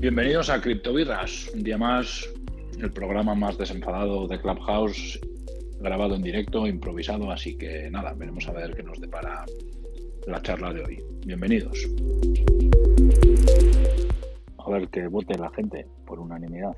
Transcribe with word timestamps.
Bienvenidos 0.00 0.48
a 0.48 0.60
Criptobirras, 0.60 1.50
un 1.52 1.62
día 1.62 1.76
más, 1.76 2.26
el 2.80 2.90
programa 2.92 3.34
más 3.34 3.58
desenfadado 3.58 4.26
de 4.26 4.40
Clubhouse, 4.40 5.20
grabado 5.80 6.14
en 6.14 6.22
directo, 6.22 6.66
improvisado, 6.66 7.30
así 7.30 7.58
que 7.58 7.90
nada, 7.90 8.14
veremos 8.14 8.48
a 8.48 8.52
ver 8.52 8.74
qué 8.74 8.82
nos 8.82 9.00
depara 9.00 9.44
la 10.26 10.40
charla 10.40 10.72
de 10.72 10.82
hoy. 10.82 11.02
Bienvenidos. 11.26 11.86
A 14.58 14.70
ver 14.70 14.88
que 14.88 15.06
vote 15.08 15.36
la 15.36 15.50
gente 15.50 15.86
por 16.06 16.20
unanimidad. 16.20 16.76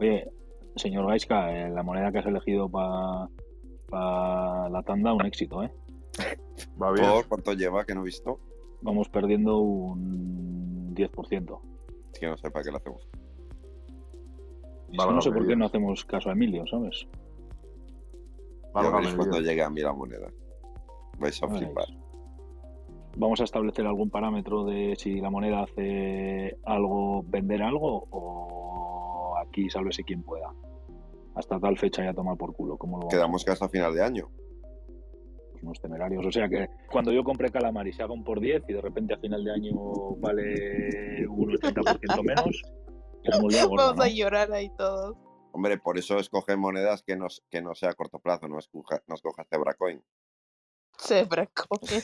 Oye, 0.00 0.28
señor 0.76 1.06
Gaiska, 1.06 1.52
eh, 1.52 1.70
la 1.70 1.82
moneda 1.82 2.10
que 2.12 2.18
has 2.18 2.26
elegido 2.26 2.68
para 2.68 3.28
la 4.68 4.82
tanda, 4.84 5.12
un 5.12 5.24
éxito, 5.26 5.62
¿eh? 5.62 5.70
Va 6.82 6.92
bien. 6.92 7.08
¿Por 7.10 7.28
cuánto 7.28 7.52
lleva 7.52 7.84
que 7.84 7.94
no 7.94 8.02
he 8.02 8.04
visto? 8.04 8.38
Vamos 8.82 9.08
perdiendo 9.08 9.58
un 9.58 10.94
10%. 10.94 11.60
Es 12.12 12.18
que 12.18 12.26
no 12.26 12.36
sé 12.36 12.50
para 12.50 12.64
qué 12.64 12.70
lo 12.70 12.76
hacemos. 12.76 13.08
Válgame 14.96 15.16
no 15.16 15.22
sé 15.22 15.32
por 15.32 15.46
qué 15.46 15.56
no 15.56 15.66
hacemos 15.66 16.04
caso 16.04 16.28
a 16.28 16.32
Emilio, 16.32 16.64
¿sabes? 16.66 17.06
Ya 17.06 18.70
Válgame 18.72 18.96
veréis 18.98 19.14
cuando 19.16 19.40
llegue 19.40 19.62
a 19.62 19.70
mí 19.70 19.80
la 19.80 19.92
moneda. 19.92 20.28
Vais 21.18 21.42
a 21.42 21.46
Ya 21.46 21.52
veréis. 21.52 21.72
flipar. 21.72 21.86
Vamos 23.16 23.40
a 23.40 23.44
establecer 23.44 23.86
algún 23.86 24.10
parámetro 24.10 24.64
de 24.64 24.94
si 24.96 25.20
la 25.20 25.30
moneda 25.30 25.62
hace 25.62 26.56
algo, 26.64 27.22
vender 27.26 27.62
algo 27.62 28.06
o 28.10 29.34
aquí 29.38 29.70
sálvese 29.70 30.02
quien 30.04 30.22
pueda. 30.22 30.52
Hasta 31.34 31.58
tal 31.58 31.76
fecha 31.78 32.04
ya 32.04 32.12
tomar 32.14 32.36
por 32.36 32.54
culo. 32.54 32.76
¿Cómo 32.76 33.00
lo 33.00 33.08
Quedamos 33.08 33.44
que 33.44 33.50
hasta 33.50 33.68
final 33.68 33.94
de 33.94 34.02
año. 34.04 34.30
pues, 35.50 35.62
unos 35.62 35.80
temerarios. 35.80 36.24
O 36.26 36.30
sea 36.32 36.48
que 36.48 36.68
cuando 36.90 37.10
yo 37.12 37.24
compré 37.24 37.50
calamar 37.50 37.86
y 37.88 37.92
se 37.92 38.02
haga 38.02 38.12
un 38.12 38.22
por 38.24 38.40
10 38.40 38.62
y 38.68 38.72
de 38.72 38.80
repente 38.80 39.14
a 39.14 39.18
final 39.18 39.42
de 39.44 39.52
año 39.52 39.72
vale 40.18 41.26
un 41.28 41.50
80% 41.56 42.22
menos, 42.22 42.62
Vamos 43.26 43.54
a 43.56 43.94
¿no? 43.94 44.06
llorar 44.06 44.52
ahí 44.52 44.70
todos. 44.76 45.16
Hombre, 45.52 45.78
por 45.78 45.96
eso 45.98 46.18
escoge 46.18 46.56
monedas 46.56 47.02
que 47.02 47.16
no, 47.16 47.26
que 47.50 47.62
no 47.62 47.74
sea 47.74 47.90
a 47.90 47.94
corto 47.94 48.18
plazo, 48.18 48.48
no 48.48 48.58
escoja, 48.58 49.02
no 49.06 49.14
escoja 49.14 49.44
Zebracoin. 49.48 50.02
Zebra 51.00 51.46
coin. 51.46 51.80
Eh, 51.90 52.02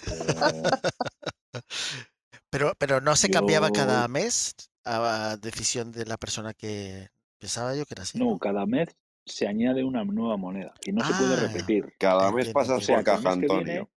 Pero, 2.48 2.72
pero 2.78 3.00
no 3.00 3.14
se 3.16 3.30
cambiaba 3.30 3.68
Yo- 3.68 3.72
cada 3.74 4.08
mes 4.08 4.54
a 4.84 5.36
decisión 5.40 5.92
de 5.92 6.06
la 6.06 6.16
persona 6.16 6.54
que 6.54 7.08
pensaba 7.38 7.74
yo 7.76 7.84
que 7.86 7.94
era 7.94 8.02
así. 8.02 8.18
no, 8.18 8.38
cada 8.38 8.66
mes 8.66 8.88
se 9.30 9.46
añade 9.46 9.82
una 9.84 10.04
nueva 10.04 10.36
moneda 10.36 10.74
y 10.84 10.92
no 10.92 11.04
se 11.04 11.12
puede 11.14 11.34
Ah. 11.34 11.40
repetir. 11.48 11.94
Cada 11.98 12.30
pasas 12.52 12.78
O 12.78 12.80
sea, 12.80 12.96
por 12.96 13.04
caja, 13.04 13.32
Antonio. 13.32 13.64
viene- 13.64 13.88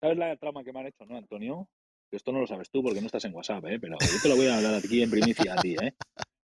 ¿Sabes 0.00 0.18
la 0.18 0.36
trama 0.36 0.62
que 0.62 0.72
me 0.72 0.80
han 0.80 0.86
hecho, 0.86 1.04
no, 1.06 1.16
Antonio? 1.16 1.68
Esto 2.12 2.30
no 2.32 2.40
lo 2.40 2.46
sabes 2.46 2.70
tú 2.70 2.82
porque 2.82 3.00
no 3.00 3.06
estás 3.06 3.24
en 3.24 3.34
WhatsApp, 3.34 3.64
¿eh? 3.66 3.78
Pero 3.80 3.96
yo 4.00 4.20
te 4.22 4.28
lo 4.28 4.36
voy 4.36 4.46
a 4.46 4.56
hablar 4.56 4.74
aquí 4.76 5.02
en 5.02 5.10
primicia 5.10 5.54
a 5.54 5.60
ti, 5.60 5.74
¿eh? 5.74 5.94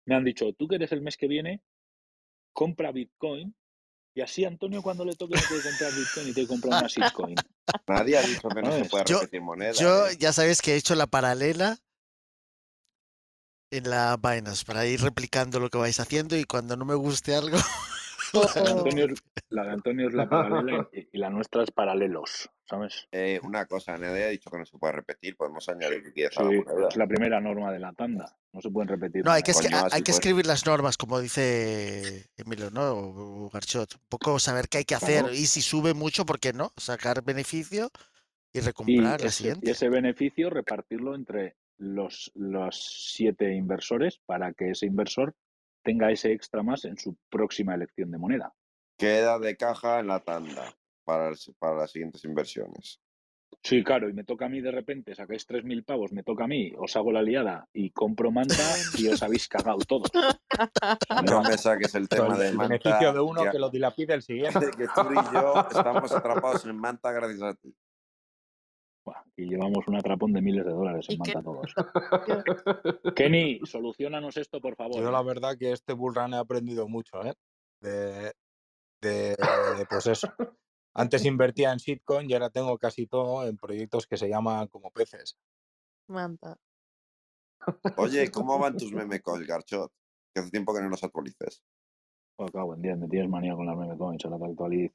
Me 0.06 0.14
han 0.14 0.24
dicho, 0.24 0.52
tú 0.52 0.68
que 0.68 0.76
eres 0.76 0.92
el 0.92 1.00
mes 1.02 1.16
que 1.16 1.26
viene, 1.26 1.62
compra 2.52 2.92
Bitcoin 2.92 3.54
y 4.14 4.20
así 4.20 4.44
Antonio 4.44 4.82
cuando 4.82 5.04
le 5.04 5.14
toque 5.16 5.34
no 5.34 5.40
puede 5.48 5.62
comprar 5.62 5.92
Bitcoin 5.92 6.28
y 6.28 6.32
te 6.32 6.46
compra 6.46 6.70
una 6.78 6.86
shitcoin. 7.32 7.36
Nadie 7.86 8.16
ha 8.18 8.22
dicho 8.22 8.48
que 8.48 8.62
no 8.62 8.70
se 8.70 8.76
¿Sabes? 8.76 8.90
puede 8.90 9.04
Yo- 9.06 9.20
repetir 9.20 9.40
moneda. 9.42 9.72
Yo 9.72 10.06
¿eh? 10.08 10.16
ya 10.18 10.32
sabes 10.32 10.62
que 10.62 10.72
he 10.74 10.76
hecho 10.76 10.94
la 10.94 11.06
paralela 11.06 11.76
en 13.70 13.90
la 13.90 14.16
Binance 14.16 14.64
para 14.64 14.86
ir 14.86 15.00
replicando 15.00 15.60
lo 15.60 15.68
que 15.70 15.78
vais 15.78 16.00
haciendo 16.00 16.36
y 16.36 16.44
cuando 16.44 16.76
no 16.76 16.84
me 16.84 16.94
guste 16.94 17.34
algo. 17.34 17.56
La 18.34 18.42
de 18.62 18.70
Antonio 18.70 19.06
es 19.06 19.22
la, 19.48 19.62
de 19.64 19.70
Antonio 19.70 20.06
es 20.08 20.12
la 20.12 20.28
paralela 20.28 20.86
y, 20.92 21.08
y 21.12 21.18
la 21.18 21.30
nuestra 21.30 21.62
es 21.62 21.70
paralelos, 21.70 22.50
¿sabes? 22.68 23.08
Eh, 23.10 23.40
una 23.42 23.64
cosa, 23.64 23.96
nadie 23.96 24.24
ha 24.24 24.28
dicho 24.28 24.50
que 24.50 24.58
no 24.58 24.66
se 24.66 24.76
puede 24.76 24.92
repetir. 24.92 25.34
Podemos 25.34 25.66
añadir 25.70 26.02
a 26.36 26.42
la 26.42 26.50
Sí, 26.50 26.62
es 26.90 26.96
la 26.96 27.06
primera 27.06 27.40
norma 27.40 27.72
de 27.72 27.78
la 27.78 27.94
tanda. 27.94 28.36
No 28.52 28.60
se 28.60 28.68
pueden 28.70 28.88
repetir. 28.88 29.24
No, 29.24 29.30
hay 29.32 29.42
que, 29.42 29.52
escri- 29.52 29.72
hay 29.74 30.02
que 30.02 30.12
pues. 30.12 30.16
escribir 30.16 30.44
las 30.46 30.66
normas, 30.66 30.98
como 30.98 31.20
dice 31.20 32.28
Emilio, 32.36 32.70
¿no? 32.70 32.90
O 32.92 33.50
Garchot. 33.50 33.94
Un 33.94 34.00
poco 34.10 34.38
saber 34.38 34.68
qué 34.68 34.78
hay 34.78 34.84
que 34.84 34.94
hacer 34.96 35.20
Claro. 35.20 35.34
y 35.34 35.46
si 35.46 35.62
sube 35.62 35.94
mucho, 35.94 36.26
¿por 36.26 36.38
qué 36.38 36.52
no? 36.52 36.72
Sacar 36.76 37.22
beneficio 37.24 37.90
y 38.52 38.58
y 38.58 38.60
recomprar 38.60 39.20
la 39.22 39.26
ese, 39.28 39.30
siguiente. 39.38 39.66
y 39.68 39.70
ese 39.70 39.88
beneficio 39.88 40.50
repartirlo 40.50 41.14
entre 41.14 41.56
los, 41.78 42.30
los 42.34 42.76
siete 43.14 43.54
inversores 43.54 44.20
para 44.26 44.52
que 44.52 44.70
ese 44.70 44.86
inversor 44.86 45.34
tenga 45.82 46.10
ese 46.10 46.32
extra 46.32 46.62
más 46.62 46.84
en 46.84 46.98
su 46.98 47.16
próxima 47.30 47.74
elección 47.74 48.10
de 48.10 48.18
moneda. 48.18 48.52
Queda 48.98 49.38
de 49.38 49.56
caja 49.56 50.00
en 50.00 50.08
la 50.08 50.20
tanda 50.20 50.74
para, 51.04 51.28
el- 51.28 51.36
para 51.58 51.76
las 51.76 51.92
siguientes 51.92 52.24
inversiones. 52.24 53.00
Sí, 53.62 53.82
claro, 53.82 54.08
y 54.08 54.12
me 54.12 54.24
toca 54.24 54.46
a 54.46 54.48
mí 54.48 54.60
de 54.60 54.70
repente, 54.70 55.14
sacáis 55.14 55.46
3.000 55.46 55.82
pavos, 55.84 56.12
me 56.12 56.22
toca 56.22 56.44
a 56.44 56.48
mí, 56.48 56.72
os 56.78 56.94
hago 56.96 57.10
la 57.12 57.22
liada 57.22 57.66
y 57.72 57.90
compro 57.90 58.30
manta 58.30 58.54
y 58.98 59.08
os 59.08 59.22
habéis 59.22 59.48
cagado 59.48 59.78
todos. 59.78 60.10
No 61.24 61.42
me 61.44 61.56
saques 61.56 61.94
el 61.94 62.08
tema 62.08 62.34
el 62.34 62.40
de 62.40 62.52
manta. 62.52 62.74
beneficio 62.74 63.12
de 63.12 63.20
uno 63.20 63.44
ya- 63.44 63.50
que 63.50 63.58
lo 63.58 63.70
dilapide 63.70 64.14
el 64.14 64.22
siguiente. 64.22 64.70
que 64.76 64.86
tú 64.88 65.12
y 65.12 65.16
yo 65.32 65.54
estamos 65.70 66.12
atrapados 66.12 66.64
en 66.66 66.76
manta 66.76 67.12
gracias 67.12 67.42
a 67.42 67.54
ti. 67.54 67.74
Y 69.38 69.44
llevamos 69.44 69.86
un 69.86 69.94
atrapón 69.94 70.32
de 70.32 70.42
miles 70.42 70.64
de 70.64 70.72
dólares 70.72 71.06
en 71.08 71.18
manta 71.18 71.40
todos. 71.40 71.72
Kenny, 73.14 73.60
solucionanos 73.62 74.36
esto, 74.36 74.60
por 74.60 74.74
favor. 74.74 75.00
Yo 75.00 75.12
la 75.12 75.22
verdad 75.22 75.56
que 75.56 75.70
este 75.70 75.92
bull 75.92 76.16
run 76.16 76.34
he 76.34 76.38
aprendido 76.38 76.88
mucho, 76.88 77.24
¿eh? 77.24 77.34
De, 77.80 78.32
de, 79.00 79.36
pues 79.88 80.08
eso. 80.08 80.34
Antes 80.92 81.24
invertía 81.24 81.70
en 81.70 81.78
shitcoin 81.78 82.28
y 82.28 82.34
ahora 82.34 82.50
tengo 82.50 82.76
casi 82.78 83.06
todo 83.06 83.46
en 83.46 83.56
proyectos 83.56 84.08
que 84.08 84.16
se 84.16 84.28
llaman 84.28 84.66
como 84.66 84.90
peces. 84.90 85.38
Manta. 86.08 86.58
Oye, 87.96 88.28
¿cómo 88.32 88.58
van 88.58 88.76
tus 88.76 88.92
meme 88.92 89.20
calls, 89.20 89.46
Garchot? 89.46 89.92
Que 90.34 90.40
hace 90.40 90.50
tiempo 90.50 90.74
que 90.74 90.82
no 90.82 90.88
los 90.88 91.04
actualices. 91.04 91.62
Oh, 92.40 92.48
cago 92.48 92.74
en 92.74 92.82
10, 92.82 92.98
me 92.98 93.08
tienes 93.08 93.30
manía 93.30 93.54
con 93.54 93.66
las 93.66 93.76
meme 93.76 93.96
coins, 93.96 94.24
ahora 94.24 94.38
te 94.38 94.50
actualizo. 94.50 94.94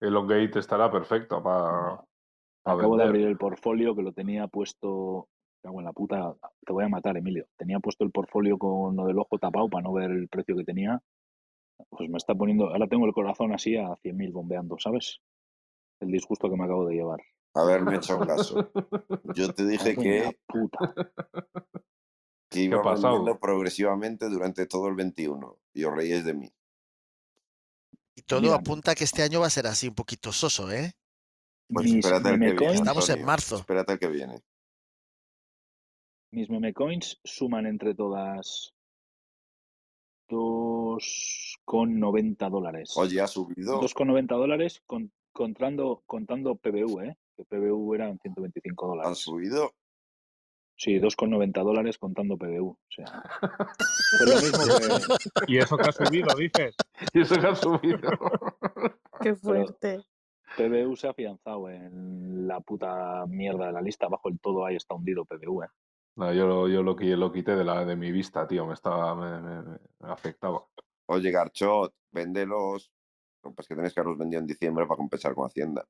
El 0.00 0.08
Elongate 0.08 0.58
estará 0.58 0.90
perfecto 0.90 1.40
para, 1.40 2.02
Acabo 2.64 2.96
de 2.96 3.04
abrir 3.04 3.26
el 3.26 3.38
portfolio 3.38 3.94
que 3.94 4.02
lo 4.02 4.12
tenía 4.12 4.46
puesto. 4.46 5.28
Cago 5.62 5.80
en 5.80 5.84
la 5.84 5.92
puta. 5.92 6.34
Te 6.64 6.72
voy 6.72 6.84
a 6.84 6.88
matar, 6.88 7.16
Emilio. 7.16 7.46
Tenía 7.56 7.80
puesto 7.80 8.04
el 8.04 8.10
portfolio 8.10 8.58
con 8.58 8.96
lo 8.96 9.06
del 9.06 9.18
ojo 9.18 9.38
tapado 9.38 9.68
para 9.68 9.82
no 9.82 9.92
ver 9.92 10.10
el 10.10 10.28
precio 10.28 10.56
que 10.56 10.64
tenía. 10.64 11.00
Pues 11.88 12.08
me 12.08 12.18
está 12.18 12.34
poniendo. 12.34 12.68
Ahora 12.70 12.86
tengo 12.86 13.06
el 13.06 13.12
corazón 13.12 13.52
así 13.52 13.76
a 13.76 13.88
100.000 13.88 14.32
bombeando, 14.32 14.76
¿sabes? 14.78 15.20
El 16.00 16.10
disgusto 16.10 16.48
que 16.50 16.56
me 16.56 16.64
acabo 16.64 16.86
de 16.86 16.96
llevar. 16.96 17.20
Haberme 17.54 17.96
hecho 17.96 18.18
caso. 18.20 18.70
Yo 19.34 19.52
te 19.52 19.66
dije 19.66 19.96
que, 19.96 20.38
puta. 20.46 20.94
que 22.48 22.60
iba 22.60 22.82
vendiendo 22.82 23.38
progresivamente 23.38 24.28
durante 24.28 24.66
todo 24.66 24.88
el 24.88 24.94
21 24.94 25.58
y 25.74 25.84
os 25.84 25.94
reíais 25.94 26.24
de 26.24 26.34
mí. 26.34 26.52
Y 28.14 28.22
todo 28.22 28.42
Mira. 28.42 28.56
apunta 28.56 28.92
a 28.92 28.94
que 28.94 29.04
este 29.04 29.22
año 29.22 29.40
va 29.40 29.46
a 29.46 29.50
ser 29.50 29.66
así 29.66 29.88
un 29.88 29.94
poquito 29.94 30.32
soso, 30.32 30.70
¿eh? 30.70 30.92
Pues 31.72 31.86
Mis 31.86 31.96
espérate 32.04 32.28
al 32.28 32.34
que 32.34 32.38
meme 32.38 32.52
viene. 32.52 32.66
coins, 32.66 32.80
Estamos 32.80 33.08
en 33.10 33.24
marzo. 33.24 33.56
Espérate 33.56 33.92
al 33.92 33.98
que 33.98 34.08
viene. 34.08 34.40
mis 36.32 36.48
meme 36.50 36.72
coins 36.72 37.18
suman 37.24 37.66
entre 37.66 37.94
todas 37.94 38.72
2,90 40.28 42.50
dólares. 42.50 42.92
Oye, 42.96 43.20
ha 43.20 43.26
subido. 43.26 43.80
2,90 43.80 44.36
dólares 44.36 44.82
con- 44.86 45.12
contando, 45.32 46.02
contando 46.06 46.54
PBU, 46.56 47.00
¿eh? 47.02 47.16
Que 47.36 47.44
PBU 47.44 47.94
eran 47.94 48.18
125 48.20 48.84
Han 48.84 48.90
dólares. 48.98 49.18
subido. 49.18 49.72
Sí, 50.76 50.98
2,90 50.98 51.62
dólares 51.62 51.98
contando 51.98 52.36
PBU. 52.38 52.70
O 52.70 52.78
sea, 52.88 53.04
lo 54.26 54.40
mismo 54.40 54.64
que, 55.46 55.52
¿Y 55.52 55.58
eso 55.58 55.76
que 55.76 55.88
ha 55.88 55.92
subido, 55.92 56.34
dices? 56.36 56.74
Y 57.14 57.20
eso 57.22 57.34
que 57.40 57.46
ha 57.46 57.54
subido. 57.54 58.00
Qué 59.20 59.34
fuerte. 59.34 60.00
PBU 60.56 60.96
se 60.96 61.06
ha 61.06 61.10
afianzado 61.10 61.68
en 61.70 62.46
la 62.48 62.60
puta 62.60 63.24
mierda 63.26 63.66
de 63.66 63.72
la 63.72 63.80
lista. 63.82 64.08
Bajo 64.08 64.28
el 64.28 64.38
todo 64.40 64.64
ahí 64.66 64.76
está 64.76 64.94
hundido 64.94 65.24
PBU, 65.24 65.62
¿eh? 65.64 65.68
No, 66.16 66.32
yo 66.32 66.46
lo, 66.46 66.68
yo 66.68 66.82
lo, 66.82 66.94
lo 66.94 67.32
quité 67.32 67.54
de, 67.56 67.64
la, 67.64 67.84
de 67.84 67.96
mi 67.96 68.10
vista, 68.12 68.46
tío. 68.46 68.66
Me 68.66 68.74
estaba. 68.74 69.14
Me, 69.14 69.40
me- 69.40 69.78
me 70.00 70.10
afectaba. 70.10 70.62
Oye, 71.06 71.30
Garchot, 71.30 71.94
véndelos. 72.12 72.92
No, 73.44 73.54
pues 73.54 73.68
que 73.68 73.74
tenéis 73.74 73.94
que 73.94 74.00
haberlos 74.00 74.18
vendido 74.18 74.40
en 74.40 74.46
diciembre 74.46 74.86
para 74.86 74.98
compensar 74.98 75.34
con 75.34 75.46
Hacienda. 75.46 75.86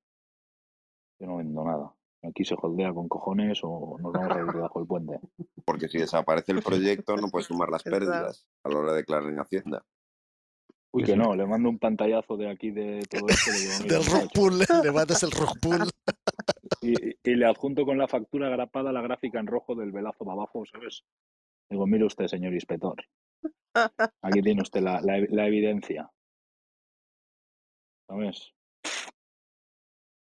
Yo 1.18 1.26
no 1.26 1.36
vendo 1.38 1.64
nada. 1.64 1.92
Aquí 2.22 2.44
se 2.44 2.54
holdea 2.60 2.92
con 2.92 3.08
cojones 3.08 3.60
o 3.64 3.96
nos 3.98 4.12
vamos 4.12 4.36
a 4.36 4.40
ir 4.40 4.46
debajo 4.52 4.78
del 4.78 4.86
puente. 4.88 5.18
Porque 5.64 5.88
si 5.88 5.98
desaparece 5.98 6.52
el 6.52 6.62
proyecto, 6.62 7.16
no 7.16 7.28
puedes 7.28 7.46
sumar 7.46 7.70
las 7.70 7.82
pérdidas 7.82 8.46
a 8.62 8.68
la 8.68 8.78
hora 8.78 8.92
de 8.92 8.98
declarar 8.98 9.28
en 9.30 9.40
Hacienda. 9.40 9.82
Uy, 10.92 11.04
que 11.04 11.16
no, 11.16 11.34
le 11.36 11.46
mando 11.46 11.68
un 11.68 11.78
pantallazo 11.78 12.36
de 12.36 12.50
aquí 12.50 12.70
de 12.72 13.00
todo 13.08 13.26
esto. 13.28 13.50
le 13.52 13.58
digo, 13.58 13.72
mira, 13.82 13.94
Del 13.96 14.04
rock 14.06 14.14
muchacho, 14.22 14.30
pool, 14.34 14.58
le 14.84 14.92
mandas 14.92 15.22
el 15.22 15.30
rock 15.30 15.58
pool. 15.60 15.90
Y, 16.82 16.94
y 17.22 17.34
le 17.34 17.44
adjunto 17.44 17.84
con 17.84 17.98
la 17.98 18.08
factura 18.08 18.48
grapada 18.48 18.90
la 18.90 19.02
gráfica 19.02 19.38
en 19.38 19.46
rojo 19.46 19.74
del 19.74 19.92
velazo 19.92 20.24
para 20.24 20.32
abajo, 20.32 20.64
¿sabes? 20.64 21.04
Digo, 21.68 21.86
mire 21.86 22.06
usted, 22.06 22.26
señor 22.26 22.54
inspector. 22.54 22.96
Aquí 24.22 24.40
tiene 24.42 24.62
usted 24.62 24.80
la, 24.80 25.00
la- 25.02 25.26
la 25.28 25.46
evidencia. 25.46 26.10
¿sabes? 28.08 28.52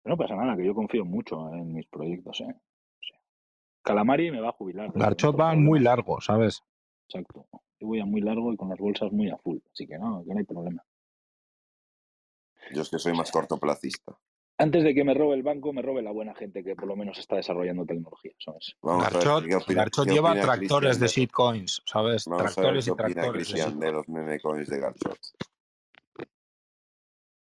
No 0.05 0.17
pasa 0.17 0.37
nada, 0.37 0.56
que 0.56 0.64
yo 0.64 0.75
confío 0.75 1.05
mucho 1.05 1.53
en 1.53 1.73
mis 1.75 1.87
proyectos, 1.88 2.41
¿eh? 2.43 2.55
O 2.55 3.03
sea, 3.03 3.19
Calamari 3.82 4.31
me 4.31 4.41
va 4.41 4.50
a 4.50 4.53
jubilar. 4.53 4.93
de 4.93 5.00
Garchot 5.00 5.38
va 5.38 5.53
muy 5.55 5.81
largo, 5.81 6.20
¿sabes? 6.20 6.62
Exacto. 7.08 7.47
Yo 7.78 7.87
voy 7.88 8.00
a 8.00 8.06
muy 8.06 8.20
largo 8.20 8.52
y 8.52 8.56
con 8.56 8.69
las 8.69 8.78
bolsas 8.78 9.12
muy 9.12 9.31
a 9.31 9.37
full, 9.37 9.58
así 9.73 9.87
que 9.87 9.99
no, 9.99 10.25
que 10.25 10.32
no 10.32 10.38
hay 10.38 10.44
problema. 10.44 10.82
Yo 12.73 12.82
es 12.82 12.90
que 12.90 12.99
soy 12.99 13.12
más 13.14 13.31
cortoplacista. 13.31 14.19
Antes 14.58 14.84
de 14.84 14.94
que 14.94 15.05
me 15.05 15.12
robe 15.12 15.34
el 15.34 15.43
banco, 15.43 15.75
me 15.75 15.82
robe 15.82 16.02
la 16.02 16.12
buena 16.12 16.34
gente 16.34 16.64
que 16.64 16.75
por 16.75 16.88
lo 16.88 16.96
menos 16.96 17.19
está 17.19 17.37
desarrollando 17.37 17.84
tecnología, 17.84 18.32
¿sabes? 18.38 18.75
Vamos 18.81 19.05
a 19.05 19.11
ver 19.11 19.25
Garchot, 19.26 19.62
opina, 19.62 19.87
lleva 20.06 20.40
tractores 20.40 20.99
de 20.99 21.06
shitcoins, 21.08 21.82
¿sabes? 21.84 22.25
Vamos 22.25 22.40
a 22.40 22.44
ver 22.44 22.55
Tractores 22.55 22.87
y 22.87 22.90
opina 22.90 23.08
tractores 23.08 23.49
de 23.49 23.52
Cristian 23.52 23.79
de 23.79 23.93
los 23.93 24.08
meme 24.08 24.40
coins 24.40 24.69
de 24.69 24.81
Garchot. 24.81 25.19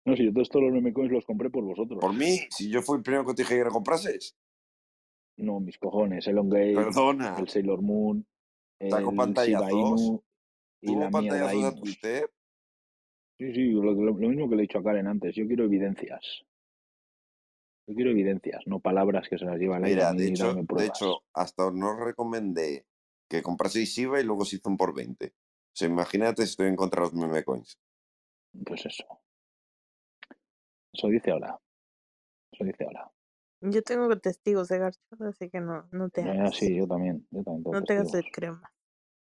No, 0.06 0.16
si 0.16 0.24
yo 0.24 0.32
todos 0.32 0.48
estos 0.48 0.60
los 0.60 0.72
meme 0.72 0.92
coins 0.92 1.12
los 1.12 1.24
compré 1.24 1.50
por 1.50 1.62
vosotros. 1.62 2.00
Por 2.00 2.14
mí, 2.14 2.40
si 2.50 2.68
yo 2.68 2.82
fui 2.82 2.96
el 2.96 3.02
primero 3.04 3.24
que 3.24 3.34
te 3.34 3.42
dije 3.42 3.58
que 3.58 3.64
lo 3.64 3.70
comprases. 3.70 4.36
No, 5.36 5.60
mis 5.60 5.78
cojones, 5.78 6.26
Elon 6.26 6.48
Gate, 6.48 6.74
Perdona. 6.74 7.36
el 7.38 7.48
Sailor 7.48 7.80
Moon, 7.80 8.26
Saco 8.90 9.10
el 9.10 9.16
pantallazos. 9.16 10.20
Y 10.80 10.86
¿Tuvo 10.86 11.10
pantallazos 11.10 11.50
a 11.50 11.54
Inus. 11.54 11.80
Twitter? 11.80 12.30
Sí, 13.38 13.52
sí, 13.52 13.70
lo, 13.72 13.82
lo- 13.92 13.94
lo 14.18 14.28
mismo 14.28 14.48
que 14.48 14.56
le 14.56 14.62
he 14.62 14.66
dicho 14.66 14.78
a 14.78 14.82
Karen 14.82 15.06
antes. 15.06 15.34
Yo 15.34 15.46
quiero 15.46 15.64
evidencias. 15.64 16.44
Yo 17.86 17.94
quiero 17.94 18.10
evidencias, 18.10 18.62
no 18.66 18.80
palabras 18.80 19.28
que 19.28 19.38
se 19.38 19.44
las 19.46 19.58
lleva 19.58 19.78
el 19.78 19.84
aire. 19.84 19.96
Mira, 19.96 20.12
de 20.12 20.28
hecho, 20.28 20.54
de 20.54 20.86
hecho, 20.86 21.22
hasta 21.32 21.66
os 21.68 21.74
no 21.74 21.96
recomendé 22.04 22.84
que 23.30 23.42
compraseis 23.42 23.88
Shiba 23.94 24.20
y 24.20 24.24
luego 24.24 24.44
se 24.44 24.56
hizo 24.56 24.68
un 24.68 24.76
por 24.76 24.94
20. 24.94 25.26
O 25.28 25.30
sea, 25.72 25.88
imagínate 25.88 26.42
si 26.44 26.50
estoy 26.50 26.66
en 26.68 26.76
contra 26.76 27.00
de 27.00 27.06
los 27.06 27.14
meme 27.14 27.44
coins. 27.44 27.78
Pues 28.66 28.84
eso. 28.84 29.04
Eso 30.92 31.08
dice 31.08 31.30
ahora. 31.30 31.58
Eso 32.52 32.64
dice 32.64 32.84
ahora. 32.84 33.10
Yo 33.60 33.82
tengo 33.82 34.16
testigos 34.18 34.68
de 34.68 34.78
Garchot, 34.78 35.20
así 35.22 35.50
que 35.50 35.60
no, 35.60 35.88
no 35.90 36.08
te 36.10 36.22
Ya, 36.24 36.30
hagas. 36.32 36.56
sí, 36.56 36.76
yo 36.76 36.86
también. 36.86 37.26
Yo 37.30 37.42
también 37.42 37.64
tengo 37.64 37.76
no 37.76 37.82
te 37.84 37.92
hagas 37.94 38.14
el 38.14 38.30
crema. 38.30 38.72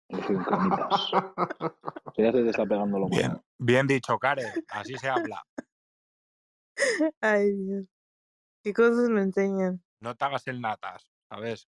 Yo 0.09 0.19
soy 0.23 0.35
un 0.35 0.43
cremitas. 0.43 1.11
Ya 2.17 2.31
se 2.31 2.43
te 2.43 2.49
está 2.49 2.65
pegando 2.65 2.99
lo 2.99 3.07
Bien, 3.07 3.29
malo. 3.29 3.43
bien 3.57 3.87
dicho, 3.87 4.17
Karen. 4.19 4.45
Así 4.69 4.97
se 4.97 5.07
habla. 5.07 5.41
Ay, 7.21 7.51
Dios. 7.53 7.85
¿Qué 8.63 8.73
cosas 8.73 9.09
me 9.09 9.21
enseñan? 9.21 9.81
No 10.01 10.15
te 10.15 10.25
hagas 10.25 10.47
el 10.47 10.59
natas, 10.61 11.09
¿sabes? 11.29 11.67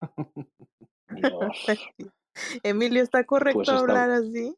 Dios. 1.10 1.66
Emilio, 2.62 3.02
¿está 3.02 3.24
correcto 3.24 3.58
Pues 3.58 3.68
está- 3.68 3.80
hablar 3.80 4.10
así? 4.10 4.56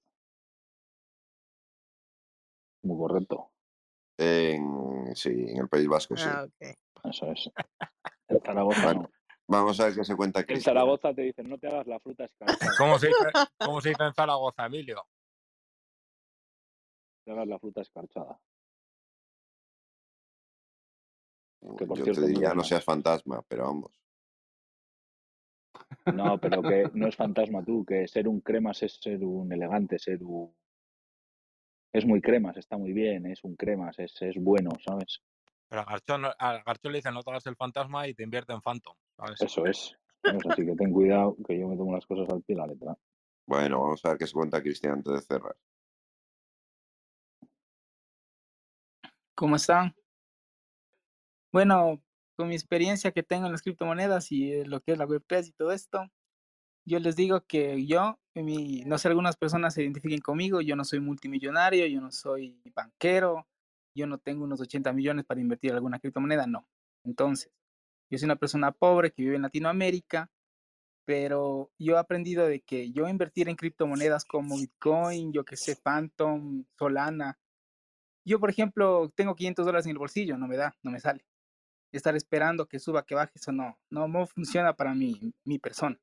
Muy 2.83 2.97
correcto. 2.99 3.51
En, 4.19 5.15
sí, 5.15 5.31
en 5.31 5.59
el 5.59 5.69
País 5.69 5.87
Vasco, 5.89 6.17
sí. 6.17 6.25
Ah, 6.27 6.45
ok. 6.45 6.77
Eso 7.05 7.31
es. 7.33 7.51
En 8.29 8.41
Zaragoza 8.41 8.83
Bueno, 8.83 9.03
no. 9.03 9.11
Vamos 9.47 9.79
a 9.79 9.85
ver 9.85 9.95
qué 9.95 10.05
se 10.05 10.17
cuenta 10.17 10.41
En 10.41 10.47
Cristian. 10.47 10.75
Zaragoza 10.75 11.15
te 11.15 11.23
dicen, 11.23 11.49
no 11.49 11.59
te 11.59 11.69
hagas 11.69 11.87
la 11.87 12.01
fruta 12.01 12.25
escarchada. 12.25 12.59
¿Cómo 12.79 12.99
se 12.99 13.07
dice, 13.07 13.19
cómo 13.61 13.81
se 13.81 13.91
dice 13.91 14.03
en 14.03 14.15
Zaragoza, 14.15 14.67
Emilio? 14.67 15.07
te 17.25 17.33
hagas 17.33 17.49
la 17.49 17.59
fruta 17.59 17.81
escarchada. 17.81 18.41
que 21.77 21.87
por 21.87 21.99
Yo 21.99 22.05
cierto, 22.05 22.23
te 22.23 22.29
diría 22.29 22.55
no 22.55 22.63
seas 22.63 22.85
fantasma, 22.85 23.43
pero 23.49 23.65
vamos. 23.65 24.01
No, 26.15 26.39
pero 26.39 26.63
que 26.63 26.89
no 26.95 27.09
es 27.09 27.17
fantasma 27.17 27.65
tú, 27.65 27.85
que 27.85 28.07
ser 28.07 28.29
un 28.29 28.41
cremas 28.41 28.83
es 28.83 28.95
ser 29.01 29.25
un 29.25 29.53
elegante, 29.53 29.99
ser 29.99 30.23
un... 30.23 30.55
Es 31.97 32.05
muy 32.05 32.21
cremas, 32.21 32.59
está 32.59 32.77
muy 32.77 32.93
bien, 32.93 33.25
es 33.25 33.43
un 33.43 33.57
cremas, 33.57 33.99
es, 33.99 34.21
es 34.21 34.37
bueno, 34.37 34.71
¿sabes? 34.85 35.23
Pero 35.67 35.81
a 35.81 36.63
Garchot 36.63 36.93
le 36.93 36.99
dicen 36.99 37.15
no 37.15 37.23
te 37.23 37.31
hagas 37.31 37.47
el 37.47 37.57
fantasma 37.57 38.07
y 38.07 38.13
te 38.13 38.23
invierte 38.23 38.53
en 38.53 38.61
Phantom, 38.61 38.95
¿sabes? 39.17 39.41
Eso 39.41 39.65
es. 39.65 39.97
Así 40.23 40.67
que 40.67 40.77
ten 40.77 40.93
cuidado, 40.93 41.35
que 41.47 41.59
yo 41.59 41.67
me 41.67 41.75
tomo 41.75 41.95
las 41.95 42.05
cosas 42.05 42.29
al 42.29 42.43
pie 42.43 42.55
de 42.55 42.61
la 42.61 42.67
letra. 42.67 42.99
Bueno, 43.47 43.81
vamos 43.81 44.05
a 44.05 44.11
ver 44.11 44.19
qué 44.19 44.27
se 44.27 44.35
cuenta 44.35 44.61
Cristian 44.61 44.93
antes 44.93 45.15
de 45.15 45.21
cerrar. 45.23 45.57
¿Cómo 49.35 49.57
están? 49.57 49.95
Bueno, 51.51 52.03
con 52.37 52.49
mi 52.49 52.57
experiencia 52.57 53.11
que 53.13 53.23
tengo 53.23 53.47
en 53.47 53.53
las 53.53 53.63
criptomonedas 53.63 54.31
y 54.33 54.65
lo 54.67 54.83
que 54.83 54.93
es 54.93 54.99
la 54.99 55.07
Web3 55.07 55.49
y 55.49 55.53
todo 55.53 55.73
esto, 55.73 56.07
yo 56.85 56.99
les 56.99 57.17
digo 57.17 57.41
que 57.47 57.87
yo, 57.87 58.21
no 58.43 58.99
sé, 58.99 59.09
algunas 59.09 59.37
personas 59.37 59.75
se 59.75 59.83
identifiquen 59.83 60.21
conmigo, 60.21 60.61
yo 60.61 60.77
no 60.77 60.85
soy 60.85 61.01
multimillonario, 61.01 61.87
yo 61.87 62.01
no 62.01 62.13
soy 62.13 62.61
banquero, 62.75 63.47
yo 63.95 64.07
no 64.07 64.19
tengo 64.19 64.45
unos 64.45 64.61
80 64.61 64.93
millones 64.93 65.25
para 65.25 65.41
invertir 65.41 65.71
en 65.71 65.77
alguna 65.77 65.99
criptomoneda, 65.99 66.47
no. 66.47 66.69
Entonces, 67.05 67.51
yo 68.11 68.19
soy 68.19 68.27
una 68.27 68.37
persona 68.37 68.73
pobre 68.73 69.11
que 69.11 69.23
vive 69.23 69.37
en 69.37 69.43
Latinoamérica, 69.43 70.31
pero 71.07 71.71
yo 71.79 71.95
he 71.95 71.99
aprendido 71.99 72.47
de 72.47 72.61
que 72.61 72.93
yo 72.93 73.09
invertir 73.09 73.49
en 73.49 73.57
criptomonedas 73.57 74.25
como 74.25 74.57
Bitcoin, 74.59 75.33
yo 75.33 75.45
que 75.45 75.57
sé, 75.57 75.77
Phantom, 75.77 76.65
Solana, 76.79 77.39
yo, 78.27 78.41
por 78.41 78.51
ejemplo, 78.51 79.11
tengo 79.15 79.37
500 79.37 79.65
dólares 79.65 79.87
en 79.87 79.93
el 79.93 79.99
bolsillo, 79.99 80.37
no 80.37 80.49
me 80.49 80.57
da, 80.57 80.77
no 80.83 80.91
me 80.91 80.99
sale. 80.99 81.25
Estar 81.93 82.17
esperando 82.17 82.67
que 82.67 82.81
suba, 82.81 83.07
que 83.07 83.15
baje, 83.15 83.33
eso 83.37 83.53
no, 83.53 83.79
no, 83.89 84.09
no 84.09 84.27
funciona 84.27 84.75
para 84.75 84.95
mí, 84.95 85.33
mi 85.45 85.61
persona. 85.61 85.97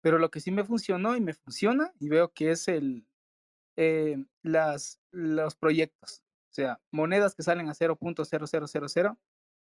Pero 0.00 0.18
lo 0.18 0.30
que 0.30 0.40
sí 0.40 0.50
me 0.50 0.64
funcionó 0.64 1.16
y 1.16 1.20
me 1.20 1.34
funciona, 1.34 1.92
y 1.98 2.08
veo 2.08 2.32
que 2.32 2.50
es 2.52 2.68
el, 2.68 3.06
eh, 3.76 4.24
las, 4.42 5.00
los 5.12 5.54
proyectos. 5.56 6.22
O 6.50 6.54
sea, 6.54 6.80
monedas 6.90 7.34
que 7.34 7.42
salen 7.42 7.68
a 7.68 7.74
0.0000. 7.74 9.16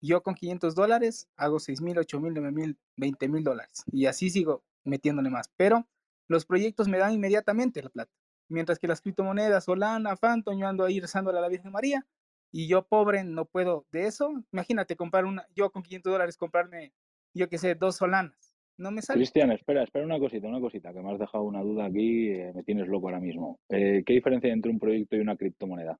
Yo 0.00 0.22
con 0.22 0.34
500 0.34 0.74
dólares 0.74 1.28
hago 1.36 1.58
6 1.58 1.80
mil, 1.82 1.98
8 1.98 2.20
mil, 2.20 2.32
9 2.32 2.52
mil, 2.52 2.78
20 2.96 3.28
mil 3.28 3.44
dólares. 3.44 3.84
Y 3.92 4.06
así 4.06 4.30
sigo 4.30 4.64
metiéndole 4.84 5.28
más. 5.28 5.50
Pero 5.56 5.86
los 6.28 6.46
proyectos 6.46 6.88
me 6.88 6.98
dan 6.98 7.12
inmediatamente 7.12 7.82
la 7.82 7.90
plata. 7.90 8.12
Mientras 8.48 8.78
que 8.78 8.88
las 8.88 9.00
criptomonedas, 9.00 9.64
Solana, 9.64 10.16
Phantom, 10.16 10.58
yo 10.58 10.66
ando 10.66 10.84
ahí 10.84 11.00
rezándole 11.00 11.38
a 11.38 11.42
la 11.42 11.48
Virgen 11.48 11.72
María. 11.72 12.06
Y 12.50 12.66
yo 12.66 12.86
pobre 12.86 13.24
no 13.24 13.44
puedo 13.44 13.86
de 13.92 14.06
eso. 14.06 14.42
Imagínate 14.52 14.96
comprar 14.96 15.26
una, 15.26 15.46
yo 15.54 15.70
con 15.70 15.82
500 15.82 16.12
dólares 16.12 16.36
comprarme, 16.38 16.94
yo 17.34 17.48
qué 17.48 17.58
sé, 17.58 17.74
dos 17.74 17.96
Solanas. 17.96 18.47
No 18.78 18.92
me 18.92 19.02
sale. 19.02 19.18
Cristian, 19.18 19.50
espera, 19.50 19.82
espera 19.82 20.04
una 20.04 20.18
cosita, 20.18 20.46
una 20.46 20.60
cosita, 20.60 20.92
que 20.92 21.00
me 21.00 21.12
has 21.12 21.18
dejado 21.18 21.44
una 21.44 21.62
duda 21.62 21.86
aquí, 21.86 22.30
eh, 22.30 22.52
me 22.54 22.62
tienes 22.62 22.86
loco 22.86 23.08
ahora 23.08 23.20
mismo. 23.20 23.58
Eh, 23.68 24.02
¿Qué 24.06 24.14
diferencia 24.14 24.48
hay 24.48 24.54
entre 24.54 24.70
un 24.70 24.78
proyecto 24.78 25.16
y 25.16 25.20
una 25.20 25.36
criptomoneda? 25.36 25.98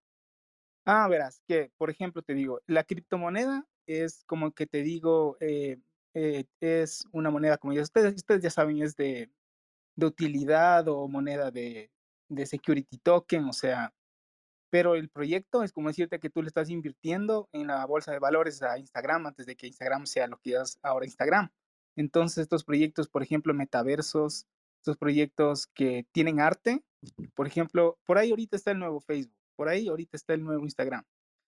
Ah, 0.87 1.09
verás, 1.09 1.43
que 1.47 1.71
por 1.77 1.91
ejemplo 1.91 2.23
te 2.23 2.35
digo, 2.35 2.61
la 2.67 2.85
criptomoneda 2.85 3.67
es 3.87 4.25
como 4.27 4.53
que 4.53 4.67
te 4.67 4.83
digo, 4.83 5.37
eh, 5.41 5.79
es 6.61 7.05
una 7.13 7.31
moneda 7.31 7.59
como 7.59 7.73
ya 7.73 7.83
ustedes, 7.83 8.15
ustedes 8.15 8.43
ya 8.43 8.51
saben, 8.51 8.81
es 8.83 8.97
de, 8.97 9.31
de 9.97 10.07
utilidad 10.07 10.89
o 10.89 11.07
moneda 11.09 11.51
de, 11.51 11.91
de 12.29 12.47
security 12.47 12.99
token, 12.99 13.45
o 13.45 13.53
sea, 13.53 13.93
pero 14.71 14.95
el 14.95 15.09
proyecto 15.09 15.63
es 15.63 15.73
como 15.73 15.89
decirte 15.89 16.21
que 16.21 16.31
tú 16.31 16.43
le 16.43 16.49
estás 16.49 16.71
invirtiendo 16.71 17.49
en 17.53 17.67
la 17.67 17.85
bolsa 17.87 18.13
de 18.13 18.19
valores 18.19 18.63
a 18.63 18.79
Instagram 18.79 19.27
antes 19.27 19.47
de 19.47 19.57
que 19.57 19.67
Instagram 19.67 20.07
sea 20.07 20.27
lo 20.27 20.39
que 20.39 20.53
es 20.53 20.79
ahora 20.83 21.07
Instagram. 21.07 21.51
Entonces 21.99 22.39
estos 22.39 22.63
proyectos, 22.63 23.09
por 23.09 23.25
ejemplo, 23.25 23.53
metaversos, 23.55 24.47
estos 24.77 24.97
proyectos 24.97 25.67
que 25.67 26.07
tienen 26.13 26.39
arte, 26.39 26.85
por 27.35 27.49
ejemplo, 27.49 27.99
por 28.07 28.19
ahí 28.19 28.31
ahorita 28.31 28.57
está 28.57 28.71
el 28.71 28.79
nuevo 28.79 29.01
Facebook, 29.01 29.35
por 29.57 29.69
ahí 29.69 29.89
ahorita 29.89 30.17
está 30.17 30.35
el 30.35 30.45
nuevo 30.45 30.63
Instagram. 30.63 31.03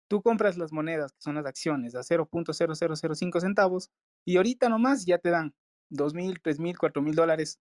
Tú 0.06 0.20
compras 0.20 0.58
las 0.58 0.70
monedas, 0.70 1.12
que 1.12 1.22
son 1.22 1.36
las 1.36 1.46
acciones, 1.46 1.94
a 1.94 2.00
0.0005 2.00 3.40
centavos, 3.40 3.90
y 4.26 4.36
ahorita 4.36 4.68
nomás 4.68 5.06
ya 5.06 5.16
te 5.16 5.30
dan 5.30 5.54
2.000, 5.90 6.42
3.000, 6.42 6.76
4.000 6.76 7.14
dólares. 7.14 7.58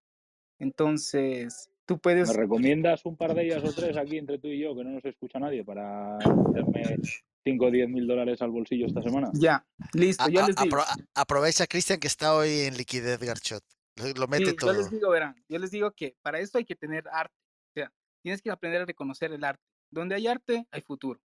Entonces, 0.58 1.70
tú 1.86 1.94
¿Me 1.94 2.00
puedes... 2.00 2.36
recomiendas 2.36 3.06
un 3.06 3.16
par 3.16 3.34
de 3.34 3.46
ellas 3.46 3.64
o 3.64 3.72
tres 3.72 3.96
aquí 3.96 4.18
entre 4.18 4.38
tú 4.38 4.48
y 4.48 4.60
yo, 4.60 4.76
que 4.76 4.84
no 4.84 4.90
nos 4.90 5.04
escucha 5.06 5.38
nadie, 5.38 5.64
para 5.64 6.18
meterme 6.18 6.98
5 7.44 7.66
o 7.66 7.70
10 7.70 7.88
mil 7.88 8.06
dólares 8.06 8.40
al 8.42 8.50
bolsillo 8.50 8.86
esta 8.86 9.02
semana? 9.02 9.30
Ya, 9.34 9.64
listo, 9.92 10.24
A- 10.24 10.28
yo 10.30 10.40
a- 10.40 10.46
les 10.46 10.56
digo. 10.56 10.76
apro- 10.78 10.84
a- 10.86 11.20
aprovecha, 11.20 11.66
Cristian, 11.66 12.00
que 12.00 12.06
está 12.08 12.34
hoy 12.34 12.60
en 12.60 12.76
liquidez 12.76 13.18
Garchot. 13.20 13.62
Lo, 13.96 14.08
lo 14.20 14.26
mete 14.28 14.50
Sí, 14.50 14.56
todo. 14.56 14.72
yo 14.72 14.78
les 14.78 14.90
digo, 14.90 15.10
verán, 15.10 15.36
yo 15.48 15.58
les 15.58 15.70
digo 15.70 15.90
que 15.92 16.16
para 16.22 16.40
esto 16.40 16.58
hay 16.58 16.64
que 16.64 16.74
tener 16.74 17.04
arte. 17.12 17.34
O 17.68 17.72
sea, 17.74 17.92
tienes 18.22 18.42
que 18.42 18.50
aprender 18.50 18.82
a 18.82 18.86
reconocer 18.86 19.30
el 19.32 19.44
arte. 19.44 19.62
Donde 19.90 20.14
hay 20.16 20.26
arte, 20.26 20.66
hay 20.70 20.80
futuro. 20.80 21.20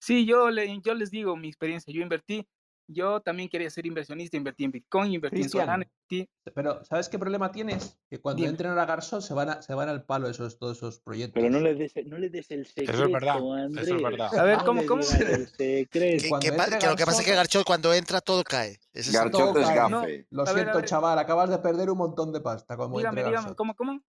Sí, 0.00 0.26
yo, 0.26 0.50
le, 0.50 0.80
yo 0.80 0.94
les 0.94 1.10
digo 1.10 1.36
mi 1.36 1.48
experiencia. 1.48 1.92
Yo 1.92 2.02
invertí, 2.02 2.46
yo 2.90 3.20
también 3.20 3.48
quería 3.50 3.68
ser 3.70 3.84
inversionista, 3.86 4.36
invertí 4.36 4.64
en 4.64 4.70
Bitcoin, 4.72 5.12
invertí 5.12 5.42
en 5.42 5.50
Solana, 5.50 5.84
invertí. 5.84 6.28
Pero, 6.54 6.82
¿sabes 6.86 7.08
qué 7.10 7.18
problema 7.18 7.52
tienes? 7.52 7.98
Que 8.08 8.18
cuando 8.18 8.38
Dime. 8.38 8.48
entren 8.48 8.70
a 8.70 8.74
la 8.74 8.86
Garzón 8.86 9.20
se 9.20 9.34
van, 9.34 9.50
a, 9.50 9.62
se 9.62 9.74
van 9.74 9.88
al 9.90 10.04
palo 10.04 10.28
esos, 10.28 10.58
todos 10.58 10.78
esos 10.78 10.98
proyectos. 11.00 11.34
Pero 11.34 11.50
no 11.50 11.60
le 11.60 11.74
des, 11.74 11.92
no 12.06 12.16
le 12.16 12.30
des 12.30 12.50
el 12.50 12.66
secreto, 12.66 13.04
es 13.04 13.12
verdad, 13.12 13.36
eso 13.76 13.96
es 13.96 14.02
verdad. 14.02 14.34
A 14.38 14.42
ver, 14.42 14.58
No 14.58 14.64
¿cómo, 14.64 14.80
le 14.80 14.86
cómo? 14.86 15.00
el 15.02 15.06
secreto. 15.06 15.52
Que, 15.58 15.86
lo 16.88 16.96
que 16.96 17.04
pasa 17.04 17.20
es 17.20 17.26
que 17.26 17.34
Garchot- 17.36 17.64
cuando 17.64 17.92
entra 17.92 18.20
todo 18.22 18.42
cae. 18.42 18.78
Ese 18.94 19.12
Garchot 19.12 19.32
todo 19.52 19.60
es 19.60 19.66
cae. 19.66 19.90
No, 19.90 20.00
gafe. 20.00 20.26
Lo 20.30 20.44
ver, 20.46 20.54
siento, 20.54 20.80
chaval, 20.82 21.18
acabas 21.18 21.50
de 21.50 21.58
perder 21.58 21.90
un 21.90 21.98
montón 21.98 22.32
de 22.32 22.40
pasta 22.40 22.76
como 22.76 22.96
Dígame, 22.98 23.20
entre 23.20 23.30
dígame. 23.36 23.54
¿cómo, 23.54 23.74
cómo? 23.74 24.00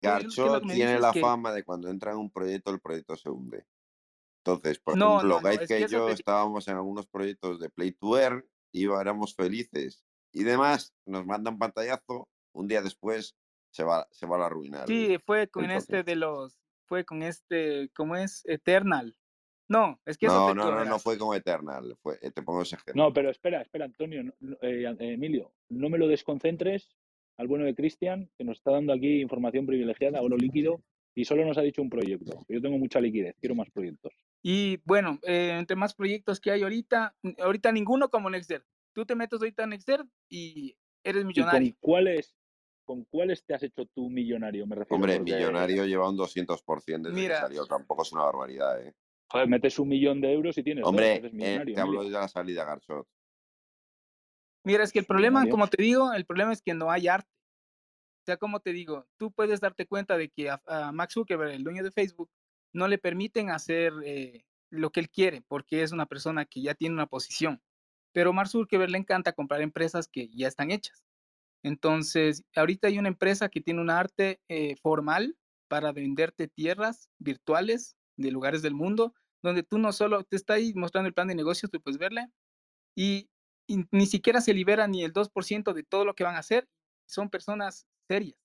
¿Qué 0.00 0.08
es 0.08 0.14
lo- 0.14 0.18
qué 0.20 0.26
es 0.28 0.36
lo 0.38 0.44
Garchot 0.52 0.62
tiene 0.72 0.98
la 0.98 1.12
Que- 1.12 1.20
fama 1.20 1.52
de 1.52 1.62
cuando 1.62 1.90
entra 1.90 2.12
en 2.12 2.16
un 2.18 2.30
proyecto, 2.30 2.70
el 2.70 2.80
proyecto 2.80 3.16
se 3.16 3.28
hunde. 3.28 3.66
Entonces, 4.44 4.78
por 4.78 4.96
No, 4.96 5.16
ejemplo, 5.18 5.28
no, 5.36 5.40
no, 5.42 5.48
es 5.50 5.68
que 5.68 5.80
y 5.80 5.82
eso 5.84 5.92
yo 5.92 6.06
te- 6.06 6.12
estábamos 6.12 6.66
en 6.68 6.76
algunos 6.76 7.06
proyectos 7.06 7.60
de 7.60 7.68
Play 7.70 7.92
to 7.92 8.18
Earn 8.18 8.44
y 8.72 8.84
éramos 8.86 9.34
felices. 9.34 10.04
Y 10.32 10.44
demás, 10.44 10.94
nos 11.06 11.26
mandan 11.26 11.58
pantallazo, 11.58 12.28
un 12.54 12.68
día 12.68 12.80
después 12.82 13.36
se 13.72 13.84
va, 13.84 14.06
se 14.10 14.26
va 14.26 14.36
a 14.36 14.40
la 14.40 14.48
ruina. 14.48 14.86
Sí, 14.86 15.18
fue 15.24 15.48
con 15.48 15.70
este 15.70 16.02
de 16.02 16.16
los, 16.16 16.58
fue 16.86 17.04
con 17.04 17.22
este, 17.22 17.90
¿cómo 17.94 18.16
es? 18.16 18.42
Eternal. 18.46 19.16
No, 19.68 20.00
es 20.04 20.18
que 20.18 20.26
eso 20.26 20.34
No, 20.34 20.48
te 20.48 20.54
no, 20.56 20.70
no, 20.70 20.84
no 20.84 20.98
fue 20.98 21.16
como 21.18 21.34
Eternal. 21.34 21.96
Fue, 22.02 22.18
eh, 22.22 22.30
te 22.32 22.42
pongo 22.42 22.62
ese 22.62 22.76
ejemplo. 22.76 23.04
No, 23.04 23.12
pero 23.12 23.30
espera, 23.30 23.60
espera, 23.62 23.84
Antonio, 23.84 24.22
eh, 24.62 24.84
eh, 24.84 24.96
Emilio, 24.98 25.52
no 25.68 25.88
me 25.88 25.98
lo 25.98 26.08
desconcentres 26.08 26.88
al 27.36 27.46
bueno 27.46 27.64
de 27.64 27.74
Cristian, 27.74 28.30
que 28.36 28.44
nos 28.44 28.58
está 28.58 28.72
dando 28.72 28.92
aquí 28.92 29.20
información 29.20 29.66
privilegiada, 29.66 30.20
oro 30.22 30.36
líquido, 30.36 30.82
y 31.14 31.24
solo 31.24 31.44
nos 31.44 31.58
ha 31.58 31.62
dicho 31.62 31.82
un 31.82 31.90
proyecto. 31.90 32.44
Yo 32.48 32.60
tengo 32.60 32.78
mucha 32.78 33.00
liquidez, 33.00 33.36
quiero 33.40 33.54
más 33.54 33.70
proyectos. 33.70 34.12
Y 34.42 34.78
bueno, 34.84 35.18
eh, 35.26 35.56
entre 35.58 35.76
más 35.76 35.94
proyectos 35.94 36.40
que 36.40 36.50
hay 36.50 36.62
ahorita, 36.62 37.14
ahorita 37.38 37.72
ninguno 37.72 38.08
como 38.08 38.30
Nexter. 38.30 38.64
Tú 38.92 39.04
te 39.04 39.14
metes 39.14 39.40
ahorita 39.40 39.64
en 39.64 39.70
Nexter 39.70 40.04
y 40.28 40.76
eres 41.04 41.22
¿Y 41.22 41.26
millonario. 41.26 41.72
con 41.72 41.78
cuáles, 41.80 42.34
con 42.84 43.04
cuáles 43.04 43.44
te 43.44 43.54
has 43.54 43.62
hecho 43.62 43.86
tú 43.86 44.08
millonario? 44.10 44.66
Me 44.66 44.76
refiero. 44.76 44.96
Hombre, 44.96 45.16
porque, 45.18 45.34
millonario 45.34 45.84
lleva 45.84 46.08
un 46.08 46.16
200% 46.16 47.08
desde 47.08 47.12
Mira. 47.12 47.34
que 47.36 47.40
salió. 47.42 47.66
Tampoco 47.66 48.02
es 48.02 48.12
una 48.12 48.24
barbaridad, 48.24 48.82
¿eh? 48.86 48.94
Joder, 49.28 49.48
metes 49.48 49.78
un 49.78 49.88
millón 49.88 50.20
de 50.20 50.32
euros 50.32 50.58
y 50.58 50.64
tienes 50.64 50.82
dos, 50.82 50.90
Hombre, 50.90 51.22
eh, 51.24 51.62
te 51.64 51.80
hablo 51.80 52.02
de 52.02 52.10
la 52.10 52.26
salida 52.26 52.64
Garchot. 52.64 53.06
Mira, 54.64 54.82
es 54.82 54.92
que 54.92 54.98
el 54.98 55.06
problema, 55.06 55.48
como 55.48 55.68
te 55.68 55.80
digo, 55.80 56.12
el 56.12 56.26
problema 56.26 56.52
es 56.52 56.62
que 56.62 56.74
no 56.74 56.90
hay 56.90 57.06
arte. 57.06 57.30
O 58.22 58.24
sea, 58.26 58.36
como 58.36 58.60
te 58.60 58.72
digo, 58.72 59.06
tú 59.16 59.32
puedes 59.32 59.60
darte 59.60 59.86
cuenta 59.86 60.16
de 60.16 60.28
que 60.28 60.50
a, 60.50 60.60
a 60.66 60.92
Max 60.92 61.14
Zuckerberg, 61.14 61.52
el 61.52 61.64
dueño 61.64 61.82
de 61.82 61.90
Facebook, 61.90 62.30
no 62.72 62.88
le 62.88 62.98
permiten 62.98 63.50
hacer 63.50 63.92
eh, 64.04 64.44
lo 64.70 64.90
que 64.90 65.00
él 65.00 65.10
quiere, 65.10 65.42
porque 65.42 65.82
es 65.82 65.92
una 65.92 66.06
persona 66.06 66.44
que 66.44 66.62
ya 66.62 66.74
tiene 66.74 66.94
una 66.94 67.06
posición. 67.06 67.60
Pero 68.12 68.30
a 68.30 68.32
Mark 68.32 68.48
Zuckerberg 68.48 68.90
le 68.90 68.98
encanta 68.98 69.32
comprar 69.32 69.60
empresas 69.60 70.08
que 70.08 70.28
ya 70.28 70.48
están 70.48 70.70
hechas. 70.70 71.04
Entonces, 71.62 72.44
ahorita 72.54 72.88
hay 72.88 72.98
una 72.98 73.08
empresa 73.08 73.48
que 73.48 73.60
tiene 73.60 73.80
un 73.80 73.90
arte 73.90 74.40
eh, 74.48 74.76
formal 74.82 75.36
para 75.68 75.92
venderte 75.92 76.48
tierras 76.48 77.10
virtuales 77.18 77.96
de 78.16 78.30
lugares 78.30 78.62
del 78.62 78.74
mundo, 78.74 79.14
donde 79.42 79.62
tú 79.62 79.78
no 79.78 79.92
solo 79.92 80.24
te 80.24 80.36
está 80.36 80.54
ahí 80.54 80.72
mostrando 80.74 81.08
el 81.08 81.14
plan 81.14 81.28
de 81.28 81.34
negocios, 81.34 81.70
tú 81.70 81.80
puedes 81.80 81.98
verle, 81.98 82.28
y, 82.96 83.30
y 83.66 83.84
ni 83.92 84.06
siquiera 84.06 84.40
se 84.40 84.54
libera 84.54 84.86
ni 84.86 85.04
el 85.04 85.12
2% 85.12 85.72
de 85.72 85.82
todo 85.84 86.04
lo 86.04 86.14
que 86.14 86.24
van 86.24 86.34
a 86.36 86.40
hacer. 86.40 86.68
Son 87.06 87.30
personas 87.30 87.86
serias. 88.10 88.36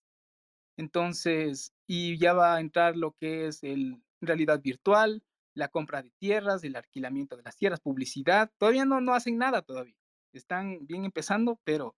Entonces, 0.78 1.74
y 1.88 2.20
ya 2.20 2.34
va 2.34 2.56
a 2.56 2.60
entrar 2.60 2.96
lo 2.96 3.14
que 3.14 3.48
es 3.48 3.64
el 3.64 4.04
realidad 4.22 4.62
virtual, 4.62 5.24
la 5.56 5.70
compra 5.70 6.04
de 6.04 6.12
tierras, 6.20 6.64
el 6.64 6.76
alquilamiento 6.76 7.36
de 7.36 7.42
las 7.42 7.56
tierras, 7.58 7.80
publicidad. 7.80 8.52
Todavía 8.60 8.86
no, 8.86 9.02
no 9.02 9.16
hacen 9.16 9.40
nada 9.40 9.64
todavía. 9.64 9.98
Están 10.34 10.86
bien 10.86 11.04
empezando, 11.06 11.60
pero 11.64 11.96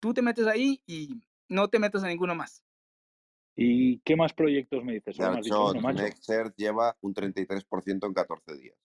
tú 0.00 0.14
te 0.14 0.22
metes 0.22 0.46
ahí 0.46 0.80
y 0.86 1.20
no 1.48 1.66
te 1.66 1.80
metes 1.80 2.04
a 2.04 2.08
ninguno 2.08 2.36
más. 2.36 2.62
¿Y 3.56 3.98
qué 4.00 4.14
más 4.14 4.32
proyectos 4.32 4.84
me 4.84 4.92
dices? 4.92 5.18
Uno, 5.18 5.80
macho. 5.80 6.02
Nexert 6.02 6.54
lleva 6.56 6.96
un 7.00 7.12
33% 7.12 8.06
en 8.06 8.14
14 8.14 8.56
días. 8.56 8.76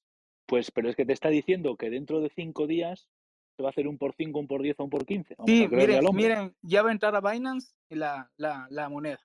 Pues, 0.48 0.72
pero 0.72 0.90
es 0.90 0.96
que 0.96 1.06
te 1.06 1.14
está 1.14 1.30
diciendo 1.30 1.78
que 1.78 1.92
dentro 1.92 2.22
de 2.22 2.30
cinco 2.30 2.66
días 2.66 3.08
te 3.56 3.64
va 3.64 3.70
a 3.70 3.72
hacer 3.72 3.88
un 3.88 3.98
por 3.98 4.14
5, 4.16 4.40
un 4.40 4.48
por 4.48 4.62
10 4.62 4.80
o 4.80 4.84
un 4.86 4.90
por 4.90 5.06
15. 5.06 5.36
Vamos 5.38 5.50
Sí, 5.52 5.68
miren, 5.72 6.04
miren, 6.14 6.56
ya 6.62 6.82
va 6.82 6.90
a 6.90 6.92
entrar 6.92 7.16
a 7.16 7.22
Binance 7.22 7.76
la, 7.90 8.32
la, 8.38 8.68
la 8.70 8.90
moneda. 8.90 9.20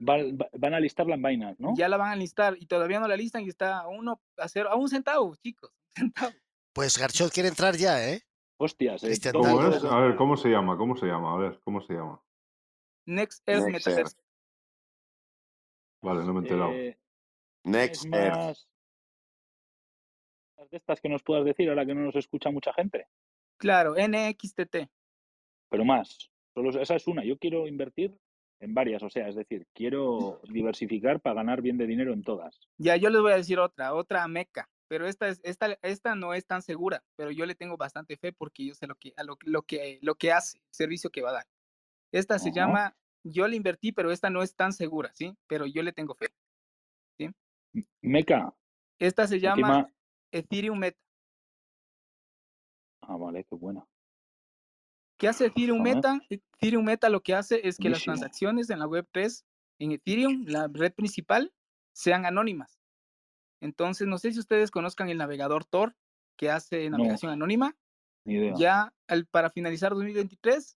Va- 0.00 0.16
va- 0.18 0.48
van 0.56 0.74
a 0.74 0.80
listarla 0.80 1.16
en 1.16 1.22
Binance, 1.22 1.60
¿no? 1.62 1.74
Ya 1.76 1.88
la 1.88 1.96
van 1.96 2.10
a 2.12 2.16
listar 2.16 2.56
y 2.58 2.66
todavía 2.66 3.00
no 3.00 3.08
la 3.08 3.16
listan 3.16 3.42
y 3.42 3.48
está 3.48 3.78
a 3.80 3.88
uno 3.88 4.20
a 4.36 4.48
cero, 4.48 4.68
a 4.70 4.76
un 4.76 4.88
centavo, 4.88 5.34
chicos. 5.36 5.72
un 5.88 5.92
centavo. 6.12 6.32
Pues 6.72 6.96
Garchot 6.98 7.32
quiere 7.32 7.48
entrar 7.48 7.74
ya, 7.76 8.08
¿eh? 8.08 8.22
Hostias, 8.60 9.02
eh, 9.04 9.18
¿Cómo 9.32 9.68
es? 9.68 9.84
A 9.84 9.98
ver, 10.00 10.16
¿cómo 10.16 10.36
se 10.36 10.48
llama? 10.48 10.76
¿Cómo 10.76 10.96
se 10.96 11.06
llama? 11.06 11.34
A 11.34 11.36
ver, 11.36 11.60
¿cómo 11.64 11.80
se 11.80 11.94
llama? 11.94 12.20
Next 13.06 13.48
Earth 13.48 13.66
Next 13.68 13.86
Metaverse. 13.86 14.16
Vale, 16.02 16.24
no 16.24 16.34
me 16.34 16.40
he 16.40 16.42
enterado. 16.42 16.70
eh, 16.72 16.98
Next 17.64 18.04
Earth. 18.14 18.58
más 20.56 20.70
de 20.70 20.76
estas 20.76 21.00
que 21.00 21.08
nos 21.08 21.22
puedas 21.22 21.44
decir 21.44 21.68
ahora 21.68 21.86
que 21.86 21.94
no 21.94 22.02
nos 22.02 22.16
escucha 22.16 22.50
mucha 22.50 22.72
gente. 22.72 23.06
Claro, 23.58 23.94
NXTT. 23.94 24.88
Pero 25.70 25.84
más. 25.84 26.30
Solo 26.54 26.70
esa 26.80 26.96
es 26.96 27.06
una. 27.06 27.24
Yo 27.24 27.38
quiero 27.38 27.66
invertir 27.66 28.16
en 28.60 28.74
varias, 28.74 29.02
o 29.02 29.10
sea, 29.10 29.28
es 29.28 29.36
decir, 29.36 29.66
quiero 29.72 30.40
diversificar 30.48 31.20
para 31.20 31.36
ganar 31.36 31.62
bien 31.62 31.78
de 31.78 31.86
dinero 31.86 32.12
en 32.12 32.22
todas. 32.22 32.58
Ya, 32.78 32.96
yo 32.96 33.10
les 33.10 33.20
voy 33.20 33.32
a 33.32 33.36
decir 33.36 33.58
otra, 33.58 33.94
otra 33.94 34.26
meca, 34.26 34.68
pero 34.88 35.06
esta 35.06 35.28
es 35.28 35.40
esta 35.44 35.78
esta 35.82 36.16
no 36.16 36.34
es 36.34 36.44
tan 36.46 36.62
segura, 36.62 37.04
pero 37.14 37.30
yo 37.30 37.46
le 37.46 37.54
tengo 37.54 37.76
bastante 37.76 38.16
fe 38.16 38.32
porque 38.32 38.66
yo 38.66 38.74
sé 38.74 38.88
lo 38.88 38.96
que 38.96 39.12
a 39.16 39.22
lo, 39.22 39.36
lo 39.44 39.62
que 39.62 40.00
lo 40.02 40.16
que 40.16 40.32
hace, 40.32 40.58
el 40.58 40.74
servicio 40.74 41.10
que 41.10 41.22
va 41.22 41.30
a 41.30 41.34
dar. 41.34 41.46
Esta 42.10 42.38
se 42.38 42.50
llama 42.50 42.96
yo 43.22 43.46
le 43.46 43.56
invertí, 43.56 43.92
pero 43.92 44.10
esta 44.10 44.30
no 44.30 44.42
es 44.42 44.54
tan 44.54 44.72
segura, 44.72 45.12
¿sí? 45.14 45.36
Pero 45.46 45.66
yo 45.66 45.82
le 45.82 45.92
tengo 45.92 46.14
fe. 46.14 46.28
Meca, 48.00 48.54
Esta 48.98 49.26
se 49.26 49.38
llama. 49.40 49.92
Ethereum 50.32 50.78
Meta. 50.78 50.98
Ah, 53.08 53.16
vale, 53.16 53.44
qué 53.44 53.54
buena. 53.56 53.84
¿Qué 55.18 55.26
hace 55.28 55.46
Ethereum. 55.46 55.82
Meta? 55.82 56.20
Ethereum 56.30 56.84
Meta 56.84 57.08
lo 57.08 57.22
que 57.22 57.34
hace 57.34 57.66
es 57.66 57.76
que 57.78 57.88
las 57.88 58.02
transacciones 58.04 58.70
en 58.70 58.78
la 58.78 58.86
web 58.86 59.08
3 59.10 59.44
en 59.80 59.92
Ethereum, 59.92 60.44
la 60.46 60.68
red 60.72 60.92
principal, 60.92 61.52
sean 61.92 62.26
anónimas. 62.26 62.78
Entonces, 63.60 64.06
no 64.06 64.18
sé 64.18 64.32
si 64.32 64.38
ustedes 64.38 64.70
conozcan 64.70 65.08
el 65.08 65.18
navegador 65.18 65.64
Tor 65.64 65.96
que 66.36 66.50
hace 66.50 66.88
No. 66.90 66.98
navegación 66.98 67.32
anónima. 67.32 67.76
Ni 68.24 68.34
idea. 68.34 68.54
ya 68.58 68.94
para 69.30 69.48
finalizar 69.48 69.92
2023 69.94 70.76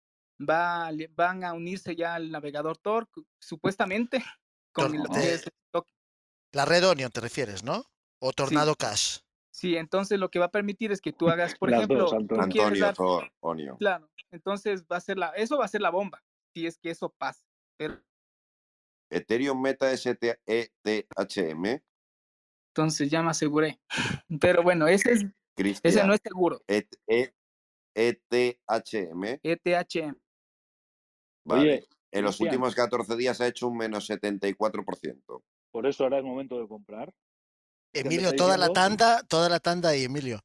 va, 0.48 0.92
le- 0.92 1.08
van 1.08 1.44
a 1.44 1.54
unirse 1.54 1.96
ya 1.96 2.14
al 2.14 2.30
navegador 2.32 2.78
Tor, 2.78 3.10
supuestamente, 3.40 4.18
con 4.72 4.94
Tor- 4.94 5.18
el 5.18 5.42
token. 5.72 5.96
La 6.54 6.66
Red 6.66 6.88
Onion 6.88 7.12
te 7.12 7.22
refieres, 7.22 7.64
¿no? 7.64 7.84
O 8.20 8.32
Tornado 8.34 8.76
Cash. 8.76 9.18
Sí, 9.52 9.76
entonces 9.78 10.20
lo 10.20 10.30
que 10.30 10.40
va 10.40 10.46
a 10.46 10.52
permitir 10.52 10.92
es 10.92 11.02
que 11.02 11.12
tú 11.12 11.30
hagas, 11.30 11.56
por 11.56 11.70
Las 11.72 11.80
ejemplo, 11.80 12.00
dos, 12.06 12.14
Antonio. 12.14 12.44
quieres 12.52 12.68
Antonio 12.68 12.86
dar, 12.86 12.96
Thor, 12.96 13.32
Onio. 13.40 13.78
claro, 13.78 14.10
entonces 14.32 14.86
va 14.86 14.98
a 14.98 15.02
ser 15.02 15.18
la, 15.18 15.30
eso 15.30 15.58
va 15.58 15.66
a 15.66 15.70
ser 15.70 15.82
la 15.82 15.90
bomba, 15.90 16.24
si 16.54 16.68
es 16.68 16.78
que 16.78 16.92
eso 16.92 17.10
pasa. 17.18 17.44
Pero 17.78 18.00
Ethereum 19.12 19.60
Meta 19.60 19.92
ST 19.92 20.40
ETHM. 20.46 21.82
entonces 22.70 23.10
ya 23.10 23.24
me 23.24 23.32
aseguré. 23.32 23.80
Pero 24.40 24.62
bueno, 24.62 24.88
ese 24.88 25.14
es, 25.14 25.26
ese 25.84 26.06
no 26.06 26.14
es 26.14 26.20
seguro, 26.24 26.62
Et- 26.68 26.96
E- 27.08 27.34
ETHM. 27.96 29.40
ETHM. 29.44 30.16
Vale. 31.46 31.62
Oye, 31.62 31.88
en 32.12 32.24
los 32.24 32.38
Cristian. 32.38 32.48
últimos 32.50 32.76
14 32.76 33.16
días 33.18 33.42
ha 33.42 33.48
hecho 33.48 33.68
un 33.68 33.78
menos 33.78 34.08
74%. 34.10 35.44
por 35.72 35.88
eso 35.88 36.04
ahora 36.04 36.20
es 36.20 36.24
momento 36.24 36.60
de 36.60 36.68
comprar. 36.68 37.12
Emilio, 37.94 38.28
está 38.30 38.38
toda 38.38 38.58
la 38.58 38.70
tanda, 38.70 39.24
toda 39.24 39.50
la 39.50 39.60
tanda 39.60 39.96
y 39.96 40.04
Emilio. 40.06 40.40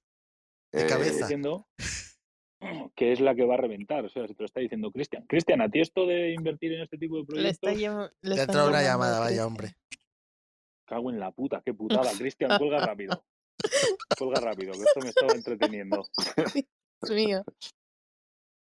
De 0.73 0.83
Eh, 0.83 0.87
cabeza. 0.87 1.27
diciendo 1.27 1.67
que 2.97 3.13
es 3.13 3.21
la 3.21 3.35
que 3.35 3.45
va 3.45 3.55
a 3.55 3.59
reventar. 3.59 4.05
O 4.05 4.09
sea, 4.09 4.27
se 4.27 4.35
te 4.35 4.43
lo 4.43 4.47
está 4.47 4.61
diciendo 4.61 4.91
Cristian. 4.91 5.25
Cristian, 5.27 5.61
¿a 5.61 5.69
ti 5.69 5.81
esto 5.81 6.07
de 6.07 6.33
invertir 6.33 6.73
en 6.73 6.83
este 6.83 6.99
tipo 6.99 7.23
de 7.23 7.41
Le 7.41 7.49
está 7.51 7.69
proyectos? 7.71 8.13
le 8.23 8.29
Le 8.29 8.35
ha 8.35 8.43
están 8.43 8.51
entrado 8.55 8.69
una 8.71 8.83
llamada, 8.83 9.21
vaya 9.21 9.47
hombre. 9.47 9.77
Cago 10.87 11.11
en 11.11 11.19
la 11.21 11.31
puta, 11.33 11.63
qué 11.65 11.75
putada. 11.75 12.11
Cristian, 12.19 12.59
cuelga 12.59 12.85
rápido. 12.85 13.25
Cuelga 14.19 14.41
rápido, 14.41 14.73
que 14.73 14.79
esto 14.83 15.01
me 15.01 15.09
estaba 15.09 15.33
entreteniendo. 15.35 16.03
Dios 16.55 17.11
mío. 17.15 17.43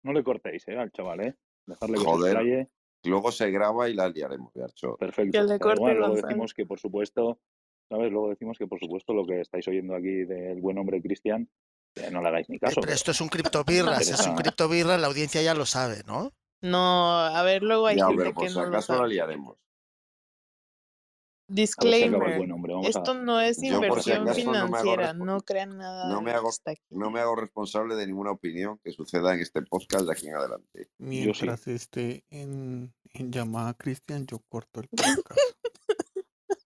No 0.04 0.14
le 0.14 0.24
cortéis, 0.24 0.68
¿eh? 0.68 0.78
Al 0.78 0.92
chaval, 0.92 1.22
¿eh? 1.22 1.36
Dejarle 1.66 1.96
que 1.96 2.00
se 2.02 2.06
Joder. 2.06 2.32
explaye. 2.38 2.70
Luego 3.04 3.32
se 3.32 3.50
graba 3.52 3.90
y 3.90 3.94
la 3.94 4.10
liaremos, 4.10 4.52
Garcho. 4.54 4.96
Perfecto. 4.98 5.38
Que 5.38 5.44
le 5.44 5.60
corte 5.60 5.80
igual, 5.82 5.98
luego 5.98 6.16
decimos 6.16 6.54
que, 6.54 6.66
por 6.66 6.80
supuesto, 6.80 7.40
¿sabes? 7.90 8.12
Luego 8.12 8.30
decimos 8.30 8.58
que, 8.58 8.68
por 8.68 8.80
supuesto, 8.80 9.14
lo 9.14 9.26
que 9.26 9.42
estáis 9.42 9.68
oyendo 9.68 9.96
aquí 9.96 10.24
del 10.26 10.62
buen 10.62 10.78
hombre 10.78 11.02
Cristian, 11.02 11.50
que 11.94 12.10
no 12.12 12.22
le 12.22 12.28
hagáis 12.30 12.48
ni 12.50 12.58
Eh, 12.58 12.60
caso. 12.60 12.80
Pero 12.82 12.94
esto 12.94 13.12
es 13.12 13.20
un 13.22 13.30
criptobirras, 13.30 14.02
es 14.10 14.26
un 14.26 14.32
interesa. 14.32 14.36
criptobirra, 14.36 14.98
la 14.98 15.08
audiencia 15.08 15.42
ya 15.42 15.54
lo 15.56 15.66
sabe, 15.66 16.04
¿no? 16.06 16.32
No, 16.62 17.20
a 17.20 17.42
ver, 17.44 17.64
luego 17.64 17.88
hay 17.88 17.98
Ya, 17.98 18.08
gente 18.08 18.18
pero 18.18 18.34
por 18.34 18.44
que 18.44 18.50
si 18.50 18.56
no 18.56 18.62
lo 18.70 18.70
acaso 18.70 18.94
la 18.94 18.98
sabe. 19.00 19.10
liaremos. 19.10 19.58
Ver 21.48 21.56
Disclaimer. 21.56 22.38
buen 22.38 22.52
hombre. 22.52 22.74
Esto 22.84 23.12
a... 23.12 23.14
no 23.16 23.42
es 23.42 23.58
Yo, 23.64 23.82
por 23.88 24.04
si 24.04 24.12
inversión 24.12 24.22
acaso, 24.28 24.40
no 24.46 24.52
me 24.52 24.58
hago 24.60 24.68
financiera, 24.68 25.14
no 25.14 25.40
crean 25.42 25.78
nada 25.78 26.08
no 26.10 26.22
me 26.22 26.32
lo 26.32 26.38
hago-. 26.38 26.50
No 26.92 27.10
me 27.10 27.20
responsable 27.36 27.96
de 27.96 28.06
ninguna 28.06 28.32
opinión 28.32 28.80
que 28.84 28.92
suceda 28.92 29.34
en 29.34 29.40
este 29.40 29.64
podcast 29.64 30.06
de 30.06 30.12
aquí 30.12 30.28
en 30.28 30.36
adelante. 30.36 30.90
Yo 31.00 31.34
sí. 31.34 31.48
Mientras 31.48 31.68
esté 31.68 32.24
en, 32.30 32.94
en 33.14 33.32
llamada 33.32 33.74
Cristian, 33.74 34.28
yo 34.28 34.40
corto 34.48 34.82
el 34.82 34.90
podcast. 34.90 35.40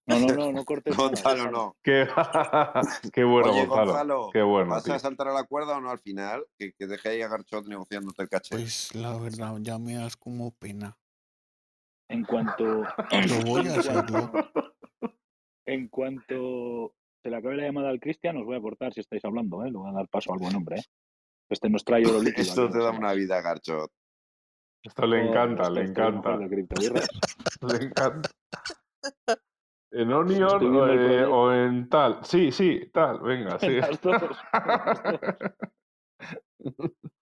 No, 0.05 0.19
no, 0.19 0.27
no, 0.35 0.51
no 0.51 0.65
cortes. 0.65 0.95
Gonzalo, 0.97 1.49
no. 1.51 1.77
Qué, 1.81 2.05
qué 3.13 3.23
bueno, 3.23 3.51
Oye, 3.51 3.65
Gonzalo. 3.65 3.85
Gonzalo, 3.91 4.29
Qué 4.33 4.41
bueno, 4.41 4.69
¿vas 4.71 4.83
tío. 4.83 4.93
a 4.93 4.99
saltar 4.99 5.29
a 5.29 5.33
la 5.33 5.43
cuerda 5.45 5.77
o 5.77 5.81
no 5.81 5.89
al 5.91 5.99
final? 5.99 6.45
Que, 6.57 6.73
que 6.73 6.87
deje 6.87 7.09
ahí 7.09 7.21
a 7.21 7.27
Garchot 7.29 7.65
negociándote 7.67 8.23
el 8.23 8.29
caché. 8.29 8.55
Pues 8.55 8.93
la 8.95 9.17
verdad, 9.17 9.55
ya 9.61 9.79
me 9.79 9.95
das 9.95 10.17
como 10.17 10.51
pena. 10.51 10.97
En 12.09 12.23
cuanto... 12.25 12.83
Pero 13.09 13.41
voy 13.45 13.67
a 13.67 13.75
en 13.75 13.81
cuanto- 13.81 13.89
hacerlo. 13.89 14.51
En 15.65 15.87
cuanto 15.87 16.95
se 17.23 17.29
le 17.29 17.37
acabe 17.37 17.55
la 17.55 17.63
llamada 17.63 17.89
al 17.89 18.01
Cristian, 18.01 18.35
os 18.35 18.43
voy 18.45 18.57
a 18.57 18.61
cortar 18.61 18.93
si 18.93 18.99
estáis 18.99 19.23
hablando, 19.23 19.63
¿eh? 19.63 19.71
Le 19.71 19.77
voy 19.77 19.89
a 19.89 19.93
dar 19.93 20.09
paso 20.09 20.33
al 20.33 20.39
buen 20.39 20.53
hombre, 20.55 20.79
¿eh? 20.79 20.83
Este 21.49 21.69
nos 21.69 21.85
trae 21.85 22.05
oro 22.05 22.19
líquido. 22.21 22.41
Esto 22.41 22.69
te 22.69 22.79
da 22.79 22.91
una 22.91 23.13
vida, 23.13 23.39
Garchot. 23.41 23.89
Esto 24.83 25.05
le 25.07 25.21
Oh, 25.21 25.29
encanta, 25.29 25.63
esto 25.63 25.73
le 25.75 25.83
lo 25.83 25.89
encanta. 25.89 26.35
Le 26.35 27.85
encanta. 27.85 28.29
¿En 29.95 30.11
Onion 30.11 30.75
o, 30.75 30.87
eh, 30.87 31.23
o 31.23 31.53
en 31.53 31.87
tal? 31.87 32.25
Sí, 32.25 32.51
sí, 32.51 32.89
tal, 32.91 33.19
venga, 33.19 33.59
sí. 33.59 33.67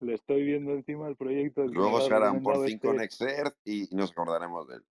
Le 0.00 0.14
estoy 0.14 0.44
viendo 0.44 0.72
encima 0.72 1.06
el 1.08 1.14
proyecto. 1.16 1.64
Luego 1.66 2.00
se 2.00 2.12
ha 2.12 2.16
harán 2.16 2.42
por 2.42 2.54
recomendado 2.54 2.68
5 2.68 2.94
en 2.94 3.00
este, 3.00 3.24
Exert 3.26 3.56
y 3.64 3.88
nos 3.94 4.10
acordaremos 4.10 4.66
de 4.68 4.74
él. 4.76 4.82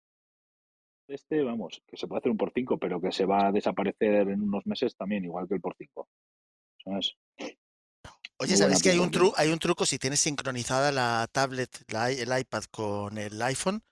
este, 1.08 1.42
vamos, 1.42 1.82
que 1.86 1.96
se 1.98 2.08
puede 2.08 2.20
hacer 2.20 2.32
un 2.32 2.38
por 2.38 2.52
5, 2.52 2.78
pero 2.78 3.00
que 3.00 3.12
se 3.12 3.26
va 3.26 3.48
a 3.48 3.52
desaparecer 3.52 4.28
en 4.28 4.42
unos 4.42 4.66
meses 4.66 4.96
también, 4.96 5.24
igual 5.24 5.46
que 5.46 5.54
el 5.54 5.60
por 5.60 5.76
5. 5.76 6.08
¿Sabes? 6.84 7.16
Oye, 7.38 8.50
Muy 8.50 8.56
¿sabéis 8.56 8.58
buena 8.58 8.80
que 8.82 8.90
hay 8.90 8.98
un, 8.98 9.10
hay 9.36 9.52
un 9.52 9.58
truco 9.58 9.84
si 9.84 9.98
tienes 9.98 10.20
sincronizada 10.20 10.90
la 10.90 11.28
tablet, 11.30 11.84
la 11.88 12.10
el 12.10 12.38
iPad 12.38 12.64
con 12.70 13.18
el 13.18 13.40
iPhone? 13.42 13.82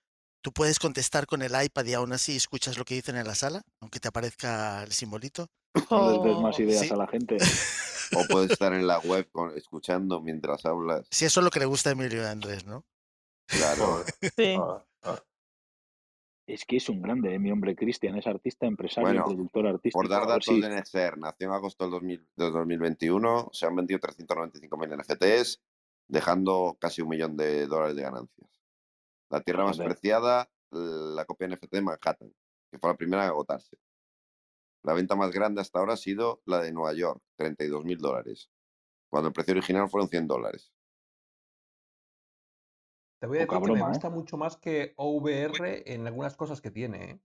Tú 0.44 0.52
puedes 0.52 0.78
contestar 0.78 1.26
con 1.26 1.40
el 1.40 1.52
iPad 1.58 1.86
y 1.86 1.94
aún 1.94 2.12
así 2.12 2.36
escuchas 2.36 2.76
lo 2.76 2.84
que 2.84 2.94
dicen 2.94 3.16
en 3.16 3.26
la 3.26 3.34
sala, 3.34 3.62
aunque 3.80 3.98
te 3.98 4.08
aparezca 4.08 4.82
el 4.82 4.92
simbolito. 4.92 5.46
No 5.90 6.12
les 6.12 6.22
des 6.22 6.36
más 6.36 6.58
Oh, 6.58 6.62
ideas 6.62 6.80
sí. 6.86 6.92
a 6.92 6.96
la 6.96 7.06
gente. 7.06 7.38
O 8.14 8.26
puedes 8.28 8.50
estar 8.50 8.74
en 8.74 8.86
la 8.86 8.98
web 8.98 9.26
con- 9.32 9.56
escuchando 9.56 10.20
mientras 10.20 10.66
hablas. 10.66 11.06
Si 11.10 11.24
eso 11.24 11.40
es 11.40 11.44
lo 11.44 11.50
que 11.50 11.60
le 11.60 11.64
gusta 11.64 11.88
a 11.88 11.92
Emilio 11.92 12.20
y 12.20 12.24
a 12.26 12.30
Andrés, 12.32 12.66
¿no? 12.66 12.84
Claro. 13.46 14.04
Sí. 14.36 14.54
Ah, 14.60 14.84
ah. 15.04 15.22
Es 16.46 16.66
que 16.66 16.76
es 16.76 16.90
un 16.90 17.00
grande, 17.00 17.34
¿eh? 17.34 17.38
mi 17.38 17.50
hombre 17.50 17.74
Cristian, 17.74 18.16
es 18.18 18.26
artista, 18.26 18.66
empresario, 18.66 19.08
Bueno, 19.08 19.24
productor 19.24 19.66
artístico. 19.66 19.98
Por 19.98 20.10
dar 20.10 20.26
datos 20.28 20.60
de 20.60 20.68
Nexer, 20.68 21.16
nació 21.16 21.46
en 21.46 21.54
agosto 21.54 21.84
del, 21.84 21.92
2000 21.92 22.28
del 22.36 22.52
2021, 22.52 23.48
se 23.50 23.64
han 23.64 23.74
vendido 23.76 23.98
395.000 23.98 24.98
NFTs, 25.42 25.62
dejando 26.06 26.76
casi 26.78 27.00
un 27.00 27.08
millón 27.08 27.34
de 27.38 27.66
dólares 27.66 27.96
de 27.96 28.02
ganancias. 28.02 28.53
La 29.30 29.40
tierra 29.40 29.64
más 29.64 29.78
preciada, 29.78 30.48
la 30.70 31.24
copia 31.24 31.48
NFT 31.48 31.72
de 31.72 31.82
Manhattan, 31.82 32.32
que 32.70 32.78
fue 32.78 32.90
la 32.90 32.96
primera 32.96 33.24
en 33.24 33.30
agotarse. 33.30 33.76
La 34.82 34.92
venta 34.92 35.16
más 35.16 35.30
grande 35.30 35.60
hasta 35.60 35.78
ahora 35.78 35.94
ha 35.94 35.96
sido 35.96 36.42
la 36.44 36.60
de 36.60 36.72
Nueva 36.72 36.92
York, 36.92 37.22
32.000 37.38 37.98
dólares, 37.98 38.50
cuando 39.10 39.28
el 39.28 39.32
precio 39.32 39.52
original 39.52 39.88
fueron 39.88 40.08
100 40.08 40.26
dólares. 40.26 40.72
Te 43.18 43.26
voy 43.26 43.38
a 43.38 43.46
decir 43.46 43.58
que 43.58 43.72
me 43.72 43.80
¿eh? 43.80 43.84
gusta 43.88 44.10
mucho 44.10 44.36
más 44.36 44.58
que 44.58 44.92
OVR 44.96 45.90
en 45.90 46.06
algunas 46.06 46.36
cosas 46.36 46.60
que 46.60 46.70
tiene. 46.70 47.12
¿eh? 47.12 47.20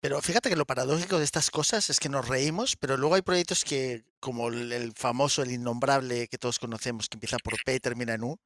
Pero 0.00 0.20
fíjate 0.20 0.50
que 0.50 0.56
lo 0.56 0.66
paradójico 0.66 1.16
de 1.16 1.24
estas 1.24 1.50
cosas 1.50 1.88
es 1.88 1.98
que 1.98 2.10
nos 2.10 2.28
reímos, 2.28 2.76
pero 2.76 2.98
luego 2.98 3.14
hay 3.14 3.22
proyectos 3.22 3.64
que, 3.64 4.04
como 4.20 4.48
el, 4.48 4.72
el 4.72 4.92
famoso, 4.92 5.42
el 5.42 5.52
innombrable 5.52 6.28
que 6.28 6.36
todos 6.36 6.58
conocemos, 6.58 7.08
que 7.08 7.16
empieza 7.16 7.38
por 7.38 7.54
P 7.64 7.76
y 7.76 7.80
termina 7.80 8.12
en 8.12 8.24
U, 8.24 8.38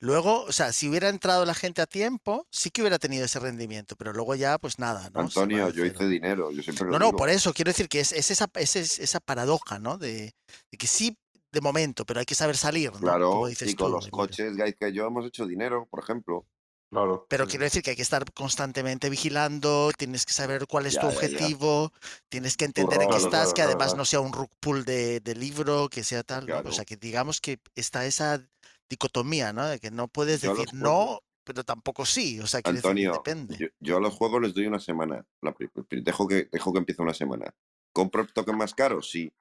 luego, 0.00 0.42
o 0.44 0.52
sea, 0.52 0.72
si 0.72 0.88
hubiera 0.88 1.08
entrado 1.08 1.44
la 1.44 1.54
gente 1.54 1.82
a 1.82 1.86
tiempo, 1.86 2.46
sí 2.50 2.70
que 2.70 2.82
hubiera 2.82 2.98
tenido 2.98 3.24
ese 3.24 3.40
rendimiento, 3.40 3.96
pero 3.96 4.12
luego 4.12 4.34
ya, 4.34 4.58
pues 4.58 4.78
nada, 4.78 5.10
¿no? 5.10 5.20
Antonio, 5.20 5.70
yo 5.70 5.84
hice 5.84 6.06
dinero, 6.06 6.50
yo 6.52 6.62
siempre 6.62 6.86
lo 6.86 6.92
No, 6.92 6.98
no, 6.98 7.06
digo. 7.06 7.16
por 7.16 7.28
eso 7.30 7.52
quiero 7.52 7.70
decir 7.70 7.88
que 7.88 8.00
es, 8.00 8.12
es 8.12 8.30
esa, 8.30 8.46
es, 8.54 8.76
es 8.76 8.98
esa 8.98 9.20
paradoja, 9.20 9.78
¿no? 9.78 9.98
De, 9.98 10.34
de 10.70 10.78
que 10.78 10.86
sí, 10.86 11.18
de 11.52 11.60
momento, 11.60 12.04
pero 12.06 12.20
hay 12.20 12.26
que 12.26 12.34
saber 12.34 12.56
salir, 12.56 12.92
¿no? 13.00 13.00
Claro, 13.00 13.30
Como 13.30 13.46
dices 13.48 13.70
y 13.70 13.74
con 13.74 13.90
tú, 13.90 13.92
los 13.92 14.08
coches, 14.08 14.56
guys, 14.56 14.76
que 14.78 14.92
yo 14.92 15.06
hemos 15.06 15.26
hecho 15.26 15.46
dinero, 15.46 15.86
por 15.90 16.02
ejemplo. 16.02 16.46
Claro. 16.90 17.26
Pero 17.28 17.46
quiero 17.46 17.64
decir 17.64 17.82
que 17.82 17.90
hay 17.90 17.96
que 17.96 18.02
estar 18.02 18.24
constantemente 18.32 19.10
vigilando, 19.10 19.90
tienes 19.98 20.24
que 20.24 20.32
saber 20.32 20.66
cuál 20.66 20.86
es 20.86 20.94
Ya, 20.94 21.00
tu 21.00 21.10
ya, 21.10 21.12
ya. 21.12 21.16
objetivo, 21.16 21.92
tienes 22.30 22.56
que 22.56 22.64
entender 22.64 23.02
en 23.02 23.10
qué 23.10 23.16
estás, 23.18 23.52
claro, 23.52 23.54
que 23.54 23.62
además 23.62 23.88
claro. 23.88 23.98
no 23.98 24.04
sea 24.06 24.20
un 24.20 24.32
rug 24.32 24.48
pull 24.60 24.84
de, 24.86 25.20
de 25.20 25.34
libro, 25.34 25.88
que 25.90 26.02
sea 26.04 26.22
tal, 26.22 26.46
¿no? 26.46 26.60
O 26.60 26.72
sea, 26.72 26.86
que 26.86 26.96
digamos 26.96 27.40
que 27.42 27.60
está 27.74 28.06
esa 28.06 28.42
dicotomía, 28.88 29.52
¿no? 29.52 29.66
De 29.66 29.78
que 29.78 29.90
no 29.90 30.08
puedes 30.08 30.42
Yo 30.42 30.54
decir 30.54 30.74
no, 30.74 31.20
pero 31.44 31.64
tampoco 31.64 32.04
sí, 32.04 32.40
o 32.40 32.46
sea, 32.46 32.60
decir, 32.60 32.76
Antonio, 32.76 33.12
depende. 33.12 33.56
yo, 33.56 33.68
yo 33.80 33.96
a 33.96 34.00
los 34.00 34.14
juegos 34.14 34.42
les 34.42 34.54
doy 34.54 34.66
una 34.66 34.80
semana. 34.80 35.24
La 35.40 35.54
dejo, 35.90 36.28
que, 36.28 36.48
dejo 36.52 36.72
que 36.72 36.78
empiece 36.78 37.02
una 37.02 37.14
semana. 37.14 37.54
¿Compro 37.92 38.22
el 38.22 38.32
token 38.32 38.56
más 38.56 38.74
caro? 38.74 39.02
Sí. 39.02 39.32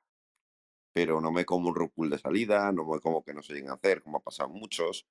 Pero 0.94 1.22
no 1.22 1.32
me 1.32 1.46
como 1.46 1.70
un 1.70 1.90
pull 1.90 2.10
de 2.10 2.18
salida, 2.18 2.72
no 2.72 2.86
me 2.86 3.00
como 3.00 3.24
que 3.24 3.34
no 3.34 3.44
se 3.44 3.54
lleguen 3.54 3.72
a 3.72 3.74
hacer, 3.74 4.02
como 4.02 4.18
ha 4.18 4.24
pasado 4.24 4.50
muchos. 4.50 5.06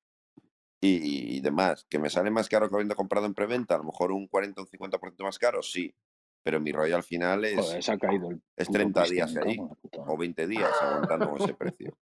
Y, 0.80 1.36
y 1.36 1.40
demás. 1.40 1.86
¿Que 1.88 1.98
me 1.98 2.10
sale 2.10 2.30
más 2.30 2.48
caro 2.48 2.68
que 2.68 2.74
habiendo 2.74 2.96
comprado 2.96 3.26
en 3.26 3.34
preventa? 3.34 3.74
A 3.74 3.78
lo 3.78 3.84
mejor 3.84 4.12
un 4.12 4.26
40 4.26 4.60
o 4.60 4.64
un 4.64 4.70
50% 4.70 5.22
más 5.22 5.38
caro, 5.38 5.62
sí. 5.62 5.94
Pero 6.42 6.60
mi 6.60 6.70
rollo 6.70 6.94
al 6.94 7.02
final 7.02 7.44
es, 7.44 7.56
Joder, 7.56 7.82
se 7.82 7.92
ha 7.92 7.98
caído 7.98 8.30
el 8.30 8.42
es 8.56 8.68
puto 8.68 8.78
30 8.78 9.00
Cristian, 9.02 9.28
días 9.28 9.44
ahí. 9.44 9.58
O 9.98 10.16
20 10.16 10.46
días 10.46 10.70
aguantando 10.80 11.36
ese 11.38 11.54
precio. 11.58 11.98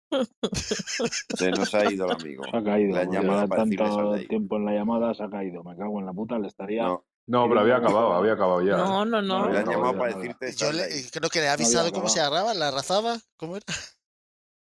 Se 1.38 1.52
nos 1.52 1.74
ha 1.74 1.86
ido 1.92 2.06
el 2.06 2.12
amigo. 2.12 2.44
Se 2.50 2.58
ha 2.58 2.64
caído. 2.64 2.96
Le 2.98 3.06
sal 3.06 3.50
de 3.50 3.56
tanto 3.56 4.18
tiempo 4.28 4.58
en 4.58 4.66
la 4.66 4.74
llamada 4.74 5.14
se 5.14 5.24
ha 5.24 5.30
caído. 5.30 5.64
Me 5.64 5.76
cago 5.76 6.00
en 6.00 6.06
la 6.06 6.14
puta, 6.14 6.38
le 6.40 6.48
estaría. 6.48 6.84
No, 6.84 7.06
No, 7.28 7.48
pero 7.48 7.62
había 7.62 7.78
acabado, 7.78 8.14
había 8.14 8.34
acabado 8.34 8.62
ya. 8.62 8.78
No, 8.78 9.06
no, 9.06 9.22
No, 9.22 9.40
no. 9.46 9.50
le 9.50 9.60
han 9.60 9.66
no, 9.66 9.72
llamado 9.72 9.98
para 9.98 10.16
decirte 10.16 10.52
Yo 10.54 10.72
le- 10.72 10.88
creo 11.12 11.30
que 11.30 11.40
le 11.40 11.46
he 11.46 11.50
había 11.50 11.66
avisado 11.66 11.92
cómo 11.92 12.10
se 12.10 12.20
llamaba, 12.20 12.54
la 12.54 12.72
razaba, 12.72 13.18
¿cómo 13.38 13.56
era? 13.58 13.66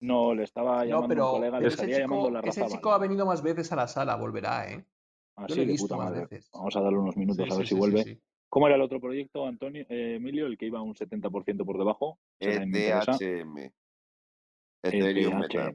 No, 0.00 0.34
le 0.34 0.44
estaba 0.44 0.84
llamando 0.84 0.90
No, 0.96 1.00
un 1.02 1.08
pero, 1.08 1.30
colega, 1.30 1.58
le 1.60 1.64
pero 1.64 1.68
ese, 1.68 1.74
estaría 1.74 1.98
llamando 2.00 2.26
chico, 2.26 2.30
la 2.32 2.40
ese 2.40 2.60
raza. 2.62 2.74
chico 2.76 2.92
ha 2.92 2.98
venido 2.98 3.24
más 3.26 3.42
veces 3.42 3.72
a 3.72 3.76
la 3.76 3.88
sala, 3.88 4.16
volverá, 4.16 4.70
¿eh? 4.70 4.84
Yo 5.36 5.44
Así 5.44 5.54
lo 5.56 5.62
he 5.62 5.64
visto 5.64 5.84
puta 5.88 5.96
más 5.96 6.06
madre. 6.12 6.26
veces. 6.26 6.50
Vamos 6.52 6.76
a 6.76 6.80
darle 6.80 6.98
unos 6.98 7.16
minutos 7.16 7.46
Sí, 7.46 7.52
a 7.52 7.56
ver 7.56 7.66
sí, 7.66 7.68
si 7.68 7.74
sí, 7.74 7.74
sí, 7.74 7.78
vuelve. 7.78 8.04
sí. 8.04 8.22
¿Cómo 8.50 8.66
era 8.66 8.76
el 8.76 8.82
otro 8.82 9.00
proyecto, 9.00 9.46
Antonio, 9.46 9.84
eh, 9.88 10.16
Emilio? 10.16 10.46
El 10.46 10.56
que 10.58 10.66
iba 10.66 10.80
un 10.80 10.94
70% 10.94 11.64
por 11.64 11.76
debajo. 11.78 12.18
Ese 12.38 12.60
también 12.60 12.70
me 12.70 12.78
interesa. 12.98 13.12
ETHM. 13.24 13.72
Ethereum 14.88 15.38
Meta. 15.38 15.72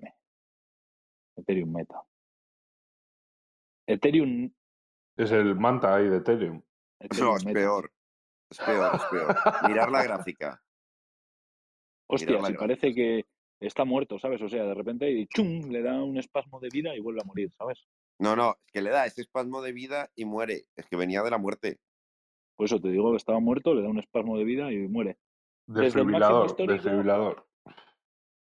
Ethereum 1.38 1.72
Meta. 1.74 2.04
Ethereum. 3.88 4.52
Es 5.18 5.32
el 5.32 5.56
manta 5.56 5.96
ahí 5.96 6.08
de 6.08 6.18
Ethereum. 6.18 6.62
Ethereum 7.00 7.30
No, 7.32 7.38
es 7.38 7.46
Meta. 7.46 7.60
peor. 7.60 7.92
Es 8.52 8.58
peor, 8.60 8.96
es 8.96 9.04
peor. 9.06 9.36
Mirar 9.68 9.92
la 9.92 10.04
gráfica. 10.04 10.62
Hostia, 12.08 12.28
Mirar 12.28 12.42
la 12.42 12.48
si 12.48 12.54
gráfica. 12.54 12.60
parece 12.60 12.96
que 12.96 13.26
está 13.60 13.86
muerto, 13.86 14.18
¿sabes? 14.20 14.42
O 14.42 14.50
sea, 14.50 14.64
de 14.64 14.74
repente 14.74 15.12
y 15.12 15.28
¡chum! 15.28 15.70
le 15.70 15.82
da 15.84 16.02
un 16.04 16.18
espasmo 16.18 16.60
de 16.60 16.70
vida 16.72 16.96
y 16.96 17.00
vuelve 17.00 17.22
a 17.22 17.26
morir, 17.26 17.52
¿sabes? 17.58 17.86
No, 18.20 18.36
no, 18.36 18.58
es 18.66 18.72
que 18.72 18.82
le 18.82 18.90
da 18.90 19.06
ese 19.06 19.22
espasmo 19.22 19.62
de 19.62 19.72
vida 19.72 20.10
y 20.16 20.26
muere. 20.26 20.66
Es 20.76 20.86
que 20.88 20.96
venía 20.98 21.22
de 21.24 21.32
la 21.32 21.38
muerte. 21.38 21.80
Por 22.56 22.66
eso 22.66 22.80
te 22.80 22.90
digo 22.90 23.12
que 23.12 23.18
estaba 23.18 23.40
muerto, 23.40 23.74
le 23.74 23.82
da 23.84 23.90
un 23.90 24.00
espasmo 24.00 24.38
de 24.38 24.44
vida 24.44 24.72
y 24.72 24.88
muere. 24.88 25.18
Desde 25.68 26.00
el 26.02 26.06
máximo 26.08 26.44
Desfibrilador, 26.44 26.46
histórico- 26.48 26.74
desfibrilador. 26.74 27.48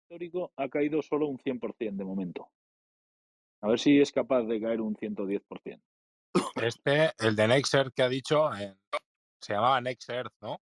Histórico 0.08 0.52
ha 0.56 0.68
caído 0.68 1.02
solo 1.02 1.26
un 1.26 1.38
100% 1.38 1.96
de 1.96 2.04
momento. 2.04 2.48
A 3.62 3.68
ver 3.68 3.78
si 3.78 4.00
es 4.00 4.12
capaz 4.12 4.42
de 4.42 4.60
caer 4.60 4.80
un 4.80 4.94
110%. 4.94 5.82
Este, 6.62 7.12
el 7.18 7.36
de 7.36 7.48
Next 7.48 7.72
Earth 7.74 7.94
que 7.94 8.02
ha 8.02 8.08
dicho, 8.08 8.52
eh, 8.54 8.76
se 9.40 9.54
llamaba 9.54 9.80
Next 9.80 10.08
Earth, 10.10 10.34
¿no? 10.40 10.60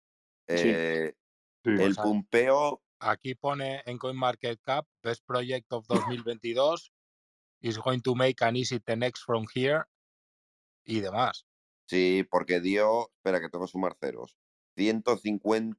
Sí. 0.49 0.69
Eh, 0.69 1.15
Sí. 1.63 1.73
el 1.73 1.77
Pues 1.77 1.99
pumpeo, 1.99 2.83
Aquí 3.03 3.35
pone 3.35 3.83
en 3.85 3.99
CoinMarketCap, 3.99 4.87
Best 5.03 5.25
Project 5.27 5.71
of 5.73 5.87
2022, 5.89 6.91
is 7.61 7.79
going 7.79 8.01
to 8.01 8.15
make 8.15 8.43
an 8.43 8.57
easy 8.57 8.79
10x 8.79 9.19
from 9.25 9.45
here 9.55 9.85
y 10.87 11.01
demás. 11.01 11.47
sí, 11.87 12.27
porque 12.31 12.61
dio. 12.61 13.11
Espera, 13.17 13.41
que 13.41 13.49
tengo 13.51 13.65
que 13.67 13.71
sumar 13.73 13.95
ceros. 14.01 14.37
150. 14.77 15.79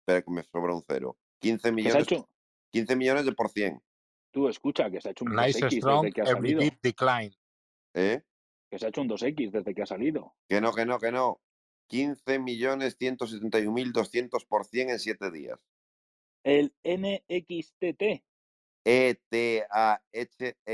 Espera, 0.00 0.22
que 0.22 0.30
me 0.30 0.42
sobra 0.42 0.74
un 0.74 0.82
cero. 0.86 1.16
15 1.40 1.56
¿Qué 1.58 1.62
se 1.62 1.68
ha 1.68 1.72
millones, 1.72 2.02
hecho? 2.12 2.28
15 2.72 2.96
millones 2.96 3.24
de 3.24 3.32
por 3.32 3.48
cien. 3.50 3.80
Tú 4.32 4.48
escucha 4.48 4.90
que 4.90 5.00
se 5.00 5.08
ha 5.08 5.12
hecho 5.12 5.24
un 5.24 5.34
Nice 5.34 5.58
2X 5.60 5.78
strong, 5.78 6.02
desde 6.04 6.14
que 6.14 6.20
ha 6.22 6.26
salido. 6.26 6.60
decline. 6.82 7.34
¿Eh? 7.94 8.22
Que 8.70 8.78
se 8.78 8.84
ha 8.86 8.88
hecho 8.90 9.00
un 9.00 9.08
2X 9.08 9.50
desde 9.50 9.74
que 9.74 9.82
ha 9.82 9.86
salido. 9.86 10.34
Que 10.48 10.60
no, 10.60 10.72
que 10.72 10.84
no, 10.84 10.98
que 10.98 11.10
no. 11.10 11.40
15.171.200% 11.90 14.90
en 14.90 14.98
7 14.98 15.30
días. 15.30 15.58
El 16.44 16.74
NXTT. 16.84 18.22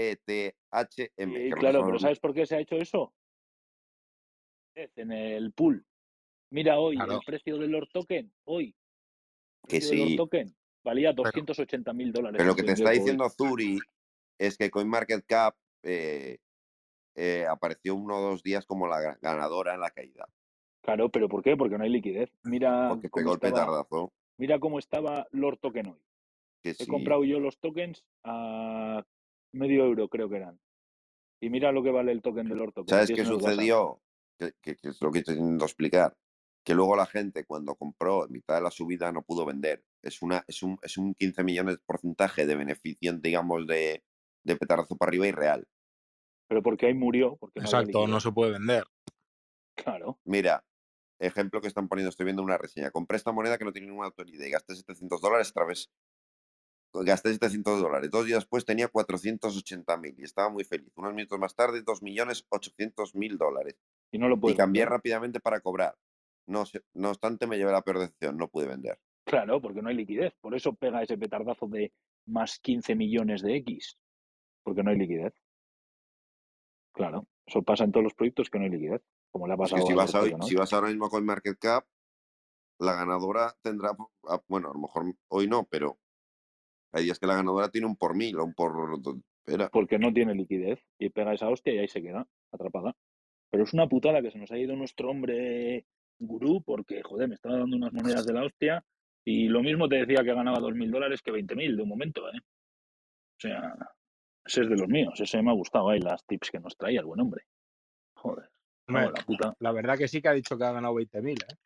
E-T-A-H-E-T-H-M. 0.05 1.47
Eh, 1.47 1.51
claro, 1.53 1.85
pero 1.87 1.99
¿sabes 1.99 2.21
por 2.21 2.35
qué 2.35 2.47
se 2.47 2.57
ha 2.57 2.61
hecho 2.61 2.77
eso? 2.77 3.15
En 4.75 5.13
el 5.13 5.53
pool. 5.53 5.87
Mira 6.51 6.79
hoy 6.79 6.97
Claro. 6.97 7.15
el 7.15 7.21
precio 7.25 7.57
del 7.59 7.71
Lord 7.71 7.89
Token. 7.93 8.33
Hoy. 8.45 8.67
el 8.67 8.75
Que 9.69 9.79
precio 9.79 9.91
del 9.91 9.99
Lord 10.01 10.09
sí. 10.11 10.17
Token 10.17 10.57
valía 10.85 11.13
280 11.13 11.93
mil 11.93 12.13
dólares. 12.13 12.37
Pero 12.39 12.51
lo 12.51 12.55
que 12.57 12.63
te 12.63 12.73
está 12.73 12.91
diciendo 12.91 13.29
Zuri 13.31 13.79
es 14.39 14.57
que 14.57 14.71
CoinMarketCap 14.71 15.57
eh, 15.83 16.39
eh, 17.17 17.47
apareció 17.49 17.95
uno 17.95 18.19
o 18.19 18.21
dos 18.21 18.43
días 18.43 18.67
como 18.67 18.87
la 18.87 19.01
ga- 19.01 19.19
ganadora 19.21 19.75
en 19.75 19.81
la 19.81 19.91
caída. 19.91 20.29
Claro, 20.83 21.09
pero 21.11 21.29
¿por 21.29 21.43
qué? 21.43 21.57
Porque 21.57 21.79
no 21.79 21.85
hay 21.85 21.91
liquidez. 21.91 22.31
Mira 22.43 22.89
Porque 22.91 23.09
pegó 23.09 23.31
el 23.33 23.37
estaba, 23.37 23.53
petardazo. 23.55 24.13
mira 24.39 24.59
cómo 24.59 24.79
estaba 24.79 25.27
Lord 25.31 25.59
Token 25.59 25.87
hoy. 25.89 26.01
Que 26.63 26.71
He 26.71 26.75
sí. 26.75 26.87
comprado 26.87 27.25
yo 27.25 27.41
los 27.41 27.59
tokens 27.59 28.05
a 28.23 29.03
medio 29.53 29.85
euro, 29.85 30.09
creo 30.09 30.29
que 30.29 30.37
eran. 30.37 30.59
Y 31.41 31.51
mira 31.51 31.73
lo 31.73 31.83
que 31.83 31.91
vale 31.91 32.13
el 32.13 32.23
token 32.23 32.49
del 32.49 32.59
Lord 32.59 32.73
Token. 32.73 32.89
¿Sabes 32.89 33.11
qué 33.13 33.21
el 33.21 33.27
sucedió? 33.27 34.01
Que, 34.39 34.53
que- 34.63 34.77
que 34.77 34.89
es 34.89 35.01
lo 35.01 35.11
que 35.13 35.19
estoy 35.21 35.35
intentando 35.37 35.65
explicar. 35.67 36.17
Que 36.65 36.75
luego 36.75 36.97
la 36.97 37.07
gente 37.07 37.45
cuando 37.45 37.75
compró 37.75 38.27
en 38.27 38.33
mitad 38.33 38.57
de 38.57 38.63
la 38.63 38.71
subida 38.71 39.13
no 39.13 39.23
pudo 39.23 39.45
vender. 39.45 39.83
Es, 40.05 40.23
una, 40.23 40.45
es, 40.47 40.63
un, 40.63 40.79
es 40.83 40.97
un 40.99 41.15
15 41.15 41.43
millones 41.45 41.77
de 41.77 41.83
porcentaje 41.85 42.47
de 42.47 42.57
beneficio, 42.57 43.13
digamos, 43.15 43.67
de, 43.67 44.05
de 44.45 44.57
petardazo 44.57 44.97
para 44.97 45.11
arriba 45.11 45.27
y 45.27 45.33
real. 45.33 45.67
Pero 46.49 46.63
porque 46.63 46.87
ahí 46.87 46.95
murió. 46.95 47.37
Porque 47.37 47.61
Exacto, 47.61 48.07
no 48.07 48.21
se 48.21 48.33
puede 48.33 48.53
vender. 48.53 48.85
Claro. 49.77 50.19
Mira, 50.25 50.65
ejemplo 51.19 51.61
que 51.61 51.69
están 51.69 51.89
poniendo, 51.89 52.11
estoy 52.11 52.25
viendo 52.25 52.43
una 52.43 52.59
reseña. 52.59 52.91
Compré 52.91 53.17
esta 53.17 53.33
moneda 53.33 53.59
que 53.59 53.65
no 53.65 53.73
tiene 53.73 53.89
ninguna 53.89 54.07
autoridad 54.09 54.45
y 54.47 54.51
gasté 54.51 54.75
700 54.77 55.21
dólares 55.21 55.51
otra 55.51 55.65
vez. 55.65 55.91
Gasté 56.93 57.33
700 57.33 57.81
dólares. 57.81 58.11
Dos 58.11 58.25
días 58.27 58.39
después 58.41 58.65
tenía 58.65 58.87
480 58.89 59.97
mil 59.97 60.15
y 60.19 60.23
estaba 60.23 60.49
muy 60.49 60.63
feliz. 60.65 60.93
Unos 60.97 61.13
minutos 61.13 61.39
más 61.41 61.57
tarde, 61.57 61.83
2.800.000 61.83 63.37
dólares. 63.37 63.77
Y 64.13 64.19
no 64.19 64.29
lo 64.29 64.37
Y 64.37 64.39
puedes 64.39 64.57
cambié 64.57 64.83
vender. 64.83 64.91
rápidamente 64.91 65.41
para 65.41 65.61
cobrar. 65.61 65.97
No, 66.47 66.63
no 66.95 67.11
obstante, 67.11 67.47
me 67.49 67.57
llevé 67.57 67.73
la 67.73 67.83
peor 67.83 67.99
decepción. 67.99 68.37
No 68.37 68.49
pude 68.49 68.67
vender. 68.69 69.01
Claro, 69.25 69.61
porque 69.61 69.83
no 69.83 69.89
hay 69.89 69.97
liquidez. 69.97 70.35
Por 70.41 70.55
eso 70.55 70.75
pega 70.75 71.03
ese 71.03 71.19
petardazo 71.19 71.67
de 71.67 71.93
más 72.27 72.59
15 72.59 72.95
millones 72.95 73.43
de 73.43 73.57
X. 73.57 73.97
Porque 74.63 74.83
no 74.83 74.91
hay 74.91 74.99
liquidez. 74.99 75.35
Claro. 76.93 77.27
Eso 77.47 77.63
pasa 77.63 77.85
en 77.85 77.93
todos 77.93 78.05
los 78.05 78.15
proyectos 78.15 78.49
que 78.49 78.59
no 78.59 78.65
hay 78.65 78.71
liquidez. 78.71 79.03
Como 79.31 79.47
le 79.47 79.53
ha 79.53 79.57
Es 79.57 79.61
pasado 79.61 79.83
que 79.83 79.87
si 79.87 79.93
a 79.93 79.97
vas, 79.97 80.15
hoy, 80.15 80.35
si 80.43 80.55
vas 80.55 80.73
ahora 80.73 80.89
mismo 80.89 81.07
a 81.07 81.11
CoinMarketCap, 81.11 81.85
la 82.79 82.95
ganadora 82.95 83.55
tendrá, 83.63 83.97
ah, 84.29 84.41
bueno, 84.49 84.71
a 84.71 84.75
lo 84.75 84.81
mejor 84.81 85.15
hoy 85.29 85.47
no, 85.47 85.65
pero 85.65 85.99
hay 86.93 87.05
días 87.05 87.19
que 87.19 87.27
la 87.27 87.37
ganadora 87.37 87.69
tiene 87.69 87.87
un 87.87 87.97
por 87.97 88.15
mil 88.15 88.39
o 88.39 88.45
un 88.45 88.55
por... 88.55 88.73
Espera. 89.47 89.69
Porque 89.71 89.99
no 89.99 90.13
tiene 90.13 90.35
liquidez. 90.35 90.81
Y 90.99 91.11
pega 91.11 91.35
esa 91.35 91.49
hostia 91.49 91.75
y 91.75 91.79
ahí 91.79 91.89
se 91.89 92.03
queda 92.03 92.27
atrapada. 92.53 92.97
Pero 93.51 93.65
es 93.65 93.73
una 93.75 93.89
putada 93.89 94.23
que 94.23 94.31
se 94.31 94.39
nos 94.39 94.51
ha 94.51 94.59
ido 94.59 94.75
nuestro 94.77 95.11
hombre 95.11 95.87
gurú 96.19 96.63
porque, 96.63 97.03
joder, 97.03 97.29
me 97.29 97.35
estaba 97.35 97.59
dando 97.59 97.77
unas 97.77 97.93
monedas 97.93 98.27
de 98.27 98.33
la 98.33 98.45
hostia 98.45 98.85
y 99.25 99.49
lo 99.49 99.63
mismo 99.63 99.89
te 99.89 99.97
decía 100.05 100.23
que 100.25 100.35
ganaba 100.35 100.59
2.000 100.59 100.91
dólares 100.91 101.23
que 101.23 101.33
20.000 101.33 101.77
de 101.77 101.83
un 101.83 101.89
momento, 101.89 102.29
¿eh? 102.29 102.39
O 102.39 103.41
sea, 103.41 103.75
ese 104.45 104.63
es 104.63 104.69
de 104.69 104.77
los 104.77 104.89
míos. 104.89 105.19
Ese 105.21 105.43
me 105.43 105.51
ha 105.51 105.55
gustado 105.55 105.91
ahí 105.91 106.01
las 106.01 106.25
tips 106.27 106.51
que 106.51 106.61
nos 106.61 106.77
traía 106.77 107.01
el 107.01 107.07
buen 107.07 107.21
hombre. 107.21 107.45
Joder, 108.17 108.49
Hombre, 108.89 109.05
la 109.07 109.25
puta. 109.25 109.55
la 109.61 109.73
verdad 109.73 109.97
que 109.99 110.09
sí 110.09 110.21
que 110.23 110.29
ha 110.29 110.33
dicho 110.33 110.57
que 110.57 110.65
ha 110.65 110.73
ganado 110.73 110.95
20.000, 110.95 111.33
¿eh? 111.43 111.57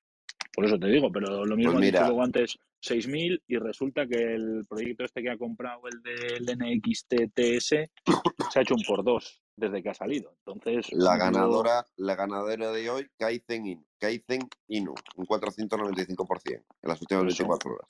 Por 0.53 0.64
eso 0.66 0.79
te 0.79 0.88
digo, 0.88 1.11
pero 1.12 1.44
lo 1.44 1.57
mismo 1.57 1.73
Pues 1.75 1.83
ha 1.83 1.87
dicho 1.87 1.97
mira. 1.99 2.09
luego 2.09 2.23
antes 2.25 2.59
6.000 2.83 3.42
y 3.47 3.57
resulta 3.59 4.07
que 4.07 4.16
el 4.35 4.66
proyecto 4.68 5.05
este 5.05 5.23
que 5.23 5.31
ha 5.31 5.38
comprado, 5.38 5.83
el 5.87 6.03
del 6.03 6.59
NXTTS, 6.59 7.68
se 7.68 8.59
ha 8.59 8.62
hecho 8.62 8.75
un 8.75 8.83
por 8.83 9.05
dos 9.05 9.40
desde 9.57 9.83
que 9.83 9.90
ha 9.90 9.94
salido. 9.94 10.35
Entonces, 10.44 10.92
La 10.92 11.14
yo- 11.14 11.25
ganadora, 11.25 11.85
la 11.97 12.14
ganadora 12.16 12.73
de 12.73 12.90
hoy, 12.90 13.07
Kaizen 13.18 13.85
Kaizen 13.99 14.49
Inu 14.69 14.95
un 15.17 15.27
495% 15.27 16.53
en 16.55 16.63
las 16.83 17.01
últimas 17.01 17.23
Por 17.25 17.29
eso. 17.33 17.45
24 17.45 17.73
horas. 17.73 17.89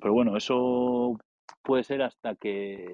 Pero 0.00 0.12
bueno, 0.12 0.36
eso 0.36 1.16
puede 1.62 1.84
ser 1.84 2.02
hasta 2.02 2.34
que 2.36 2.92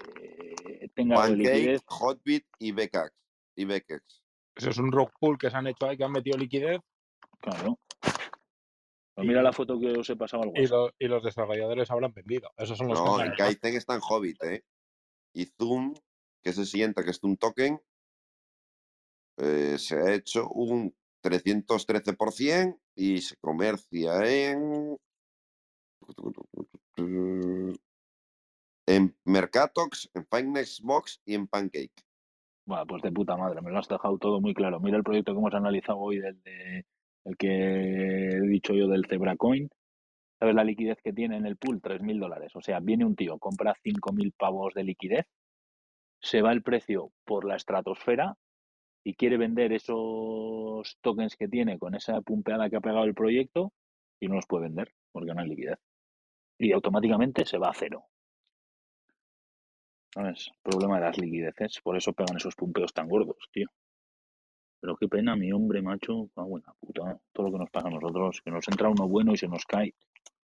tenga 0.95 1.23
algo 1.23 1.37
de 1.37 1.43
Pancake, 1.45 1.57
liquidez. 1.59 1.83
Hotbit 1.87 2.47
y 2.59 2.73
Becax. 2.73 3.13
Y 3.57 3.65
Bekex. 3.67 4.23
Eso 4.57 4.71
es 4.71 4.79
un 4.79 4.91
rock 4.93 5.13
pool 5.21 5.37
que 5.39 5.51
se 5.51 5.57
han 5.57 5.67
hecho 5.67 5.87
ahí, 5.87 5.97
que 5.97 6.05
han 6.05 6.13
metido 6.13 6.39
liquidez 6.39 6.81
Claro. 7.41 7.79
Pues 9.15 9.27
mira 9.29 9.41
Y- 9.41 9.45
la 9.45 9.53
foto 9.53 9.79
que 9.79 9.93
os 9.99 10.09
he 10.11 10.17
pasado 10.17 10.43
al 10.45 10.49
y, 10.49 10.63
WhatsApp. 10.63 10.71
lo- 10.73 10.91
y 10.99 11.09
los 11.09 11.23
desarrolladores 11.23 11.91
habrán 11.91 12.13
vendido. 12.13 12.51
Esos 12.57 12.79
son 12.79 12.89
los 12.89 12.99
que 13.01 13.05
No, 13.05 13.17
ganado. 13.17 13.37
Kaizen 13.37 13.77
está 13.77 13.95
en 13.95 14.01
Hobbit, 14.03 14.43
¿eh? 14.43 14.65
Y 15.35 15.45
Zoom, 15.47 15.95
que 16.43 16.51
es 16.51 16.59
el 16.59 16.67
siguiente, 16.67 17.05
que 17.05 17.11
es 17.11 17.23
un 17.23 17.37
token, 17.37 17.81
eh, 19.37 19.77
se 19.79 19.97
ha 19.97 20.15
hecho 20.15 20.49
un 20.49 20.95
313% 21.25 22.79
y 22.95 23.19
se 23.19 23.37
comercia 23.37 24.25
en. 24.25 24.97
En 28.87 29.17
Mercatox, 29.25 30.11
en 30.13 30.27
Finex 30.27 30.83
Box 30.83 31.19
y 31.25 31.35
en 31.35 31.49
Pancake. 31.49 32.05
Bueno, 32.67 32.87
pues 32.87 33.01
de 33.01 33.13
puta 33.13 33.35
madre, 33.35 33.63
me 33.63 33.71
lo 33.71 33.79
has 33.79 33.89
dejado 33.89 34.19
todo 34.19 34.43
muy 34.43 34.53
claro. 34.53 34.79
Mira 34.79 34.99
el 34.99 35.03
proyecto 35.03 35.33
que 35.33 35.39
hemos 35.39 35.55
analizado 35.55 35.99
hoy 35.99 36.19
del 36.19 36.43
de, 36.43 36.85
el 37.25 37.37
que 37.39 38.29
he 38.29 38.41
dicho 38.43 38.75
yo 38.75 38.87
del 38.87 39.07
Zebra 39.07 39.37
Coin. 39.37 39.71
¿Sabes 40.39 40.55
la 40.55 40.65
liquidez 40.65 40.99
que 41.03 41.15
tiene 41.15 41.39
en 41.39 41.47
el 41.47 41.57
pool? 41.57 41.81
3.000 41.81 42.21
dólares. 42.21 42.53
O 42.57 42.61
sea, 42.61 42.81
viene 42.81 43.07
un 43.07 43.17
tío, 43.17 43.39
compra 43.39 43.75
5.000 43.83 44.35
pavos 44.37 44.75
de 44.75 44.85
liquidez, 44.85 45.27
se 46.21 46.43
va 46.43 46.53
el 46.53 46.63
precio 46.63 47.11
por 47.25 47.47
la 47.47 47.57
estratosfera 47.57 48.37
y 49.05 49.15
quiere 49.15 49.37
vender 49.37 49.73
esos 49.73 50.99
tokens 51.03 51.37
que 51.37 51.47
tiene 51.47 51.79
con 51.79 51.95
esa 51.95 52.23
pumpeada 52.23 52.71
que 52.71 52.77
ha 52.77 52.81
pegado 52.81 53.05
el 53.05 53.15
proyecto 53.15 53.73
y 54.19 54.29
no 54.29 54.37
los 54.37 54.47
puede 54.47 54.65
vender 54.65 54.93
porque 55.13 55.35
no 55.35 55.43
hay 55.43 55.49
liquidez. 55.49 55.79
Y 56.59 56.73
automáticamente 56.73 57.45
se 57.45 57.59
va 57.59 57.69
a 57.69 57.75
cero. 57.75 58.07
¿Sabes? 60.15 60.51
Problema 60.63 60.97
de 60.97 61.07
las 61.07 61.19
liquideces. 61.19 61.81
Por 61.83 61.97
eso 61.97 62.13
pegan 62.13 62.37
esos 62.37 62.55
pumpeos 62.55 62.95
tan 62.95 63.09
gordos, 63.09 63.37
tío. 63.53 63.69
Pero 64.81 64.97
qué 64.97 65.09
pena, 65.09 65.37
mi 65.37 65.53
hombre, 65.53 65.83
macho. 65.83 66.31
Ah, 66.37 66.45
buena 66.45 66.73
puta. 66.79 67.21
Todo 67.33 67.47
lo 67.47 67.53
que 67.53 67.59
nos 67.59 67.71
pasa 67.71 67.89
a 67.89 67.91
nosotros. 67.91 68.41
Que 68.43 68.51
nos 68.51 68.67
entra 68.69 68.89
uno 68.89 69.09
bueno 69.09 69.33
y 69.33 69.37
se 69.37 69.49
nos 69.49 69.65
cae. 69.67 69.95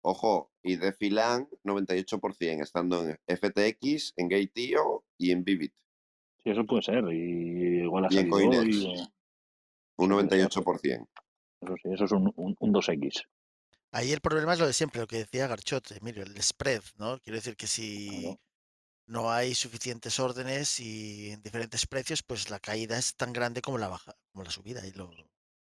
Ojo, 0.02 0.50
y 0.62 0.76
de 0.76 0.92
Filan, 0.92 1.46
98%, 1.62 2.62
estando 2.62 3.06
en 3.06 3.18
FTX, 3.26 4.14
en 4.16 4.28
Gateio 4.28 5.04
y 5.16 5.30
en 5.30 5.44
Vivid. 5.44 5.70
Sí, 6.42 6.50
eso 6.50 6.64
puede 6.64 6.83
ser. 6.83 7.05
Y 7.12 7.83
igual. 7.83 8.09
Coinex. 8.29 8.76
o- 8.85 9.12
Un 9.98 10.12
Eso 10.12 10.26
puede 10.26 10.31
ser. 10.31 11.00
98%. 11.00 11.09
Eso 11.62 11.74
sí, 11.83 11.88
eso 11.92 12.05
es 12.07 12.12
un, 12.12 12.33
un, 12.37 12.57
un 12.59 12.72
2X. 12.72 13.24
Ahí 13.92 14.12
el 14.12 14.20
problema 14.20 14.55
es 14.55 14.61
lo 14.61 14.66
de 14.66 14.72
siempre, 14.72 15.00
lo 15.00 15.07
que 15.07 15.18
decía 15.18 15.46
Garchot, 15.46 15.90
Emilio, 15.92 16.22
el 16.22 16.40
spread, 16.42 16.83
¿no? 16.96 17.18
Quiero 17.20 17.37
decir 17.37 17.57
que 17.57 17.66
si 17.66 18.09
Claro. 18.20 18.40
no 19.07 19.31
hay 19.33 19.55
suficientes 19.55 20.18
órdenes 20.20 20.79
y 20.81 21.33
en 21.33 21.42
diferentes 21.42 21.87
precios, 21.87 22.22
pues 22.22 22.48
la 22.50 22.61
caída 22.61 22.96
es 22.96 23.14
tan 23.16 23.33
grande 23.33 23.61
como 23.61 23.79
la 23.79 23.88
baja, 23.88 24.14
como 24.33 24.44
la 24.44 24.50
subida. 24.50 24.87
Y 24.87 24.92
lo, 24.92 25.11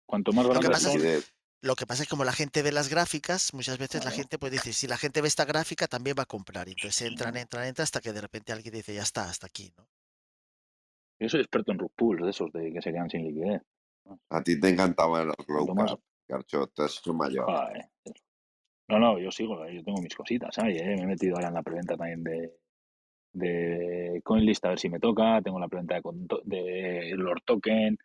Cuanto 0.05 0.31
más 0.33 0.45
Lo 0.45 0.59
que 0.59 0.69
pasa 0.69 0.93
es 0.93 1.31
lo 1.63 1.75
que 1.75 1.85
pasa 1.85 2.01
es 2.03 2.07
que 2.07 2.11
como 2.11 2.23
la 2.23 2.33
gente 2.33 2.63
ve 2.63 2.71
las 2.71 2.89
gráficas, 2.89 3.53
muchas 3.53 3.77
veces 3.77 4.03
la 4.03 4.09
gente 4.11 4.39
pues 4.39 4.51
dice, 4.51 4.73
si 4.73 4.87
la 4.87 4.97
gente 4.97 5.21
ve 5.21 5.27
esta 5.27 5.45
gráfica, 5.45 5.87
también 5.87 6.15
va 6.17 6.23
a 6.23 6.25
comprar. 6.25 6.67
Y 6.67 6.71
entonces 6.71 7.01
entran, 7.03 7.37
entran, 7.37 7.65
entran, 7.67 7.83
hasta 7.83 8.01
que 8.01 8.11
de 8.13 8.19
repente 8.21 8.51
alguien 8.51 8.73
dice, 8.73 8.95
ya 8.95 9.03
está, 9.03 9.29
hasta 9.29 9.45
aquí, 9.47 9.71
¿no? 9.77 9.87
Yo 11.21 11.29
soy 11.29 11.41
experto 11.41 11.71
en 11.71 11.79
rug 11.79 11.91
pools, 11.95 12.23
de 12.23 12.29
esos 12.31 12.51
de 12.51 12.73
que 12.73 12.81
se 12.81 12.91
quedan 12.91 13.09
sin 13.09 13.23
liquidez. 13.25 13.61
A 14.29 14.41
ti 14.41 14.59
te 14.59 14.69
encantaban 14.69 15.27
los 15.27 15.35
low 15.47 15.67
Garchot, 16.27 16.73
te 16.73 16.83
has 16.83 16.97
hecho 16.97 17.13
mayor. 17.13 17.45
Joder. 17.45 17.89
No, 18.87 18.99
no, 18.99 19.19
yo 19.19 19.31
sigo, 19.31 19.67
yo 19.69 19.83
tengo 19.83 20.01
mis 20.01 20.15
cositas, 20.15 20.57
ahí, 20.59 20.77
¿eh? 20.77 20.95
Me 20.97 21.03
he 21.03 21.05
metido 21.05 21.35
ahora 21.35 21.49
en 21.49 21.53
la 21.53 21.63
preventa 21.63 21.95
también 21.95 22.23
de, 22.23 22.51
de 23.33 24.21
CoinList 24.23 24.65
a 24.65 24.69
ver 24.69 24.79
si 24.79 24.89
me 24.89 24.99
toca, 24.99 25.41
tengo 25.41 25.59
la 25.59 25.67
preventa 25.67 25.95
de, 25.95 26.57
de 26.57 27.13
Lord 27.15 27.43
Token, 27.45 27.97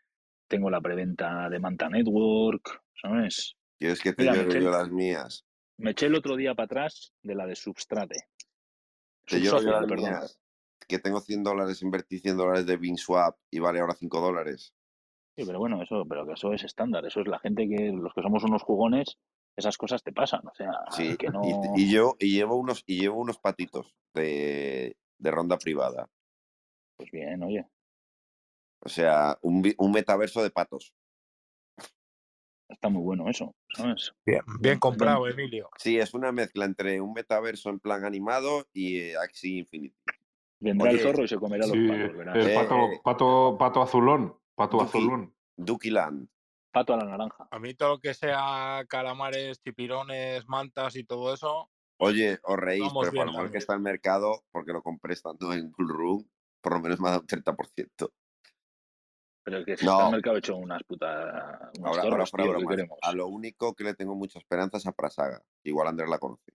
tengo 0.49 0.71
la 0.71 0.81
preventa 0.81 1.49
de 1.49 1.59
Manta 1.59 1.89
Network, 1.89 2.83
¿sabes? 3.01 3.57
¿Quieres 3.79 4.01
que 4.01 4.13
te 4.13 4.23
Mira, 4.23 4.35
llore 4.35 4.63
yo 4.63 4.71
las 4.71 4.91
mías? 4.91 5.45
me 5.79 5.91
eché 5.91 6.07
el 6.07 6.15
otro 6.15 6.37
día 6.37 6.55
para 6.55 6.67
atrás 6.67 7.13
de 7.23 7.35
la 7.35 7.47
de 7.47 7.57
Substrate. 7.57 8.29
Te 9.27 9.41
lloro 9.41 9.63
yo 9.63 9.71
las 9.73 9.87
perdón. 9.87 10.11
mías. 10.11 10.41
Que 10.89 10.99
tengo 10.99 11.21
100 11.21 11.43
dólares, 11.43 11.83
invertí 11.83 12.19
100 12.19 12.37
dólares 12.37 12.67
de 12.67 12.77
BinSwap 12.77 13.37
y 13.51 13.59
vale 13.59 13.81
ahora 13.81 13.95
5 13.95 14.21
dólares. 14.21 14.75
Sí, 15.37 15.45
pero 15.45 15.59
bueno, 15.59 15.83
eso, 15.83 16.05
pero 16.09 16.27
que 16.27 16.33
eso 16.33 16.53
es 16.53 16.65
estándar, 16.65 17.05
eso 17.05 17.21
es 17.21 17.29
la 17.29 17.39
gente 17.39 17.69
que, 17.69 17.93
los 17.93 18.15
que 18.15 18.23
somos 18.23 18.43
unos 18.45 18.63
jugones, 18.63 19.19
esas 19.57 19.77
cosas 19.77 20.03
te 20.03 20.13
pasan, 20.13 20.47
o 20.47 20.55
sea, 20.55 20.71
Sí, 20.91 21.17
que 21.17 21.29
no... 21.29 21.43
y, 21.77 21.83
y 21.83 21.91
yo 21.93 22.15
y 22.19 22.33
llevo 22.33 22.57
unos 22.57 22.83
y 22.87 23.01
llevo 23.01 23.21
unos 23.21 23.39
patitos 23.39 23.95
de 24.15 24.97
de 25.19 25.31
ronda 25.31 25.59
privada. 25.59 26.09
Pues 26.97 27.11
bien, 27.11 27.43
oye. 27.43 27.67
O 28.81 28.89
sea, 28.89 29.39
un, 29.43 29.63
un 29.79 29.93
metaverso 29.93 30.43
de 30.43 30.51
patos. 30.51 30.95
Está 32.69 32.89
muy 32.89 33.03
bueno 33.03 33.29
eso, 33.29 33.55
¿sabes? 33.75 34.13
Bien, 34.25 34.43
bien 34.61 34.79
comprado, 34.79 35.29
Emilio. 35.29 35.71
Sí, 35.79 35.99
es 35.99 36.15
una 36.15 36.33
mezcla 36.33 36.65
entre 36.65 37.01
un 37.01 37.13
metaverso 37.13 37.71
en 37.71 37.79
plan 37.79 38.05
animado 38.05 38.67
y 38.73 38.99
eh, 38.99 39.17
Axie 39.17 39.59
Infinity. 39.59 39.97
Vendrá 40.59 40.91
el 40.91 41.01
zorro 41.01 41.25
y 41.25 41.29
se 41.29 41.37
comerá 41.37 41.65
Sí, 41.67 41.77
los 41.77 41.97
patos, 42.17 42.37
el 42.37 42.51
Eh, 42.51 42.55
pato, 42.55 42.75
eh. 42.93 43.01
pato, 43.05 43.57
pato 43.59 43.83
azulón. 43.83 44.37
Pato 44.55 44.79
Duki. 44.79 44.89
azulón. 44.89 45.35
Dukiland. 45.57 46.29
Pato 46.73 46.95
a 46.95 46.97
la 46.99 47.05
naranja. 47.05 47.47
A 47.51 47.59
mí 47.59 47.75
todo 47.75 47.91
lo 47.91 47.99
que 48.01 48.15
sea 48.15 48.85
calamares, 48.89 49.61
chipirones, 49.63 50.47
mantas 50.49 50.97
y 50.97 51.05
todo 51.05 51.33
eso, 51.35 51.71
Oye, 51.99 52.39
os 52.43 52.57
reís, 52.59 52.83
pero 52.83 52.93
por 52.93 53.11
bien 53.11 53.27
lo 53.27 53.33
mal 53.33 53.51
que 53.51 53.57
está 53.57 53.73
el 53.73 53.81
mercado, 53.81 54.45
porque 54.51 54.73
lo 54.75 54.83
compré 54.83 55.15
estando 55.15 55.55
en 55.55 55.73
Bull 55.73 55.89
Room, 55.89 56.29
por 56.61 56.75
lo 56.75 56.81
menos 56.81 57.01
me 57.01 57.09
ha 57.09 57.13
dado 57.13 57.23
un 57.23 57.27
30%. 57.27 58.11
Pero 59.43 59.59
es 59.59 59.65
que 59.65 59.77
si 59.79 59.87
No. 59.87 59.93
está 59.93 60.05
el 60.07 60.13
mercado 60.13 60.37
hecho 60.37 60.57
unas 60.57 60.83
putas. 60.83 61.71
Unos 61.79 61.89
Ahora, 61.89 62.03
ahora 62.03 62.27
zorros, 62.27 62.31
fuera 62.33 62.45
tío, 62.45 62.53
¿qué 62.53 62.59
bromas, 62.59 62.77
queremos? 62.77 62.99
A 63.01 63.13
lo 63.13 63.29
único 63.29 63.75
que 63.75 63.85
le 63.85 63.95
tengo 63.95 64.15
mucha 64.15 64.39
esperanza 64.39 64.77
es 64.77 64.87
a 64.87 64.93
Prasaga. 64.93 65.41
Igual 65.63 65.87
Andrés 65.89 66.11
la 66.11 66.19
conoce. 66.19 66.53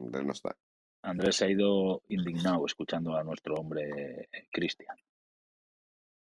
Andrés 0.00 0.24
no 0.24 0.32
está. 0.32 0.56
Andrés 1.02 1.36
se 1.36 1.46
ha 1.46 1.50
ido 1.50 2.02
indignado 2.08 2.66
escuchando 2.66 3.16
a 3.16 3.24
nuestro 3.24 3.54
hombre 3.54 4.28
eh, 4.32 4.48
Cristian. 4.50 4.96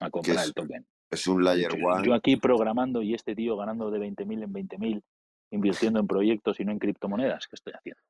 A 0.01 0.11
comprar 0.11 0.37
es 0.37 0.45
el 0.47 0.55
token. 0.55 0.87
Es 1.11 1.27
un 1.27 1.43
layer 1.43 1.73
dicho, 1.73 1.87
one. 1.87 2.07
Yo 2.07 2.15
aquí 2.15 2.37
programando 2.37 3.03
y 3.03 3.15
este 3.15 3.35
tío 3.35 3.57
ganando 3.57 3.91
de 3.91 3.99
20.000 3.99 4.45
en 4.45 4.53
20.000, 4.53 5.03
invirtiendo 5.51 5.99
en 5.99 6.07
proyectos 6.07 6.61
y 6.61 6.65
no 6.65 6.73
en 6.73 6.79
criptomonedas. 6.79 7.49
¿Qué 7.49 7.57
estoy 7.57 7.73
haciendo? 7.73 8.01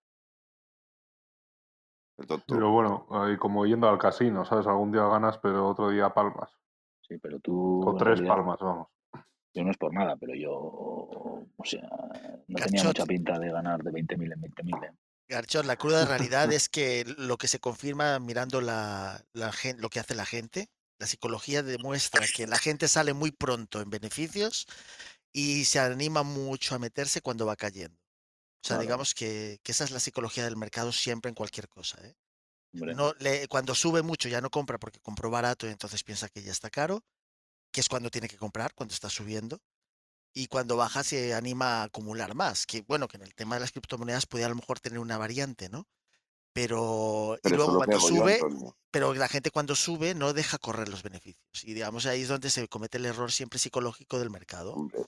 Pero 2.46 2.70
bueno, 2.70 3.06
como 3.38 3.64
yendo 3.64 3.88
al 3.88 3.98
casino, 3.98 4.44
¿sabes? 4.44 4.66
Algún 4.66 4.92
día 4.92 5.08
ganas, 5.08 5.38
pero 5.38 5.66
otro 5.66 5.88
día 5.88 6.10
palmas. 6.10 6.50
Sí, 7.00 7.16
pero 7.16 7.40
tú. 7.40 7.80
O 7.88 7.96
tres 7.96 8.18
realidad, 8.18 8.36
palmas, 8.36 8.58
vamos. 8.60 8.88
Yo 9.54 9.64
no 9.64 9.70
es 9.70 9.78
por 9.78 9.94
nada, 9.94 10.16
pero 10.16 10.34
yo. 10.34 10.52
O 10.52 11.64
sea, 11.64 11.88
no 12.46 12.58
tenía 12.62 12.84
mucha 12.84 13.06
pinta 13.06 13.38
de 13.38 13.50
ganar 13.50 13.82
de 13.82 13.90
20.000 13.90 14.34
en 14.34 14.40
20.000. 14.42 14.84
¿eh? 14.84 14.92
La 15.62 15.76
cruda 15.76 16.04
realidad 16.06 16.50
es 16.52 16.68
que 16.68 17.04
lo 17.04 17.36
que 17.38 17.46
se 17.46 17.60
confirma 17.60 18.18
mirando 18.18 18.60
la, 18.60 19.24
lo 19.32 19.88
que 19.88 20.00
hace 20.00 20.14
la 20.14 20.26
gente, 20.26 20.68
la 20.98 21.06
psicología 21.06 21.62
demuestra 21.62 22.26
que 22.28 22.46
la 22.48 22.58
gente 22.58 22.88
sale 22.88 23.12
muy 23.14 23.30
pronto 23.30 23.80
en 23.80 23.90
beneficios 23.90 24.66
y 25.32 25.64
se 25.66 25.78
anima 25.80 26.22
mucho 26.24 26.74
a 26.74 26.78
meterse 26.80 27.20
cuando 27.22 27.46
va 27.46 27.56
cayendo. 27.56 27.96
O 28.64 28.68
sea, 28.68 28.76
Claro. 28.76 28.82
digamos 28.82 29.14
que, 29.14 29.60
que 29.62 29.72
esa 29.72 29.84
es 29.84 29.92
la 29.92 30.00
psicología 30.00 30.44
del 30.44 30.56
mercado 30.56 30.92
siempre 30.92 31.28
en 31.30 31.36
cualquier 31.36 31.68
cosa. 31.68 31.98
¿eh? 32.06 32.14
Hombre, 32.74 32.94
No, 32.94 33.14
le- 33.20 33.48
cuando 33.48 33.74
sube 33.74 34.02
mucho 34.02 34.28
ya 34.28 34.40
no 34.40 34.50
compra 34.50 34.78
porque 34.78 35.00
compró 35.00 35.30
barato 35.30 35.66
y 35.66 35.70
entonces 35.70 36.04
piensa 36.04 36.28
que 36.28 36.42
ya 36.42 36.52
está 36.52 36.70
caro, 36.70 37.02
que 37.72 37.80
es 37.82 37.88
cuando 37.88 38.10
tiene 38.10 38.28
que 38.28 38.38
comprar, 38.38 38.74
cuando 38.74 38.94
está 38.94 39.10
subiendo. 39.10 39.60
Y 40.32 40.46
cuando 40.46 40.76
baja 40.76 41.02
se 41.02 41.34
anima 41.34 41.80
a 41.80 41.82
acumular 41.84 42.34
más, 42.34 42.66
que 42.66 42.82
bueno, 42.82 43.08
que 43.08 43.16
en 43.16 43.24
el 43.24 43.34
tema 43.34 43.56
de 43.56 43.60
las 43.62 43.72
criptomonedas 43.72 44.26
puede 44.26 44.44
a 44.44 44.48
lo 44.48 44.54
mejor 44.54 44.78
tener 44.80 44.98
una 45.00 45.18
variante, 45.18 45.68
¿no? 45.68 45.88
Pero, 46.52 47.38
luego 47.44 47.76
cuando 47.76 47.98
yo, 47.98 48.06
sube, 48.08 48.40
pero 48.90 49.14
la 49.14 49.28
gente 49.28 49.50
cuando 49.52 49.76
sube 49.76 50.14
no 50.14 50.32
deja 50.32 50.58
correr 50.58 50.88
los 50.88 51.02
beneficios. 51.02 51.64
Y 51.64 51.74
digamos 51.74 52.06
ahí 52.06 52.22
es 52.22 52.28
donde 52.28 52.50
se 52.50 52.66
comete 52.68 52.98
el 52.98 53.06
error 53.06 53.30
siempre 53.30 53.58
psicológico 53.58 54.18
del 54.18 54.30
mercado. 54.30 54.72
Hombre, 54.74 55.04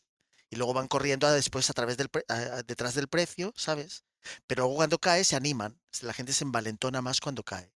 Y 0.50 0.56
luego 0.56 0.72
van 0.74 0.86
corriendo 0.86 1.26
a- 1.26 1.32
después 1.32 1.68
a 1.70 1.72
través 1.72 1.96
del 1.96 2.08
pre- 2.10 2.24
a- 2.28 2.34
a- 2.58 2.62
detrás 2.62 2.94
del 2.94 3.08
precio, 3.08 3.52
¿sabes? 3.56 4.04
Pero 4.46 4.62
luego 4.64 4.76
cuando 4.76 4.98
cae 4.98 5.24
se 5.24 5.34
animan. 5.34 5.80
La 6.02 6.12
gente 6.12 6.32
se 6.32 6.44
envalentona 6.44 7.02
más 7.02 7.20
cuando 7.20 7.42
cae. 7.42 7.72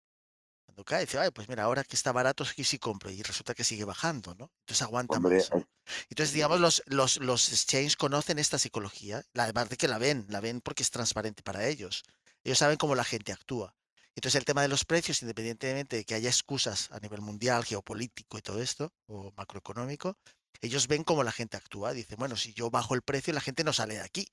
Cuando 0.64 0.82
cae, 0.84 1.02
dice, 1.02 1.18
ay, 1.18 1.30
pues 1.30 1.48
mira, 1.48 1.64
ahora 1.64 1.84
que 1.84 1.94
está 1.94 2.12
barato 2.12 2.44
sí, 2.44 2.64
sí 2.64 2.78
compro. 2.78 3.10
Y 3.10 3.22
resulta 3.22 3.54
que 3.54 3.62
sigue 3.62 3.84
bajando, 3.84 4.34
¿no? 4.34 4.50
Entonces 4.60 4.82
aguanta 4.82 5.18
hombre, 5.18 5.36
más. 5.36 5.50
¿no? 5.52 5.64
Entonces, 6.08 6.32
digamos, 6.32 6.60
los, 6.60 6.82
los, 6.86 7.18
los 7.18 7.52
exchanges 7.52 7.96
conocen 7.96 8.38
esta 8.38 8.58
psicología, 8.58 9.24
además 9.34 9.68
de 9.68 9.76
que 9.76 9.88
la 9.88 9.98
ven, 9.98 10.26
la 10.28 10.40
ven 10.40 10.60
porque 10.60 10.82
es 10.82 10.90
transparente 10.90 11.42
para 11.42 11.66
ellos. 11.66 12.04
Ellos 12.44 12.58
saben 12.58 12.76
cómo 12.76 12.94
la 12.94 13.04
gente 13.04 13.32
actúa. 13.32 13.74
Entonces, 14.14 14.38
el 14.38 14.44
tema 14.44 14.62
de 14.62 14.68
los 14.68 14.84
precios, 14.84 15.22
independientemente 15.22 15.96
de 15.96 16.04
que 16.04 16.14
haya 16.14 16.28
excusas 16.28 16.90
a 16.90 17.00
nivel 17.00 17.22
mundial, 17.22 17.64
geopolítico 17.64 18.38
y 18.38 18.42
todo 18.42 18.60
esto, 18.60 18.92
o 19.06 19.32
macroeconómico, 19.36 20.18
ellos 20.60 20.86
ven 20.86 21.02
cómo 21.02 21.24
la 21.24 21.32
gente 21.32 21.56
actúa. 21.56 21.92
Dicen, 21.92 22.18
bueno, 22.18 22.36
si 22.36 22.52
yo 22.52 22.70
bajo 22.70 22.94
el 22.94 23.02
precio, 23.02 23.32
la 23.32 23.40
gente 23.40 23.64
no 23.64 23.72
sale 23.72 23.94
de 23.94 24.02
aquí, 24.02 24.28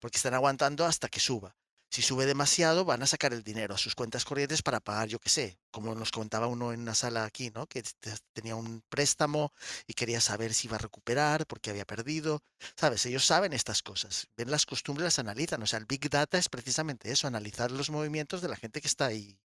porque 0.00 0.16
están 0.16 0.34
aguantando 0.34 0.84
hasta 0.84 1.08
que 1.08 1.20
suba. 1.20 1.56
Si 1.92 2.02
sube 2.02 2.24
demasiado, 2.24 2.84
van 2.84 3.02
a 3.02 3.06
sacar 3.06 3.32
el 3.32 3.42
dinero 3.42 3.74
a 3.74 3.78
sus 3.78 3.96
cuentas 3.96 4.24
corrientes 4.24 4.62
para 4.62 4.78
pagar, 4.80 5.08
yo 5.08 5.18
qué 5.18 5.28
sé, 5.28 5.58
como 5.72 5.94
nos 5.96 6.12
contaba 6.12 6.46
uno 6.46 6.72
en 6.72 6.80
una 6.82 6.94
sala 6.94 7.24
aquí, 7.24 7.50
¿no? 7.50 7.66
Que 7.66 7.82
te- 7.82 8.14
tenía 8.32 8.54
un 8.54 8.82
préstamo 8.88 9.52
y 9.88 9.94
quería 9.94 10.20
saber 10.20 10.54
si 10.54 10.68
iba 10.68 10.76
a 10.76 10.78
recuperar 10.78 11.46
porque 11.46 11.70
había 11.70 11.84
perdido. 11.84 12.42
¿Sabes? 12.76 13.04
Ellos 13.06 13.24
saben 13.26 13.52
estas 13.52 13.82
cosas, 13.82 14.28
ven 14.36 14.50
las 14.52 14.66
costumbres, 14.66 15.04
las 15.04 15.18
analizan. 15.18 15.62
O 15.62 15.66
sea, 15.66 15.80
el 15.80 15.86
Big 15.86 16.08
Data 16.08 16.38
es 16.38 16.48
precisamente 16.48 17.10
eso, 17.10 17.26
analizar 17.26 17.72
los 17.72 17.90
movimientos 17.90 18.40
de 18.40 18.48
la 18.48 18.56
gente 18.56 18.80
que 18.80 18.88
está 18.88 19.06
ahí 19.06 19.40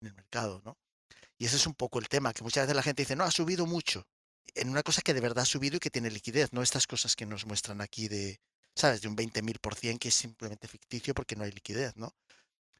en 0.00 0.08
el 0.08 0.14
mercado, 0.14 0.62
¿no? 0.64 0.78
Y 1.38 1.46
ese 1.46 1.56
es 1.56 1.66
un 1.66 1.74
poco 1.74 1.98
el 1.98 2.08
tema, 2.08 2.32
que 2.32 2.42
muchas 2.44 2.64
veces 2.64 2.76
la 2.76 2.82
gente 2.82 3.02
dice, 3.02 3.16
no, 3.16 3.24
ha 3.24 3.30
subido 3.30 3.66
mucho. 3.66 4.06
En 4.54 4.70
una 4.70 4.82
cosa 4.82 5.02
que 5.02 5.14
de 5.14 5.20
verdad 5.20 5.42
ha 5.42 5.46
subido 5.46 5.76
y 5.76 5.80
que 5.80 5.90
tiene 5.90 6.10
liquidez, 6.10 6.52
no 6.52 6.62
estas 6.62 6.86
cosas 6.86 7.16
que 7.16 7.26
nos 7.26 7.46
muestran 7.46 7.80
aquí 7.80 8.08
de, 8.08 8.40
¿sabes? 8.78 9.02
De 9.02 9.08
un 9.08 9.16
20.000 9.16 9.58
por 9.60 9.74
cien 9.74 9.98
que 9.98 10.08
es 10.08 10.14
simplemente 10.14 10.68
ficticio 10.68 11.14
porque 11.14 11.36
no 11.36 11.44
hay 11.44 11.50
liquidez, 11.50 11.96
¿no? 11.96 12.14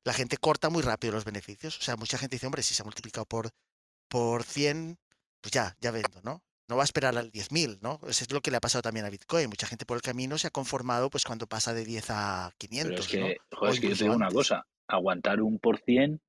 La 0.04 0.12
gente 0.12 0.36
corta 0.36 0.70
muy 0.70 0.82
rápido 0.82 1.12
los 1.12 1.24
beneficios. 1.24 1.76
O 1.78 1.82
sea, 1.82 1.96
mucha 1.96 2.16
gente 2.18 2.36
dice, 2.36 2.46
hombre, 2.46 2.62
si 2.62 2.74
se 2.74 2.82
ha 2.82 2.84
multiplicado 2.84 3.26
por, 3.26 3.50
por 4.08 4.44
100, 4.44 4.96
pues 5.40 5.52
ya, 5.52 5.76
ya 5.80 5.90
vendo, 5.90 6.20
¿no? 6.22 6.42
No 6.68 6.76
va 6.76 6.82
a 6.82 6.84
esperar 6.84 7.16
al 7.16 7.32
10.000, 7.32 7.78
¿no? 7.80 7.98
Eso 8.06 8.24
es 8.24 8.32
lo 8.32 8.40
que 8.40 8.50
le 8.50 8.58
ha 8.58 8.60
pasado 8.60 8.82
también 8.82 9.06
a 9.06 9.10
Bitcoin. 9.10 9.48
Mucha 9.48 9.66
gente 9.66 9.86
por 9.86 9.96
el 9.96 10.02
camino 10.02 10.38
se 10.38 10.46
ha 10.46 10.50
conformado 10.50 11.10
pues 11.10 11.24
cuando 11.24 11.46
pasa 11.46 11.74
de 11.74 11.84
10 11.84 12.10
a 12.10 12.52
500, 12.58 12.90
Pero 12.90 13.00
es 13.00 13.08
que, 13.08 13.56
joder, 13.56 13.74
es 13.74 13.80
que 13.80 13.88
yo 13.88 13.96
te 13.96 14.04
digo 14.04 14.16
una 14.16 14.30
cosa. 14.30 14.66
Aguantar 14.86 15.42
un 15.42 15.58
por 15.58 15.78
cien 15.80 16.20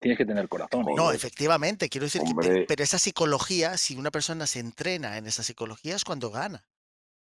tienes 0.00 0.18
que 0.18 0.24
tener 0.24 0.48
corazón. 0.48 0.88
¿eh? 0.88 0.94
No, 0.96 1.12
efectivamente, 1.12 1.88
quiero 1.88 2.06
decir 2.06 2.22
que, 2.22 2.64
pero 2.66 2.82
esa 2.82 2.98
psicología, 2.98 3.76
si 3.76 3.96
una 3.96 4.10
persona 4.10 4.46
se 4.46 4.60
entrena 4.60 5.18
en 5.18 5.26
esa 5.26 5.42
psicología 5.42 5.96
es 5.96 6.04
cuando 6.04 6.30
gana. 6.30 6.64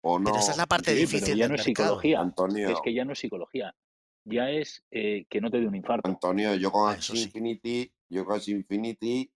O 0.02 0.20
no, 0.20 0.26
Pero 0.32 0.40
esa 0.40 0.52
es 0.52 0.58
la 0.58 0.66
parte 0.66 0.92
Sí, 0.92 0.98
difícil 1.02 1.22
pero 1.22 1.36
ya 1.38 1.44
del 1.46 1.50
no 1.50 1.56
es 1.56 1.66
mercado. 1.68 1.88
psicología. 1.90 2.22
Antonio, 2.22 2.70
Es 2.70 2.82
que 2.82 2.94
ya 2.94 3.06
no 3.06 3.14
es 3.14 3.20
psicología. 3.20 3.76
Ya 4.26 4.50
es 4.52 4.84
eh, 4.92 5.26
que 5.30 5.42
no 5.42 5.50
te 5.50 5.60
dé 5.60 5.68
un 5.68 5.76
infarto. 5.76 6.08
Antonio, 6.08 6.56
yo 6.56 6.72
con 6.72 6.90
Ah, 6.92 7.02
sí. 7.02 7.24
Infinity, 7.24 7.92
yo 8.10 8.26
con 8.26 8.36
Axie 8.36 8.56
Infinity, 8.56 9.32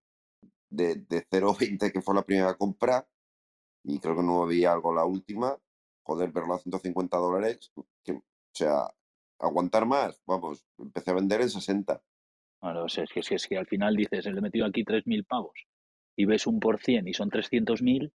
de, 0.70 0.96
de 0.96 1.26
0.20 1.30 1.92
que 1.92 2.02
fue 2.02 2.16
la 2.16 2.24
primera 2.24 2.54
compra, 2.56 3.08
y 3.84 4.00
creo 4.00 4.16
que 4.16 4.24
no 4.24 4.44
había 4.44 4.72
algo 4.72 4.94
la 4.94 5.06
última, 5.06 5.58
joder, 6.04 6.32
verlo 6.32 6.54
a 6.56 6.60
150 6.60 7.18
dólares, 7.18 7.72
que- 8.04 8.14
o 8.14 8.24
sea, 8.54 8.88
aguantar 9.40 9.86
más, 9.86 10.22
vamos, 10.26 10.66
empecé 10.78 11.12
a 11.12 11.16
vender 11.16 11.42
en 11.42 11.50
60. 11.50 12.02
Claro, 12.60 12.86
o 12.86 12.90
sea, 12.90 13.04
es, 13.04 13.12
que, 13.12 13.20
es 13.20 13.28
que- 13.30 13.36
es 13.36 13.48
que 13.48 13.58
al 13.58 13.68
final 13.68 13.96
dices, 13.96 14.26
le 14.26 14.38
he 14.38 14.42
metido 14.42 14.66
aquí 14.66 14.84
3.000 14.84 15.26
pavos 15.26 15.54
y 16.16 16.26
ves 16.26 16.48
un 16.48 16.60
por 16.60 16.80
cien 16.82 17.08
y 17.08 17.14
son 17.14 17.30
300.000, 17.30 18.12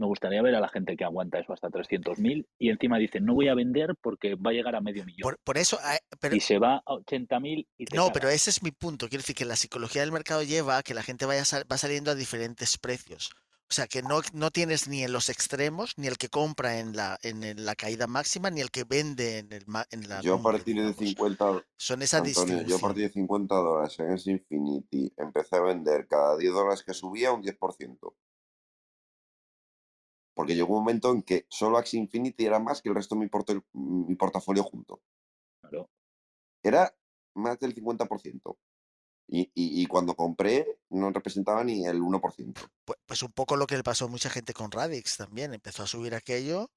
me 0.00 0.06
gustaría 0.06 0.42
ver 0.42 0.54
a 0.54 0.60
la 0.60 0.68
gente 0.68 0.96
que 0.96 1.04
aguanta 1.04 1.38
eso 1.38 1.52
hasta 1.52 1.68
300.000 1.68 2.46
y 2.58 2.70
encima 2.70 2.98
dicen, 2.98 3.24
no 3.24 3.34
voy 3.34 3.48
a 3.48 3.54
vender 3.54 3.94
porque 4.00 4.34
va 4.34 4.50
a 4.50 4.54
llegar 4.54 4.74
a 4.74 4.80
medio 4.80 5.04
millón. 5.04 5.22
Por, 5.22 5.38
por 5.44 5.58
eso, 5.58 5.78
pero, 6.18 6.34
y 6.34 6.40
se 6.40 6.58
va 6.58 6.76
a 6.76 6.82
80.000 6.94 7.66
y 7.78 7.84
te 7.84 7.96
no, 7.96 8.04
cagas. 8.04 8.14
pero 8.14 8.28
ese 8.30 8.50
es 8.50 8.62
mi 8.62 8.70
punto. 8.72 9.08
Quiero 9.08 9.20
decir 9.22 9.36
que 9.36 9.44
la 9.44 9.56
psicología 9.56 10.00
del 10.00 10.10
mercado 10.12 10.42
lleva 10.42 10.78
a 10.78 10.82
que 10.82 10.94
la 10.94 11.02
gente 11.02 11.26
vaya 11.26 11.44
sal- 11.44 11.64
va 11.70 11.78
saliendo 11.78 12.10
a 12.10 12.14
diferentes 12.14 12.78
precios. 12.78 13.30
O 13.68 13.72
sea, 13.72 13.86
que 13.86 14.02
no, 14.02 14.20
no 14.32 14.50
tienes 14.50 14.88
ni 14.88 15.04
en 15.04 15.12
los 15.12 15.28
extremos, 15.28 15.96
ni 15.96 16.08
el 16.08 16.18
que 16.18 16.28
compra 16.28 16.80
en 16.80 16.96
la, 16.96 17.18
en 17.22 17.64
la 17.64 17.76
caída 17.76 18.08
máxima, 18.08 18.50
ni 18.50 18.60
el 18.60 18.72
que 18.72 18.82
vende 18.82 19.38
en, 19.38 19.52
el, 19.52 19.64
ma- 19.68 19.86
en 19.92 20.08
la 20.08 20.20
Yo 20.22 20.34
a 20.34 20.42
partir 20.42 20.74
de 20.74 20.80
digamos. 20.92 20.96
50, 20.96 21.64
Son 21.76 22.02
esa 22.02 22.18
Antonio, 22.18 22.62
yo 22.62 22.76
a 22.76 22.78
partir 22.80 23.04
de 23.04 23.10
50 23.10 23.54
dólares 23.54 23.96
en 24.00 24.10
ese 24.10 24.32
Infinity 24.32 25.12
empecé 25.16 25.54
a 25.54 25.60
vender 25.60 26.08
cada 26.08 26.36
10 26.36 26.52
dólares 26.52 26.82
que 26.82 26.94
subía 26.94 27.30
un 27.30 27.42
10%. 27.42 28.12
Porque 30.40 30.54
llegó 30.54 30.68
un 30.72 30.80
momento 30.84 31.12
en 31.12 31.22
que 31.22 31.44
solo 31.50 31.76
Axie 31.76 32.00
Infinity 32.00 32.46
era 32.46 32.58
más 32.58 32.80
que 32.80 32.88
el 32.88 32.94
resto 32.94 33.14
de 33.14 33.28
mi, 33.74 34.14
portafolio 34.16 34.62
junto. 34.62 35.02
Claro. 35.60 35.90
Era 36.62 36.96
más 37.34 37.58
del 37.58 37.74
50%. 37.74 38.56
Y, 39.28 39.42
y, 39.54 39.82
y 39.82 39.86
cuando 39.86 40.14
compré 40.16 40.80
no 40.88 41.10
representaba 41.10 41.62
ni 41.62 41.84
el 41.84 42.00
1%. 42.00 42.54
Pu- 42.86 42.96
Pues 43.04 43.22
un 43.22 43.32
poco 43.32 43.56
lo 43.56 43.66
que 43.66 43.76
le 43.76 43.82
pasó 43.82 44.06
a 44.06 44.08
mucha 44.08 44.30
gente 44.30 44.54
con 44.54 44.70
Radix 44.70 45.18
también. 45.18 45.52
Empezó 45.52 45.82
a 45.82 45.86
subir 45.86 46.14
aquello 46.14 46.70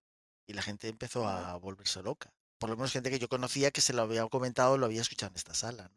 y 0.45 0.51
la 0.51 0.61
gente 0.61 0.89
empezó 0.89 1.25
a 1.25 1.55
volverse 1.55 2.03
loca. 2.03 2.33
Por 2.59 2.69
lo 2.69 2.75
menos 2.75 2.91
gente 2.91 3.09
que 3.11 3.17
yo 3.19 3.29
conocía 3.29 3.71
que 3.71 3.79
se 3.79 3.93
lo 3.93 4.01
había 4.01 4.27
comentado, 4.27 4.77
lo 4.77 4.87
había 4.87 4.99
escuchado 5.01 5.29
en 5.31 5.37
esta 5.37 5.53
sala. 5.53 5.87
¿no? 5.87 5.95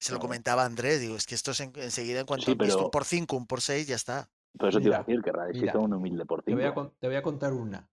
Se 0.00 0.10
lo 0.12 0.18
comentaba 0.18 0.64
a 0.64 0.66
Andrés, 0.66 1.00
digo, 1.00 1.14
es 1.14 1.24
que 1.24 1.36
esto 1.36 1.52
es 1.52 1.60
en- 1.60 1.72
enseguida 1.76 2.18
en 2.18 2.26
cuanto 2.26 2.46
Sí, 2.46 2.56
pero- 2.56 2.86
un 2.86 2.90
por 2.90 3.04
5, 3.04 3.36
un 3.36 3.46
por 3.46 3.60
6, 3.62 3.86
ya 3.86 3.94
está. 3.94 4.28
Por 4.58 4.68
eso 4.68 4.78
te 4.80 4.86
iba 4.86 4.96
a 4.96 4.98
Mira, 5.00 5.06
decir 5.06 5.22
que 5.22 5.32
mira, 5.58 5.72
hizo 5.72 5.80
un 5.80 5.94
humilde 5.94 6.24
por 6.26 6.42
Te 6.42 6.54
voy, 6.54 6.62
a, 6.64 6.68
cinco. 6.68 6.74
con- 6.82 6.94
te 6.98 7.06
voy 7.08 7.16
a 7.16 7.22
contar 7.22 7.52
una. 7.52 7.88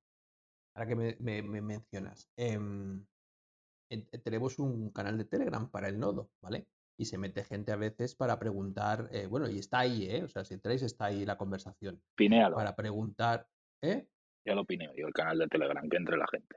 Ahora 0.76 0.88
que 0.88 0.96
me, 0.96 1.18
me- 1.20 1.42
me 1.42 1.62
mencionas. 1.62 2.30
Em, 2.38 3.06
en- 3.90 4.08
tenemos 4.24 4.60
un 4.60 4.92
canal 4.92 5.18
de 5.18 5.26
Telegram 5.26 5.70
para 5.70 5.88
el 5.90 6.00
nodo, 6.00 6.30
¿vale? 6.42 6.68
Y 6.98 7.06
se 7.06 7.18
mete 7.18 7.44
gente 7.44 7.72
a 7.72 7.76
veces 7.78 8.16
para 8.16 8.38
preguntar, 8.40 9.10
eh, 9.12 9.26
bueno, 9.26 9.50
y 9.50 9.58
está 9.60 9.80
ahí, 9.80 10.06
¿eh? 10.10 10.24
O 10.24 10.28
sea, 10.30 10.46
si 10.46 10.54
entráis 10.54 10.82
está 10.84 11.06
ahí 11.06 11.26
la 11.26 11.38
conversación. 11.38 12.02
Pinéalo. 12.16 12.56
Para 12.56 12.76
preguntar, 12.76 13.48
¿eh? 13.82 14.08
Ya 14.46 14.56
lo 14.56 14.66
pineo 14.66 14.92
yo, 14.96 15.08
el 15.08 15.14
canal 15.14 15.40
de 15.40 15.48
Telegram, 15.48 15.88
que 15.90 15.98
entre 15.98 16.18
la 16.18 16.28
gente. 16.28 16.56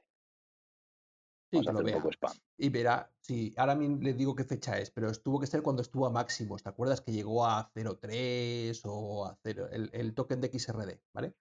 Sí, 1.54 1.58
Vamos 1.58 1.66
que 1.66 1.68
a 1.68 1.72
lo 1.72 1.82
hacer 1.82 1.84
un 1.84 1.90
vea. 1.90 1.96
poco 2.02 2.10
spam. 2.12 2.36
Y 2.56 2.68
verá, 2.70 3.12
sí, 3.20 3.54
ahora 3.56 3.74
mismo 3.74 3.98
le 4.00 4.14
digo 4.14 4.34
qué 4.34 4.44
fecha 4.44 4.78
es, 4.78 4.90
pero 4.90 5.10
estuvo 5.10 5.40
que 5.40 5.46
ser 5.46 5.62
cuando 5.62 5.82
estuvo 5.82 6.06
a 6.06 6.10
máximos. 6.10 6.62
¿Te 6.62 6.68
acuerdas 6.68 7.00
que 7.00 7.12
llegó 7.12 7.44
a 7.46 7.70
0.3 7.74 8.82
o 8.84 9.26
a 9.26 9.36
0, 9.42 9.68
el, 9.70 9.90
el 9.92 10.14
token 10.14 10.40
de 10.40 10.46
XRD, 10.48 11.02
¿vale? 11.12 11.36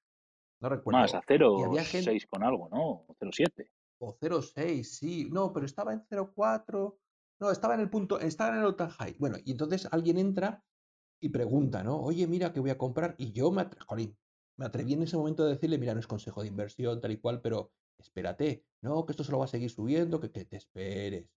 No 0.62 0.69
recuerdo. 0.69 0.99
Más, 0.99 1.13
a 1.13 1.21
Y 1.58 1.63
había 1.63 1.84
gente, 1.86 2.12
0,6 2.12 2.28
con 2.28 2.43
algo, 2.43 2.69
¿no? 2.69 2.78
O 3.08 3.15
0,7. 3.19 3.71
o 3.99 4.17
0.6, 4.19 4.97
sí, 4.97 5.30
no, 5.32 5.54
pero 5.54 5.65
estaba 5.65 5.93
en 5.93 6.04
0.4, 6.10 6.99
no, 7.39 7.52
estaba 7.52 7.76
en 7.76 7.82
el 7.82 7.89
punto, 7.89 8.19
estaba 8.19 8.52
en 8.56 8.60
el 8.62 8.65
all 8.65 8.76
high. 8.89 9.15
Bueno, 9.19 9.38
y 9.43 9.52
entonces 9.52 9.88
alguien 9.91 10.17
entra 10.17 10.65
y 11.21 11.30
pregunta, 11.30 11.84
¿no? 11.84 11.97
Oye, 12.02 12.28
mira, 12.28 12.54
que 12.54 12.60
voy 12.60 12.69
a 12.71 12.78
comprar. 12.78 13.15
Y 13.17 13.32
yo 13.32 13.52
me, 13.52 13.62
atre- 13.63 13.80
jolín, 13.88 14.17
me 14.58 14.65
atreví 14.65 14.93
en 14.93 15.04
ese 15.04 15.17
momento 15.17 15.43
a 15.43 15.47
decirle, 15.47 15.78
mira, 15.78 15.93
no 15.93 15.99
es 15.99 16.08
consejo 16.08 16.41
de 16.41 16.47
inversión, 16.49 17.02
tal 17.02 17.12
y 17.12 17.17
cual, 17.17 17.41
pero 17.41 17.71
espérate, 18.00 18.66
no, 18.82 19.06
que 19.06 19.14
esto 19.14 19.24
se 19.24 19.32
lo 19.32 19.40
va 19.40 19.46
a 19.46 19.48
seguir 19.48 19.70
subiendo, 19.70 20.20
que, 20.20 20.32
que 20.32 20.46
te 20.46 20.58
esperes. 20.58 21.30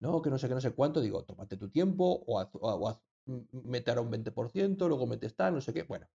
No, 0.00 0.22
que 0.22 0.30
no 0.30 0.38
sé 0.38 0.48
qué, 0.48 0.54
no 0.54 0.60
sé 0.60 0.72
cuánto. 0.72 1.00
Digo, 1.00 1.24
tómate 1.24 1.56
tu 1.56 1.70
tiempo 1.70 2.22
o 2.26 2.38
haz, 2.40 2.48
o- 2.54 2.58
o 2.60 2.88
haz- 2.88 3.00
m- 3.26 3.46
mete 3.52 3.90
ahora 3.90 4.00
un 4.02 4.10
20%, 4.10 4.88
luego 4.88 5.06
metes 5.06 5.34
tal, 5.36 5.54
no 5.54 5.60
sé 5.60 5.72
qué. 5.74 5.82
Bueno, 5.84 6.08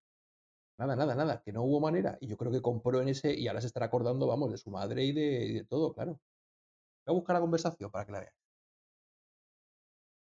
nada, 0.78 0.96
nada, 0.96 1.16
nada, 1.16 1.42
que 1.44 1.54
no 1.54 1.64
hubo 1.64 1.80
manera. 1.80 2.18
Y 2.22 2.28
yo 2.28 2.38
creo 2.38 2.52
que 2.52 2.62
compró 2.62 3.02
en 3.02 3.10
ese 3.10 3.34
y 3.36 3.48
ahora 3.48 3.62
se 3.62 3.68
estará 3.68 3.88
acordando, 3.88 4.28
vamos, 4.28 4.52
de 4.52 4.58
su 4.58 4.72
madre 4.72 5.04
y 5.06 5.12
de, 5.14 5.46
y 5.46 5.54
de 5.54 5.66
todo, 5.66 5.94
claro. 5.94 6.20
Voy 7.06 7.14
a 7.16 7.18
buscar 7.20 7.36
la 7.36 7.42
conversación 7.42 7.92
para 7.92 8.06
que 8.06 8.12
la 8.12 8.20
veas. 8.22 8.34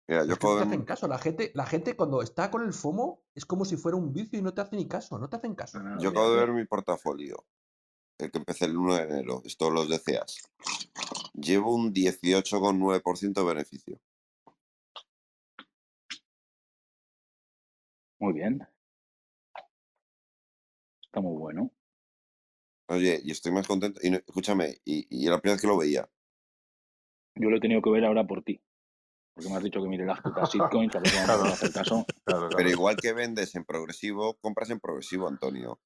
Mira, 0.09 0.23
Es 0.23 0.29
yo 0.29 0.35
no 0.35 0.39
te 0.57 0.65
hacen 0.65 0.85
caso. 0.85 1.07
La 1.09 1.19
gente, 1.19 1.53
la 1.55 1.65
gente 1.67 1.97
cuando 1.97 2.23
está 2.23 2.51
con 2.51 2.63
el 2.63 2.73
FOMO 2.73 3.23
es 3.35 3.47
como 3.47 3.65
si 3.65 3.77
fuera 3.77 3.97
un 3.97 4.13
vicio 4.13 4.39
y 4.39 4.43
no 4.43 4.53
te 4.53 4.61
hace 4.61 4.77
ni 4.77 4.87
caso. 4.87 5.19
No 5.19 5.29
te 5.29 5.37
hacen 5.37 5.55
caso. 5.55 5.79
Yo 6.01 6.11
acabo 6.11 6.31
de 6.33 6.39
ver 6.41 6.53
mi 6.53 6.65
portafolio, 6.67 7.37
el 8.25 8.31
que 8.31 8.39
empecé 8.39 8.65
el 8.67 8.77
1 8.77 8.97
de 8.97 9.03
enero, 9.03 9.43
es 9.45 9.57
todos 9.57 9.73
los 9.73 9.89
deseas. 9.89 10.37
Llevo 11.35 11.75
un 11.75 11.93
18,9% 11.93 13.41
de 13.41 13.45
beneficio. 13.47 14.01
Muy 18.19 18.33
bien. 18.35 18.67
Está 21.05 21.21
muy 21.21 21.37
bueno. 21.37 21.71
Oye, 22.89 23.21
y 23.25 23.31
estoy 23.31 23.53
más 23.53 23.67
contento. 23.67 24.01
Y 24.03 24.11
no- 24.11 24.19
escúchame, 24.19 24.79
y, 24.85 25.07
y 25.11 25.29
la 25.29 25.41
primera 25.41 25.55
vez 25.55 25.61
que 25.63 25.69
lo 25.69 25.77
veía, 25.79 26.09
Yo 27.35 27.49
lo 27.49 27.57
he 27.57 27.61
tenido 27.61 27.81
que 27.81 27.91
ver 27.91 28.05
ahora 28.05 28.27
por 28.27 28.43
ti. 28.43 28.63
Porque 29.35 29.49
me 29.49 29.57
has 29.57 29.63
dicho 29.63 29.83
que 29.83 29.89
mire 29.89 30.05
las 30.05 30.21
putas 30.21 30.51
shitcoins, 30.55 30.95
a 30.95 31.01
ver 31.01 31.13
hacer 31.53 31.73
caso. 31.73 32.05
Claro, 32.25 32.51
pero 32.55 32.69
igual 32.69 32.97
que 32.97 33.13
vendes 33.15 33.55
en 33.55 33.65
progresivo, 33.65 34.35
compras 34.41 34.69
en 34.71 34.79
progresivo, 34.81 35.27
Antonio. 35.29 35.81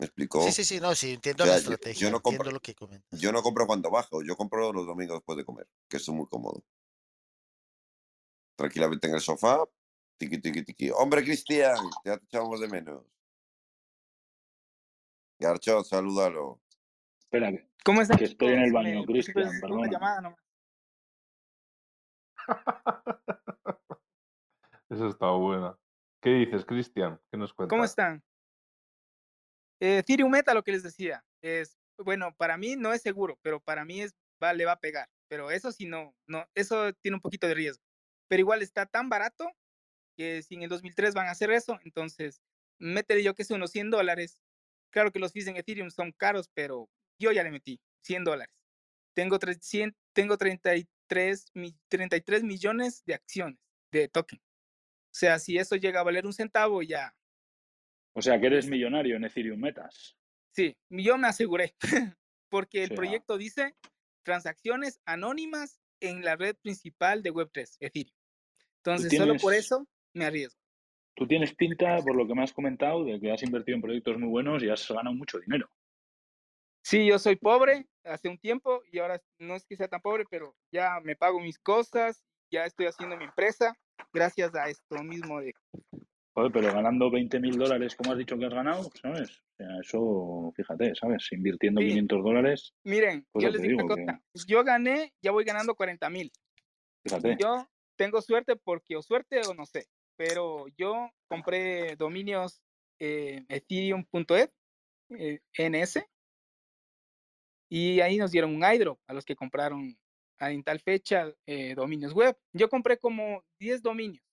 ¿Me 0.00 0.06
explicó? 0.06 0.42
Sí, 0.42 0.52
sí, 0.52 0.64
sí, 0.64 0.80
no, 0.80 0.94
sí, 0.94 1.12
entiendo 1.12 1.44
la 1.44 1.50
sea, 1.50 1.58
estrategia, 1.58 2.00
yo 2.00 2.10
no 2.10 2.16
entiendo 2.16 2.38
compro, 2.38 2.52
lo 2.52 2.60
que 2.60 2.74
comentas. 2.74 3.20
yo 3.20 3.32
no 3.32 3.42
compro 3.42 3.66
cuando 3.66 3.90
bajo, 3.90 4.22
yo 4.22 4.34
compro 4.34 4.72
los 4.72 4.86
domingos 4.86 5.18
después 5.18 5.36
de 5.36 5.44
comer, 5.44 5.68
que 5.90 5.98
eso 5.98 6.12
es 6.12 6.16
muy 6.16 6.26
cómodo. 6.26 6.64
Tranquilamente 8.56 9.08
en 9.08 9.14
el 9.16 9.20
sofá, 9.20 9.62
tiqui, 10.16 10.38
tiqui, 10.38 10.64
tiqui. 10.64 10.90
Hombre, 10.90 11.22
Cristian, 11.22 11.76
ya 12.02 12.16
te 12.16 12.24
echamos 12.24 12.58
de 12.60 12.68
menos. 12.68 13.04
Garchot, 15.38 15.84
salúdalo. 15.84 16.62
Espera, 17.18 17.50
que, 17.50 17.68
¿Cómo 17.84 18.00
están, 18.00 18.16
que 18.16 18.24
estoy 18.24 18.54
en 18.54 18.60
el 18.60 18.72
baño, 18.72 19.00
Me 19.00 19.06
puse 19.06 19.34
Cristian, 19.34 19.60
pues, 19.60 19.90
llamada 19.90 20.22
nomás. 20.22 20.40
Eso 24.88 25.08
está 25.08 25.30
buena. 25.32 25.78
¿Qué 26.22 26.30
dices, 26.30 26.64
Cristian? 26.64 27.20
¿Qué 27.30 27.36
nos 27.36 27.52
¿Cómo 27.52 27.68
cuentas? 27.68 27.90
están? 27.90 28.24
Eh, 29.80 29.98
Ethereum 29.98 30.30
Meta, 30.30 30.54
lo 30.54 30.62
que 30.62 30.72
les 30.72 30.82
decía, 30.82 31.24
es, 31.42 31.78
bueno, 31.98 32.34
para 32.36 32.56
mí 32.56 32.76
no 32.76 32.92
es 32.92 33.02
seguro, 33.02 33.38
pero 33.42 33.60
para 33.60 33.84
mí 33.84 34.02
es, 34.02 34.14
va, 34.42 34.52
le 34.52 34.64
va 34.64 34.72
a 34.72 34.80
pegar. 34.80 35.08
Pero 35.28 35.50
eso 35.50 35.72
sí 35.72 35.86
no, 35.86 36.14
no, 36.26 36.46
eso 36.54 36.92
tiene 36.94 37.16
un 37.16 37.20
poquito 37.20 37.46
de 37.46 37.54
riesgo. 37.54 37.82
Pero 38.28 38.40
igual 38.40 38.62
está 38.62 38.86
tan 38.86 39.08
barato 39.08 39.50
que 40.16 40.42
si 40.42 40.54
en 40.56 40.62
el 40.62 40.68
2003 40.70 41.14
van 41.14 41.28
a 41.28 41.32
hacer 41.32 41.50
eso, 41.52 41.78
entonces 41.84 42.42
métele 42.78 43.22
yo 43.22 43.34
que 43.34 43.44
sé 43.44 43.54
unos 43.54 43.70
100 43.72 43.90
dólares. 43.90 44.42
Claro 44.92 45.12
que 45.12 45.20
los 45.20 45.32
fees 45.32 45.46
en 45.48 45.56
Ethereum 45.56 45.90
son 45.90 46.12
caros, 46.12 46.48
pero 46.54 46.90
yo 47.18 47.32
ya 47.32 47.42
le 47.44 47.50
metí 47.50 47.80
100 48.04 48.24
dólares. 48.24 48.54
Tengo, 49.14 49.38
300, 49.38 50.00
tengo 50.14 50.38
33, 50.38 51.50
mi- 51.54 51.76
33 51.88 52.44
millones 52.44 53.04
de 53.06 53.14
acciones 53.14 53.58
de 53.92 54.08
token. 54.08 54.40
O 55.12 55.16
sea, 55.16 55.38
si 55.38 55.58
eso 55.58 55.76
llega 55.76 56.00
a 56.00 56.04
valer 56.04 56.26
un 56.26 56.32
centavo, 56.32 56.82
ya, 56.82 57.14
O 58.14 58.22
sea, 58.22 58.40
que 58.40 58.46
eres 58.46 58.68
millonario 58.68 59.16
en 59.16 59.24
Ethereum 59.24 59.60
Metas. 59.60 60.16
Sí, 60.52 60.76
yo 60.88 61.16
me 61.16 61.28
aseguré, 61.28 61.74
porque 62.50 62.82
el 62.84 62.94
proyecto 62.94 63.38
dice 63.38 63.76
transacciones 64.24 65.00
anónimas 65.04 65.80
en 66.00 66.24
la 66.24 66.36
red 66.36 66.56
principal 66.56 67.22
de 67.22 67.32
Web3, 67.32 67.76
Ethereum. 67.80 68.16
Entonces, 68.78 69.16
solo 69.16 69.36
por 69.36 69.54
eso 69.54 69.86
me 70.14 70.24
arriesgo. 70.24 70.58
tú 71.14 71.26
tienes 71.26 71.54
pinta, 71.54 71.98
por 71.98 72.16
lo 72.16 72.26
que 72.26 72.34
me 72.34 72.42
has 72.42 72.52
comentado, 72.52 73.04
de 73.04 73.20
que 73.20 73.30
has 73.30 73.42
invertido 73.42 73.76
en 73.76 73.82
proyectos 73.82 74.18
muy 74.18 74.28
buenos 74.28 74.62
y 74.62 74.70
has 74.70 74.88
ganado 74.88 75.14
mucho 75.14 75.38
dinero. 75.38 75.70
Sí, 76.82 77.06
yo 77.06 77.18
soy 77.18 77.36
pobre 77.36 77.86
hace 78.04 78.28
un 78.28 78.38
tiempo 78.38 78.82
y 78.90 78.98
ahora 78.98 79.22
no 79.38 79.54
es 79.54 79.66
que 79.66 79.76
sea 79.76 79.88
tan 79.88 80.00
pobre, 80.00 80.24
pero 80.30 80.56
ya 80.72 80.98
me 81.04 81.14
pago 81.14 81.38
mis 81.38 81.58
cosas, 81.58 82.24
ya 82.50 82.64
estoy 82.64 82.86
haciendo 82.86 83.16
mi 83.16 83.24
empresa 83.24 83.76
gracias 84.12 84.54
a 84.54 84.68
esto 84.68 85.02
mismo 85.02 85.40
de... 85.40 85.54
Joder, 86.32 86.52
pero 86.52 86.72
ganando 86.72 87.10
20 87.10 87.40
mil 87.40 87.58
dólares, 87.58 87.96
como 87.96 88.12
has 88.12 88.18
dicho 88.18 88.38
que 88.38 88.46
has 88.46 88.54
ganado, 88.54 88.88
¿sabes? 89.00 89.30
O 89.30 89.56
sea, 89.56 89.66
eso, 89.80 90.52
fíjate, 90.54 90.94
¿sabes? 90.94 91.26
Invirtiendo 91.32 91.80
Sí, 91.80 91.88
500 91.88 92.22
dólares, 92.22 92.74
miren, 92.84 93.26
pues 93.32 93.44
yo 93.44 93.50
les 93.50 93.62
digo 93.62 93.82
una 93.82 93.82
digo 93.82 93.96
que, 93.96 94.04
cosa, 94.06 94.22
yo 94.46 94.64
gané, 94.64 95.12
ya 95.22 95.32
voy 95.32 95.44
ganando 95.44 95.74
40 95.74 96.08
mil. 96.08 96.30
Fíjate, 97.04 97.36
yo 97.40 97.68
tengo 97.96 98.22
suerte 98.22 98.54
porque 98.56 98.96
o 98.96 99.02
suerte 99.02 99.40
o 99.48 99.54
no 99.54 99.66
sé, 99.66 99.86
pero 100.16 100.66
yo 100.76 101.10
compré 101.28 101.96
dominios 101.96 102.62
eh, 103.00 103.44
ethereum.eth, 103.48 104.52
eh, 105.10 105.40
NS, 105.58 106.04
y 107.68 108.00
ahí 108.00 108.18
nos 108.18 108.30
dieron 108.30 108.54
un 108.54 108.62
airdrop 108.62 109.00
a 109.08 109.14
los 109.14 109.24
que 109.24 109.34
compraron 109.34 109.98
en 110.38 110.62
tal 110.62 110.80
fecha 110.80 111.32
eh, 111.46 111.74
dominios 111.74 112.12
web. 112.12 112.36
Yo 112.52 112.68
compré 112.68 112.98
como 112.98 113.44
10 113.58 113.82
dominios 113.82 114.29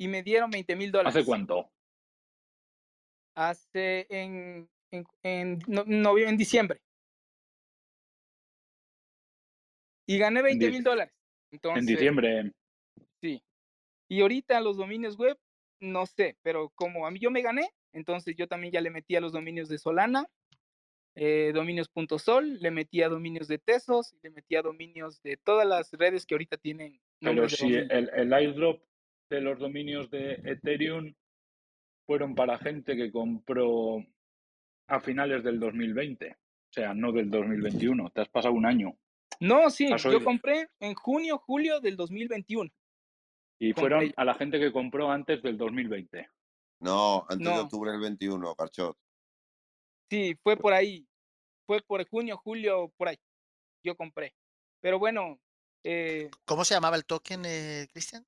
y 0.00 0.08
me 0.08 0.22
dieron 0.22 0.50
20 0.50 0.74
mil 0.76 0.88
¿hace 0.88 0.92
dólares. 0.98 1.26
cuánto? 1.26 1.70
Hace 3.36 4.06
en, 4.08 4.66
en, 4.90 5.06
en, 5.22 5.58
no- 5.68 6.16
en 6.18 6.36
diciembre. 6.38 6.80
Y 10.06 10.18
gané 10.18 10.40
En, 10.40 10.44
20 10.46 10.64
di- 10.66 10.72
mil 10.72 10.82
dólares. 10.82 11.12
en 11.52 11.52
Entonces, 11.52 11.86
diciembre. 11.86 12.50
sí. 13.20 13.42
Y 14.08 14.22
ahorita 14.22 14.58
los 14.62 14.78
dominios 14.78 15.18
web, 15.18 15.38
no 15.80 16.06
sé, 16.06 16.38
pero 16.42 16.70
como 16.70 17.06
a 17.06 17.10
mí 17.10 17.18
yo 17.20 17.30
me 17.30 17.42
gané, 17.42 17.68
entonces 17.92 18.34
yo 18.36 18.48
también 18.48 18.72
ya 18.72 18.80
le 18.80 18.90
metí 18.90 19.16
a 19.16 19.20
los 19.20 19.32
dominios 19.32 19.68
de 19.68 19.78
Solana, 19.78 20.26
eh, 21.14 21.52
dominios.sol, 21.54 22.58
le 22.58 22.70
metí 22.70 23.02
a 23.02 23.10
dominios 23.10 23.48
de 23.48 23.58
Tesos, 23.58 24.14
le 24.22 24.30
metí 24.30 24.56
a 24.56 24.62
dominios 24.62 25.20
de 25.22 25.36
todas 25.36 25.66
las 25.68 25.92
redes 25.92 26.24
que 26.24 26.34
ahorita 26.34 26.56
tienen 26.56 27.00
Pero 27.20 27.48
si 27.50 27.74
el, 27.74 28.10
el 28.14 28.32
airdrop 28.32 28.82
de 29.30 29.40
los 29.40 29.58
dominios 29.58 30.10
de 30.10 30.34
Ethereum 30.44 31.14
fueron 32.06 32.34
para 32.34 32.58
gente 32.58 32.96
que 32.96 33.10
compró 33.10 34.04
a 34.88 35.00
finales 35.00 35.44
del 35.44 35.60
2020, 35.60 36.32
o 36.32 36.36
sea, 36.72 36.92
no 36.92 37.12
del 37.12 37.30
2021, 37.30 38.10
te 38.10 38.20
has 38.20 38.28
pasado 38.28 38.52
un 38.54 38.66
año. 38.66 38.98
No, 39.38 39.70
sí, 39.70 39.88
yo 39.96 40.10
oído. 40.10 40.24
compré 40.24 40.68
en 40.80 40.94
junio, 40.94 41.38
julio 41.38 41.80
del 41.80 41.96
2021. 41.96 42.68
Y 43.60 43.72
Compré 43.72 43.80
fueron 43.80 44.12
a 44.16 44.24
la 44.24 44.34
gente 44.34 44.58
que 44.58 44.72
compró 44.72 45.10
antes 45.10 45.42
del 45.42 45.56
2020. 45.56 46.28
No, 46.80 47.24
antes 47.28 47.46
de 47.46 47.60
octubre 47.60 47.92
del 47.92 48.00
21, 48.00 48.54
Garchot. 48.58 48.96
sí, 50.10 50.34
fue 50.42 50.56
por 50.56 50.72
ahí. 50.72 51.06
Fue 51.66 51.80
por 51.82 52.06
junio, 52.08 52.36
julio, 52.38 52.92
por 52.96 53.08
ahí. 53.08 53.18
Yo 53.84 53.96
compré. 53.96 54.34
Pero 54.80 54.98
bueno, 54.98 55.38
eh, 55.84 56.30
¿Cómo 56.44 56.64
se 56.64 56.74
llamaba 56.74 56.96
el 56.96 57.04
token, 57.04 57.44
eh, 57.44 57.86
Cristian? 57.92 58.26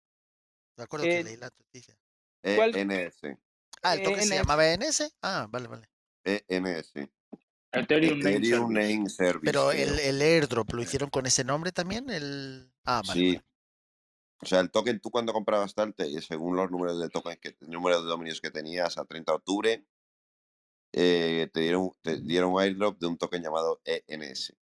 Me 0.77 0.85
acuerdo 0.85 1.07
que 1.07 1.21
eh, 1.21 1.25
leí 1.25 1.37
la 1.37 1.51
noticia. 1.59 1.97
¿cuál? 2.57 2.75
ENS. 2.77 3.21
Ah, 3.83 3.95
el 3.95 4.01
Eh, 4.01 4.05
token 4.05 4.23
se 4.23 4.27
NS. 4.29 4.37
llamaba 4.37 4.67
NS. 4.73 5.13
Ah, 5.23 5.47
vale, 5.51 5.69
vale. 5.69 5.89
ENS. 6.25 6.93
Ethereum 7.75 8.19
Name 8.19 8.37
Ethereum 8.37 8.73
Service. 8.73 8.95
Name 8.95 9.09
Service, 9.09 9.41
Pero 9.45 9.73
el, 9.73 10.21
airdrop 10.21 10.73
lo 10.73 10.83
hicieron 10.83 11.09
con 11.11 11.27
ese 11.27 11.43
nombre 11.45 11.73
también. 11.73 12.11
El... 12.11 12.73
Ah, 12.85 13.03
vale, 13.07 13.21
Sí. 13.21 13.27
vale. 13.37 13.47
O 14.43 14.47
sea, 14.47 14.61
el 14.61 14.71
token 14.71 15.01
tú 15.01 15.11
cuando 15.11 15.33
comprabas 15.33 15.73
tal, 15.75 15.95
te- 15.95 16.21
según 16.21 16.57
los 16.57 16.71
números 16.71 16.99
de 17.01 17.09
tokens 17.09 17.39
que, 17.39 17.57
el 17.61 17.71
número 17.71 18.03
de 18.03 18.09
dominios 18.09 18.41
que 18.41 18.51
tenías 18.51 18.99
a 18.99 19.05
30 19.05 19.33
de 19.33 19.37
octubre, 19.37 19.87
eh, 20.93 21.49
te 21.53 21.61
dieron, 21.61 21.91
te 22.03 22.21
dieron 22.21 22.53
un 22.53 22.61
airdrop 22.61 22.99
de 22.99 23.07
un 23.07 23.17
token 23.17 23.43
llamado 23.43 23.81
ENS. 23.85 24.53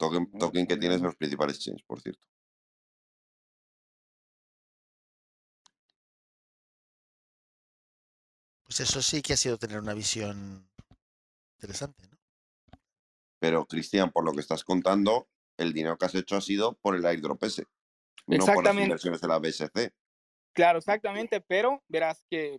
Token, 0.00 0.66
que 0.66 0.78
tienes 0.78 0.96
en 0.96 1.02
no. 1.02 1.08
los 1.08 1.16
principales 1.16 1.56
exchanges, 1.56 1.82
por 1.82 2.00
cierto. 2.00 2.26
Pues 8.64 8.80
eso 8.80 9.02
sí 9.02 9.20
que 9.20 9.34
ha 9.34 9.36
sido 9.36 9.58
tener 9.58 9.78
una 9.78 9.92
visión 9.92 10.70
interesante, 11.58 12.08
¿no? 12.08 12.18
Pero, 13.38 13.66
Cristian, 13.66 14.10
por 14.10 14.24
lo 14.24 14.32
que 14.32 14.40
estás 14.40 14.64
contando, 14.64 15.28
el 15.58 15.72
dinero 15.72 15.98
que 15.98 16.06
has 16.06 16.14
hecho 16.14 16.36
ha 16.36 16.40
sido 16.40 16.78
por 16.78 16.96
el 16.96 17.04
airdrop 17.04 17.42
ese, 17.44 17.66
no 18.26 18.46
por 18.46 18.64
las 18.64 18.76
inversiones 18.76 19.20
de 19.20 19.28
la 19.28 19.38
BSC. 19.38 19.92
Claro, 20.52 20.78
exactamente, 20.78 21.40
pero 21.40 21.82
verás 21.88 22.24
que 22.30 22.58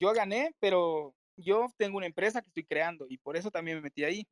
yo 0.00 0.12
gané, 0.12 0.54
pero 0.58 1.14
yo 1.36 1.72
tengo 1.76 1.98
una 1.98 2.06
empresa 2.06 2.40
que 2.40 2.48
estoy 2.48 2.64
creando 2.64 3.06
y 3.08 3.18
por 3.18 3.36
eso 3.36 3.50
también 3.50 3.76
me 3.76 3.82
metí 3.82 4.04
ahí. 4.04 4.26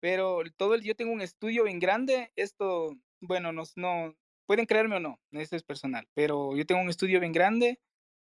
Pero 0.00 0.42
todo 0.56 0.74
el, 0.74 0.82
yo 0.82 0.94
tengo 0.94 1.12
un 1.12 1.22
estudio 1.22 1.64
bien 1.64 1.78
grande, 1.78 2.32
esto, 2.36 2.96
bueno, 3.20 3.52
no, 3.52 3.62
no, 3.76 4.14
pueden 4.46 4.66
creerme 4.66 4.96
o 4.96 5.00
no, 5.00 5.20
eso 5.32 5.56
es 5.56 5.62
personal, 5.62 6.08
pero 6.14 6.56
yo 6.56 6.66
tengo 6.66 6.80
un 6.80 6.88
estudio 6.88 7.20
bien 7.20 7.32
grande 7.32 7.80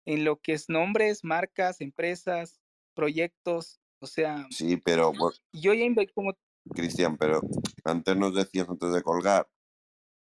en 0.05 0.24
lo 0.24 0.39
que 0.39 0.53
es 0.53 0.69
nombres, 0.69 1.24
marcas, 1.24 1.82
empresas, 1.82 2.59
proyectos, 2.93 3.80
o 3.99 4.07
sea, 4.07 4.47
Sí, 4.49 4.78
pero, 4.78 5.13
bueno, 5.13 5.38
yo 5.53 5.74
ya 5.74 5.86
como, 6.13 6.36
Cristian, 6.74 7.17
pero 7.17 7.41
antes 7.84 8.15
nos 8.15 8.36
decías 8.36 8.67
antes 8.69 8.91
de 8.91 9.01
colgar 9.01 9.49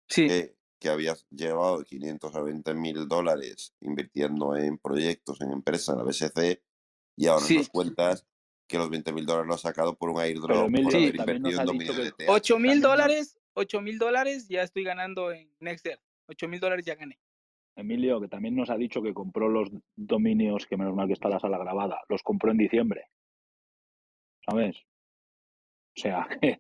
sí, 0.08 0.28
que, 0.28 0.56
que 0.80 0.90
habías 0.90 1.26
llevado 1.30 1.84
500 1.84 2.36
a 2.36 2.42
20 2.42 2.74
mil 2.74 3.08
dólares 3.08 3.74
invirtiendo 3.82 4.56
en 4.56 4.78
proyectos, 4.78 5.42
en 5.42 5.52
empresas, 5.52 5.90
en 5.90 5.98
la 5.98 6.04
BSC, 6.04 6.64
y 7.16 7.28
ahora 7.28 7.46
sí, 7.46 7.58
nos 7.58 7.70
cuentas 7.70 8.26
que 8.70 8.78
los 8.78 8.90
20 8.90 9.12
mil 9.12 9.26
dólares 9.26 9.48
lo 9.48 9.56
has 9.56 9.62
sacado 9.62 9.96
por 9.98 10.10
un 10.10 10.16
Pero 10.18 10.28
airdrop 10.28 10.72
por 10.72 10.92
Sí. 10.92 10.98
haber 10.98 11.16
invertido 11.16 11.60
ha 11.60 11.64
en 11.64 11.68
dicho 11.78 11.94
dominio 11.94 11.96
que 11.96 12.02
de 12.04 12.12
TH. 12.12 12.30
8 12.30 12.60
mil 12.60 12.82
dólares, 12.82 13.40
8 13.54 13.82
mil 13.82 13.98
dólares 13.98 14.48
ya 14.48 14.62
estoy 14.62 14.84
ganando 14.84 15.32
en 15.32 15.52
Nexter, 15.60 16.00
8 16.28 16.48
mil 16.48 16.60
dólares 16.60 16.86
ya 16.86 16.96
gané. 16.96 17.20
Emilio, 17.76 18.22
que 18.22 18.28
también 18.28 18.56
nos 18.56 18.70
ha 18.70 18.78
dicho 18.78 19.02
que 19.02 19.14
compró 19.14 19.50
los 19.50 19.70
dominios, 19.96 20.68
que 20.68 20.78
menos 20.78 20.96
mal 20.96 21.08
que 21.08 21.14
está 21.14 21.30
la 21.30 21.40
sala 21.40 21.58
grabada, 21.58 22.00
los 22.10 22.22
compró 22.22 22.52
en 22.52 22.58
diciembre, 22.58 23.08
¿sabes? 24.46 24.78
O 25.98 26.02
sea, 26.02 26.28
eso 26.42 26.60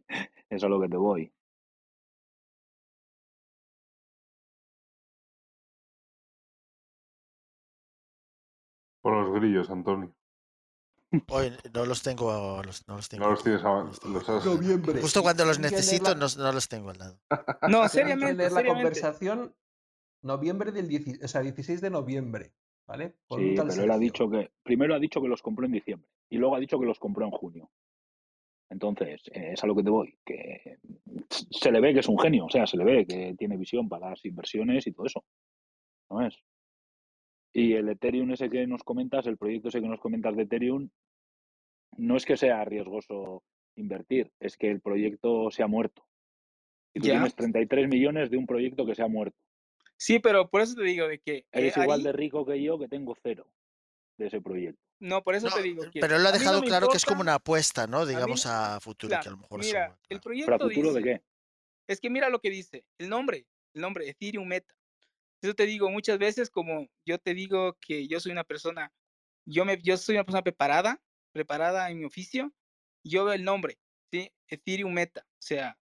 es 0.49 0.64
a 0.64 0.68
lo 0.68 0.82
que 0.82 0.89
te 0.89 0.97
voy. 0.97 1.32
Por 9.01 9.14
los 9.14 9.34
grillos, 9.34 9.70
Antonio. 9.70 10.16
Hoy 11.30 11.51
no 11.74 11.86
los 11.86 12.03
tengo, 12.03 12.62
los- 12.64 12.88
no 12.88 12.95
los 12.97 13.10
tengo 13.10 13.26
No 13.26 13.32
los 13.32 13.43
tienes 13.43 13.64
no 13.64 13.80
a- 13.80 13.84
los 13.84 13.99
tengo 13.99 14.14
los 14.20 14.30
aquí. 14.30 14.38
has- 14.38 14.45
Noviembre. 14.45 15.01
Justo 15.01 15.22
cuando 15.24 15.45
los 15.45 15.60
necesito, 15.60 16.10
la- 16.14 16.16
no, 16.16 16.28
no 16.38 16.51
los 16.51 16.68
tengo 16.70 16.91
al 16.91 16.97
lado. 16.99 17.20
No, 17.68 17.88
seriamente, 17.89 18.36
leer 18.36 18.51
la 18.51 18.60
seriamente. 18.60 18.84
conversación 18.84 19.55
noviembre 20.22 20.72
del 20.72 20.88
10 20.88 21.24
o 21.24 21.28
sea, 21.28 21.41
16 21.41 21.82
de 21.82 21.89
noviembre, 21.89 22.53
¿vale? 22.86 23.16
Sí, 23.30 23.55
tal 23.55 23.68
pero 23.70 23.84
él 23.84 23.91
ha 23.91 23.97
dicho 23.97 24.30
que, 24.30 24.51
primero 24.64 24.93
ha 24.93 24.99
dicho 24.99 25.20
que 25.22 25.28
los 25.28 25.41
compró 25.41 25.66
en 25.66 25.72
diciembre 25.72 26.10
y 26.30 26.38
luego 26.38 26.55
ha 26.55 26.60
dicho 26.60 26.80
que 26.80 26.86
los 26.86 26.99
compró 26.99 27.26
en 27.26 27.32
junio. 27.32 27.72
Entonces, 28.70 29.22
eh, 29.32 29.53
es 29.53 29.64
a 29.64 29.68
lo 29.68 29.76
que 29.76 29.82
te 29.84 29.89
voy, 29.89 30.16
que 30.24 30.78
se 31.49 31.72
le 31.72 31.80
ve 31.82 31.91
que 31.93 32.01
es 32.01 32.07
un 32.07 32.20
genio, 32.20 32.45
o 32.45 32.49
sea, 32.51 32.68
se 32.68 32.78
le 32.78 32.84
ve 32.84 33.07
que 33.07 33.34
tiene 33.36 33.57
visión 33.57 33.89
para 33.89 34.12
las 34.12 34.24
inversiones 34.26 34.86
y 34.86 34.91
todo 34.91 35.07
eso, 35.07 35.24
¿no 36.12 36.22
es? 36.24 36.36
Y 37.53 37.73
el 37.73 37.89
Ethereum 37.89 38.31
ese 38.31 38.49
que 38.49 38.67
nos 38.67 38.83
comentas, 38.83 39.25
el 39.27 39.37
proyecto 39.37 39.69
ese 39.69 39.81
que 39.81 39.87
nos 39.87 39.99
comentas 39.99 40.35
de 40.35 40.43
Ethereum, 40.43 40.89
no 41.97 42.15
es 42.15 42.25
que 42.25 42.37
sea 42.37 42.63
riesgoso 42.65 43.43
invertir, 43.75 44.31
es 44.39 44.57
que 44.57 44.69
el 44.69 44.81
proyecto 44.81 45.49
se 45.51 45.63
ha 45.63 45.67
muerto. 45.67 46.05
Y 46.93 46.99
tú 46.99 47.07
Ya. 47.07 47.13
tienes 47.13 47.35
33 47.35 47.87
millones 47.87 48.29
de 48.29 48.37
un 48.37 48.45
proyecto 48.45 48.85
que 48.85 48.95
se 48.95 49.03
ha 49.03 49.07
muerto. 49.07 49.37
Sí, 49.97 50.19
pero 50.19 50.49
por 50.49 50.61
eso 50.61 50.75
te 50.75 50.83
digo 50.83 51.07
de 51.07 51.19
que 51.19 51.37
eh, 51.37 51.45
Eres 51.51 51.77
igual 51.77 51.99
ahí, 51.99 52.05
de 52.05 52.11
rico 52.13 52.45
que 52.45 52.61
yo, 52.61 52.79
que 52.79 52.87
tengo 52.87 53.15
cero 53.21 53.47
de 54.17 54.27
ese 54.27 54.41
proyecto. 54.41 54.81
no, 54.99 55.23
por 55.23 55.35
eso 55.35 55.47
No, 55.47 55.55
te 55.55 55.61
digo 55.61 55.83
que 55.91 55.99
pero 56.01 56.15
él 56.17 56.23
lo 56.23 56.29
ha 56.29 56.31
no 56.31 56.37
dejado 56.37 56.61
claro 56.61 56.87
que 56.89 56.97
es 56.97 57.05
como 57.05 57.21
una 57.21 57.35
apuesta, 57.35 57.87
¿no? 57.87 57.99
a 57.99 58.05
mí 58.05 58.09
Digamos 58.09 58.45
a 58.45 58.79
futuro, 58.79 59.17
que 59.21 59.27
a 59.27 59.31
lo 59.31 59.37
mejor 59.37 59.59
mira, 59.59 59.85
el 59.85 59.87
claro. 59.87 59.99
¿Pero 60.09 60.17
a 60.17 60.21
proyecto 60.21 60.69
futuro 60.69 60.93
de 60.93 61.03
qué? 61.03 61.21
es 61.87 61.99
que 61.99 62.09
mira 62.09 62.29
lo 62.29 62.39
que 62.39 62.49
dice, 62.49 62.85
el 62.97 63.09
nombre, 63.09 63.45
el 63.73 63.81
nombre, 63.81 64.09
Ethereum 64.09 64.47
Meta. 64.47 64.73
Eso 65.41 65.53
te 65.53 65.65
digo 65.65 65.89
muchas 65.89 66.17
veces, 66.17 66.49
como 66.49 66.87
yo 67.05 67.17
te 67.17 67.33
digo 67.33 67.77
que 67.79 68.07
yo 68.07 68.19
soy 68.19 68.31
una 68.31 68.43
persona, 68.43 68.91
yo 69.45 69.63
me, 69.65 69.81
yo 69.81 69.95
soy 69.97 70.15
una 70.15 70.25
persona 70.25 70.43
preparada, 70.43 71.01
preparada 71.31 71.89
en 71.89 71.99
mi 71.99 72.05
oficio, 72.05 72.53
yo 73.03 73.25
veo 73.25 73.33
el 73.33 73.43
nombre, 73.43 73.77
¿sí? 74.11 74.31
Ethereum 74.47 74.93
Meta, 74.93 75.21
o 75.25 75.41
sea, 75.41 75.77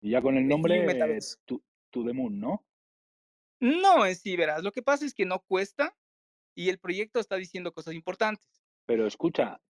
Y 0.00 0.10
ya 0.10 0.22
con 0.22 0.36
el 0.36 0.46
nombre, 0.46 0.86
to, 1.46 1.62
to 1.90 2.04
the 2.04 2.12
Moon, 2.12 2.38
¿no? 2.38 2.64
No, 3.60 4.06
en 4.06 4.14
sí, 4.16 4.36
verás, 4.36 4.62
lo 4.62 4.72
que 4.72 4.82
pasa 4.82 5.04
es 5.04 5.14
que 5.14 5.24
no 5.24 5.40
cuesta 5.40 5.96
y 6.54 6.68
el 6.68 6.78
proyecto 6.78 7.18
está 7.18 7.36
diciendo 7.36 7.72
cosas 7.72 7.94
importantes. 7.94 8.62
Pero 8.86 9.06
escucha, 9.06 9.60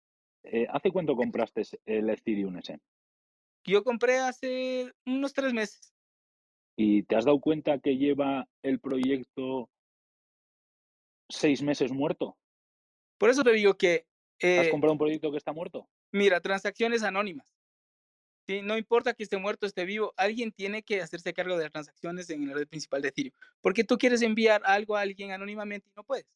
eh, 0.42 0.66
¿hace 0.70 0.90
cuánto 0.90 1.14
compraste 1.14 1.62
el 1.84 2.10
Ethereum 2.10 2.56
ese? 2.58 2.80
Yo 3.64 3.84
compré 3.84 4.18
hace 4.18 4.92
unos 5.06 5.32
tres 5.32 5.52
meses. 5.52 5.94
¿Y 6.76 7.02
te 7.02 7.16
has 7.16 7.24
dado 7.24 7.40
cuenta 7.40 7.78
que 7.78 7.96
lleva 7.96 8.48
el 8.62 8.80
proyecto 8.80 9.70
seis 11.28 11.62
meses 11.62 11.92
muerto? 11.92 12.36
Por 13.18 13.30
eso 13.30 13.44
te 13.44 13.52
digo 13.52 13.74
que, 13.74 14.06
¿Has 14.42 14.66
eh, 14.66 14.70
comprado 14.70 14.92
un 14.92 14.98
proyecto 14.98 15.30
que 15.30 15.36
está 15.36 15.52
muerto? 15.52 15.88
mira, 16.12 16.40
transacciones 16.40 17.02
anónimas. 17.02 17.54
¿sí? 18.46 18.60
No 18.62 18.76
importa 18.76 19.14
que 19.14 19.22
esté 19.22 19.38
muerto 19.38 19.66
o 19.66 19.68
esté 19.68 19.84
vivo, 19.84 20.12
alguien 20.16 20.52
tiene 20.52 20.82
que 20.82 21.00
hacerse 21.00 21.32
cargo 21.32 21.56
de 21.56 21.64
las 21.64 21.72
transacciones 21.72 22.30
en 22.30 22.46
la 22.46 22.54
red 22.54 22.68
principal 22.68 23.02
de 23.02 23.08
Ethereum. 23.08 23.34
Porque 23.60 23.84
tú 23.84 23.98
quieres 23.98 24.22
enviar 24.22 24.62
algo 24.64 24.96
a 24.96 25.00
alguien 25.00 25.30
anónimamente 25.32 25.88
y 25.88 25.92
no 25.96 26.04
puedes. 26.04 26.26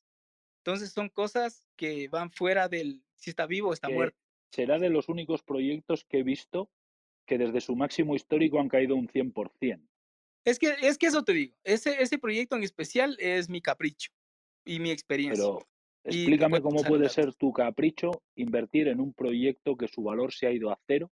Entonces 0.65 0.93
son 0.93 1.09
cosas 1.09 1.69
que 1.77 2.09
van 2.09 2.31
fuera 2.31 2.69
del 2.69 3.03
si 3.17 3.31
está 3.31 3.47
vivo 3.47 3.71
o 3.71 3.73
está 3.73 3.89
muerto. 3.89 4.19
será 4.51 4.79
de 4.79 4.91
los 4.91 5.09
únicos 5.09 5.43
proyectos 5.43 6.05
que 6.05 6.19
he 6.19 6.23
visto 6.23 6.71
que 7.27 7.39
desde 7.39 7.61
su 7.61 7.75
máximo 7.77 8.15
histórico 8.15 8.61
han 8.61 8.69
caído 8.69 8.95
un 8.95 9.09
100%. 9.09 9.87
Es 10.47 10.61
que, 10.61 10.77
es 10.81 10.97
que 10.97 11.07
eso 11.07 11.25
te 11.25 11.33
digo, 11.33 11.57
ese, 11.65 12.01
ese 12.01 12.19
proyecto 12.19 12.55
en 12.55 12.63
especial 12.63 13.17
es 13.19 13.49
mi 13.49 13.61
capricho 13.61 14.13
y 14.65 14.79
mi 14.79 14.93
experiencia. 14.93 15.45
Pero 15.45 15.67
explícame 16.05 16.63
cómo 16.63 16.85
puede 16.85 17.09
ser 17.09 17.35
tu 17.35 17.53
capricho 17.53 18.23
invertir 18.37 18.87
en 18.87 19.01
un 19.01 19.13
proyecto 19.13 19.77
que 19.77 19.89
su 19.89 20.05
valor 20.05 20.33
se 20.33 20.47
ha 20.47 20.53
ido 20.53 20.71
a 20.71 20.79
cero 20.87 21.11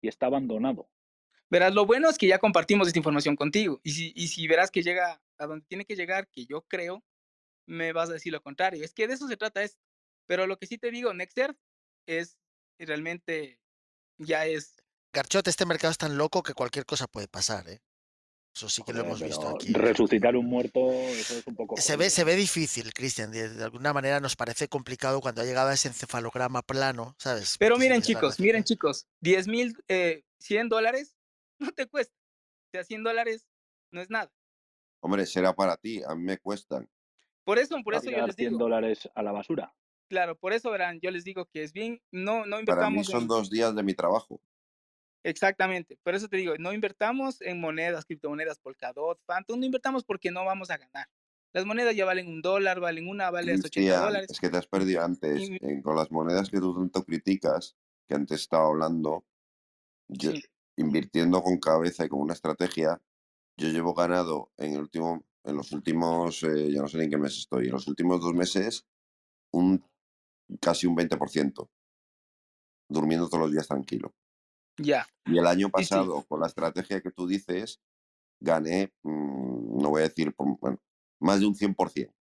y 0.00 0.08
está 0.08 0.26
abandonado. 0.26 0.90
Verás, 1.48 1.72
lo 1.72 1.86
bueno 1.86 2.08
es 2.08 2.18
que 2.18 2.26
ya 2.26 2.40
compartimos 2.40 2.88
esta 2.88 2.98
información 2.98 3.36
contigo. 3.36 3.80
Y 3.84 3.92
si, 3.92 4.12
y 4.16 4.26
si 4.26 4.48
verás 4.48 4.72
que 4.72 4.82
llega 4.82 5.22
a 5.38 5.46
donde 5.46 5.64
tiene 5.66 5.84
que 5.84 5.94
llegar, 5.94 6.26
que 6.28 6.46
yo 6.46 6.62
creo, 6.62 7.04
me 7.66 7.92
vas 7.92 8.10
a 8.10 8.14
decir 8.14 8.32
lo 8.32 8.42
contrario. 8.42 8.84
Es 8.84 8.92
que 8.92 9.06
de 9.06 9.14
eso 9.14 9.28
se 9.28 9.36
trata 9.36 9.62
esto. 9.62 9.80
Pero 10.26 10.48
lo 10.48 10.58
que 10.58 10.66
sí 10.66 10.76
te 10.76 10.90
digo, 10.90 11.14
Nexter 11.14 11.56
es 12.06 12.36
realmente, 12.80 13.60
ya 14.18 14.44
es, 14.46 14.82
Garchote, 15.12 15.50
este 15.50 15.66
mercado 15.66 15.92
es 15.92 15.98
tan 15.98 16.16
loco 16.16 16.42
que 16.42 16.54
cualquier 16.54 16.86
cosa 16.86 17.06
puede 17.06 17.28
pasar, 17.28 17.68
¿eh? 17.68 17.80
Eso 18.54 18.68
sí 18.68 18.82
que 18.84 18.92
lo 18.92 19.00
hemos 19.00 19.22
visto 19.22 19.48
aquí. 19.48 19.72
resucitar 19.72 20.36
un 20.36 20.46
muerto, 20.46 20.92
eso 20.92 21.38
es 21.38 21.46
un 21.46 21.54
poco 21.54 21.76
Se 21.78 21.96
ve, 21.96 22.10
se 22.10 22.22
ve 22.24 22.36
difícil, 22.36 22.92
Cristian. 22.92 23.32
De, 23.32 23.48
de 23.48 23.64
alguna 23.64 23.92
manera 23.94 24.20
nos 24.20 24.36
parece 24.36 24.68
complicado 24.68 25.20
cuando 25.22 25.40
ha 25.40 25.44
llegado 25.44 25.70
a 25.70 25.74
ese 25.74 25.88
encefalograma 25.88 26.60
plano, 26.62 27.14
¿sabes? 27.18 27.56
Pero 27.58 27.76
Porque 27.76 27.86
miren 27.86 28.02
chicos, 28.02 28.38
miren 28.38 28.62
chicos, 28.64 29.08
10 29.20 29.48
mil, 29.48 29.74
eh, 29.88 30.24
100 30.40 30.68
dólares 30.68 31.16
no 31.58 31.72
te 31.72 31.86
cuesta. 31.86 32.14
O 32.14 32.70
sea, 32.72 32.84
100 32.84 33.02
dólares 33.04 33.46
no 33.90 34.00
es 34.02 34.10
nada. 34.10 34.30
Hombre, 35.00 35.26
será 35.26 35.54
para 35.54 35.76
ti, 35.76 36.02
a 36.06 36.14
mí 36.14 36.22
me 36.22 36.38
cuestan. 36.38 36.88
Por 37.44 37.58
eso, 37.58 37.76
por 37.82 37.94
eso 37.94 38.10
yo 38.10 38.26
les 38.26 38.36
100 38.36 38.50
digo, 38.50 38.58
dólares 38.58 39.08
a 39.14 39.22
la 39.22 39.32
basura. 39.32 39.74
claro, 40.08 40.36
por 40.38 40.52
eso 40.52 40.70
verán, 40.70 41.00
yo 41.00 41.10
les 41.10 41.24
digo 41.24 41.46
que 41.46 41.62
es 41.62 41.72
bien, 41.72 42.00
no, 42.12 42.46
no 42.46 42.62
Para 42.64 42.88
mí 42.90 42.98
invertamos 42.98 43.06
son 43.06 43.22
en, 43.22 43.28
dos 43.28 43.50
días 43.50 43.74
de 43.74 43.82
mi 43.82 43.94
trabajo. 43.94 44.40
Exactamente, 45.24 45.98
por 46.02 46.14
eso 46.14 46.28
te 46.28 46.36
digo, 46.36 46.54
no 46.58 46.72
invertamos 46.72 47.40
en 47.42 47.60
monedas, 47.60 48.04
criptomonedas, 48.04 48.58
Polkadot, 48.58 49.20
Phantom, 49.26 49.58
no 49.60 49.66
invertamos 49.66 50.04
porque 50.04 50.30
no 50.30 50.44
vamos 50.44 50.70
a 50.70 50.76
ganar. 50.76 51.08
Las 51.54 51.66
monedas 51.66 51.94
ya 51.94 52.04
valen 52.06 52.28
un 52.28 52.40
dólar, 52.40 52.80
valen 52.80 53.08
una, 53.08 53.30
vale 53.30 53.52
hasta 53.52 53.66
80 53.66 53.72
Cristian, 53.72 54.02
dólares. 54.04 54.30
es 54.30 54.40
que 54.40 54.48
te 54.48 54.56
has 54.56 54.66
perdido 54.66 55.02
antes. 55.02 55.38
Y- 55.38 55.56
eh, 55.56 55.82
con 55.82 55.96
las 55.96 56.10
monedas 56.10 56.48
que 56.48 56.58
tú 56.58 56.74
tanto 56.74 57.04
criticas, 57.04 57.76
que 58.08 58.14
antes 58.14 58.40
estaba 58.40 58.66
hablando, 58.66 59.26
yo, 60.08 60.32
Sí, 60.32 60.42
invirtiendo 60.76 61.42
con 61.42 61.58
cabeza 61.58 62.04
y 62.04 62.08
con 62.08 62.20
una 62.20 62.32
estrategia, 62.32 63.00
yo 63.58 63.68
llevo 63.68 63.92
ganado 63.94 64.50
en 64.56 64.72
el 64.74 64.80
último, 64.80 65.24
en 65.44 65.56
los 65.56 65.72
últimos, 65.72 66.42
eh, 66.44 66.72
ya 66.72 66.80
no 66.80 66.88
sé 66.88 66.98
ni 66.98 67.04
en 67.04 67.10
qué 67.10 67.18
mes 67.18 67.36
estoy, 67.36 67.66
en 67.66 67.72
los 67.72 67.86
últimos 67.86 68.20
dos 68.20 68.32
meses, 68.32 68.86
un 69.52 69.84
casi 70.60 70.86
un 70.86 70.96
20%, 70.96 71.70
durmiendo 72.88 73.28
todos 73.28 73.40
los 73.40 73.52
días 73.52 73.68
tranquilo. 73.68 74.14
Ya. 74.78 75.06
Y 75.26 75.38
el 75.38 75.46
año 75.46 75.66
Sí, 75.76 75.84
sí. 75.84 75.90
pasado, 75.90 76.24
con 76.28 76.40
la 76.40 76.46
estrategia 76.46 77.00
que 77.00 77.10
tú 77.10 77.26
dices, 77.26 77.80
gané, 78.40 78.92
mm, 79.02 79.78
no 79.82 79.90
voy 79.90 80.00
a 80.02 80.04
decir, 80.08 80.34
bueno, 80.36 80.78
más 81.20 81.40
de 81.40 81.46
un 81.46 81.54
100%. 81.54 82.14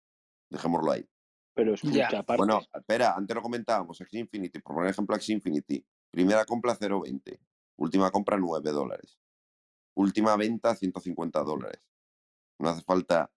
Dejémoslo 0.51 0.93
ahí. 0.93 1.09
Pero 1.55 1.75
Ya. 1.77 2.05
escucha, 2.07 2.19
aparte, 2.21 2.39
Bueno, 2.39 2.61
espera, 2.75 3.15
antes 3.15 3.35
lo 3.35 3.43
comentábamos, 3.43 4.01
Axie 4.01 4.21
Infinity, 4.21 4.61
por 4.61 4.75
poner 4.77 4.91
ejemplo 4.91 5.15
Axie 5.17 5.35
Infinity, 5.35 5.85
primera 6.11 6.45
compra 6.45 6.75
0.20, 6.77 7.41
última 7.79 8.11
compra 8.11 8.37
9 8.39 8.71
dólares. 8.71 9.19
última 9.97 10.37
venta 10.37 10.75
150 10.75 11.43
dólares. 11.43 11.83
No 12.59 12.71
hace 12.71 12.83
falta 12.83 13.33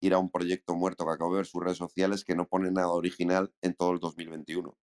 ir 0.00 0.14
a 0.14 0.18
un 0.18 0.30
proyecto 0.30 0.74
muerto 0.76 1.04
que 1.04 1.12
acabo 1.12 1.32
de 1.32 1.38
ver 1.38 1.46
sus 1.46 1.62
redes 1.62 1.78
sociales 1.78 2.24
que 2.24 2.34
no 2.36 2.46
pone 2.48 2.70
nada 2.70 2.88
original 2.90 3.52
en 3.62 3.74
todo 3.74 3.92
el 3.92 3.98
2021. 3.98 4.78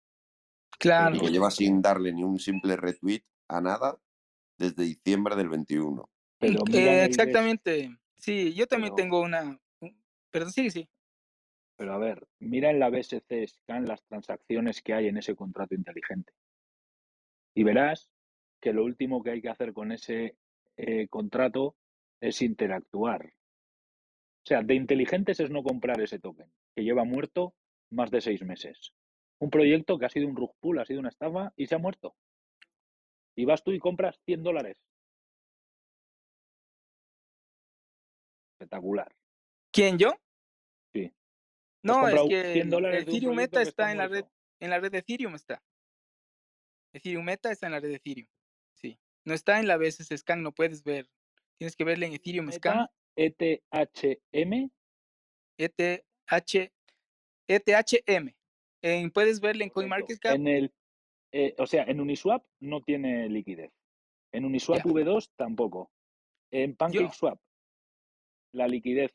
Claro. 0.79 1.15
Y 1.15 1.19
lo 1.19 1.29
lleva 1.29 1.49
sin 1.51 1.81
darle 1.81 2.13
ni 2.13 2.23
un 2.23 2.39
simple 2.39 2.75
retweet 2.75 3.23
a 3.53 3.61
nada 3.61 3.97
desde 4.57 4.83
diciembre 4.83 5.35
del 5.35 5.49
21. 5.49 6.09
Pero 6.39 6.59
Eh, 6.59 6.63
el 6.67 6.71
BES. 6.73 7.07
exactamente. 7.09 7.97
Sí, 8.17 8.53
yo 8.53 8.67
también 8.67 8.93
Pero- 8.95 9.03
tengo 9.03 9.21
una. 9.21 9.59
un- 9.81 10.03
Perdón, 10.31 10.51
sí, 10.51 10.69
sí. 10.71 10.89
Pero 11.75 11.93
a 11.93 11.97
ver, 11.97 12.27
mira 12.39 12.69
en 12.69 12.79
la 12.79 12.89
BSC 12.89 13.47
Scan 13.47 13.85
las 13.85 14.03
transacciones 14.05 14.81
que 14.81 14.93
hay 14.93 15.07
en 15.07 15.17
ese 15.17 15.35
contrato 15.35 15.75
inteligente. 15.75 16.33
Y 17.55 17.63
verás 17.63 18.09
que 18.61 18.73
lo 18.73 18.83
último 18.83 19.21
que 19.23 19.31
hay 19.31 19.41
que 19.41 19.49
hacer 19.49 19.73
con 19.73 19.91
ese 19.91 20.37
eh, 20.77 21.07
contrato 21.07 21.75
es 22.19 22.41
interactuar. 22.41 23.25
O 23.27 24.45
sea, 24.45 24.61
de 24.63 24.73
inteligentes 24.75 25.39
es 25.39 25.49
no 25.51 25.61
comprar 25.63 26.01
ese 26.01 26.19
token, 26.19 26.51
que 26.75 26.83
lleva 26.83 27.03
muerto 27.03 27.53
más 27.91 28.09
de 28.11 28.21
seis 28.21 28.41
meses. 28.43 28.93
Un 29.39 29.49
proyecto 29.49 29.97
que 29.99 30.05
ha 30.05 30.09
sido 30.09 30.27
un 30.27 30.35
rug 30.35 30.55
pull, 30.59 30.79
ha 30.79 30.85
sido 30.85 30.99
una 30.99 31.09
estafa 31.09 31.53
y 31.55 31.67
se 31.67 31.75
ha 31.75 31.79
muerto. 31.79 32.15
Y 33.35 33.45
vas 33.45 33.63
tú 33.63 33.71
y 33.71 33.79
compras 33.79 34.19
100 34.25 34.43
dólares. 34.43 34.77
Espectacular. 38.53 39.13
¿Quién, 39.71 39.97
yo? 39.97 40.13
Sí. 40.93 41.11
No, 41.83 42.07
es 42.07 42.21
que 42.29 42.53
100 42.53 42.57
el 42.57 42.69
dólares 42.69 43.05
de 43.05 43.11
un 43.11 43.17
Ethereum 43.17 43.35
Meta 43.35 43.61
está 43.61 43.69
está 43.69 43.91
en 43.91 43.97
la 43.97 44.07
red, 44.07 44.25
en 44.59 44.69
la 44.69 44.79
red 44.79 44.91
de 44.91 44.99
Ethereum 44.99 45.35
está. 45.35 45.61
Ethereum 46.93 47.25
Meta 47.25 47.51
está 47.51 47.65
en 47.65 47.73
la 47.73 47.79
red 47.79 47.89
de 47.89 47.95
Ethereum. 47.95 48.27
Sí. 48.75 48.99
No 49.25 49.33
está 49.33 49.59
en 49.59 49.67
la 49.67 49.77
BSC 49.77 50.17
Scan, 50.17 50.43
no 50.43 50.51
puedes 50.51 50.83
ver. 50.83 51.09
Tienes 51.57 51.75
que 51.75 51.83
verle 51.83 52.05
en 52.05 52.13
Ethereum 52.13 52.51
Scan. 52.51 52.77
Meta, 52.77 52.93
E 53.15 53.35
ETHM, 53.35 54.69
ETH, 55.57 56.71
ETHM. 57.47 58.33
En, 58.81 59.11
puedes 59.11 59.39
verle 59.39 59.65
en. 59.65 59.69
CoinMarketCap. 59.69 60.35
En 60.35 60.47
el, 60.47 60.73
eh, 61.33 61.55
o 61.57 61.65
sea, 61.65 61.83
en 61.83 61.99
Uniswap 61.99 62.45
no 62.59 62.81
tiene 62.81 63.27
liquidez. 63.27 63.71
En 64.31 64.45
Uniswap 64.45 64.77
Ya. 64.77 64.91
V2 64.91 65.31
tampoco. 65.35 65.91
En 66.51 66.75
PancakeSwap, 66.75 67.39
la 68.53 68.67
liquidez 68.67 69.11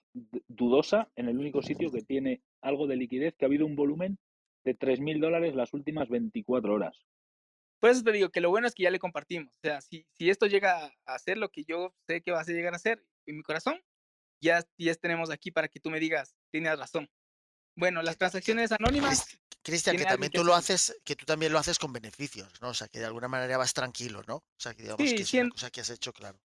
dudosa 0.49 1.11
en 1.15 1.29
el 1.29 1.39
único 1.39 1.63
sitio 1.63 1.93
que 1.93 2.03
tiene 2.03 2.43
algo 2.61 2.89
de 2.89 2.97
liquidez, 2.97 3.37
que 3.37 3.45
ha 3.45 3.47
habido 3.49 3.67
un 3.67 3.77
volumen 3.77 4.19
de 4.65 4.77
3.000 4.77 5.21
dólares 5.21 5.55
las 5.55 5.73
últimas 5.73 6.09
24 6.09 6.75
horas. 6.75 7.07
por 7.79 7.91
eso 7.91 8.03
te 8.03 8.11
digo 8.11 8.31
que 8.31 8.41
lo 8.41 8.51
bueno 8.51 8.67
es 8.67 8.75
que 8.75 8.83
ya 8.83 8.91
le 8.91 8.99
compartimos. 8.99 9.55
O 9.55 9.61
sea, 9.63 9.81
si, 9.81 10.05
si 10.11 10.29
esto 10.29 10.47
llega 10.47 10.93
a 11.07 11.19
ser 11.21 11.39
lo 11.39 11.51
que 11.51 11.63
yo 11.63 11.95
sé 12.09 12.21
que 12.21 12.33
va 12.33 12.41
a 12.41 12.45
llegar 12.45 12.75
a 12.75 12.81
ser 12.81 13.05
en 13.27 13.37
mi 13.37 13.43
corazón, 13.45 13.81
ya, 14.43 14.65
ya 14.77 14.95
tenemos 14.97 15.31
aquí 15.31 15.53
para 15.53 15.69
que 15.69 15.79
tú 15.79 15.91
me 15.91 16.01
digas, 16.01 16.35
tienes 16.51 16.77
razón. 16.77 17.09
Bueno, 17.77 18.03
las 18.03 18.19
transacciones 18.19 18.73
anónimas, 18.73 19.39
Cristian, 19.63 19.97
que 19.97 20.05
también 20.05 20.33
tú 20.33 20.45
lo 20.45 20.55
haces, 20.55 20.97
que 21.05 21.17
tú 21.17 21.27
también 21.27 21.53
lo 21.53 21.59
haces 21.59 21.79
con 21.79 21.93
beneficios, 21.93 22.49
¿no? 22.63 22.71
O 22.71 22.75
sea, 22.75 22.89
que 22.89 22.99
de 23.01 23.05
alguna 23.07 23.29
manera 23.29 23.59
vas 23.59 23.75
tranquilo, 23.75 24.23
¿no? 24.27 24.37
O 24.37 24.45
sea, 24.57 24.75
que 24.75 24.83
digamos 24.83 25.09
Sí, 25.09 25.15
que 25.17 25.23
es 25.23 25.33
una 25.35 25.43
cien- 25.45 25.51
cosa 25.51 25.71
que 25.71 25.81
has 25.81 25.91
hecho, 25.91 26.13
claro. 26.13 26.41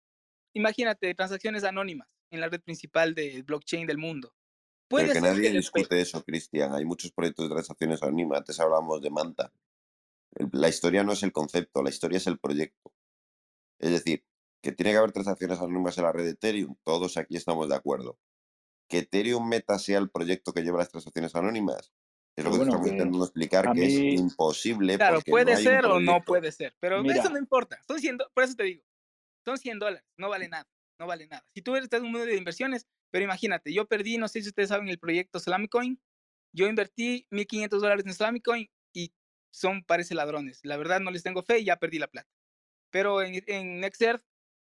imagínate, 0.53 1.13
transacciones 1.15 1.63
anónimas 1.63 2.15
en 2.31 2.39
la 2.41 2.49
red 2.49 2.61
principal 2.61 3.13
del 3.15 3.43
blockchain 3.43 3.87
del 3.87 3.97
mundo. 3.97 4.33
Pero 4.87 5.13
que 5.13 5.21
nadie 5.21 5.51
después, 5.51 5.83
discute 5.83 6.01
eso, 6.01 6.23
Cristian. 6.23 6.73
Hay 6.73 6.85
muchos 6.85 7.11
proyectos 7.11 7.45
de 7.47 7.53
transacciones 7.53 8.01
anónimas. 8.01 8.39
Antes 8.39 8.59
hablábamos 8.59 9.01
de 9.01 9.09
Manta. 9.11 9.53
La 10.51 10.67
historia 10.69 11.03
no 11.03 11.11
es 11.13 11.21
el 11.23 11.31
concepto, 11.31 11.83
la 11.83 11.89
historia 11.89 12.17
es 12.17 12.25
el 12.27 12.39
proyecto. 12.39 12.91
Es 13.79 13.91
decir, 13.91 14.25
que 14.63 14.71
tiene 14.71 14.91
que 14.91 14.97
haber 14.97 15.11
transacciones 15.11 15.59
anónimas 15.59 15.97
en 15.97 16.03
la 16.05 16.11
red 16.11 16.23
de 16.25 16.31
Ethereum. 16.31 16.75
Todos 16.83 17.17
aquí 17.17 17.35
estamos 17.37 17.69
de 17.69 17.75
acuerdo. 17.75 18.19
Que 18.87 18.99
Ethereum 18.99 19.47
Meta 19.47 19.77
sea 19.77 19.99
el 19.99 20.09
proyecto 20.09 20.53
que 20.53 20.61
lleva 20.63 20.79
las 20.79 20.89
transacciones 20.89 21.35
anónimas. 21.35 21.91
Es 22.39 22.45
lo 22.45 22.51
que 22.51 22.57
te 22.57 22.57
bueno, 22.57 22.71
estamos 22.71 22.85
que 22.87 22.91
intentando 22.91 23.25
explicar, 23.25 23.65
que 23.73 23.85
es 23.85 23.93
mí, 23.93 24.13
imposible 24.15 24.97
claro, 24.97 25.15
no 25.17 25.21
puede 25.21 25.51
un 25.51 25.57
ser 25.63 25.85
o 25.85 25.99
no 25.99 26.23
puede 26.25 26.51
ser, 26.51 26.75
pero 26.79 26.97
eso 27.01 27.03
mira, 27.03 27.29
no 27.29 27.37
importa. 27.37 27.79
Son 27.87 27.99
100, 27.99 28.17
do- 28.17 28.29
por 28.33 28.43
eso 28.43 28.55
te 28.55 28.63
digo, 28.63 28.83
son 29.45 29.57
100 29.57 29.79
dólares, 29.79 30.05
no 30.17 30.29
vale 30.29 30.47
nada, 30.47 30.67
no 30.99 31.07
vale 31.07 31.27
nada. 31.27 31.45
Si 31.53 31.61
tú 31.61 31.75
estás 31.75 31.99
en 31.99 32.05
un 32.07 32.11
mundo 32.13 32.25
de 32.27 32.35
inversiones, 32.37 32.87
pero 33.11 33.25
imagínate, 33.25 33.73
yo 33.73 33.87
perdí, 33.87 34.17
no 34.17 34.27
sé 34.27 34.41
si 34.41 34.49
ustedes 34.49 34.69
saben 34.69 34.87
el 34.89 34.99
proyecto 34.99 35.39
Salamicoin, 35.39 36.01
yo 36.53 36.67
invertí 36.67 37.27
1.500 37.31 37.81
dólares 37.81 38.05
en 38.05 38.13
Salamicoin 38.13 38.69
y 38.93 39.13
son, 39.53 39.83
parece 39.83 40.15
ladrones. 40.15 40.59
La 40.63 40.77
verdad 40.77 40.99
no 40.99 41.11
les 41.11 41.23
tengo 41.23 41.43
fe 41.43 41.59
y 41.59 41.65
ya 41.65 41.77
perdí 41.77 41.99
la 41.99 42.07
plata. 42.07 42.29
Pero 42.91 43.21
en, 43.21 43.43
en 43.47 43.81
NextEarth, 43.81 44.23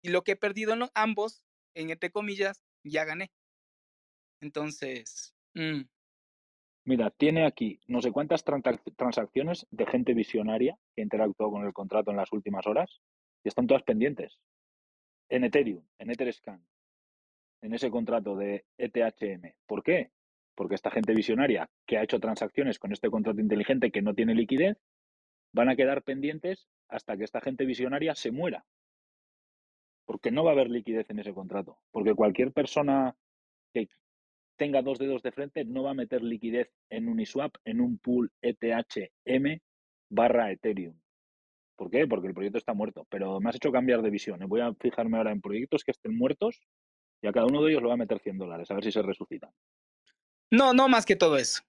y 0.03 0.09
lo 0.09 0.23
que 0.23 0.33
he 0.33 0.35
perdido 0.37 0.73
en 0.73 0.83
ambos, 0.95 1.43
en 1.75 1.89
entre 1.89 2.11
comillas, 2.11 2.61
ya 2.83 3.05
gané. 3.05 3.31
Entonces, 4.41 5.33
mm, 5.55 5.81
mira, 6.85 7.09
tiene 7.11 7.45
aquí 7.45 7.79
no 7.87 8.01
sé 8.01 8.11
cuántas 8.11 8.45
transac- 8.45 8.95
transacciones 8.95 9.67
de 9.71 9.85
gente 9.85 10.13
visionaria 10.13 10.77
que 10.95 11.01
interactuó 11.01 11.51
con 11.51 11.65
el 11.65 11.73
contrato 11.73 12.11
en 12.11 12.17
las 12.17 12.31
últimas 12.31 12.65
horas 12.67 13.01
y 13.43 13.49
están 13.49 13.67
todas 13.67 13.83
pendientes. 13.83 14.39
En 15.29 15.43
Ethereum, 15.43 15.83
en 15.97 16.11
Etherscan, 16.11 16.65
en 17.61 17.73
ese 17.73 17.89
contrato 17.89 18.35
de 18.35 18.65
ETHM. 18.77 19.55
¿Por 19.65 19.83
qué? 19.83 20.11
Porque 20.55 20.75
esta 20.75 20.91
gente 20.91 21.13
visionaria 21.13 21.69
que 21.85 21.97
ha 21.97 22.03
hecho 22.03 22.19
transacciones 22.19 22.79
con 22.79 22.93
este 22.93 23.09
contrato 23.09 23.41
inteligente 23.41 23.91
que 23.91 24.01
no 24.01 24.13
tiene 24.13 24.35
liquidez, 24.35 24.77
van 25.51 25.69
a 25.69 25.75
quedar 25.75 26.03
pendientes 26.03 26.67
hasta 26.87 27.17
que 27.17 27.23
esta 27.23 27.41
gente 27.41 27.65
visionaria 27.65 28.13
se 28.13 28.31
muera. 28.31 28.65
Porque 30.05 30.29
no 30.29 30.43
va 30.43 30.51
a 30.51 30.53
haber 30.53 30.69
liquidez 30.69 31.09
en 31.09 31.19
ese 31.19 31.33
contrato. 31.33 31.79
Porque 31.91 32.13
cualquier 32.13 32.51
persona 32.51 33.15
que 33.73 33.89
tenga 34.57 34.81
dos 34.81 34.97
dedos 34.97 35.21
de 35.21 35.31
frente 35.31 35.65
no 35.65 35.83
va 35.83 35.91
a 35.91 35.95
meter 35.95 36.23
liquidez 36.23 36.71
en 36.89 37.07
Uniswap, 37.07 37.55
en 37.65 37.81
un 37.81 37.97
pool 37.97 38.31
ETHM 38.41 39.59
barra 40.09 40.51
Ethereum. 40.51 40.99
¿Por 41.75 41.91
qué? 41.91 42.07
Porque 42.07 42.27
el 42.27 42.33
proyecto 42.33 42.57
está 42.57 42.73
muerto. 42.73 43.05
Pero 43.09 43.39
me 43.39 43.49
has 43.49 43.55
hecho 43.55 43.71
cambiar 43.71 44.01
de 44.01 44.09
visión. 44.09 44.41
¿eh? 44.41 44.45
Voy 44.47 44.61
a 44.61 44.73
fijarme 44.75 45.17
ahora 45.17 45.31
en 45.31 45.41
proyectos 45.41 45.83
que 45.83 45.91
estén 45.91 46.15
muertos 46.15 46.61
y 47.21 47.27
a 47.27 47.31
cada 47.31 47.47
uno 47.47 47.61
de 47.63 47.71
ellos 47.71 47.81
le 47.81 47.87
voy 47.87 47.93
a 47.93 47.97
meter 47.97 48.19
100 48.19 48.37
dólares, 48.37 48.71
a 48.71 48.75
ver 48.75 48.83
si 48.83 48.91
se 48.91 49.01
resucitan. 49.01 49.51
no, 50.51 50.73
no 50.73 50.87
más 50.87 51.05
que 51.05 51.15
todo 51.15 51.37
eso. 51.37 51.63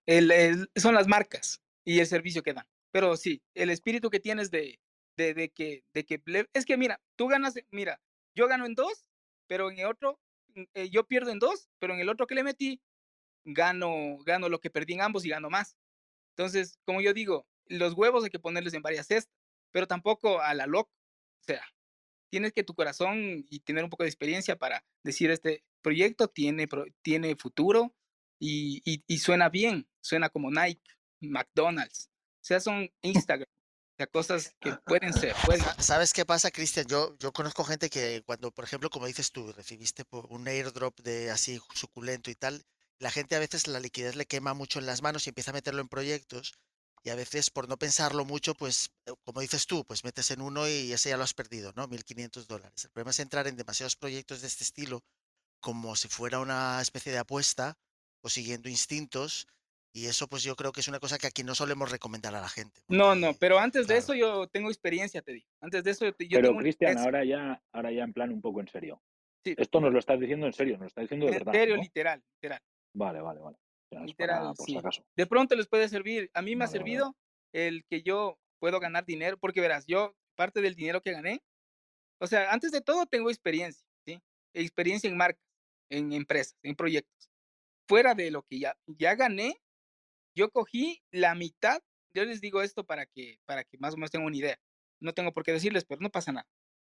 Son 0.77 0.95
las 0.95 1.09
marcas 1.09 1.63
y 1.85 1.99
el 2.01 2.07
servicio 2.07 2.43
que 2.43 2.53
dan. 2.53 2.67
Pero 2.93 3.17
sí, 3.17 3.43
el 3.55 3.71
espíritu 3.71 4.11
que 4.11 4.21
tienes 4.21 4.51
de, 4.51 4.79
de, 5.17 5.35
de 5.35 5.51
que, 5.51 5.83
de 5.93 6.05
que 6.05 6.21
es 6.53 6.65
que 6.67 6.77
mira, 6.77 7.01
tú 7.17 7.27
ganas, 7.27 7.55
mira, 7.71 8.01
yo 8.35 8.49
gano 8.49 8.67
en 8.67 8.75
dos, 8.75 9.07
pero 9.47 9.71
en 9.71 9.79
el 9.79 9.87
otro, 9.87 10.21
eh, 10.75 10.91
yo 10.91 11.07
pierdo 11.07 11.31
en 11.31 11.39
dos, 11.39 11.69
pero 11.79 11.95
en 11.95 12.01
el 12.01 12.09
otro 12.09 12.27
que 12.27 12.35
le 12.35 12.45
metí, 12.45 12.81
gano, 13.45 14.19
gano 14.25 14.49
lo 14.49 14.61
que 14.61 14.71
perdí 14.71 14.95
en 14.95 15.03
ambos 15.03 15.25
y 15.25 15.31
gano 15.31 15.51
más. 15.51 15.77
Entonces, 16.37 16.79
como 16.85 17.01
yo 17.01 17.15
digo, 17.15 17.47
los 17.67 17.95
huevos 17.95 18.25
hay 18.25 18.31
que 18.31 18.39
ponerles 18.39 18.75
en 18.75 18.83
varias 18.83 19.07
cestas, 19.07 19.35
pero 19.73 19.87
tampoco 19.87 20.41
a 20.41 20.55
la 20.55 20.67
loca. 20.67 20.91
O 21.43 21.45
sea, 21.45 21.63
tienes 22.31 22.53
que 22.53 22.65
tu 22.65 22.75
corazón 22.75 23.45
y 23.51 23.61
tener 23.61 23.85
un 23.85 23.91
poco 23.91 24.03
de 24.05 24.09
experiencia 24.11 24.57
para 24.57 24.85
decir 25.03 25.31
este 25.31 25.65
proyecto 25.83 26.29
tiene, 26.29 26.69
tiene 27.03 27.37
futuro 27.37 27.95
y, 28.39 28.83
y- 28.85 29.05
y 29.07 29.19
suena 29.19 29.49
bien, 29.49 29.89
suena 30.01 30.29
como 30.29 30.51
Nike, 30.51 30.83
McDonald's, 31.21 32.11
o 32.43 32.45
sea, 32.45 32.61
son 32.61 32.91
Instagram, 33.03 33.49
sea, 33.97 34.07
cosas 34.07 34.55
que 34.61 34.73
pueden 34.85 35.13
ser, 35.13 35.35
pueden 35.45 35.65
Sa- 35.65 35.83
¿Sabes 35.83 36.13
qué 36.13 36.25
pasa, 36.25 36.51
Cristian? 36.51 36.87
Yo, 36.87 37.17
yo 37.19 37.33
conozco 37.33 37.65
gente 37.65 37.89
que 37.91 38.23
cuando, 38.25 38.51
por 38.51 38.65
ejemplo, 38.65 38.91
como 38.91 39.07
dices 39.07 39.33
tú, 39.33 39.53
recibiste 39.53 40.05
un 40.29 40.47
airdrop 40.49 40.99
de 41.01 41.31
así 41.31 41.61
suculento 41.75 42.31
y 42.31 42.35
tal, 42.35 42.65
la 42.99 43.11
gente 43.11 43.37
a 43.37 43.39
veces 43.39 43.67
la 43.67 43.81
liquidez 43.81 44.17
le 44.17 44.27
quema 44.27 44.55
mucho 44.55 44.79
en 44.79 44.87
las 44.87 45.03
manos 45.03 45.27
y 45.27 45.31
empieza 45.31 45.51
a 45.51 45.55
meterlo 45.55 45.81
en 45.81 45.89
proyectos 45.89 46.55
y 47.05 47.11
a 47.11 47.15
veces 47.15 47.51
por 47.51 47.69
no 47.69 47.77
pensarlo 47.79 48.25
mucho, 48.25 48.55
pues 48.55 48.91
eh, 49.07 49.13
como 49.25 49.41
dices 49.41 49.67
tú, 49.67 49.85
pues 49.85 50.03
metes 50.05 50.31
en 50.31 50.41
uno 50.41 50.67
y 50.69 50.93
ese 50.93 51.11
ya 51.11 51.17
lo 51.17 51.25
has 51.25 51.35
perdido, 51.35 51.73
¿no? 51.77 51.87
1.500 51.87 52.47
dólares. 52.49 52.85
El 52.85 52.91
problema 52.91 53.11
es 53.11 53.21
entrar 53.21 53.47
en 53.47 53.57
demasiados 53.57 53.97
proyectos 53.97 54.41
de 54.41 54.49
este 54.49 54.65
estilo 54.65 55.05
como 55.61 55.95
si 55.97 56.09
fuera 56.09 56.39
una 56.41 56.81
especie 56.81 57.13
de 57.13 57.19
apuesta 57.19 57.79
o 58.23 58.29
siguiendo 58.29 58.69
instintos 58.69 59.47
y 59.97 60.09
eso 60.09 60.29
pues 60.29 60.43
yo 60.43 60.57
creo 60.57 60.73
que 60.73 60.81
es 60.81 60.89
una 60.89 61.01
cosa 61.01 61.17
que 61.17 61.27
aquí 61.27 61.43
no 61.43 61.55
solemos 61.55 61.91
recomendar 61.91 62.35
a 62.35 62.41
la 62.43 62.51
gente. 62.51 62.83
No, 62.87 63.15
no, 63.15 63.33
pero 63.33 63.59
antes 63.59 63.87
de 63.87 63.95
claro. 63.95 63.99
eso 63.99 64.15
yo 64.15 64.47
tengo 64.49 64.69
experiencia, 64.69 65.23
te 65.23 65.33
digo. 65.33 65.49
Antes 65.63 65.85
de 65.85 65.91
eso 65.93 66.05
yo 66.05 66.13
Pero 66.15 66.55
Cristian, 66.59 66.99
ahora 66.99 67.25
ya, 67.25 67.63
ahora 67.73 67.91
ya 67.91 68.05
en 68.05 68.13
plan 68.13 68.31
un 68.31 68.43
poco 68.43 68.61
en 68.61 68.69
serio. 68.69 69.03
Sí, 69.43 69.55
Esto 69.57 69.81
nos 69.81 69.95
lo 69.95 69.99
estás 69.99 70.21
diciendo 70.21 70.47
en 70.47 70.53
serio, 70.53 70.75
nos 70.75 70.81
lo 70.83 70.87
estás 70.89 71.05
diciendo 71.05 71.25
de 71.25 71.33
en 71.33 71.39
verdad, 71.39 71.53
serio, 71.55 71.77
¿no? 71.77 71.83
literal, 71.83 72.23
literal. 72.35 72.61
Vale, 72.95 73.21
vale, 73.23 73.41
vale. 73.41 73.57
Ya, 73.91 74.01
Literal, 74.01 74.39
para, 74.41 74.53
por 74.55 74.67
si 74.67 74.73
sí. 74.73 74.79
acaso. 74.79 75.07
De 75.17 75.27
pronto 75.27 75.57
les 75.57 75.67
puede 75.67 75.89
servir. 75.89 76.31
A 76.35 76.43
mí 76.43 76.57
me 76.57 76.65
ha 76.65 76.67
Vale, 76.67 76.79
vale, 76.79 76.91
vale. 76.91 76.99
servido 77.01 77.17
el 77.55 77.85
que 77.87 78.03
yo 78.03 78.39
puedo 78.59 78.81
ganar 78.81 79.07
dinero, 79.07 79.39
porque 79.39 79.63
verás, 79.63 79.87
yo 79.87 80.15
parte 80.35 80.61
del 80.61 80.75
dinero 80.75 81.01
que 81.01 81.13
gané, 81.13 81.43
o 82.21 82.27
sea, 82.27 82.53
antes 82.53 82.71
de 82.71 82.83
todo 82.83 83.07
tengo 83.07 83.31
experiencia, 83.31 83.87
¿sí? 84.07 84.21
Experiencia 84.53 85.09
en 85.09 85.17
marcas, 85.17 85.43
en 85.91 86.13
empresas, 86.13 86.59
en 86.63 86.75
proyectos. 86.75 87.31
Fuera 87.89 88.15
de 88.15 88.31
lo 88.31 88.43
que 88.43 88.59
ya, 88.59 88.77
ya 88.87 89.15
gané, 89.15 89.59
yo 90.37 90.51
cogí 90.51 91.03
la 91.11 91.35
mitad, 91.35 91.83
yo 92.15 92.25
les 92.25 92.41
digo 92.41 92.63
esto 92.63 92.85
para 92.85 93.07
que, 93.07 93.41
para 93.47 93.65
que 93.65 93.79
más 93.79 93.95
o 93.95 93.97
menos 93.97 94.11
tengan 94.11 94.27
una 94.27 94.37
idea. 94.37 94.61
No 95.01 95.15
tengo 95.15 95.33
por 95.33 95.43
qué 95.45 95.53
decirles, 95.53 95.85
pero 95.85 96.01
no 96.01 96.11
pasa 96.11 96.33
nada. 96.33 96.47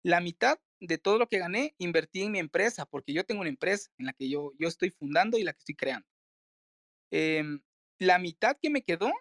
la 0.04 0.22
mitad 0.22 0.60
de 0.80 0.98
todo 0.98 1.20
lo 1.20 1.28
que 1.28 1.40
gané 1.40 1.76
invertí 1.78 2.24
en 2.24 2.32
mi 2.32 2.40
empresa, 2.40 2.86
porque 2.88 3.14
yo 3.14 3.26
tengo 3.26 3.42
una 3.42 3.50
empresa 3.50 3.92
en 4.00 4.08
la 4.08 4.14
que 4.14 4.30
yo, 4.30 4.52
yo 4.58 4.68
estoy 4.68 4.90
fundando 4.92 5.38
y 5.38 5.44
la 5.44 5.54
que 5.54 5.60
estoy 5.60 5.76
creando. 5.76 6.08
Em, 7.12 7.62
la 8.00 8.18
mitad 8.20 8.58
que 8.62 8.70
me 8.70 8.84
quedó 8.84 9.12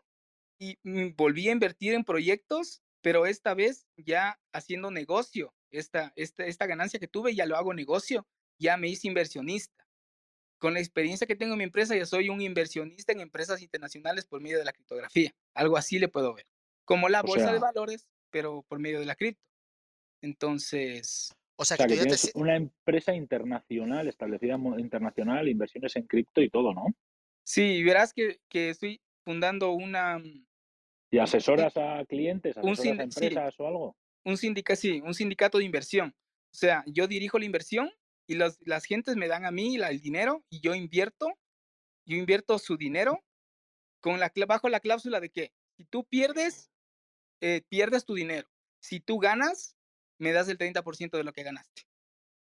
y 0.58 0.78
volví 1.16 1.48
a 1.48 1.52
invertir 1.52 1.94
en 1.94 2.04
proyectos, 2.04 2.82
pero 3.02 3.26
esta 3.26 3.54
vez 3.54 3.86
ya 3.96 4.40
haciendo 4.52 4.90
negocio. 4.90 5.54
Esta, 5.70 6.12
esta, 6.16 6.46
esta 6.46 6.66
ganancia 6.66 7.00
que 7.00 7.08
tuve 7.08 7.34
ya 7.34 7.46
lo 7.46 7.56
hago 7.56 7.74
negocio, 7.74 8.26
ya 8.58 8.76
me 8.76 8.88
hice 8.88 9.08
inversionista. 9.08 9.86
Con 10.60 10.74
la 10.74 10.80
experiencia 10.80 11.26
que 11.26 11.34
tengo 11.36 11.54
en 11.54 11.58
mi 11.58 11.64
empresa, 11.64 11.96
ya 11.96 12.04
soy 12.06 12.28
un 12.28 12.40
inversionista 12.40 13.12
en 13.12 13.20
empresas 13.20 13.62
internacionales 13.62 14.26
por 14.26 14.40
medio 14.40 14.58
de 14.58 14.64
la 14.64 14.72
criptografía. 14.72 15.32
Algo 15.54 15.76
así 15.76 15.98
le 15.98 16.08
puedo 16.08 16.34
ver. 16.34 16.46
Como 16.84 17.08
la 17.08 17.22
O 17.22 17.24
bolsa 17.26 17.52
de 17.52 17.58
valores, 17.58 18.06
pero 18.30 18.62
por 18.68 18.78
medio 18.78 19.00
de 19.00 19.06
la 19.06 19.16
cripto. 19.16 19.42
Entonces, 20.22 21.32
O 21.56 21.64
sea 21.64 21.74
O 21.74 21.78
sea, 21.78 21.86
que 21.86 21.94
que 21.94 22.00
tú 22.00 22.08
ya 22.08 22.16
te... 22.16 22.38
una 22.38 22.56
empresa 22.56 23.14
internacional, 23.14 24.06
establecida 24.06 24.56
internacional, 24.78 25.48
inversiones 25.48 25.96
en 25.96 26.06
cripto 26.06 26.40
y 26.42 26.50
todo, 26.50 26.72
¿no? 26.74 26.86
sí, 27.42 27.82
verás 27.82 28.12
que, 28.12 28.38
que 28.48 28.70
estoy 28.70 29.00
fundando 29.24 29.72
una, 29.72 30.18
mm, 30.18 30.46
¿Y 31.10 31.18
asesoras 31.18 31.76
a 31.76 32.04
clientes, 32.06 32.56
un 32.58 32.72
a 32.72 32.76
sin- 32.76 32.94
sí. 33.10 33.24
empresas 33.24 33.58
o 33.58 33.66
algo? 33.66 33.96
un 34.24 34.36
sindicato, 34.36 34.78
sí, 34.80 35.00
un 35.00 35.14
sindicato 35.14 35.58
de 35.58 35.64
inversión. 35.64 36.14
O 36.52 36.56
sea, 36.56 36.84
yo 36.86 37.06
dirijo 37.08 37.38
la 37.38 37.46
inversión 37.46 37.90
y 38.30 38.36
los, 38.36 38.58
las 38.60 38.84
gentes 38.84 39.16
me 39.16 39.26
dan 39.26 39.44
a 39.44 39.50
mí 39.50 39.76
la- 39.76 39.90
el 39.90 40.00
dinero 40.00 40.44
y 40.50 40.60
yo 40.60 40.72
invierto, 40.76 41.36
yo 42.06 42.16
invierto 42.16 42.60
su 42.60 42.76
dinero 42.76 43.24
con 44.00 44.20
la, 44.20 44.30
bajo 44.46 44.68
la 44.68 44.78
cláusula 44.78 45.18
de 45.18 45.30
que 45.30 45.52
si 45.76 45.84
tú 45.86 46.04
pierdes, 46.04 46.70
eh, 47.40 47.62
pierdes 47.68 48.04
tu 48.04 48.14
dinero. 48.14 48.48
Si 48.80 49.00
tú 49.00 49.18
ganas, 49.18 49.76
me 50.18 50.30
das 50.30 50.48
el 50.48 50.58
30% 50.58 51.16
de 51.18 51.24
lo 51.24 51.32
que 51.32 51.42
ganaste. 51.42 51.82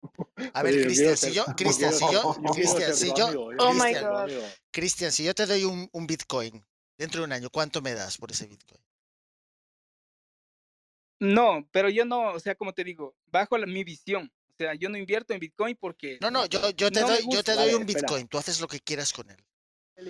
A 0.55 0.63
ver, 0.63 0.81
Cristian, 0.81 1.15
si 1.17 1.33
yo, 1.33 1.45
Cristian, 1.55 1.93
si 1.93 2.11
yo, 2.11 2.36
Cristian, 2.55 2.93
si 2.95 3.07
yo, 3.15 3.47
Oh. 3.59 3.71
Cristian, 4.71 5.11
si 5.11 5.23
yo 5.23 5.36
te 5.36 5.45
doy 5.45 5.65
un, 5.65 5.88
un 5.91 6.07
Bitcoin 6.07 6.65
dentro 6.97 7.21
de 7.21 7.25
un 7.27 7.31
año, 7.33 7.51
¿cuánto 7.51 7.83
me 7.83 7.93
das 7.93 8.17
por 8.17 8.31
ese 8.31 8.47
Bitcoin? 8.47 8.81
No, 11.19 11.67
pero 11.71 11.89
yo 11.89 12.05
no, 12.05 12.31
o 12.33 12.39
sea, 12.39 12.55
como 12.55 12.73
te 12.73 12.83
digo, 12.83 13.15
bajo 13.27 13.55
la- 13.59 13.67
mi 13.67 13.83
visión. 13.83 14.31
O 14.58 14.64
sea, 14.64 14.74
yo 14.74 14.88
no 14.88 14.97
invierto 14.97 15.34
en 15.34 15.39
Bitcoin 15.39 15.76
porque 15.80 16.18
No, 16.22 16.32
no, 16.32 16.45
yo, 16.45 16.70
yo 16.72 16.89
te 16.89 17.01
no 17.01 17.08
doy, 17.10 17.26
yo 17.30 17.43
te 17.43 17.53
doy 17.53 17.74
un 17.74 17.82
espera. 17.82 17.99
Bitcoin, 18.01 18.28
tú 18.30 18.38
haces 18.38 18.62
lo 18.62 18.68
que 18.68 18.80
quieras 18.80 19.12
con 19.12 19.30
él. 19.30 19.38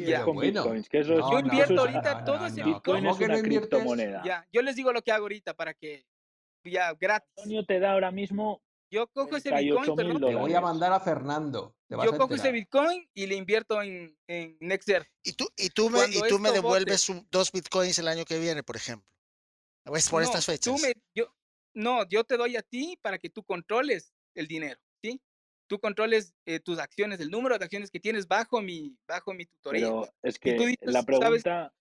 Ya. 0.06 0.24
Con 0.24 0.36
bueno. 0.36 0.64
bitcoins, 0.64 0.88
que 0.90 1.00
eso 1.00 1.14
es, 1.14 1.20
No, 1.20 1.32
Yo 1.32 1.40
invierto 1.40 1.74
no, 1.74 1.82
ahorita 1.82 2.20
no, 2.20 2.26
todo 2.26 2.38
no, 2.40 2.46
ese 2.48 2.62
no. 2.62 2.66
Bitcoin 2.68 3.04
¿Cómo 3.04 3.16
es 3.16 3.20
una 3.22 3.42
criptomoneda. 3.42 4.22
Ya, 4.24 4.48
yo 4.52 4.62
les 4.62 4.76
digo 4.76 4.94
lo 4.94 5.02
que 5.02 5.12
hago 5.12 5.24
ahorita 5.26 5.56
para 5.56 5.74
que 5.74 6.06
ya 6.64 6.94
gratis. 6.94 7.30
Antonio 7.38 7.66
te 7.66 7.80
da 7.80 7.94
ahora 7.94 8.12
mismo 8.12 8.62
Yo 8.92 9.08
cojo 9.08 9.36
ese 9.36 9.50
Bitcoin, 9.50 9.96
38 9.96 9.96
mil 9.96 10.14
perdón, 10.14 10.30
Te 10.30 10.36
voy 10.36 10.54
a 10.54 10.62
mandar 10.62 10.94
a 10.94 11.00
Fernando. 11.00 11.76
Te 11.88 11.96
vas 11.96 12.06
yo 12.06 12.14
a 12.14 12.18
cojo 12.18 12.36
ese. 12.36 12.52
Bitcoin 12.52 13.08
y 13.16 13.26
le 13.26 13.36
invierto 13.36 13.82
en, 13.82 14.16
en 14.28 14.58
Nexer. 14.60 15.08
Y 15.24 15.34
tú, 15.34 15.48
y 15.58 15.70
tú 15.70 15.90
me, 15.90 16.06
y 16.08 16.22
tú 16.30 16.40
me 16.40 16.52
devuelves 16.52 17.10
un- 17.10 17.28
dos 17.32 17.52
Bitcoins 17.52 17.98
el 18.00 18.08
año 18.08 18.26
que 18.26 18.40
viene, 18.40 18.62
por 18.64 18.76
ejemplo. 18.76 19.08
Es 19.94 20.10
por 20.10 20.22
no, 20.22 20.26
estas 20.28 20.46
tú 20.46 20.52
fechas. 20.52 20.82
me, 20.82 20.94
yo, 21.14 21.32
no, 21.76 22.08
yo 22.10 22.24
te 22.24 22.38
doy 22.38 22.56
a 22.56 22.64
ti 22.64 22.98
para 23.04 23.20
que 23.20 23.30
tú 23.30 23.44
controles 23.44 24.15
el 24.36 24.48
dinero, 24.48 24.80
¿sí? 25.02 25.22
Tú 25.68 25.80
controles 25.80 26.36
eh, 26.46 26.60
tus 26.60 26.78
acciones, 26.80 27.20
el 27.20 27.32
número 27.32 27.58
de 27.58 27.66
acciones 27.66 27.90
que 27.90 28.00
tienes 28.00 28.28
bajo 28.28 28.62
mi, 28.62 28.96
bajo 29.08 29.34
mi 29.34 29.46
tutoría. 29.46 29.88
Pero 29.88 30.08
es 30.22 30.38
que 30.38 30.54
dices, 30.54 30.78
la 30.82 31.02
¿sabes? 31.02 31.06
pregunta 31.06 31.74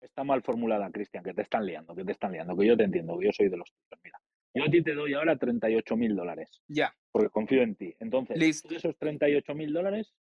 está 0.00 0.24
mal 0.24 0.42
formulada, 0.42 0.90
Cristian, 0.90 1.24
que 1.24 1.34
te 1.34 1.42
están 1.42 1.66
liando, 1.66 1.94
que 1.94 2.04
te 2.04 2.12
están 2.12 2.32
liando, 2.32 2.56
que 2.56 2.66
yo 2.66 2.76
te 2.76 2.84
entiendo, 2.84 3.18
que 3.18 3.26
yo 3.26 3.32
soy 3.32 3.48
de 3.48 3.56
los 3.56 3.70
tuyos. 3.70 4.00
Mira, 4.04 4.20
yo 4.54 4.64
a 4.64 4.70
ti 4.70 4.82
te 4.82 4.94
doy 4.94 5.14
ahora 5.14 5.36
38 5.36 5.96
mil 5.96 6.14
dólares, 6.14 6.62
Ya, 6.68 6.94
porque 7.10 7.30
confío 7.30 7.62
en 7.62 7.74
ti. 7.74 7.94
Entonces, 8.00 8.36
Listo. 8.36 8.74
esos 8.74 8.96
38 8.98 9.54
mil 9.54 9.72
dólares, 9.72 10.14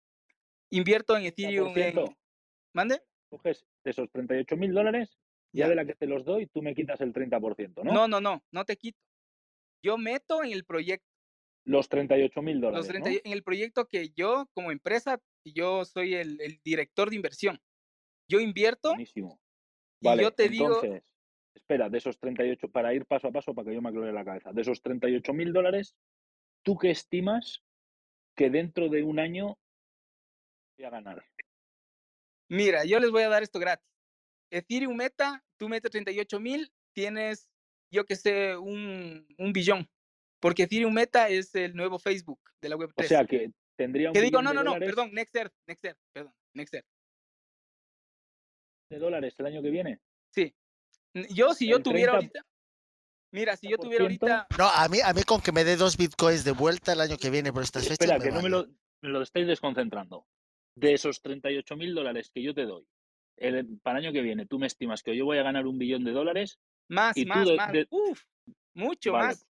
invierto 0.70 1.18
en 1.18 1.26
Ethereum. 1.26 1.68
En, 1.78 1.94
30%, 1.96 2.18
¿Mande? 2.74 3.02
coges 3.30 3.66
esos 3.84 4.10
38 4.12 4.56
mil 4.58 4.74
dólares, 4.74 5.18
ya 5.52 5.66
Ya. 5.66 5.70
de 5.70 5.76
la 5.76 5.86
que 5.86 5.96
te 5.96 6.06
los 6.06 6.24
doy, 6.26 6.48
tú 6.48 6.62
me 6.62 6.74
quitas 6.74 7.02
el 7.02 7.14
30%, 7.14 7.84
¿no? 7.84 7.94
No, 7.94 8.08
no, 8.08 8.22
no, 8.22 8.44
no 8.52 8.66
te 8.66 8.78
quito. 8.78 9.00
Yo 9.84 9.98
meto 9.98 10.44
en 10.44 10.52
el 10.52 10.64
proyecto, 10.64 11.11
Los 11.66 11.90
38 11.90 12.42
mil 12.42 12.60
los 12.60 12.72
dólares, 12.72 12.88
30 12.88 13.10
¿no? 13.10 13.16
en 13.24 13.34
el 13.34 13.44
proyecto 13.44 13.88
que 13.88 14.10
yo 14.16 14.48
como 14.54 14.72
empresa, 14.72 15.22
yo 15.46 15.86
soy 15.86 16.16
el, 16.16 16.42
el 16.42 16.60
director 16.64 17.10
de 17.10 17.16
inversión. 17.16 17.62
Yo 18.28 18.40
invierto 18.40 18.90
Buenísimo. 18.90 19.40
y 20.00 20.08
Vale, 20.08 20.24
yo 20.24 20.32
te 20.32 20.50
digo, 20.50 20.66
entonces, 20.68 21.04
espera, 21.54 21.90
de 21.90 21.98
esos 21.98 22.18
38, 22.20 22.70
para 22.70 22.94
ir 22.94 23.06
paso 23.06 23.28
a 23.28 23.32
paso, 23.32 23.54
para 23.54 23.70
que 23.70 23.76
yo 23.76 23.82
me 23.82 23.90
aclare 23.90 24.14
la 24.14 24.26
cabeza, 24.26 24.52
de 24.52 24.62
esos 24.62 24.82
38 24.82 25.34
mil 25.34 25.54
dólares, 25.54 25.96
¿tú 26.64 26.78
qué 26.78 26.92
estimas 26.92 27.64
que 28.36 28.50
dentro 28.50 28.90
de 28.90 29.04
un 29.04 29.20
año 29.20 29.58
voy 30.78 30.86
a 30.86 30.90
ganar? 30.90 31.24
mira, 32.50 32.84
yo 32.84 33.00
les 33.00 33.12
voy 33.12 33.24
a 33.24 33.30
dar 33.30 33.44
esto 33.44 33.60
gratis. 33.60 33.88
Ethereum 34.50 34.96
Meta, 34.96 35.44
tú 35.58 35.70
metes 35.70 35.92
38 35.92 36.40
mil, 36.40 36.72
tienes, 36.94 37.50
yo 37.90 38.06
que 38.06 38.18
sé, 38.18 38.58
un, 38.58 39.26
un 39.38 39.54
billón. 39.54 39.90
Porque 40.42 40.64
Ethereum 40.64 40.94
Meta 40.94 41.30
es 41.30 41.54
el 41.56 41.76
nuevo 41.76 42.00
Facebook 42.00 42.42
de 42.62 42.70
la 42.70 42.76
Web3. 42.76 42.94
O 42.98 43.04
sea 43.04 43.26
que 43.26 43.52
tendría 43.78 44.10
un 44.10 44.14
que 44.14 44.22
digo, 44.22 44.42
no, 44.42 44.54
no, 44.54 44.64
no, 44.64 44.78
perdón, 44.78 45.12
Nexter, 45.14 45.52
Nexter, 45.68 45.96
perdón, 46.14 46.34
Nexter. 46.56 46.84
de 48.90 49.00
dólares 49.00 49.34
el 49.38 49.46
año 49.46 49.62
que 49.62 49.70
viene. 49.70 50.00
Sí. 50.34 50.54
Yo, 51.30 51.54
si 51.54 51.70
yo 51.70 51.82
tuviera 51.82 52.18
30 52.18 52.40
ahorita, 52.40 52.46
mira, 53.32 53.56
si 53.56 53.70
yo 53.70 53.78
tuviera 53.78 54.06
30%, 54.06 54.08
ahorita, 54.08 54.48
No, 54.58 54.68
a 54.70 54.88
mí, 54.90 55.00
a 55.04 55.14
mí 55.14 55.24
con 55.24 55.42
que 55.42 55.52
me 55.52 55.64
dé 55.64 55.78
dos 55.78 55.96
Bitcoins 55.96 56.44
de 56.44 56.52
vuelta 56.52 56.94
el 56.94 57.02
año 57.02 57.18
que 57.18 57.30
viene 57.30 57.54
por 57.54 57.64
estas 57.64 57.84
fechas. 57.84 58.00
Espera, 58.02 58.18
me 58.18 58.24
que 58.26 58.32
no 58.32 58.42
me 58.42 58.50
lo, 58.50 58.68
me 59.02 59.10
lo 59.10 59.22
estáis 59.22 59.48
desconcentrando. 59.48 60.26
De 60.76 60.94
esos 60.94 61.22
38 61.22 61.76
mil 61.76 61.94
dólares 61.94 62.32
que 62.34 62.42
yo 62.42 62.54
te 62.54 62.66
doy, 62.66 62.86
el, 63.38 63.80
para 63.80 64.00
el 64.00 64.06
año 64.06 64.14
que 64.14 64.22
viene, 64.22 64.46
tú 64.46 64.58
me 64.58 64.68
estimas 64.68 65.04
que 65.04 65.16
yo 65.16 65.26
voy 65.26 65.38
a 65.38 65.44
ganar 65.44 65.68
un 65.68 65.78
billón 65.78 66.04
de 66.04 66.12
dólares 66.12 66.60
más, 66.90 67.16
y 67.18 67.24
tú 67.24 67.30
más, 67.30 67.48
de- 67.48 67.56
más, 67.56 67.72
de- 67.74 67.88
uf, 67.90 68.24
mucho 68.74 69.12
Vale, 69.14 69.28
más. 69.28 69.46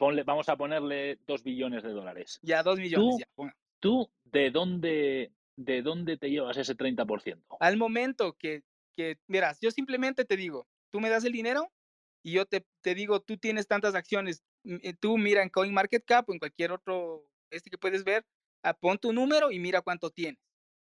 Ponle, 0.00 0.22
vamos 0.22 0.48
a 0.48 0.56
ponerle 0.56 1.18
dos 1.26 1.44
billones 1.44 1.82
de 1.82 1.90
dólares. 1.90 2.40
Ya, 2.42 2.62
dos 2.62 2.78
millones, 2.78 3.16
Tú, 3.34 3.44
ya. 3.44 3.54
¿Tú 3.80 4.10
de 4.24 4.50
dónde, 4.50 5.30
de 5.56 5.82
dónde 5.82 6.16
te 6.16 6.30
llevas 6.30 6.56
ese 6.56 6.74
30%? 6.74 7.58
Al 7.60 7.76
momento 7.76 8.32
que, 8.32 8.62
que, 8.94 9.18
verás, 9.28 9.60
yo 9.60 9.70
simplemente 9.70 10.24
te 10.24 10.38
digo, 10.38 10.66
tú 10.90 11.00
me 11.00 11.10
das 11.10 11.24
el 11.24 11.32
dinero 11.32 11.70
y 12.22 12.32
yo 12.32 12.46
te, 12.46 12.64
te 12.80 12.94
digo, 12.94 13.20
tú 13.20 13.36
tienes 13.36 13.66
tantas 13.66 13.94
acciones, 13.94 14.42
eh, 14.64 14.94
tú 14.98 15.18
mira 15.18 15.42
en 15.42 15.50
CoinMarketCap 15.50 16.30
o 16.30 16.32
en 16.32 16.38
cualquier 16.38 16.72
otro, 16.72 17.28
este 17.50 17.68
que 17.68 17.76
puedes 17.76 18.02
ver, 18.02 18.24
ah, 18.62 18.72
pon 18.72 18.96
tu 18.96 19.12
número 19.12 19.50
y 19.50 19.58
mira 19.58 19.82
cuánto 19.82 20.08
tienes. 20.08 20.40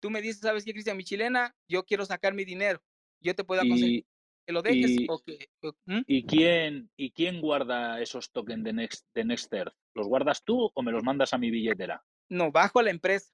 Tú 0.01 0.09
me 0.09 0.21
dices, 0.21 0.41
¿sabes 0.41 0.65
qué, 0.65 0.73
Cristian? 0.73 0.97
Mi 0.97 1.05
chilena, 1.05 1.55
yo 1.69 1.85
quiero 1.85 2.05
sacar 2.05 2.33
mi 2.33 2.43
dinero. 2.43 2.83
Yo 3.21 3.33
te 3.35 3.45
puedo 3.45 3.61
aconsejar 3.61 3.89
¿Y, 3.89 4.05
que 4.47 4.53
lo 4.53 4.61
dejes 4.61 4.91
y, 4.91 5.05
o 5.09 5.19
que... 5.19 5.49
o- 5.61 5.73
¿Mm? 5.85 6.01
y 6.07 6.23
quién, 6.25 6.89
¿Y 6.95 7.11
quién 7.11 7.41
guarda 7.41 8.01
esos 8.01 8.31
tokens 8.31 8.63
de, 8.63 8.71
Next, 8.73 9.05
de 9.13 9.25
Nexter? 9.25 9.73
¿Los 9.93 10.07
guardas 10.07 10.43
tú 10.45 10.71
o 10.73 10.81
me 10.81 10.91
los 10.93 11.03
mandas 11.03 11.33
a 11.33 11.37
mi 11.37 11.51
billetera? 11.51 12.01
No, 12.29 12.51
bajo 12.51 12.81
la 12.81 12.91
empresa, 12.91 13.31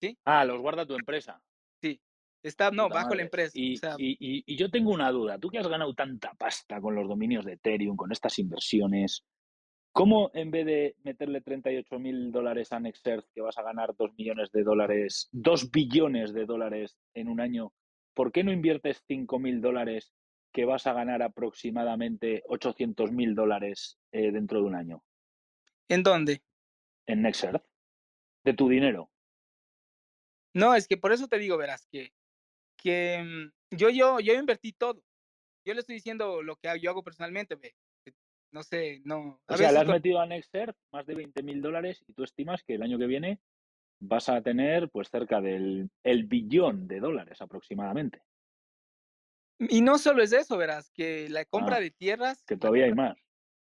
¿sí? 0.00 0.18
Ah, 0.24 0.44
los 0.44 0.60
guarda 0.60 0.86
tu 0.86 0.94
empresa. 0.94 1.42
Sí. 1.80 1.98
Está, 2.42 2.70
no, 2.70 2.88
Puta 2.88 2.94
bajo 3.02 3.14
la 3.14 3.22
empresa. 3.22 3.52
O 3.56 3.60
Y, 3.60 3.76
sea, 3.78 3.94
y- 3.98 4.56
yo 4.56 4.70
tengo 4.70 4.90
una 4.92 5.10
duda. 5.10 5.38
Tú 5.38 5.48
que 5.48 5.58
has 5.58 5.68
ganado 5.68 5.94
tanta 5.94 6.34
pasta 6.34 6.80
con 6.80 6.94
los 6.94 7.08
dominios 7.08 7.44
de 7.46 7.54
Ethereum, 7.54 7.96
con 7.96 8.12
estas 8.12 8.38
inversiones, 8.38 9.24
¿cómo 9.92 10.30
en 10.34 10.50
vez 10.50 10.66
de 10.66 10.96
meterle 11.04 11.40
38 11.40 11.98
mil 11.98 12.30
dólares 12.32 12.72
a 12.72 12.80
Nexert, 12.80 13.26
que 13.34 13.40
vas 13.40 13.56
a 13.58 13.62
ganar 13.62 13.94
2 13.96 14.10
millones 14.18 14.50
de 14.52 14.64
dólares, 14.64 15.28
2 15.32 15.70
billones 15.70 16.32
de 16.34 16.44
dólares 16.44 16.96
en 17.14 17.28
un 17.28 17.40
año, 17.40 17.72
¿por 18.14 18.32
qué 18.32 18.42
no 18.44 18.52
inviertes 18.52 19.02
5 19.06 19.38
mil 19.38 19.60
dólares 19.60 20.12
que 20.52 20.64
vas 20.64 20.86
a 20.86 20.92
ganar 20.92 21.22
aproximadamente 21.22 22.42
800 22.46 23.10
mil 23.12 23.34
dólares 23.34 23.98
eh, 24.12 24.30
dentro 24.30 24.60
de 24.60 24.66
un 24.66 24.74
año 24.74 25.02
¿en 25.88 26.02
dónde? 26.02 26.42
en 27.06 27.22
Nexert? 27.22 27.64
De 28.44 28.54
tu 28.54 28.68
dinero. 28.68 29.10
No, 30.54 30.74
es 30.74 30.86
que 30.86 30.96
por 30.96 31.12
eso 31.12 31.28
te 31.28 31.38
digo, 31.38 31.56
verás, 31.56 31.86
que, 31.90 32.12
que 32.76 33.22
mm, 33.22 33.76
yo, 33.76 33.90
yo, 33.90 34.20
yo 34.20 34.34
invertí 34.34 34.72
todo. 34.72 35.02
Yo 35.64 35.74
le 35.74 35.80
estoy 35.80 35.94
diciendo 35.96 36.42
lo 36.42 36.56
que 36.56 36.68
yo 36.80 36.90
hago 36.90 37.02
personalmente, 37.02 37.54
ve. 37.54 37.74
No 38.52 38.62
sé, 38.62 39.00
no. 39.04 39.40
O 39.46 39.56
sea, 39.56 39.72
le 39.72 39.78
has 39.78 39.84
con- 39.84 39.94
metido 39.94 40.20
a 40.20 40.26
Nexert 40.26 40.76
más 40.92 41.06
de 41.06 41.14
20 41.14 41.42
mil 41.42 41.62
dólares 41.62 42.04
y 42.06 42.12
tú 42.12 42.22
estimas 42.24 42.62
que 42.62 42.74
el 42.74 42.82
año 42.82 42.98
que 42.98 43.06
viene 43.06 43.40
vas 43.98 44.28
a 44.28 44.42
tener 44.42 44.90
pues 44.90 45.08
cerca 45.08 45.40
del 45.40 45.90
el 46.02 46.24
billón 46.24 46.86
de 46.86 47.00
dólares 47.00 47.40
aproximadamente. 47.40 48.22
Y 49.58 49.80
no 49.82 49.98
solo 49.98 50.22
es 50.22 50.32
eso, 50.32 50.56
verás, 50.56 50.90
que 50.90 51.28
la 51.28 51.44
compra 51.44 51.76
Ah, 51.76 51.80
de 51.80 51.90
tierras, 51.90 52.42
que 52.46 52.56
todavía 52.56 52.84
hay 52.86 52.94
más. 52.94 53.16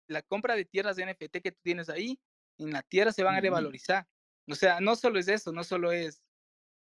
la 0.09 0.23
compra 0.23 0.55
de 0.55 0.65
tierras 0.65 0.97
de 0.97 1.07
NFT 1.07 1.39
que 1.43 1.53
tú 1.53 1.59
tienes 1.63 1.89
ahí, 1.89 2.19
en 2.59 2.71
la 2.73 2.83
tierra 2.83 3.13
se 3.13 3.23
van 3.25 3.35
a 3.35 3.41
revalorizar. 3.41 4.07
O 4.49 4.55
sea, 4.55 4.81
no 4.81 4.95
solo 4.97 5.19
es 5.19 5.29
eso, 5.29 5.53
no 5.53 5.65
solo 5.65 5.91
es. 5.93 6.23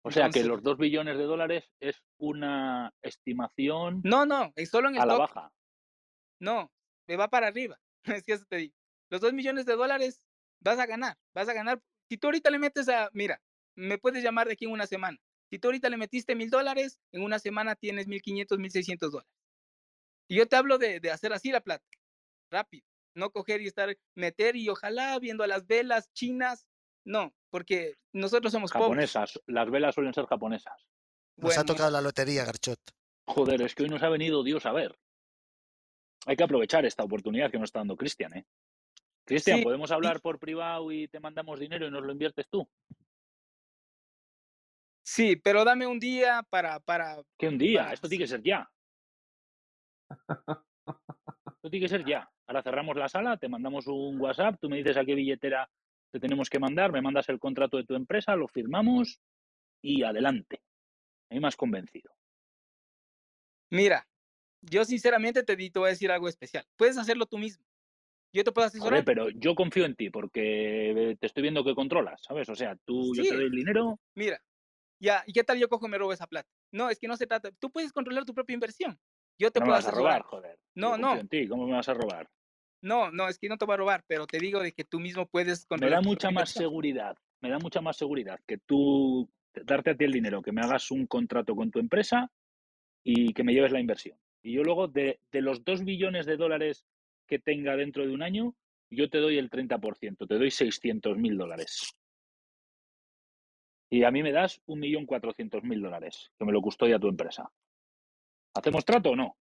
O 0.03 0.11
sea 0.11 0.31
que 0.31 0.45
los 0.45 0.63
dos 0.63 0.79
billones 0.79 1.19
de 1.19 1.25
dólares 1.25 1.65
es 1.79 2.03
una 2.19 2.91
estimación 3.03 4.01
no, 4.03 4.25
no, 4.25 4.51
es 4.57 4.71
solo 4.71 4.89
en 4.89 4.95
el 4.95 5.03
a 5.03 5.07
la 5.07 5.17
baja. 5.19 5.53
No, 6.41 6.73
me 7.07 7.17
va 7.17 7.29
para 7.29 7.49
arriba. 7.49 7.79
Es 8.23 8.23
que 8.25 8.33
eso 8.33 8.45
te 8.49 8.57
digo. 8.57 8.75
Los 9.11 9.21
dos 9.21 9.33
millones 9.35 9.67
de 9.67 9.75
dólares 9.77 10.25
vas 10.61 10.79
a 10.79 10.87
ganar, 10.87 11.17
vas 11.35 11.49
a 11.49 11.53
ganar. 11.53 11.83
Si 12.09 12.17
tú 12.17 12.29
ahorita 12.29 12.49
le 12.51 12.59
metes 12.59 12.89
a, 12.89 13.11
mira, 13.13 13.43
me 13.77 13.99
puedes 13.99 14.23
llamar 14.25 14.47
de 14.47 14.55
aquí 14.55 14.65
en 14.65 14.73
una 14.73 14.87
semana. 14.87 15.19
Si 15.51 15.59
tú 15.59 15.69
ahorita 15.69 15.91
le 15.91 15.97
metiste 15.97 16.35
mil 16.37 16.49
dólares, 16.49 17.01
en 17.13 17.23
una 17.23 17.39
semana 17.39 17.75
tienes 17.75 18.07
mil 18.07 18.23
quinientos, 18.23 18.59
mil 18.59 18.71
seiscientos 18.71 19.11
dólares. 19.13 19.33
Y 20.29 20.37
yo 20.37 20.47
te 20.47 20.57
hablo 20.57 20.79
de, 20.79 21.01
de 21.01 21.11
hacer 21.11 21.33
así 21.33 21.51
la 21.51 21.61
plata, 21.61 21.85
rápido. 22.51 22.87
No 23.15 23.31
coger 23.31 23.61
y 23.61 23.67
estar, 23.67 23.97
meter 24.15 24.55
y 24.55 24.69
ojalá 24.69 25.19
viendo 25.19 25.43
a 25.43 25.49
las 25.49 25.67
velas 25.67 26.13
chinas. 26.13 26.69
No, 27.05 27.35
porque 27.51 27.97
nosotros 28.13 28.53
somos 28.53 28.71
pobres. 28.71 29.11
Japonesas. 29.13 29.41
Las 29.47 29.69
velas 29.71 29.95
suelen 29.95 30.15
ser 30.15 30.27
japonesas. 30.27 30.87
Nos 31.37 31.59
ha 31.59 31.65
tocado 31.65 31.91
la 31.91 32.01
lotería, 32.01 32.45
Garchot. 32.45 32.79
Joder, 33.27 33.63
es 33.63 33.75
que 33.75 33.83
hoy 33.83 33.89
nos 33.89 34.03
ha 34.03 34.09
venido 34.09 34.45
Dios 34.45 34.67
a 34.67 34.73
ver. 34.73 34.97
Hay 36.27 36.37
que 36.37 36.45
aprovechar 36.45 36.85
esta 36.85 37.03
oportunidad 37.03 37.51
que 37.51 37.59
nos 37.59 37.69
está 37.69 37.81
dando 37.81 37.97
Cristian, 37.97 38.37
¿eh? 38.37 38.47
Cristian, 39.25 39.59
Sí, 39.59 39.65
¿podemos 39.65 39.89
sí. 39.89 39.95
hablar 39.95 40.21
por 40.21 40.39
privado 40.39 40.93
y 40.93 41.09
te 41.09 41.19
mandamos 41.19 41.59
dinero 41.59 41.87
y 41.87 41.91
nos 41.91 42.05
lo 42.05 42.13
inviertes 42.13 42.47
tú? 42.49 42.69
Sí, 45.03 45.37
pero 45.37 45.65
dame 45.65 45.87
un 45.87 45.99
día 45.99 46.43
para, 46.49 46.81
para, 46.81 47.23
Que 47.39 47.49
un 47.49 47.59
día, 47.59 47.83
para, 47.83 47.95
esto 47.95 48.09
tiene 48.09 48.25
que 48.25 48.29
ser 48.29 48.43
ya. 48.43 48.71
Esto 51.47 51.71
tiene 51.71 51.85
que 51.85 51.89
ser 51.89 52.05
ya. 52.07 52.31
Ahora 52.47 52.63
cerramos 52.63 52.97
la 52.97 53.09
sala, 53.09 53.37
te 53.37 53.49
mandamos 53.49 53.87
un 53.87 54.21
WhatsApp, 54.21 54.59
tú 54.61 54.69
me 54.69 54.77
dices 54.79 54.97
a 54.97 55.05
qué 55.05 55.15
billetera 55.15 55.71
te 56.13 56.19
tenemos 56.19 56.51
que 56.51 56.59
mandar, 56.59 56.91
me 56.91 57.01
mandas 57.01 57.29
el 57.29 57.39
contrato 57.39 57.77
de 57.77 57.85
tu 57.85 57.95
empresa, 57.95 58.35
lo 58.35 58.49
firmamos 58.49 59.21
y 59.81 60.03
adelante. 60.03 60.61
A 61.31 61.35
mí 61.35 61.41
me 61.41 61.47
has 61.47 61.57
convencido. 61.57 62.11
Mira, 63.71 64.09
yo 64.61 64.85
sinceramente 64.85 65.45
te, 65.45 65.55
di- 65.55 65.71
te 65.71 65.79
voy 65.79 65.87
a 65.87 65.91
decir 65.91 66.11
algo 66.11 66.29
especial. 66.29 66.65
Puedes 66.77 66.99
hacerlo 66.99 67.27
tú 67.27 67.39
mismo. 67.39 67.65
Yo 68.33 68.43
te 68.45 68.53
puedo 68.53 68.67
asesorar. 68.67 69.05
pero 69.05 69.31
yo 69.31 69.55
confío 69.55 69.85
en 69.85 69.95
ti 69.95 70.11
porque 70.11 71.17
te 71.21 71.27
estoy 71.27 71.43
viendo 71.43 71.65
que 71.65 71.75
controlas, 71.75 72.21
¿sabes? 72.23 72.49
O 72.49 72.55
sea, 72.55 72.77
tú, 72.85 73.15
yo 73.15 73.23
te 73.23 73.35
doy 73.35 73.45
el 73.45 73.51
dinero, 73.51 74.01
mira, 74.15 74.41
ya, 75.01 75.25
¿y 75.27 75.33
qué 75.33 75.43
tal 75.45 75.59
yo 75.59 75.69
cojo 75.69 75.87
y 75.87 75.91
me 75.91 75.99
robo 75.99 76.13
esa 76.13 76.27
plata? 76.27 76.49
No, 76.73 76.91
es 76.91 76.99
que 76.99 77.09
no 77.09 77.17
se 77.17 77.27
trata. 77.27 77.51
Tú 77.53 77.71
puedes 77.71 77.93
controlar 77.93 78.25
tu 78.25 78.35
propia 78.35 78.55
inversión. 78.55 78.99
Yo 79.39 79.51
te 79.51 79.61
no 79.61 79.67
me 79.67 79.73
puedo 79.73 79.89
a 79.89 79.91
robar, 79.91 80.23
joder. 80.23 80.59
No, 80.75 80.97
no, 80.99 81.17
en 81.17 81.29
ti, 81.29 81.49
¿cómo 81.49 81.67
me 81.67 81.73
vas 81.73 81.89
a 81.89 81.95
robar? 81.95 82.29
no, 82.83 83.11
no, 83.11 83.29
es 83.29 83.39
que 83.39 83.49
no 83.49 83.59
te 83.59 83.65
voy 83.67 83.75
a 83.75 83.79
robar, 83.79 84.05
pero 84.07 84.27
te 84.27 84.39
digo 84.39 84.61
de 84.61 84.73
que 84.73 84.85
tú 84.85 85.01
mismo 85.01 85.27
puedes 85.27 85.61
Me 85.61 85.67
controlar 85.69 85.99
da 85.99 86.03
tu 86.03 86.09
mucha 86.09 86.29
más 86.29 86.33
inversión. 86.33 86.65
seguridad, 86.65 87.17
me 87.41 87.51
da 87.51 87.59
mucha 87.59 87.81
más 87.81 87.97
seguridad 87.97 88.41
que 88.47 88.59
tú 88.59 89.31
darte 89.55 89.91
a 89.91 89.97
ti 89.97 90.05
el 90.05 90.13
dinero, 90.13 90.43
que 90.43 90.53
me 90.53 90.61
hagas 90.63 90.91
un 90.91 91.07
contrato 91.07 91.55
con 91.55 91.71
tu 91.71 91.79
empresa 91.79 92.31
y 93.05 93.33
que 93.35 93.45
me 93.45 93.53
lleves 93.53 93.73
la 93.73 93.81
inversión. 93.81 94.19
Y 94.43 94.55
yo 94.55 94.63
luego, 94.63 94.89
de, 94.89 95.21
de 95.33 95.43
los 95.43 95.65
2 95.65 95.85
billones 95.85 96.25
de 96.27 96.37
dólares 96.37 96.85
que 97.27 97.39
tenga 97.39 97.77
dentro 97.77 98.07
de 98.07 98.13
un 98.15 98.23
año, 98.23 98.55
yo 98.91 99.11
te 99.11 99.19
doy 99.19 99.39
el 99.39 99.51
30%, 99.51 100.27
te 100.27 100.39
doy 100.39 100.51
600 100.51 101.19
mil 101.19 101.37
dólares. 101.37 101.95
Y 103.91 104.05
a 104.05 104.11
mí 104.13 104.23
me 104.23 104.31
das 104.33 104.63
1.400.000 104.67 105.83
dólares, 105.83 106.31
que 106.39 106.45
me 106.45 106.53
lo 106.53 106.63
custodia 106.63 106.99
tu 107.01 107.09
empresa. 107.09 107.51
¿Hacemos 108.55 108.85
trato 108.85 109.11
o 109.11 109.17
no? 109.17 109.37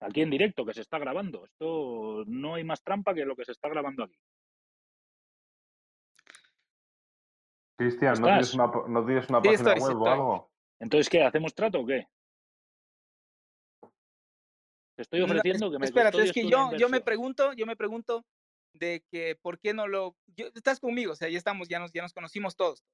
Aquí 0.00 0.22
en 0.22 0.30
directo, 0.30 0.64
que 0.64 0.74
se 0.74 0.80
está 0.80 0.98
grabando. 0.98 1.44
Esto 1.44 2.24
no 2.26 2.54
hay 2.54 2.64
más 2.64 2.82
trampa 2.82 3.14
que 3.14 3.24
lo 3.26 3.36
que 3.36 3.44
se 3.44 3.52
está 3.52 3.68
grabando 3.68 4.04
aquí. 4.04 4.18
Cristian, 7.78 8.20
¿no 8.20 8.28
tienes 8.28 8.54
una, 8.54 8.70
pa- 8.72 8.88
¿no 8.88 9.04
tienes 9.04 9.28
una 9.28 9.42
Sí, 9.42 9.48
página 9.48 9.74
estoy, 9.74 9.82
web 9.82 10.02
o 10.02 10.10
algo? 10.10 10.50
Entonces, 10.80 11.10
¿qué? 11.10 11.22
¿Hacemos 11.22 11.54
trato 11.54 11.80
o 11.80 11.86
qué? 11.86 12.08
Te 14.96 15.02
estoy 15.02 15.20
No, 15.20 15.26
ofreciendo 15.26 15.70
que 15.70 15.78
me 15.78 15.84
espérate, 15.84 16.22
es 16.22 16.32
que 16.32 16.48
yo, 16.48 16.74
yo 16.74 16.88
me 16.88 17.02
pregunto, 17.02 17.52
yo 17.52 17.66
me 17.66 17.76
pregunto 17.76 18.24
de 18.78 19.04
que 19.10 19.36
por 19.36 19.58
qué 19.58 19.74
no 19.74 19.86
lo, 19.88 20.16
yo- 20.36 20.48
estás 20.54 20.80
conmigo, 20.80 21.12
o 21.12 21.16
sea, 21.16 21.28
ya 21.28 21.38
estamos, 21.38 21.68
ya 21.68 21.78
nos, 21.78 21.92
ya 21.92 22.02
nos 22.02 22.12
conocimos 22.12 22.56
todos. 22.56 22.84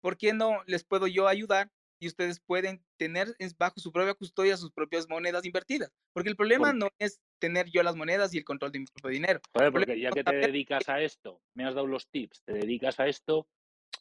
¿Por 0.00 0.16
qué 0.16 0.32
no 0.32 0.62
les 0.66 0.84
puedo 0.84 1.06
yo 1.06 1.28
ayudar 1.28 1.70
y 2.00 2.08
ustedes 2.08 2.40
pueden 2.40 2.84
tener 2.98 3.28
bajo 3.58 3.78
su 3.78 3.92
propia 3.92 4.14
custodia 4.14 4.56
sus 4.56 4.72
propias 4.72 5.08
monedas 5.08 5.44
invertidas? 5.44 5.92
Porque 6.12 6.28
el 6.30 6.36
problema 6.36 6.68
Por- 6.68 6.76
no 6.76 6.88
es 6.98 7.20
tener 7.40 7.70
yo 7.70 7.82
las 7.82 7.96
monedas 7.96 8.34
y 8.34 8.38
el 8.38 8.44
control 8.44 8.72
de 8.72 8.80
mi 8.80 8.86
propio 8.86 9.10
dinero. 9.10 9.40
Porque 9.52 10.00
ya 10.00 10.10
que 10.10 10.24
te 10.24 10.34
dedicas 10.34 10.88
a 10.88 11.00
esto, 11.00 11.40
me 11.54 11.64
has 11.64 11.74
dado 11.74 11.86
los 11.86 12.08
tips, 12.08 12.42
te 12.44 12.52
dedicas 12.52 12.98
a 13.00 13.06
esto, 13.06 13.46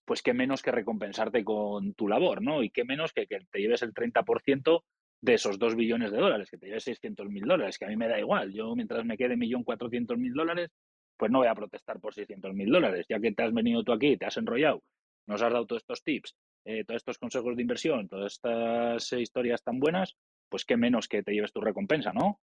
pues 0.06 0.22
qué 0.22 0.34
menos 0.34 0.62
que 0.62 0.72
recompensarte 0.72 1.44
con 1.44 1.94
tu 1.94 2.08
labor, 2.08 2.42
¿no? 2.42 2.64
Y 2.64 2.70
qué 2.70 2.84
menos 2.84 3.14
que, 3.14 3.28
que 3.28 3.40
te 3.52 3.60
lleves 3.60 3.82
el 3.82 3.94
30% 3.94 4.84
de 5.22 5.36
esos 5.36 5.60
2 5.60 5.76
billones 5.76 6.12
de 6.12 6.18
dólares, 6.18 6.50
que 6.50 6.58
te 6.58 6.66
lleves 6.68 6.84
600 6.84 7.30
mil 7.30 7.44
dólares, 7.44 7.78
que 7.78 7.86
a 7.86 7.90
mí 7.90 7.96
me 7.96 8.08
da 8.08 8.20
igual. 8.20 8.52
Yo, 8.54 8.76
mientras 8.76 9.06
me 9.06 9.18
quede 9.18 9.38
1.400.000 9.38 10.34
dólares, 10.34 10.70
pues 11.22 11.32
no 11.32 11.38
voy 11.38 11.50
a 11.50 11.54
protestar 11.54 12.00
por 12.00 12.16
600 12.16 12.52
mil 12.56 12.72
dólares. 12.72 13.06
Ya 13.08 13.20
que 13.20 13.32
te 13.32 13.44
has 13.44 13.54
venido 13.54 13.84
tú 13.84 13.94
aquí, 13.94 14.18
te 14.18 14.26
has 14.26 14.38
enrollado, 14.38 14.82
nos 15.28 15.40
has 15.44 15.54
dado 15.54 15.68
todos 15.68 15.84
estos 15.84 16.04
tips, 16.04 16.36
eh, 16.66 16.84
todos 16.84 16.98
estos 16.98 17.20
consejos 17.20 17.56
de 17.56 17.62
inversión, 17.62 18.08
todas 18.08 18.34
estas 18.34 19.14
eh, 19.14 19.22
historias 19.22 19.62
tan 19.62 19.80
buenas, 19.80 20.18
pues 20.50 20.66
qué 20.66 20.78
menos 20.78 21.08
que 21.08 21.22
te 21.22 21.32
lleves 21.32 21.54
tu 21.54 21.62
recompensa, 21.62 22.12
¿no? 22.12 22.40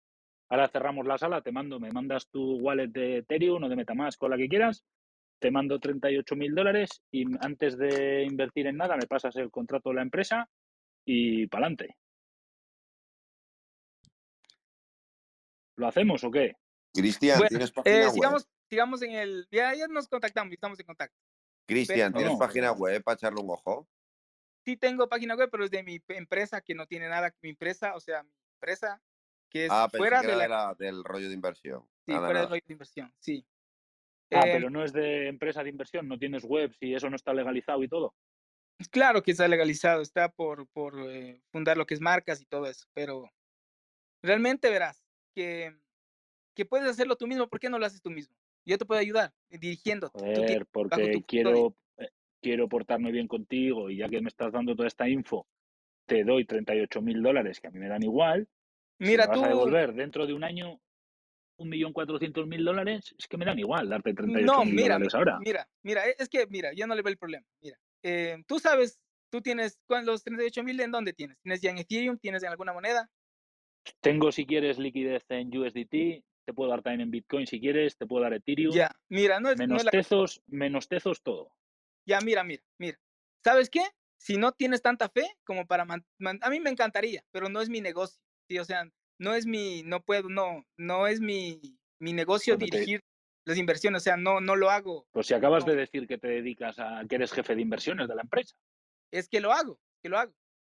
Ahora 0.48 0.66
cerramos 0.66 1.06
la 1.06 1.18
sala, 1.18 1.40
te 1.40 1.52
mando, 1.52 1.78
me 1.78 1.92
mandas 1.92 2.28
tu 2.30 2.56
wallet 2.56 2.88
de 2.88 3.18
Ethereum 3.18 3.62
o 3.62 3.68
de 3.68 3.76
Metamask 3.76 4.20
o 4.24 4.28
la 4.28 4.36
que 4.36 4.48
quieras, 4.48 4.84
te 5.38 5.52
mando 5.52 5.78
38 5.78 6.34
mil 6.34 6.52
dólares 6.52 7.00
y 7.12 7.26
antes 7.46 7.78
de 7.78 8.24
invertir 8.24 8.66
en 8.66 8.78
nada 8.78 8.96
me 8.96 9.06
pasas 9.06 9.36
el 9.36 9.52
contrato 9.52 9.90
de 9.90 9.94
la 9.94 10.02
empresa 10.02 10.48
y 11.04 11.46
para 11.46 11.66
adelante. 11.66 11.96
¿Lo 15.76 15.86
hacemos 15.86 16.24
o 16.24 16.30
qué? 16.32 16.56
Cristian, 16.94 17.38
Bueno, 17.38 17.48
¿tienes 17.48 17.70
eh, 17.70 17.72
página 17.74 17.98
web? 18.06 18.10
sigamos, 18.10 18.48
sigamos 18.70 19.02
en 19.02 19.12
el, 19.12 19.48
ya, 19.50 19.74
ya 19.74 19.88
nos 19.88 20.08
contactamos, 20.08 20.52
estamos 20.52 20.78
en 20.80 20.86
contacto. 20.86 21.16
Cristian, 21.66 22.14
¿tienes 22.14 22.36
no, 22.36 22.38
página 22.38 22.72
web 22.72 23.02
para 23.04 23.16
echarle 23.16 23.42
un 23.42 23.50
ojo? 23.50 23.86
Sí 24.64 24.76
tengo 24.76 25.08
página 25.08 25.34
web, 25.36 25.48
pero 25.50 25.64
es 25.64 25.70
de 25.70 25.82
mi 25.82 26.00
empresa 26.08 26.60
que 26.62 26.74
no 26.74 26.86
tiene 26.86 27.08
nada, 27.08 27.34
mi 27.42 27.50
empresa, 27.50 27.94
o 27.94 28.00
sea, 28.00 28.22
mi 28.22 28.30
empresa 28.56 29.02
que 29.50 29.66
es 29.66 29.72
Ah, 29.72 29.88
pensé 29.90 30.06
fuera 30.06 30.20
que 30.20 30.26
de 30.26 30.36
era 30.36 30.36
la, 30.36 30.48
la- 30.48 30.74
del 30.78 31.04
rollo 31.04 31.28
de 31.28 31.34
inversión. 31.34 31.88
sí, 32.06 32.12
Nada, 32.12 32.20
fuera 32.20 32.40
del 32.40 32.48
rollo 32.50 32.62
de 32.66 32.72
inversión, 32.72 33.14
sí. 33.18 33.46
Ah, 34.32 34.46
Eh, 34.46 34.50
pero 34.50 34.70
no 34.70 34.84
es 34.84 34.92
de 34.92 35.28
empresa 35.28 35.62
de 35.62 35.70
inversión, 35.70 36.08
no 36.08 36.18
tienes 36.18 36.44
webs 36.44 36.78
y 36.80 36.94
eso 36.94 37.10
no 37.10 37.16
está 37.16 37.34
legalizado 37.34 37.82
y 37.82 37.88
todo. 37.88 38.14
Claro 38.90 39.22
que 39.22 39.30
está 39.30 39.46
legalizado, 39.48 40.02
está 40.02 40.28
por, 40.28 40.68
por 40.68 40.98
eh, 41.10 41.42
fundar 41.52 41.76
lo 41.76 41.86
que 41.86 41.94
es 41.94 42.00
marcas 42.00 42.40
y 42.40 42.44
todo 42.46 42.66
eso, 42.66 42.86
pero 42.92 43.30
realmente 44.22 44.70
verás 44.70 45.04
que, 45.34 45.78
que 46.54 46.66
puedes 46.66 46.88
hacerlo 46.88 47.16
tú 47.16 47.26
mismo, 47.28 47.48
¿por 47.48 47.60
qué 47.60 47.70
no 47.70 47.78
lo 47.78 47.86
haces 47.86 48.02
tú 48.02 48.10
mismo? 48.10 48.36
Yo 48.64 48.78
te 48.78 48.84
puedo 48.84 49.00
ayudar 49.00 49.32
dirigiéndote. 49.50 50.18
Tú 50.34 50.42
bajo 50.88 51.02
tu 51.02 51.20
porque 51.20 51.26
quiero, 51.26 51.76
eh, 51.98 52.08
quiero 52.40 52.68
portarme 52.68 53.12
bien 53.12 53.28
contigo 53.28 53.90
y 53.90 53.98
ya 53.98 54.08
que 54.08 54.20
me 54.20 54.28
estás 54.28 54.52
dando 54.52 54.74
toda 54.74 54.88
esta 54.88 55.08
info, 55.08 55.46
te 56.06 56.24
doy 56.24 56.44
38 56.44 57.02
mil 57.02 57.22
dólares 57.22 57.60
que 57.60 57.68
a 57.68 57.70
mí 57.70 57.78
me 57.78 57.88
dan 57.88 58.02
igual. 58.02 58.48
Si 58.98 59.06
Mira, 59.06 59.24
me 59.24 59.28
vas 59.28 59.38
tú, 59.40 59.44
a 59.44 59.48
devolver 59.48 59.94
dentro 59.94 60.26
de 60.26 60.34
un 60.34 60.44
año 60.44 60.80
1.400.000 61.58 62.64
dólares, 62.64 63.14
es 63.18 63.28
que 63.28 63.36
me 63.36 63.44
dan 63.44 63.58
igual 63.58 63.88
darte 63.88 64.14
38 64.14 64.52
no, 64.52 64.64
mil 64.64 64.76
mira, 64.76 64.94
dólares 64.94 65.14
ahora. 65.14 65.38
mira, 65.40 65.68
mira, 65.82 66.08
e- 66.08 66.16
es 66.18 66.28
que, 66.28 66.46
mira, 66.48 66.72
yo 66.72 66.86
no 66.86 66.94
le 66.94 67.02
veo 67.02 67.12
el 67.12 67.18
problema. 67.18 67.46
Mira, 67.60 67.78
eh, 68.02 68.42
tú 68.46 68.58
sabes, 68.58 69.00
tú 69.30 69.40
tienes, 69.40 69.80
¿cuán- 69.86 70.06
los 70.06 70.22
38 70.22 70.62
mil 70.62 70.80
en 70.80 70.90
dónde 70.90 71.12
tienes? 71.12 71.38
¿Tienes 71.40 71.60
ya 71.60 71.70
en 71.70 71.78
Ethereum? 71.78 72.18
¿Tienes 72.18 72.42
en 72.42 72.50
alguna 72.50 72.72
moneda? 72.72 73.10
Tengo, 74.00 74.32
si 74.32 74.46
quieres, 74.46 74.78
liquidez 74.78 75.24
en 75.28 75.56
USDT, 75.56 76.24
te 76.44 76.52
puedo 76.52 76.70
dar 76.70 76.82
también 76.82 77.02
en 77.02 77.10
Bitcoin 77.10 77.46
si 77.46 77.60
quieres, 77.60 77.96
te 77.96 78.06
puedo 78.06 78.22
dar 78.22 78.34
Ethereum, 78.34 78.74
Ya, 78.74 78.90
mira, 79.08 79.40
no 79.40 79.50
es, 79.50 79.56
no 79.56 79.62
menos 79.64 79.78
es 79.78 79.84
la 79.86 79.90
tezos, 79.90 80.42
menos 80.46 80.88
tezos 80.88 81.22
todo. 81.22 81.50
Ya, 82.06 82.20
mira, 82.20 82.44
mira, 82.44 82.62
mira. 82.78 82.98
¿Sabes 83.42 83.70
qué? 83.70 83.82
Si 84.18 84.36
no 84.36 84.52
tienes 84.52 84.82
tanta 84.82 85.08
fe 85.08 85.26
como 85.44 85.66
para... 85.66 85.84
man- 85.84 86.04
a 86.40 86.50
mí 86.50 86.60
me 86.60 86.70
encantaría, 86.70 87.24
pero 87.30 87.48
no 87.48 87.60
es 87.60 87.68
mi 87.68 87.80
negocio. 87.80 88.20
Sí, 88.48 88.58
o 88.58 88.64
sea, 88.64 88.88
no 89.18 89.34
es 89.34 89.46
mi... 89.46 89.82
No 89.84 90.02
puedo, 90.02 90.28
no, 90.28 90.64
no 90.78 91.06
es 91.06 91.20
mi, 91.20 91.60
mi 91.98 92.12
negocio 92.12 92.54
Cuando 92.54 92.66
te- 92.66 92.76
dirigir 92.78 93.00
las 93.46 93.58
inversiones. 93.58 94.02
O 94.02 94.04
sea, 94.04 94.16
no, 94.16 94.40
no 94.40 94.56
lo 94.56 94.70
hago. 94.70 95.06
Pues 95.12 95.26
si 95.26 95.34
acabas 95.34 95.66
No. 95.66 95.72
de 95.72 95.78
decir 95.80 96.06
que 96.06 96.18
te 96.18 96.28
dedicas 96.28 96.78
a 96.78 97.02
que 97.08 97.16
eres 97.16 97.32
jefe 97.32 97.54
de 97.54 97.62
inversiones 97.62 98.08
de 98.08 98.14
la 98.14 98.22
empresa. 98.22 98.54
Es 99.10 99.28
que 99.28 99.40
lo 99.40 99.52
hago, 99.52 99.78
que 100.02 100.08
lo 100.08 100.18
hago. 100.18 100.34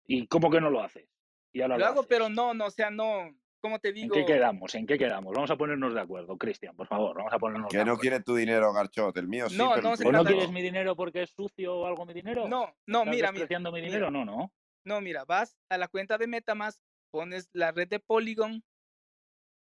¿Y 0.07 0.28
cómo 0.28 0.49
que 0.51 0.61
no 0.61 0.70
lo 0.70 0.82
haces? 0.82 1.07
Y 1.53 1.61
ahora 1.61 1.76
Lo 1.76 1.80
lo 1.80 1.86
hago, 1.88 1.99
haces. 2.01 2.09
pero 2.09 2.30
no, 2.30 2.53
no, 2.53 2.66
o 2.68 2.72
sea, 2.72 2.89
no... 2.91 3.36
¿Cómo 3.66 3.80
te 3.80 3.91
¿En 3.91 3.93
digo? 3.93 4.16
qué 4.16 4.26
quedamos? 4.26 4.76
¿En 4.76 4.86
qué 4.86 4.95
quedamos? 4.95 5.34
Vamos 5.34 5.49
a 5.49 5.57
ponernos 5.57 5.95
de 5.95 5.99
acuerdo, 5.99 6.38
Cristian, 6.38 6.76
por 6.76 6.86
favor, 6.86 7.18
vamos 7.18 7.34
a 7.34 7.39
ponernos 7.39 7.72
de 7.74 7.80
Que 7.80 7.84
no 7.84 7.93
acuerdo. 7.93 7.99
quiere 7.99 8.20
tu 8.22 8.36
dinero, 8.36 8.72
Garchot. 8.74 9.18
El 9.18 9.28
mío 9.28 9.49
sí, 9.49 9.57
No, 9.57 9.70
pero 9.70 9.82
no 9.82 9.89
el 9.89 9.97
se 9.97 10.03
¿O 10.05 10.11
tuyo 10.11 10.11
no 10.11 10.24
quieres 10.24 10.51
mi 10.51 10.61
dinero 10.61 10.95
porque 10.95 11.24
es 11.24 11.32
sucio 11.32 11.76
o 11.76 11.88
algo 11.88 12.05
mi 12.05 12.13
dinero? 12.13 12.47
No, 12.47 12.76
no, 12.86 12.99
¿Estás 12.99 13.16
mira, 13.16 13.32
mira. 13.32 13.47
mi 13.72 13.82
mira. 13.82 13.88
dinero? 13.88 14.11
No, 14.11 14.24
no. 14.24 14.53
No, 14.84 15.01
mira, 15.01 15.26
vas 15.26 15.57
a 15.70 15.80
la 15.80 15.88
cuenta 15.88 16.20
de 16.20 16.28
Metamask, 16.28 16.80
pones 17.11 17.49
la 17.53 17.72
red 17.72 17.88
de 17.88 17.99
Polygon, 17.99 18.63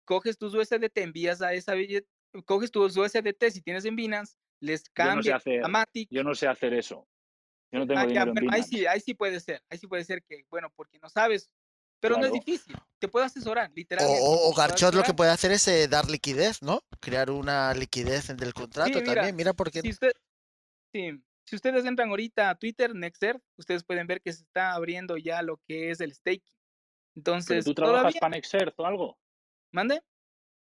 coges 0.05 0.37
tus 0.37 0.53
USDT, 0.53 0.97
envías 1.01 1.41
a 1.41 1.53
esa 1.53 1.73
billet, 1.73 2.05
coges 2.45 2.71
tus 2.71 2.95
USDT 2.97 3.49
si 3.49 3.61
tienes 3.63 3.85
en 3.85 3.95
Binance, 3.95 4.35
les 4.61 4.83
Yo 4.95 5.11
no 5.11 5.23
sé 5.23 5.31
cambias 5.31 5.33
hacer, 5.33 5.63
a 5.63 5.67
Matic. 5.69 6.11
yo 6.11 6.23
no 6.23 6.35
sé 6.35 6.47
hacer 6.47 6.73
eso. 6.73 7.07
Yo 7.71 7.79
no 7.79 7.87
tengo 7.87 7.99
Ah, 8.01 8.05
ya, 8.05 8.25
dinero 8.25 8.31
en 8.31 8.33
bueno, 8.33 8.47
ahí 8.47 8.61
Binance. 8.61 8.69
sí, 8.77 8.85
ahí 8.85 8.99
sí 8.99 9.13
puede 9.13 9.39
ser, 9.39 9.63
ahí 9.69 9.77
sí 9.77 9.87
puede 9.87 10.03
ser 10.03 10.23
que, 10.23 10.43
bueno, 10.49 10.69
porque 10.75 10.99
no 10.99 11.09
sabes 11.09 11.49
Pero 11.99 12.17
no 12.17 12.25
es 12.25 12.31
difícil. 12.33 12.75
Te 12.99 13.07
puedo 13.07 13.25
asesorar, 13.25 13.71
literalmente. 13.73 14.21
o- 14.23 14.49
o 14.49 14.53
Garchot 14.55 14.93
lo 14.93 15.03
que 15.03 15.13
puede 15.13 15.31
hacer 15.31 15.51
es 15.51 15.67
eh, 15.67 15.87
dar 15.87 16.09
liquidez, 16.09 16.61
¿no? 16.61 16.81
Crear 16.99 17.29
una 17.31 17.73
liquidez 17.73 18.29
en- 18.29 18.37
del 18.37 18.53
contrato 18.53 18.99
mira, 18.99 19.13
también. 19.15 19.35
Mira, 19.35 19.53
porque 19.53 19.81
Si, 19.81 19.89
usted, 19.89 20.11
sí, 20.93 21.11
si 21.45 21.55
ustedes 21.55 21.85
entran 21.85 22.09
ahorita 22.09 22.49
a 22.49 22.55
Twitter, 22.55 22.93
Nexter, 22.95 23.41
ustedes 23.57 23.83
pueden 23.83 24.07
ver 24.07 24.21
que 24.21 24.33
se 24.33 24.43
está 24.43 24.73
abriendo 24.73 25.17
ya 25.17 25.41
lo 25.41 25.57
que 25.67 25.91
es 25.91 26.01
el 26.01 26.13
staking. 26.13 26.41
¿Pero 26.43 26.55
Entonces, 27.15 27.65
tú 27.65 27.73
trabajas 27.73 28.15
para 28.19 28.29
Nexert 28.35 28.79
o 28.79 28.85
algo? 28.85 29.17
mande. 29.71 30.01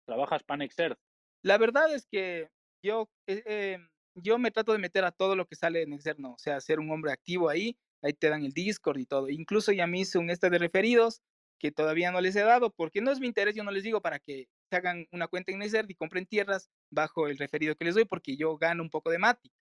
¿Trabajas 0.06 0.44
para 0.44 0.58
Nexert? 0.58 1.00
La 1.44 1.58
verdad 1.58 1.94
es 1.94 2.06
que 2.06 2.50
yo, 2.84 3.10
eh, 3.28 3.44
eh, 3.46 3.78
yo 4.16 4.38
me 4.38 4.52
trato 4.52 4.72
de 4.74 4.78
meter 4.80 5.04
a 5.06 5.12
todo 5.12 5.36
lo 5.36 5.46
que 5.48 5.56
sale 5.56 5.82
en 5.84 5.94
externo, 5.94 6.34
o 6.34 6.38
sea, 6.38 6.60
ser 6.62 6.80
un 6.80 6.92
hombre 6.92 7.12
activo 7.12 7.50
ahí, 7.50 7.78
ahí 8.02 8.14
te 8.14 8.30
dan 8.30 8.44
el 8.46 8.54
Discord 8.54 9.00
y 9.00 9.06
todo. 9.06 9.30
Incluso 9.30 9.72
ya 9.72 9.88
me 9.88 10.00
hice 10.00 10.18
un 10.18 10.30
este 10.30 10.50
de 10.50 10.58
referidos 10.60 11.22
que 11.60 11.72
todavía 11.72 12.12
no 12.12 12.22
les 12.22 12.36
he 12.36 12.42
dado, 12.44 12.72
porque 12.74 13.02
no 13.02 13.12
es 13.12 13.20
mi 13.20 13.28
interés, 13.28 13.56
yo 13.56 13.64
no 13.64 13.72
les 13.72 13.84
digo 13.84 14.02
para 14.02 14.20
que 14.20 14.48
se 14.70 14.76
hagan 14.78 15.06
una 15.12 15.28
cuenta 15.28 15.52
en 15.52 15.60
Nexert 15.60 15.90
y 15.92 15.96
compren 15.96 16.26
tierras 16.26 16.70
bajo 16.90 17.28
el 17.28 17.38
referido 17.38 17.76
que 17.76 17.86
les 17.86 17.96
doy, 17.96 18.06
porque 18.06 18.36
yo 18.38 18.58
gano 18.58 18.82
un 18.84 18.90
poco 18.90 19.12
de 19.12 19.20
Mati, 19.20 19.52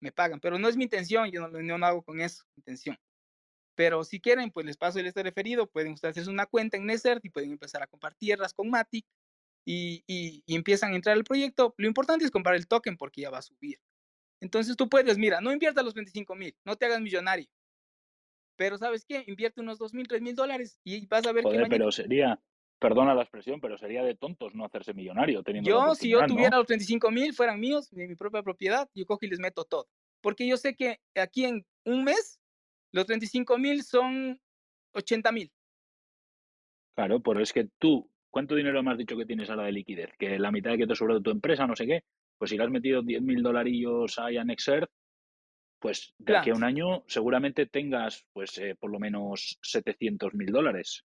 me 0.00 0.12
pagan, 0.12 0.40
pero 0.40 0.58
no 0.58 0.68
es 0.68 0.76
mi 0.76 0.84
intención, 0.84 1.30
yo 1.30 1.40
no, 1.42 1.48
lo- 1.48 1.62
no 1.78 1.86
hago 1.86 2.02
con 2.04 2.20
eso, 2.20 2.44
intención. 2.56 2.96
Pero 3.76 4.02
si 4.04 4.20
quieren, 4.20 4.50
pues 4.50 4.66
les 4.66 4.76
paso 4.76 4.98
el 4.98 5.06
este 5.06 5.22
referido, 5.22 5.68
pueden 5.70 5.92
ustedes 5.92 6.12
hacerse 6.12 6.30
una 6.30 6.46
cuenta 6.46 6.76
en 6.76 6.86
Nexert 6.86 7.24
y 7.24 7.30
pueden 7.30 7.52
empezar 7.52 7.82
a 7.82 7.86
comprar 7.86 8.14
tierras 8.16 8.52
con 8.52 8.68
Matic 8.70 9.06
y, 9.66 10.04
y- 10.06 10.42
y 10.46 10.56
empiezan 10.56 10.92
a 10.92 10.96
entrar 10.96 11.16
al 11.16 11.24
proyecto. 11.24 11.74
Lo 11.78 11.88
importante 11.88 12.24
es 12.24 12.30
comprar 12.32 12.56
el 12.56 12.68
token 12.68 12.96
porque 12.96 13.22
ya 13.22 13.30
va 13.30 13.38
a 13.38 13.42
subir. 13.42 13.78
Entonces 14.40 14.76
tú 14.76 14.88
puedes, 14.88 15.18
mira, 15.18 15.40
no 15.42 15.52
inviertas 15.52 15.84
los 15.84 15.94
25 15.94 16.36
mil, 16.36 16.56
no 16.64 16.76
te 16.76 16.86
hagas 16.86 17.00
millonario. 17.02 17.46
Pero 18.58 18.76
¿sabes 18.76 19.04
qué? 19.04 19.22
Invierte 19.28 19.60
unos 19.60 19.78
2 19.78 19.94
mil, 19.94 20.08
3 20.08 20.20
mil 20.20 20.34
dólares 20.34 20.80
y 20.82 21.06
vas 21.06 21.24
a 21.26 21.32
ver 21.32 21.44
que 21.44 21.50
Joder, 21.50 21.60
mañana... 21.60 21.74
pero 21.76 21.92
sería, 21.92 22.40
perdona 22.80 23.14
la 23.14 23.22
expresión, 23.22 23.60
pero 23.60 23.78
sería 23.78 24.02
de 24.02 24.16
tontos 24.16 24.52
no 24.56 24.64
hacerse 24.64 24.92
millonario 24.92 25.44
teniendo 25.44 25.70
Yo, 25.70 25.94
si 25.94 26.10
yo 26.10 26.18
oportunidad, 26.18 26.20
¿no? 26.20 26.34
tuviera 26.34 26.56
los 26.56 26.66
35 26.66 27.10
mil, 27.12 27.32
fueran 27.32 27.60
míos, 27.60 27.88
de 27.92 28.08
mi 28.08 28.16
propia 28.16 28.42
propiedad, 28.42 28.90
yo 28.94 29.06
cojo 29.06 29.20
y 29.22 29.28
les 29.28 29.38
meto 29.38 29.64
todo. 29.64 29.88
Porque 30.20 30.44
yo 30.48 30.56
sé 30.56 30.74
que 30.74 30.98
aquí 31.14 31.44
en 31.44 31.64
un 31.84 32.02
mes, 32.02 32.40
los 32.92 33.06
35 33.06 33.58
mil 33.58 33.84
son 33.84 34.40
80 34.92 35.30
mil. 35.30 35.52
Claro, 36.96 37.20
pero 37.20 37.40
es 37.40 37.52
que 37.52 37.68
tú, 37.78 38.10
¿cuánto 38.28 38.56
dinero 38.56 38.82
me 38.82 38.90
has 38.90 38.98
dicho 38.98 39.16
que 39.16 39.24
tienes 39.24 39.48
ahora 39.50 39.66
de 39.66 39.72
liquidez? 39.72 40.10
Que 40.18 40.36
la 40.36 40.50
mitad 40.50 40.72
de 40.72 40.78
que 40.78 40.86
te 40.88 40.96
sobra 40.96 41.14
de 41.14 41.20
tu 41.20 41.30
empresa, 41.30 41.64
no 41.64 41.76
sé 41.76 41.86
qué. 41.86 42.02
Pues 42.36 42.50
si 42.50 42.56
le 42.56 42.64
has 42.64 42.70
metido 42.70 43.02
10 43.02 43.22
mil 43.22 43.40
dolarillos 43.40 44.18
ahí 44.18 44.36
a 44.36 44.42
Nexert, 44.42 44.90
pues 45.78 46.14
de 46.18 46.36
aquí 46.36 46.50
a 46.50 46.54
un 46.54 46.64
año 46.64 47.04
seguramente 47.06 47.66
tengas 47.66 48.26
pues 48.32 48.58
eh, 48.58 48.74
por 48.78 48.90
lo 48.90 48.98
menos 48.98 49.58
700 49.62 50.34
mil 50.34 50.50
dólares. 50.52 51.04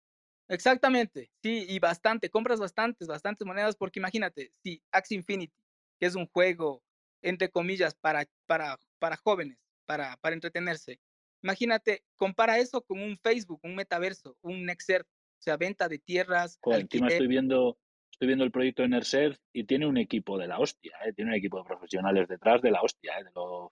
Exactamente, 0.49 1.31
sí, 1.43 1.67
y 1.69 1.79
bastante, 1.81 2.31
compras 2.31 2.61
bastantes, 2.61 3.09
bastantes 3.09 3.45
monedas, 3.47 3.75
porque 3.77 3.99
imagínate, 3.99 4.53
si 4.63 4.81
Axie 4.93 5.17
Infinity, 5.17 5.53
que 5.99 6.07
es 6.07 6.15
un 6.15 6.27
juego, 6.29 6.85
entre 7.21 7.51
comillas, 7.51 7.97
para, 7.97 8.27
para, 8.47 8.79
para 9.01 9.17
jóvenes, 9.17 9.59
para, 9.87 10.17
para 10.19 10.35
entretenerse, 10.35 11.01
imagínate, 11.43 12.05
compara 12.15 12.59
eso 12.59 12.83
con 12.83 13.01
un 13.01 13.17
Facebook, 13.19 13.61
un 13.65 13.75
metaverso, 13.75 14.37
un 14.41 14.65
Nexert, 14.67 15.07
o 15.09 15.43
sea, 15.43 15.57
venta 15.57 15.89
de 15.89 15.99
tierras, 15.99 16.59
Joder, 16.63 16.83
encima 16.83 17.09
estoy 17.09 17.27
viendo, 17.27 17.79
estoy 18.13 18.29
viendo 18.29 18.45
el 18.45 18.53
proyecto 18.53 18.83
de 18.83 18.89
Nerser 18.89 19.41
y 19.53 19.65
tiene 19.65 19.87
un 19.87 19.97
equipo 19.99 20.39
de 20.39 20.47
la 20.47 20.61
hostia, 20.61 20.97
¿eh? 21.05 21.13
tiene 21.13 21.33
un 21.33 21.37
equipo 21.39 21.59
de 21.59 21.65
profesionales 21.65 22.29
detrás 22.29 22.63
de 22.63 22.71
la 22.71 22.83
hostia. 22.83 23.19
¿eh? 23.19 23.25
de 23.25 23.31
lo- 23.35 23.71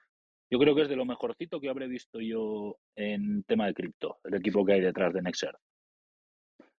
yo 0.53 0.59
creo 0.59 0.75
que 0.75 0.83
es 0.83 0.89
de 0.89 0.97
lo 0.97 1.05
mejorcito 1.05 1.61
que 1.61 1.69
habré 1.69 1.87
visto 1.89 2.21
yo 2.21 2.77
en 2.97 3.43
tema 3.45 3.67
de 3.67 3.75
cripto, 3.75 4.19
el 4.25 4.35
equipo 4.35 4.65
que 4.65 4.75
hay 4.75 4.81
detrás 4.81 5.13
de 5.13 5.23
Nexer. 5.23 5.57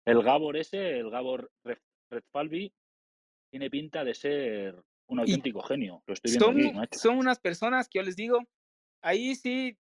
El 0.07 0.23
Gabor 0.23 0.57
ese, 0.57 0.99
el 0.99 1.11
Gabor 1.11 1.51
Red- 1.65 1.79
Redfalvi, 2.11 2.73
tiene 3.51 3.71
pinta 3.71 4.05
de 4.05 4.15
ser 4.15 4.83
un 5.09 5.19
y 5.19 5.21
auténtico 5.23 5.63
genio. 5.63 6.03
Lo 6.07 6.15
estoy 6.15 6.33
viendo 6.33 6.47
son, 6.47 6.59
aquí, 6.61 6.73
macho. 6.73 6.99
son 6.99 7.19
unas 7.19 7.39
personas 7.41 7.89
que 7.89 7.99
yo 7.99 8.03
les 8.05 8.17
digo, 8.17 8.39
ahí 9.03 9.35
sí, 9.35 9.79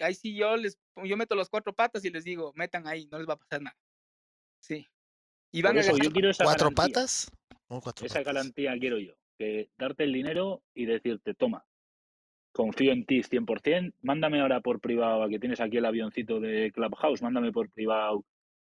ahí 0.00 0.14
sí 0.14 0.34
yo 0.36 0.56
les, 0.56 0.78
yo 1.04 1.16
meto 1.16 1.34
los 1.34 1.48
cuatro 1.48 1.72
patas 1.72 2.04
y 2.04 2.10
les 2.10 2.24
digo, 2.24 2.52
metan 2.56 2.86
ahí, 2.86 3.06
no 3.10 3.18
les 3.18 3.28
va 3.28 3.34
a 3.34 3.38
pasar 3.38 3.62
nada. 3.62 3.76
Sí. 4.62 4.86
Y 5.52 5.62
van 5.62 5.76
a 5.76 5.80
eso 5.80 5.96
yo 5.96 6.10
quiero 6.10 6.30
esa 6.30 6.44
cuatro 6.44 6.70
garantía. 6.70 6.94
patas. 6.94 7.30
¿Cómo 7.68 7.80
cuatro 7.80 8.06
Esa 8.06 8.20
patas? 8.20 8.34
garantía 8.34 8.76
quiero 8.78 8.98
yo. 8.98 9.14
Que 9.38 9.70
darte 9.78 10.04
el 10.04 10.12
dinero 10.12 10.62
y 10.74 10.84
decirte, 10.84 11.34
toma, 11.34 11.64
confío 12.52 12.92
en 12.92 13.04
ti 13.04 13.22
100%, 13.22 13.94
mándame 14.02 14.40
ahora 14.40 14.60
por 14.60 14.80
privado, 14.80 15.22
a 15.22 15.28
que 15.28 15.38
tienes 15.38 15.60
aquí 15.60 15.76
el 15.78 15.86
avioncito 15.86 16.40
de 16.40 16.72
Clubhouse, 16.72 17.22
mándame 17.22 17.52
por 17.52 17.70
privado 17.70 18.24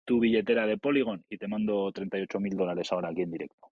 tu 0.05 0.21
billetera 0.21 0.67
de 0.67 0.79
Polygon 0.79 1.25
y 1.29 1.39
te 1.39 1.49
mando 1.49 1.91
38 1.93 2.41
mil 2.41 2.57
dólares 2.57 2.91
ahora 2.93 3.11
aquí 3.11 3.23
en 3.23 3.31
directo. 3.31 3.71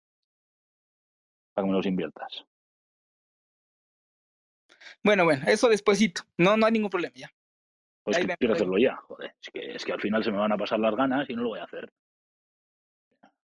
Para 1.55 1.65
que 1.65 1.71
me 1.71 1.77
los 1.77 1.87
inviertas. 1.87 2.45
Bueno, 5.03 5.25
bueno, 5.25 5.45
eso 5.47 5.69
despuesito. 5.69 6.23
No, 6.37 6.57
no 6.57 6.67
hay 6.67 6.73
ningún 6.73 6.91
problema 6.91 7.15
ya. 7.15 7.31
Pues 8.03 8.17
Ahí 8.17 8.23
que 8.23 8.29
me 8.29 8.37
quiero 8.37 8.55
hacerlo 8.55 8.79
ya, 8.79 8.97
joder. 8.97 9.35
Es 9.41 9.51
que, 9.51 9.75
es 9.75 9.85
que 9.85 9.93
al 9.93 10.01
final 10.01 10.23
se 10.23 10.31
me 10.31 10.39
van 10.39 10.53
a 10.53 10.57
pasar 10.57 10.79
las 10.79 10.95
ganas 10.95 11.29
y 11.29 11.35
no 11.35 11.43
lo 11.43 11.49
voy 11.51 11.59
a 11.59 11.65
hacer. 11.65 11.91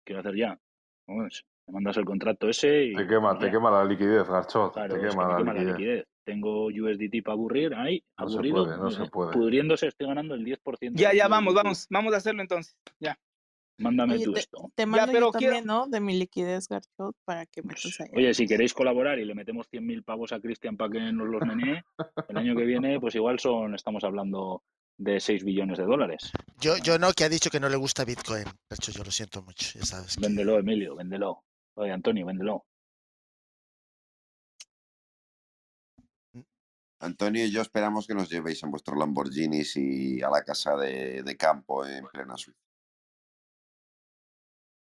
Quiero 0.03 0.21
hacer 0.21 0.35
ya. 0.35 0.59
Vamos, 1.05 1.45
me 1.67 1.73
mandas 1.73 1.97
el 1.97 2.05
contrato 2.05 2.49
ese 2.49 2.85
y 2.85 2.95
Te 2.95 3.05
quema, 3.05 3.37
te 3.37 3.51
quema 3.51 3.69
la 3.69 3.85
liquidez, 3.85 4.27
Garchot. 4.27 4.73
Claro, 4.73 4.95
te 4.95 4.99
es 4.99 5.03
que 5.03 5.09
quema 5.09 5.27
la 5.27 5.37
quema 5.37 5.53
la 5.53 5.63
liquidez. 5.63 6.07
Tengo 6.29 6.67
USDT 6.67 7.23
para 7.23 7.33
aburrir 7.33 7.73
ahí, 7.73 8.03
No 8.19 8.29
se 8.29 8.35
aburrido, 8.35 8.65
puede, 8.65 8.77
no 8.77 8.91
se 8.91 9.05
puede. 9.09 9.31
pudriéndose, 9.33 9.87
estoy 9.87 10.07
ganando 10.07 10.35
el 10.35 10.45
10% 10.45 10.91
Ya, 10.93 11.11
ya, 11.13 11.27
vamos, 11.27 11.55
vamos, 11.55 11.87
vamos 11.89 12.13
a 12.13 12.17
hacerlo 12.17 12.41
entonces. 12.43 12.75
Ya. 12.99 13.17
Mándame 13.79 14.15
Oye, 14.15 14.25
tú 14.25 14.33
te, 14.33 14.41
esto. 14.41 14.71
te 14.75 14.83
Ya, 14.83 14.87
mando 14.87 15.11
pero 15.13 15.27
yo 15.27 15.31
quiero. 15.31 15.53
también, 15.55 15.65
¿no? 15.65 15.87
De 15.87 15.99
mi 16.01 16.19
liquidez, 16.19 16.67
Garchot, 16.67 17.15
para 17.25 17.45
que 17.47 17.63
metas 17.63 17.81
Pues, 17.83 18.01
ahí. 18.01 18.09
oye, 18.15 18.33
si 18.33 18.45
queréis 18.45 18.73
colaborar 18.73 19.17
y 19.19 19.25
le 19.25 19.33
metemos 19.33 19.67
100.000 19.71 20.03
pavos 20.03 20.31
a 20.33 20.39
Cristian 20.39 20.75
para 20.77 20.91
que 20.91 20.99
nos 21.13 21.27
los 21.29 21.41
menee, 21.41 21.83
el 22.27 22.37
año 22.37 22.55
que 22.55 22.65
viene, 22.65 22.99
pues 22.99 23.15
igual 23.15 23.39
son, 23.39 23.73
estamos 23.75 24.03
hablando 24.03 24.61
de 24.97 25.19
6 25.21 25.43
billones 25.45 25.77
de 25.77 25.85
dólares. 25.85 26.29
Yo, 26.59 26.77
yo 26.77 26.99
no, 26.99 27.11
que 27.13 27.23
ha 27.23 27.29
dicho 27.29 27.49
que 27.49 27.59
no 27.61 27.69
le 27.69 27.77
gusta 27.77 28.03
Bitcoin. 28.05 28.43
De 28.43 28.75
hecho, 28.75 28.91
yo 28.91 29.03
lo 29.03 29.11
siento 29.11 29.41
mucho, 29.41 29.79
ya 29.79 29.85
sabes 29.85 30.15
que... 30.17 30.21
Véndelo, 30.27 30.59
Emilio, 30.59 30.95
véndelo. 30.97 31.41
Oye, 31.75 31.91
Antonio, 31.91 32.25
véndelo. 32.25 32.65
Antonio 36.99 37.45
y 37.45 37.51
yo 37.51 37.61
esperamos 37.61 38.05
que 38.05 38.13
nos 38.13 38.29
llevéis 38.29 38.61
en 38.63 38.71
vuestros 38.71 38.97
Lamborghinis 38.97 39.77
y 39.77 40.21
a 40.21 40.29
la 40.29 40.43
casa 40.43 40.75
de, 40.75 41.23
de 41.23 41.37
campo 41.37 41.85
en 41.85 42.05
plena 42.07 42.35
Suiza. 42.37 42.59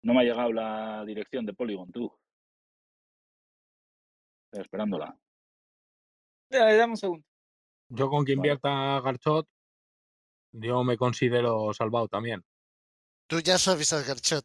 No 0.03 0.15
me 0.15 0.21
ha 0.21 0.25
llegado 0.25 0.53
la 0.53 1.05
dirección 1.05 1.47
de 1.47 1.55
Polygon, 1.55 1.93
tú. 1.93 2.13
Estoy 4.47 4.63
esperándola. 4.63 5.17
Ya, 6.51 6.75
dame 6.75 6.93
un 6.93 6.97
segundo. 6.97 7.25
Yo 7.89 8.09
con 8.11 8.25
que 8.25 8.33
Vale. 8.33 8.49
invierta 8.49 9.01
Garchot, 9.01 9.47
yo 10.53 10.83
me 10.83 10.97
considero 10.97 11.73
salvado 11.73 12.09
también. 12.09 12.45
Tú 13.29 13.41
ya 13.41 13.59
sabes 13.59 13.93
al 13.93 14.05
Garchot. 14.05 14.45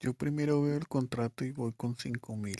Yo 0.00 0.14
primero 0.14 0.62
veo 0.62 0.76
el 0.76 0.88
contrato 0.88 1.44
y 1.44 1.52
voy 1.52 1.72
con 1.74 1.96
5000. 1.96 2.56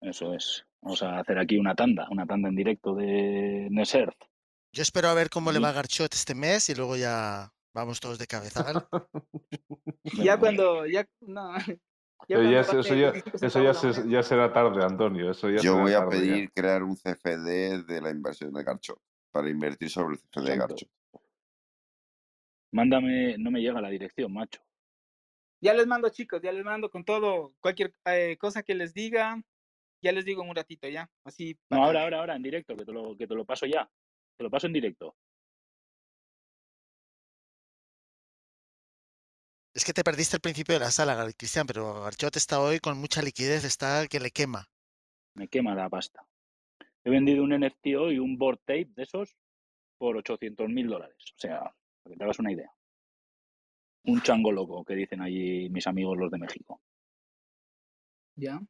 Eso 0.00 0.32
es. 0.32 0.64
Vamos 0.84 1.02
a 1.02 1.18
hacer 1.18 1.38
aquí 1.38 1.56
una 1.56 1.74
tanda, 1.74 2.06
una 2.10 2.26
tanda 2.26 2.50
en 2.50 2.56
directo 2.56 2.94
de 2.94 3.68
Neserth. 3.70 4.22
Yo 4.70 4.82
espero 4.82 5.08
a 5.08 5.14
ver 5.14 5.30
cómo 5.30 5.50
le 5.50 5.58
va 5.58 5.70
a 5.70 5.72
Garchot 5.72 6.12
este 6.12 6.34
mes 6.34 6.68
y 6.68 6.74
luego 6.74 6.94
ya 6.94 7.50
vamos 7.72 8.00
todos 8.00 8.18
de 8.18 8.26
cabeza. 8.26 8.62
¿vale? 8.62 8.80
Ya 10.22 10.38
cuando, 10.38 10.86
ya, 10.86 11.08
no. 11.22 11.56
Ya 11.56 11.66
cuando 12.36 12.50
ya 12.50 12.60
eso 12.60 12.82
ya, 12.94 13.12
25 13.12 13.46
eso 13.46 13.62
ya, 13.62 13.72
se- 13.72 14.22
será 14.22 14.52
tarde, 14.52 14.84
Antonio. 14.84 15.30
Eso 15.30 15.48
ya 15.48 15.62
Yo 15.62 15.78
voy 15.78 15.94
a 15.94 16.00
tarde 16.00 16.18
pedir 16.18 16.52
crear 16.52 16.82
un 16.82 16.96
CFD 16.96 17.84
de 17.86 18.00
la 18.02 18.10
inversión 18.10 18.52
de 18.52 18.62
Garchot 18.62 19.00
para 19.32 19.48
invertir 19.48 19.88
sobre 19.88 20.16
el 20.16 20.20
CFD 20.20 20.50
de. 20.50 20.56
Garchot. 20.58 20.90
Mándame, 22.72 23.38
no 23.38 23.50
me 23.50 23.62
llega 23.62 23.80
la 23.80 23.88
dirección, 23.88 24.34
macho. 24.34 24.60
Ya 25.62 25.72
les 25.72 25.86
mando, 25.86 26.10
chicos, 26.10 26.42
ya 26.42 26.52
les 26.52 26.62
mando 26.64 26.90
con 26.90 27.06
todo, 27.06 27.54
cualquier 27.60 27.94
eh, 28.04 28.36
cosa 28.38 28.62
que 28.62 28.74
les 28.74 28.92
diga, 28.92 29.42
ya 30.04 30.12
les 30.12 30.24
digo 30.24 30.42
en 30.42 30.50
un 30.50 30.56
ratito, 30.56 30.86
ya. 30.86 31.10
Así. 31.24 31.58
No, 31.70 31.82
ahora, 31.82 32.02
ahora, 32.02 32.18
ahora, 32.18 32.36
en 32.36 32.42
directo, 32.42 32.76
que 32.76 32.84
te 32.84 32.92
lo, 32.92 33.16
que 33.16 33.26
te 33.26 33.34
lo 33.34 33.44
paso 33.46 33.64
ya. 33.66 33.90
Te 34.36 34.44
lo 34.44 34.50
paso 34.50 34.66
en 34.66 34.74
directo. 34.74 35.16
Es 39.72 39.84
que 39.84 39.92
te 39.92 40.04
perdiste 40.04 40.36
el 40.36 40.42
principio 40.42 40.74
de 40.74 40.80
la 40.80 40.90
sala, 40.90 41.26
Cristian, 41.36 41.66
pero 41.66 42.02
Garchot 42.02 42.36
está 42.36 42.60
hoy 42.60 42.78
con 42.78 42.98
mucha 42.98 43.22
liquidez, 43.22 43.64
está 43.64 44.06
que 44.06 44.20
le 44.20 44.30
quema. 44.30 44.68
Me 45.34 45.48
quema 45.48 45.74
la 45.74 45.88
pasta. 45.88 46.24
He 47.02 47.10
vendido 47.10 47.42
un 47.42 47.58
NFT 47.58 47.86
hoy, 47.98 48.18
un 48.18 48.38
board 48.38 48.58
tape 48.58 48.90
de 48.94 49.02
esos, 49.02 49.36
por 49.98 50.16
800 50.16 50.68
mil 50.68 50.86
dólares. 50.86 51.16
O 51.36 51.38
sea, 51.38 51.60
para 52.02 52.12
que 52.12 52.16
te 52.16 52.24
hagas 52.24 52.38
una 52.38 52.52
idea. 52.52 52.72
Un 54.04 54.20
chango 54.20 54.52
loco, 54.52 54.84
que 54.84 54.94
dicen 54.94 55.22
allí 55.22 55.68
mis 55.70 55.86
amigos 55.86 56.18
los 56.18 56.30
de 56.30 56.38
México. 56.38 56.80
Ya. 58.36 58.60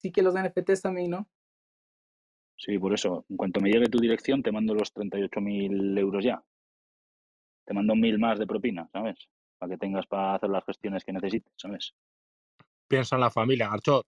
Sí 0.00 0.10
que 0.10 0.22
los 0.22 0.34
NFTs 0.34 0.82
también, 0.82 1.10
¿no? 1.10 1.28
Sí, 2.56 2.78
por 2.78 2.92
eso, 2.92 3.24
en 3.28 3.36
cuanto 3.36 3.60
me 3.60 3.70
llegue 3.70 3.88
tu 3.88 3.98
dirección, 3.98 4.42
te 4.42 4.52
mando 4.52 4.74
los 4.74 4.92
38 4.92 5.40
mil 5.40 5.96
euros 5.96 6.24
ya. 6.24 6.42
Te 7.64 7.72
mando 7.72 7.94
mil 7.94 8.18
más 8.18 8.38
de 8.38 8.46
propina, 8.46 8.88
¿sabes? 8.92 9.28
Para 9.58 9.70
que 9.70 9.78
tengas 9.78 10.06
para 10.06 10.34
hacer 10.34 10.50
las 10.50 10.64
gestiones 10.64 11.04
que 11.04 11.12
necesites, 11.12 11.52
¿sabes? 11.56 11.94
Piensa 12.86 13.16
en 13.16 13.20
la 13.20 13.30
familia, 13.30 13.68
Garchot. 13.68 14.06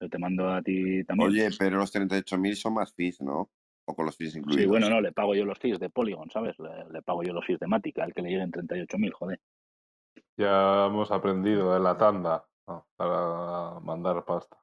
Yo 0.00 0.08
te 0.08 0.18
mando 0.18 0.48
a 0.48 0.62
ti 0.62 1.04
también. 1.04 1.30
Oye, 1.30 1.48
pero 1.58 1.78
los 1.78 1.94
38.000 1.94 2.54
son 2.54 2.74
más 2.74 2.92
fees, 2.94 3.20
¿no? 3.20 3.50
O 3.84 3.94
con 3.94 4.06
los 4.06 4.16
fees 4.16 4.36
incluidos. 4.36 4.62
Sí, 4.62 4.68
bueno, 4.68 4.88
no, 4.88 5.00
le 5.00 5.12
pago 5.12 5.34
yo 5.34 5.44
los 5.44 5.58
fees 5.58 5.78
de 5.78 5.90
Polygon, 5.90 6.30
¿sabes? 6.30 6.58
Le, 6.58 6.90
le 6.90 7.02
pago 7.02 7.22
yo 7.22 7.32
los 7.32 7.44
fees 7.44 7.58
de 7.58 7.66
Matic, 7.66 7.98
al 7.98 8.14
que 8.14 8.22
le 8.22 8.30
lleguen 8.30 8.50
38.000, 8.50 9.12
joder. 9.12 9.40
Ya 10.36 10.86
hemos 10.86 11.10
aprendido 11.10 11.74
de 11.74 11.80
la 11.80 11.96
tanda 11.96 12.44
¿no? 12.66 12.86
para 12.96 13.80
mandar 13.80 14.24
pasta. 14.24 14.56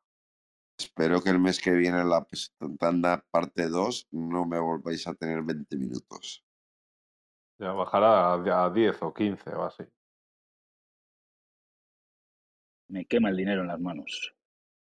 Espero 0.78 1.22
que 1.22 1.30
el 1.30 1.40
mes 1.40 1.62
que 1.62 1.72
viene 1.72 2.02
en 2.02 2.10
la 2.10 2.24
pues, 2.24 2.54
tanda 2.80 3.24
parte 3.32 3.68
2 3.68 4.10
no 4.12 4.46
me 4.46 4.60
volváis 4.60 5.08
a 5.08 5.14
tener 5.14 5.42
20 5.42 5.78
minutos. 5.78 6.44
Ya 7.58 7.72
bajará 7.72 8.34
a 8.34 8.66
a 8.66 8.70
10 8.70 9.02
o 9.04 9.14
15 9.14 9.50
o 9.52 9.64
así. 9.64 9.84
Me 12.90 13.06
quema 13.06 13.30
el 13.30 13.38
dinero 13.38 13.62
en 13.62 13.68
las 13.68 13.80
manos. 13.80 14.36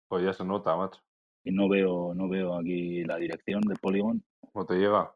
Pues 0.09 0.24
ya 0.24 0.32
se 0.32 0.45
nota, 0.45 0.76
macho. 0.76 1.01
Y 1.45 1.53
no 1.53 1.68
veo, 1.68 2.12
no 2.14 2.28
veo 2.28 2.59
aquí 2.59 3.05
la 3.05 3.16
dirección 3.16 3.61
de 3.62 3.76
Polygon. 3.76 4.24
¿Cómo 4.53 4.66
te 4.66 4.74
llega? 4.74 5.14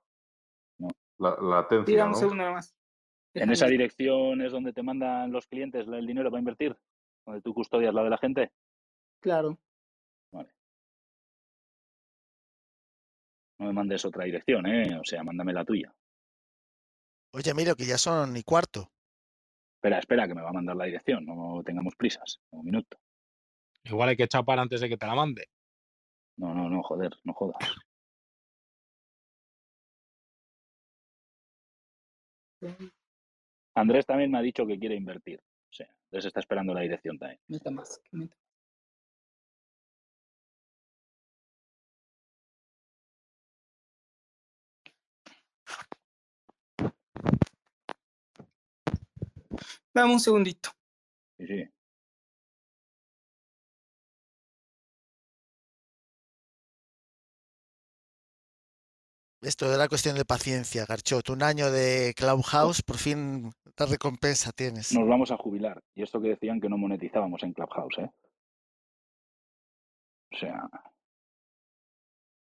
No. 0.78 0.88
La, 1.18 1.36
latencia, 1.40 1.86
Tira 1.86 2.04
un 2.04 2.12
¿no? 2.12 2.16
segundo 2.16 2.36
nada 2.36 2.52
más. 2.52 2.74
¿En 3.34 3.50
esa 3.50 3.66
dirección 3.66 4.40
es 4.40 4.52
donde 4.52 4.72
te 4.72 4.82
mandan 4.82 5.32
los 5.32 5.46
clientes 5.46 5.86
el 5.86 6.06
dinero 6.06 6.30
para 6.30 6.40
invertir? 6.40 6.76
¿Donde 7.26 7.42
tú 7.42 7.52
custodias 7.52 7.92
la 7.92 8.02
de 8.02 8.10
la 8.10 8.18
gente? 8.18 8.52
Claro. 9.20 9.58
No 13.58 13.66
me 13.66 13.72
mandes 13.72 14.04
otra 14.04 14.24
dirección, 14.24 14.66
¿eh? 14.66 14.98
O 14.98 15.04
sea, 15.04 15.22
mándame 15.22 15.52
la 15.52 15.64
tuya. 15.64 15.92
Oye, 17.32 17.54
miro 17.54 17.74
que 17.74 17.84
ya 17.84 17.98
son 17.98 18.36
y 18.36 18.42
cuarto. 18.42 18.90
Espera, 19.76 19.98
espera, 19.98 20.26
que 20.26 20.34
me 20.34 20.42
va 20.42 20.50
a 20.50 20.52
mandar 20.52 20.76
la 20.76 20.86
dirección. 20.86 21.24
No 21.24 21.62
tengamos 21.64 21.94
prisas. 21.96 22.40
Un 22.50 22.64
minuto. 22.64 22.98
Igual 23.84 24.10
hay 24.10 24.16
que 24.16 24.28
chapar 24.28 24.58
antes 24.58 24.80
de 24.80 24.88
que 24.88 24.96
te 24.96 25.06
la 25.06 25.14
mande. 25.14 25.48
No, 26.36 26.54
no, 26.54 26.68
no, 26.68 26.82
joder, 26.82 27.12
no 27.24 27.32
jodas. 27.32 27.58
Andrés 33.74 34.06
también 34.06 34.30
me 34.30 34.38
ha 34.38 34.42
dicho 34.42 34.66
que 34.66 34.78
quiere 34.78 34.96
invertir. 34.96 35.40
O 35.40 35.72
sea, 35.72 35.88
entonces 36.04 36.26
está 36.26 36.40
esperando 36.40 36.74
la 36.74 36.80
dirección 36.80 37.18
también. 37.18 37.40
Meta 37.46 37.70
más. 37.70 38.00
meta. 38.10 38.36
Dame 49.98 50.12
un 50.12 50.20
segundito. 50.20 50.70
Sí, 51.38 51.46
sí. 51.46 51.68
Esto 59.42 59.72
era 59.72 59.88
cuestión 59.88 60.16
de 60.16 60.24
paciencia, 60.24 60.84
Garchot. 60.86 61.30
Un 61.30 61.42
año 61.42 61.70
de 61.70 62.14
Clubhouse, 62.16 62.82
por 62.82 62.98
fin 62.98 63.50
la 63.76 63.86
recompensa 63.86 64.52
tienes. 64.52 64.92
Nos 64.92 65.08
vamos 65.08 65.32
a 65.32 65.36
jubilar. 65.36 65.82
Y 65.94 66.02
esto 66.02 66.20
que 66.20 66.28
decían 66.28 66.60
que 66.60 66.68
no 66.68 66.76
monetizábamos 66.78 67.42
en 67.42 67.52
Clubhouse, 67.52 67.98
¿eh? 67.98 68.10
O 70.32 70.36
sea, 70.36 70.68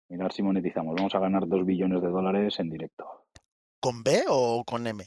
mirar 0.09 0.33
si 0.33 0.43
monetizamos. 0.43 0.95
Vamos 0.95 1.15
a 1.15 1.21
ganar 1.21 1.47
dos 1.47 1.65
billones 1.65 2.03
de 2.03 2.09
dólares 2.09 2.59
en 2.59 2.71
directo. 2.71 3.27
¿Con 3.81 4.03
B 4.03 4.25
o 4.29 4.63
con 4.65 4.87
M? 4.87 5.05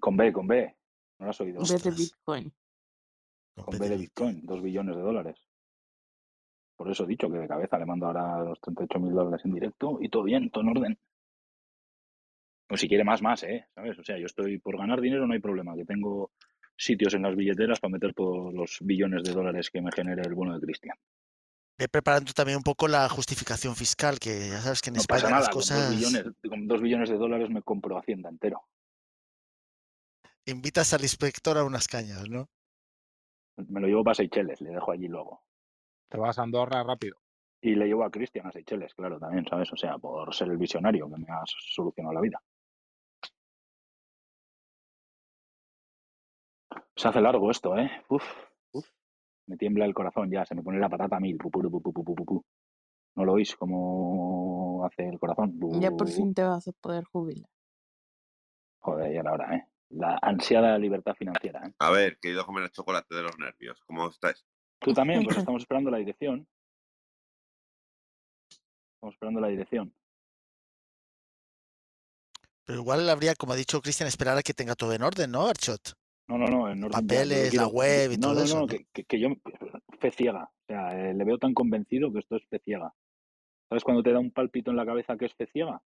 Con 0.00 0.16
B, 0.16 0.32
con 0.32 0.46
B. 0.46 0.75
No 1.18 1.26
lo 1.26 1.30
has 1.30 1.40
oído. 1.40 1.58
En 1.58 1.62
vez 1.62 1.68
de 1.68 1.74
Ostras. 1.76 1.96
Bitcoin. 1.96 2.52
Con 3.54 3.78
B 3.78 3.88
de 3.88 3.96
Bitcoin, 3.96 4.40
dos 4.44 4.62
billones 4.62 4.96
de 4.96 5.02
dólares. 5.02 5.38
Por 6.76 6.90
eso 6.90 7.04
he 7.04 7.06
dicho 7.06 7.30
que 7.30 7.38
de 7.38 7.48
cabeza 7.48 7.78
le 7.78 7.86
mando 7.86 8.06
ahora 8.06 8.44
los 8.44 8.60
38 8.60 8.98
mil 9.00 9.14
dólares 9.14 9.44
en 9.44 9.54
directo 9.54 9.98
y 10.00 10.10
todo 10.10 10.24
bien, 10.24 10.50
todo 10.50 10.62
en 10.62 10.76
orden. 10.76 10.98
O 12.68 12.76
si 12.76 12.88
quiere 12.88 13.04
más, 13.04 13.22
más, 13.22 13.42
¿eh? 13.44 13.66
¿Sabes? 13.74 13.98
O 13.98 14.04
sea, 14.04 14.18
yo 14.18 14.26
estoy 14.26 14.58
por 14.58 14.76
ganar 14.76 15.00
dinero, 15.00 15.26
no 15.26 15.32
hay 15.32 15.40
problema. 15.40 15.74
Que 15.74 15.84
tengo 15.84 16.32
sitios 16.76 17.14
en 17.14 17.22
las 17.22 17.34
billeteras 17.34 17.80
para 17.80 17.92
meter 17.92 18.12
todos 18.12 18.52
los 18.52 18.78
billones 18.82 19.22
de 19.22 19.32
dólares 19.32 19.70
que 19.70 19.80
me 19.80 19.92
genere 19.92 20.22
el 20.26 20.34
bono 20.34 20.54
de 20.54 20.60
Cristian. 20.60 20.96
Ve 21.78 21.88
preparando 21.88 22.32
también 22.32 22.56
un 22.56 22.62
poco 22.62 22.88
la 22.88 23.08
justificación 23.08 23.76
fiscal, 23.76 24.18
que 24.18 24.48
ya 24.48 24.60
sabes 24.60 24.82
que 24.82 24.90
en 24.90 24.94
No 24.94 25.00
España 25.00 25.22
pasa 25.22 25.30
nada, 25.30 25.40
las 25.40 25.48
con 25.48 25.60
cosas... 25.60 25.90
dos, 25.90 25.96
billones, 25.96 26.24
con 26.48 26.66
dos 26.66 26.82
billones 26.82 27.08
de 27.08 27.16
dólares 27.16 27.50
me 27.50 27.62
compro 27.62 27.98
Hacienda 27.98 28.28
entero. 28.28 28.62
Invitas 30.48 30.94
al 30.94 31.02
inspector 31.02 31.58
a 31.58 31.64
unas 31.64 31.88
cañas, 31.88 32.28
¿no? 32.28 32.48
Me 33.56 33.80
lo 33.80 33.88
llevo 33.88 34.04
para 34.04 34.14
Seychelles, 34.14 34.60
le 34.60 34.70
dejo 34.70 34.92
allí 34.92 35.08
luego. 35.08 35.42
Te 36.08 36.18
vas 36.18 36.38
a 36.38 36.42
Andorra 36.42 36.84
rápido. 36.84 37.16
Y 37.60 37.74
le 37.74 37.86
llevo 37.86 38.04
a 38.04 38.10
Cristian 38.12 38.46
a 38.46 38.52
Seychelles, 38.52 38.94
claro, 38.94 39.18
también, 39.18 39.44
¿sabes? 39.48 39.72
O 39.72 39.76
sea, 39.76 39.98
por 39.98 40.32
ser 40.32 40.48
el 40.48 40.56
visionario 40.56 41.10
que 41.10 41.16
me 41.16 41.26
ha 41.28 41.42
solucionado 41.44 42.14
la 42.14 42.20
vida. 42.20 42.40
Se 46.94 47.08
hace 47.08 47.20
largo 47.20 47.50
esto, 47.50 47.76
¿eh? 47.76 47.90
Uf, 48.08 48.24
uf. 48.72 48.88
Me 49.48 49.56
tiembla 49.56 49.84
el 49.84 49.94
corazón 49.94 50.30
ya, 50.30 50.46
se 50.46 50.54
me 50.54 50.62
pone 50.62 50.78
la 50.78 50.88
patata 50.88 51.16
a 51.16 51.20
mil. 51.20 51.36
pu, 51.38 51.50
pu, 51.50 51.60
pu. 51.60 52.44
¿No 53.16 53.24
lo 53.24 53.32
oís 53.32 53.56
cómo 53.56 54.84
hace 54.84 55.08
el 55.08 55.18
corazón? 55.18 55.58
Ya 55.80 55.90
por 55.90 56.08
fin 56.08 56.34
te 56.34 56.44
vas 56.44 56.68
a 56.68 56.72
poder 56.72 57.04
jubilar. 57.04 57.50
Joder, 58.78 59.12
ya 59.12 59.20
era 59.20 59.32
hora, 59.32 59.56
¿eh? 59.56 59.66
La 59.90 60.18
ansiada 60.20 60.76
libertad 60.78 61.14
financiera, 61.14 61.64
¿eh? 61.66 61.72
A 61.78 61.90
ver, 61.90 62.18
que 62.18 62.28
he 62.28 62.32
ido 62.32 62.42
a 62.42 62.46
comer 62.46 62.64
el 62.64 62.70
chocolate 62.70 63.14
de 63.14 63.22
los 63.22 63.38
nervios. 63.38 63.80
¿Cómo 63.86 64.08
estáis? 64.08 64.44
Tú 64.80 64.92
también, 64.92 65.22
pues 65.24 65.36
estamos 65.50 65.62
esperando 65.62 65.90
la 65.90 65.98
dirección. 65.98 66.46
Estamos 68.94 69.14
esperando 69.14 69.40
la 69.40 69.48
dirección. 69.48 69.94
Pero 72.64 72.80
igual 72.80 73.08
habría, 73.08 73.34
como 73.36 73.52
ha 73.52 73.56
dicho 73.56 73.80
Cristian, 73.80 74.08
esperar 74.08 74.36
a 74.36 74.42
que 74.42 74.52
tenga 74.54 74.74
todo 74.74 74.92
en 74.92 75.02
orden, 75.02 75.30
¿no, 75.30 75.46
Garchot? 75.46 75.92
No, 76.28 76.36
no, 76.36 76.46
no, 76.46 76.68
en 76.68 76.82
orden 76.82 76.90
Papeles, 76.90 77.54
la 77.54 77.68
web 77.68 78.10
y 78.12 78.16
no, 78.16 78.28
todo 78.28 78.34
no, 78.40 78.42
eso, 78.44 78.54
No, 78.56 78.60
¿no? 78.62 78.66
que, 78.66 78.86
que- 78.92 79.04
que 79.04 79.20
yo 79.20 79.28
fe 80.00 80.10
ciega. 80.10 80.44
O 80.44 80.66
sea, 80.66 81.10
eh, 81.10 81.14
le 81.14 81.24
veo 81.24 81.38
tan 81.38 81.54
convencido 81.54 82.12
que 82.12 82.18
esto 82.18 82.34
es 82.36 82.44
fe 82.48 82.58
ciega. 82.64 82.92
¿Sabes 83.68 83.84
cuando 83.84 84.02
te 84.02 84.12
da 84.12 84.18
un 84.18 84.32
palpito 84.32 84.72
en 84.72 84.76
la 84.76 84.84
cabeza 84.86 85.16
que 85.16 85.26
es 85.26 85.34
fe 85.34 85.46
ciega? 85.46 85.80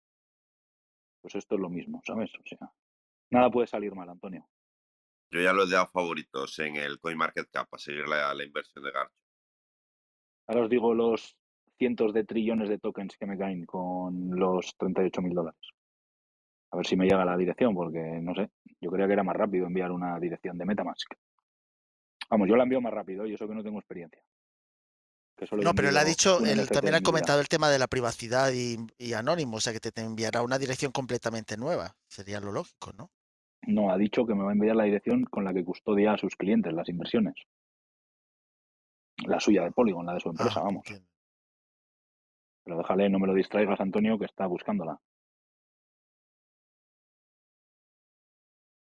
Pues 1.22 1.36
esto 1.36 1.56
es 1.56 1.62
lo 1.62 1.70
mismo, 1.70 2.02
¿sabes? 2.06 2.32
O 2.36 2.46
sea, 2.46 2.72
nada 3.30 3.50
puede 3.50 3.68
salir 3.68 3.94
mal, 3.96 4.10
Antonio. 4.10 4.48
Yo 5.32 5.42
ya 5.42 5.54
lo 5.54 5.64
he 5.64 5.70
dado 5.70 5.88
favoritos 5.88 6.58
en 6.60 6.76
el 6.76 7.00
CoinMarketCap 7.00 7.74
a 7.74 7.78
seguir 7.78 8.08
la, 8.08 8.34
la 8.34 8.44
inversión 8.44 8.84
de 8.84 8.92
Garcho. 8.92 9.14
Ahora 10.48 10.64
os 10.64 10.70
digo 10.70 10.96
los 10.96 11.38
cientos 11.78 12.14
de 12.14 12.24
trillones 12.24 12.70
de 12.70 12.80
tokens 12.80 13.16
que 13.18 13.28
me 13.28 13.38
caen 13.38 13.66
con 13.66 14.32
los 14.32 14.76
38 14.78 15.22
mil 15.22 15.34
dólares. 15.34 15.62
A 16.72 16.78
ver 16.78 16.86
si 16.86 16.96
me 16.96 17.06
llega 17.06 17.26
la 17.26 17.38
dirección, 17.38 17.74
porque 17.74 18.00
no 18.22 18.34
sé. 18.36 18.50
Yo 18.82 18.92
creía 18.92 19.08
que 19.08 19.14
era 19.14 19.24
más 19.24 19.36
rápido 19.36 19.68
enviar 19.68 19.92
una 19.92 20.20
dirección 20.20 20.58
de 20.58 20.66
Metamask. 20.66 21.12
Vamos, 22.30 22.48
yo 22.48 22.56
la 22.56 22.64
envío 22.64 22.82
más 22.82 22.94
rápido 22.94 23.26
y 23.26 23.34
eso 23.34 23.48
que 23.48 23.56
no 23.56 23.64
tengo 23.64 23.80
experiencia. 23.80 24.22
Que 25.36 25.48
solo 25.48 25.62
he 25.62 25.66
No, 25.66 25.74
pero 25.74 25.90
él 25.90 25.98
ha 25.98 26.04
dicho, 26.04 26.46
él 26.46 26.68
también 26.70 26.96
ha 26.96 27.02
comentado 27.02 27.40
el 27.42 27.48
tema 27.48 27.70
de 27.70 27.80
la 27.80 27.88
privacidad 27.88 28.52
y, 28.54 28.78
y 28.98 29.14
anónimo, 29.14 29.58
o 29.58 29.62
sea 29.62 29.74
que 29.74 29.80
te, 29.80 29.92
te 29.92 30.02
enviará 30.02 30.42
una 30.44 30.60
dirección 30.60 30.92
completamente 30.92 31.58
nueva. 31.58 31.96
Sería 32.08 32.40
lo 32.40 32.52
lógico, 32.52 32.92
¿no? 32.94 33.12
No, 33.68 33.92
ha 33.92 33.98
dicho 33.98 34.26
que 34.26 34.34
me 34.36 34.44
va 34.44 34.50
a 34.50 34.54
enviar 34.54 34.76
la 34.76 34.86
dirección 34.86 35.26
con 35.26 35.44
la 35.44 35.54
que 35.54 35.64
custodia 35.64 36.14
a 36.14 36.18
sus 36.18 36.36
clientes 36.36 36.74
las 36.74 36.90
inversiones. 36.90 37.36
La 39.26 39.40
suya 39.40 39.64
de 39.64 39.72
Polygon, 39.72 40.06
la 40.06 40.14
de 40.14 40.20
su 40.22 40.30
empresa, 40.30 40.62
Ah, 40.62 40.64
vamos. 40.64 40.84
entiendo. 40.88 41.08
Pero 42.64 42.78
déjale, 42.78 43.10
no 43.10 43.20
me 43.20 43.28
lo 43.28 43.34
distraigas, 43.34 43.80
Antonio, 43.80 44.18
que 44.18 44.26
está 44.26 44.46
buscándola. 44.48 45.00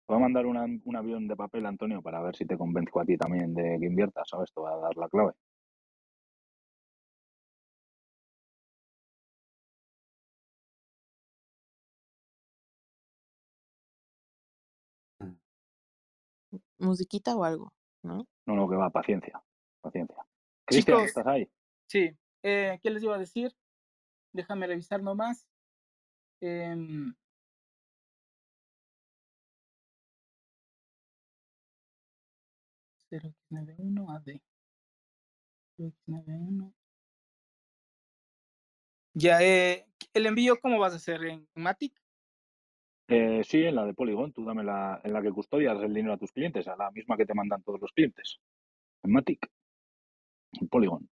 Te 0.05 0.13
voy 0.13 0.17
a 0.17 0.19
mandar 0.25 0.45
una- 0.45 0.63
un 0.85 0.95
avión 0.95 1.27
de 1.27 1.35
papel, 1.35 1.65
Antonio, 1.65 2.01
para 2.01 2.21
ver 2.21 2.35
si 2.35 2.45
te 2.45 2.57
convenzco 2.57 3.01
a 3.01 3.05
ti 3.05 3.17
también 3.17 3.53
de 3.53 3.77
que 3.79 3.85
inviertas, 3.87 4.29
¿sabes? 4.29 4.51
Te 4.53 4.59
voy 4.61 4.71
a 4.71 4.77
dar 4.77 4.95
la 4.95 5.09
clave. 5.09 5.33
Musiquita 16.79 17.35
o 17.35 17.43
algo, 17.43 17.73
¿no? 18.03 18.27
No, 18.45 18.55
no, 18.55 18.69
que 18.69 18.75
va, 18.75 18.89
paciencia, 18.89 19.41
paciencia. 19.81 20.17
Cristian. 20.65 21.01
¿estás 21.01 21.25
ahí? 21.27 21.49
Sí. 21.87 22.11
Eh, 22.43 22.79
¿Qué 22.81 22.89
les 22.89 23.03
iba 23.03 23.15
a 23.15 23.19
decir? 23.19 23.55
Déjame 24.33 24.67
revisar 24.67 25.01
nomás. 25.01 25.47
Em, 26.41 27.15
x 33.09 33.33
91 33.49 34.11
AD. 34.11 34.41
0x91. 35.77 36.73
Ya, 39.13 39.41
eh, 39.41 39.87
¿el 40.13 40.25
envío 40.27 40.59
cómo 40.59 40.79
vas 40.79 40.93
a 40.93 40.97
hacer? 40.97 41.23
¿En 41.25 41.47
Matic? 41.55 41.93
Eh, 43.09 43.41
sí, 43.43 43.63
en 43.63 43.75
la 43.75 43.85
de 43.85 43.93
Polygon, 43.93 44.31
tú 44.33 44.45
dame 44.45 44.63
la, 44.63 45.01
en 45.03 45.11
la 45.13 45.21
que 45.21 45.31
custodias 45.31 45.77
el 45.81 45.93
dinero 45.93 46.13
a 46.13 46.17
tus 46.17 46.31
clientes, 46.31 46.67
a 46.67 46.75
la 46.77 46.91
misma 46.91 47.17
que 47.17 47.25
te 47.25 47.33
mandan 47.33 47.61
todos 47.63 47.79
los 47.81 47.91
clientes. 47.91 48.39
En 49.03 49.11
Matic. 49.13 49.49
En 50.59 50.67
Polygon. 50.67 51.07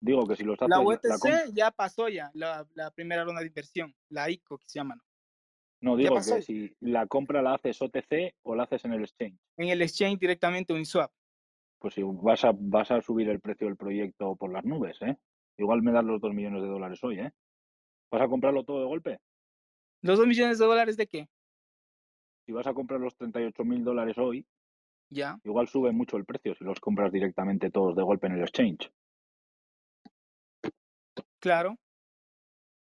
Digo 0.00 0.24
que 0.28 0.36
si 0.36 0.44
los 0.44 0.54
haces 0.62 0.68
La 0.68 1.18
com- 1.18 1.52
ya 1.52 1.72
pasó 1.72 2.08
ya, 2.08 2.30
la, 2.34 2.64
la 2.74 2.92
primera 2.92 3.24
ronda 3.24 3.40
de 3.40 3.48
inversión, 3.48 3.92
la 4.10 4.30
ICO 4.30 4.58
que 4.58 4.68
se 4.68 4.78
llama, 4.78 4.94
¿no? 4.94 5.02
No 5.80 5.96
digo 5.96 6.16
que 6.16 6.42
si 6.42 6.74
la 6.80 7.06
compra 7.06 7.42
la 7.42 7.54
haces 7.54 7.80
OTC 7.80 8.34
o 8.42 8.54
la 8.54 8.64
haces 8.64 8.84
en 8.84 8.92
el 8.94 9.02
exchange. 9.02 9.38
En 9.56 9.68
el 9.68 9.82
exchange 9.82 10.18
directamente 10.18 10.72
Uniswap. 10.72 11.10
Pues 11.78 11.94
si 11.94 12.02
vas 12.02 12.44
a, 12.44 12.52
vas 12.54 12.90
a 12.90 13.00
subir 13.00 13.28
el 13.28 13.40
precio 13.40 13.66
del 13.68 13.76
proyecto 13.76 14.34
por 14.36 14.52
las 14.52 14.64
nubes, 14.64 15.00
¿eh? 15.02 15.16
Igual 15.56 15.82
me 15.82 15.92
das 15.92 16.04
los 16.04 16.20
dos 16.20 16.34
millones 16.34 16.62
de 16.62 16.68
dólares 16.68 16.98
hoy, 17.04 17.20
¿eh? 17.20 17.30
¿Vas 18.10 18.22
a 18.22 18.28
comprarlo 18.28 18.64
todo 18.64 18.80
de 18.80 18.86
golpe? 18.86 19.18
¿Los 20.02 20.18
dos 20.18 20.26
millones 20.26 20.58
de 20.58 20.64
dólares 20.66 20.96
de 20.96 21.06
qué? 21.06 21.28
Si 22.46 22.52
vas 22.52 22.66
a 22.66 22.74
comprar 22.74 23.00
los 23.00 23.14
38 23.16 23.64
mil 23.64 23.84
dólares 23.84 24.16
hoy, 24.18 24.46
Ya. 25.10 25.38
igual 25.44 25.68
sube 25.68 25.92
mucho 25.92 26.16
el 26.16 26.24
precio 26.24 26.54
si 26.54 26.64
los 26.64 26.80
compras 26.80 27.12
directamente 27.12 27.70
todos 27.70 27.94
de 27.94 28.02
golpe 28.02 28.26
en 28.26 28.34
el 28.34 28.40
exchange. 28.42 28.90
Claro. 31.40 31.76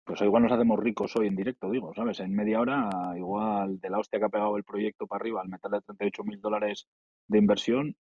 Pues 0.09 0.21
igual 0.21 0.41
nos 0.41 0.51
hacemos 0.51 0.79
ricos 0.79 1.15
hoy 1.17 1.27
en 1.27 1.35
directo, 1.35 1.69
digo, 1.69 1.93
¿sabes? 1.93 2.19
En 2.19 2.33
media 2.33 2.59
hora, 2.59 2.89
igual 3.15 3.79
de 3.79 3.91
la 3.91 3.99
hostia 3.99 4.17
que 4.17 4.25
ha 4.25 4.29
pegado 4.29 4.57
el 4.57 4.63
proyecto 4.63 5.05
para 5.05 5.21
arriba 5.21 5.41
al 5.41 5.49
meterle 5.49 5.81
38 5.81 6.23
mil 6.23 6.41
dólares 6.41 6.87
de 7.27 7.37
inversión, 7.37 7.95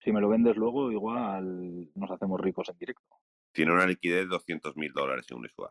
si 0.00 0.10
me 0.10 0.20
lo 0.20 0.28
vendes 0.28 0.56
luego, 0.56 0.90
igual 0.90 1.92
nos 1.94 2.10
hacemos 2.10 2.40
ricos 2.40 2.70
en 2.70 2.78
directo. 2.78 3.20
Tiene 3.52 3.72
una 3.72 3.86
liquidez 3.86 4.28
de 4.28 4.34
200.000 4.34 4.92
dólares 4.92 5.26
en 5.30 5.38
Uniswap. 5.38 5.70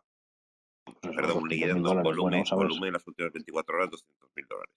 Pues 0.86 0.98
eso, 1.02 1.16
Perdón, 1.16 1.44
200.000 1.44 1.50
liquidez, 1.50 1.76
no, 1.76 2.02
volumen, 2.02 2.44
bueno, 2.44 2.56
volumen 2.56 2.88
en 2.88 2.94
las 2.94 3.06
últimas 3.06 3.34
24 3.34 3.76
horas, 3.76 3.90
200.000 3.90 4.48
dólares. 4.48 4.76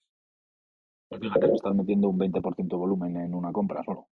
Pues 1.07 1.21
fíjate, 1.21 1.53
estás 1.53 1.73
metiendo 1.73 2.09
un 2.09 2.19
20% 2.19 2.67
de 2.67 2.75
volumen 2.75 3.15
en 3.15 3.33
una 3.33 3.53
compra 3.53 3.81
solo. 3.85 4.09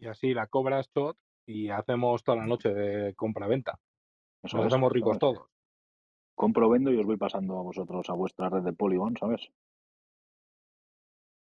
Y 0.00 0.08
así 0.08 0.34
la 0.34 0.48
cobras 0.48 0.90
shot 0.92 1.16
y 1.46 1.68
hacemos 1.70 2.22
toda 2.22 2.38
la 2.38 2.46
noche 2.46 2.70
de 2.70 3.14
compra-venta. 3.14 3.78
Nos 4.42 4.54
es, 4.54 4.60
hacemos 4.60 4.92
ricos 4.92 5.18
¿sabes? 5.18 5.20
todos. 5.20 5.48
Compro, 6.34 6.68
vendo 6.68 6.90
y 6.90 6.98
os 6.98 7.06
voy 7.06 7.16
pasando 7.16 7.58
a 7.58 7.62
vosotros 7.62 8.08
a 8.08 8.14
vuestra 8.14 8.48
red 8.48 8.62
de 8.62 8.72
Polygon, 8.72 9.16
¿sabes? 9.16 9.48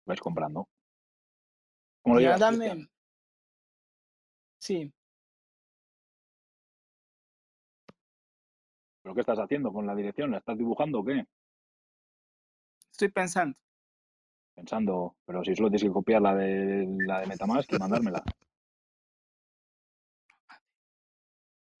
Vais 0.05 0.19
comprando. 0.19 0.67
¿Cómo 2.03 2.15
lo 2.15 2.21
Ya, 2.21 2.37
dame. 2.37 2.87
Sí. 4.59 4.93
¿Pero 9.01 9.15
qué 9.15 9.21
estás 9.21 9.39
haciendo 9.39 9.73
con 9.73 9.87
la 9.87 9.95
dirección? 9.95 10.31
¿La 10.31 10.37
estás 10.37 10.57
dibujando 10.57 10.99
o 10.99 11.05
qué? 11.05 11.25
Estoy 12.91 13.09
pensando. 13.09 13.57
Pensando, 14.53 15.15
pero 15.25 15.43
si 15.43 15.55
solo 15.55 15.69
tienes 15.69 15.83
que 15.83 15.93
copiar 15.93 16.21
la 16.21 16.35
de 16.35 16.85
la 17.07 17.21
de 17.21 17.27
Metamask 17.27 17.71
y 17.73 17.79
mandármela. 17.79 18.23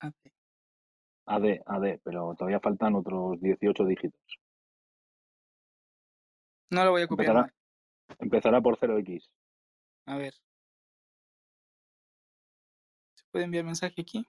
AD, 0.01 1.61
AD, 1.65 1.99
pero 2.03 2.35
todavía 2.35 2.59
faltan 2.59 2.95
otros 2.95 3.39
18 3.39 3.85
dígitos. 3.85 4.19
No 6.71 6.85
lo 6.85 6.91
voy 6.91 7.03
a 7.03 7.07
copiar. 7.07 7.53
Empezará, 8.19 8.61
por 8.61 8.77
0x. 8.77 9.29
A 10.07 10.17
ver. 10.17 10.33
¿Se 13.13 13.25
puede 13.31 13.45
enviar 13.45 13.65
mensaje 13.65 14.01
aquí? 14.01 14.25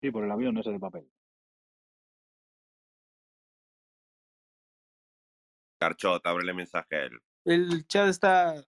Sí, 0.00 0.10
por 0.10 0.24
el 0.24 0.30
avión 0.30 0.56
ese 0.58 0.70
de 0.70 0.78
papel. 0.78 1.10
Garchot, 5.80 6.26
ábrele 6.26 6.54
mensaje 6.54 6.96
a 6.96 7.02
él. 7.04 7.18
El 7.44 7.86
chat 7.86 8.08
está. 8.08 8.64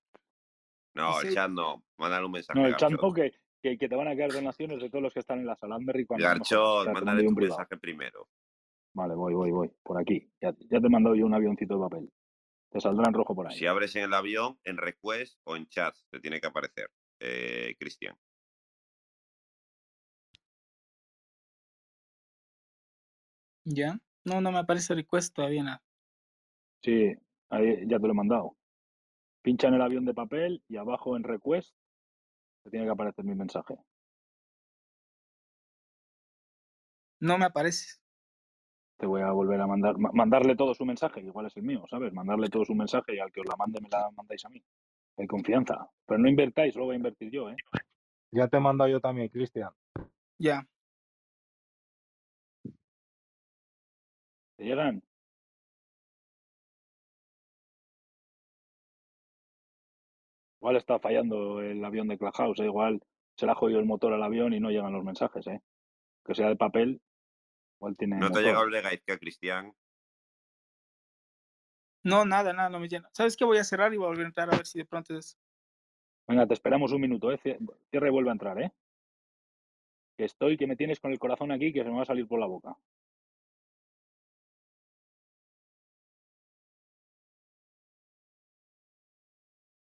No, 0.94 1.20
el 1.20 1.34
chat 1.34 1.50
no. 1.50 1.84
Mándale 1.98 2.26
un 2.26 2.32
mensaje 2.32 2.58
No, 2.58 2.66
el 2.66 2.76
chat 2.76 2.90
no, 2.90 3.12
que, 3.12 3.39
que, 3.62 3.78
que 3.78 3.88
te 3.88 3.96
van 3.96 4.08
a 4.08 4.16
quedar 4.16 4.32
donaciones 4.32 4.80
de 4.80 4.90
todos 4.90 5.02
los 5.02 5.12
que 5.12 5.20
están 5.20 5.40
en 5.40 5.46
la 5.46 5.56
sala. 5.56 5.76
Hazme 5.76 5.92
rico 5.92 6.14
a 6.14 6.16
mí, 6.16 6.22
no 6.22 6.28
me 6.28 6.34
jodas. 6.36 6.50
Garchot, 6.50 6.92
mándale 6.92 7.28
un 7.28 7.34
mensaje 7.34 7.76
primero. 7.76 8.28
Vale, 8.92 9.14
voy, 9.14 9.34
voy, 9.34 9.50
voy. 9.50 9.70
Por 9.82 10.00
aquí. 10.00 10.30
Ya, 10.40 10.54
ya 10.58 10.80
te 10.80 10.86
he 10.86 10.90
mandado 10.90 11.14
yo 11.14 11.26
un 11.26 11.34
avioncito 11.34 11.74
de 11.74 11.80
papel. 11.80 12.12
Te 12.70 12.80
saldrá 12.80 13.08
en 13.08 13.14
rojo 13.14 13.34
por 13.34 13.48
ahí. 13.48 13.56
Si 13.56 13.66
abres 13.66 13.94
en 13.96 14.04
el 14.04 14.14
avión, 14.14 14.58
en 14.64 14.76
request 14.76 15.40
o 15.44 15.56
en 15.56 15.66
chat, 15.68 15.94
te 16.10 16.20
tiene 16.20 16.40
que 16.40 16.46
aparecer, 16.46 16.88
eh, 17.20 17.74
Cristian. 17.78 18.16
¿Ya? 23.64 23.98
No, 24.24 24.40
no 24.40 24.52
me 24.52 24.58
aparece 24.58 24.94
request 24.94 25.34
todavía 25.34 25.62
nada. 25.62 25.82
Sí, 26.82 27.12
ahí 27.50 27.86
ya 27.86 27.98
te 27.98 28.06
lo 28.06 28.12
he 28.12 28.16
mandado. 28.16 28.56
Pincha 29.42 29.68
en 29.68 29.74
el 29.74 29.82
avión 29.82 30.04
de 30.04 30.14
papel 30.14 30.62
y 30.68 30.76
abajo 30.76 31.16
en 31.16 31.24
request 31.24 31.74
te 32.62 32.70
tiene 32.70 32.86
que 32.86 32.92
aparecer 32.92 33.24
mi 33.24 33.34
mensaje. 33.34 33.74
No 37.20 37.38
me 37.38 37.44
aparece. 37.46 38.00
Te 38.98 39.06
voy 39.06 39.22
a 39.22 39.30
volver 39.32 39.60
a 39.60 39.66
mandar, 39.66 39.96
ma- 39.98 40.10
mandarle 40.12 40.56
todo 40.56 40.74
su 40.74 40.84
mensaje, 40.84 41.20
igual 41.20 41.46
es 41.46 41.56
el 41.56 41.62
mío, 41.62 41.84
¿sabes? 41.88 42.12
Mandarle 42.12 42.48
todo 42.48 42.64
su 42.64 42.74
mensaje 42.74 43.14
y 43.14 43.18
al 43.18 43.32
que 43.32 43.40
os 43.40 43.46
la 43.46 43.56
mande 43.56 43.80
me 43.80 43.88
la 43.88 44.10
mandáis 44.10 44.44
a 44.44 44.48
mí. 44.50 44.62
Hay 45.16 45.26
confianza. 45.26 45.88
Pero 46.06 46.18
no 46.20 46.28
invertáis, 46.28 46.74
lo 46.76 46.84
voy 46.84 46.94
a 46.94 46.96
invertir 46.96 47.30
yo, 47.30 47.50
¿eh? 47.50 47.56
Ya 48.32 48.48
te 48.48 48.58
he 48.58 48.60
mandado 48.60 48.90
yo 48.90 49.00
también, 49.00 49.28
Cristian. 49.28 49.70
Ya. 50.38 50.66
¿Te 54.56 54.64
llegan? 54.64 55.02
Igual 60.60 60.76
está 60.76 60.98
fallando 60.98 61.60
el 61.62 61.82
avión 61.84 62.08
de 62.08 62.18
Clubhouse, 62.18 62.60
¿eh? 62.60 62.64
igual 62.66 63.00
se 63.36 63.46
le 63.46 63.52
ha 63.52 63.54
jodido 63.54 63.80
el 63.80 63.86
motor 63.86 64.12
al 64.12 64.22
avión 64.22 64.52
y 64.52 64.60
no 64.60 64.70
llegan 64.70 64.92
los 64.92 65.04
mensajes, 65.04 65.46
¿eh? 65.46 65.62
Que 66.24 66.34
sea 66.34 66.48
de 66.48 66.56
papel, 66.56 67.00
igual 67.78 67.96
tiene 67.96 68.18
No 68.18 68.30
te 68.30 68.40
ha 68.40 68.42
llegado 68.42 68.64
el 68.64 68.70
de 68.72 68.82
Gaizka, 68.82 69.16
Cristian. 69.18 69.72
No, 72.02 72.24
nada, 72.24 72.52
nada, 72.52 72.68
no 72.68 72.78
me 72.80 72.88
llena. 72.88 73.08
¿Sabes 73.12 73.36
qué? 73.36 73.44
Voy 73.44 73.58
a 73.58 73.64
cerrar 73.64 73.92
y 73.92 73.96
voy 73.96 74.06
a 74.06 74.08
volver 74.08 74.24
a 74.24 74.28
entrar 74.28 74.52
a 74.52 74.56
ver 74.56 74.66
si 74.66 74.78
de 74.78 74.84
pronto 74.86 75.16
es. 75.16 75.38
Venga, 76.26 76.46
te 76.46 76.54
esperamos 76.54 76.92
un 76.92 77.00
minuto, 77.00 77.32
¿eh? 77.32 77.38
Cie- 77.42 77.58
Cierra 77.90 78.08
y 78.08 78.10
vuelve 78.10 78.30
a 78.30 78.32
entrar, 78.32 78.60
¿eh? 78.60 78.70
Que 80.16 80.24
estoy, 80.24 80.56
que 80.56 80.66
me 80.66 80.76
tienes 80.76 81.00
con 81.00 81.12
el 81.12 81.18
corazón 81.18 81.52
aquí, 81.52 81.72
que 81.72 81.82
se 81.82 81.88
me 81.88 81.96
va 81.96 82.02
a 82.02 82.06
salir 82.06 82.26
por 82.26 82.38
la 82.38 82.46
boca. 82.46 82.76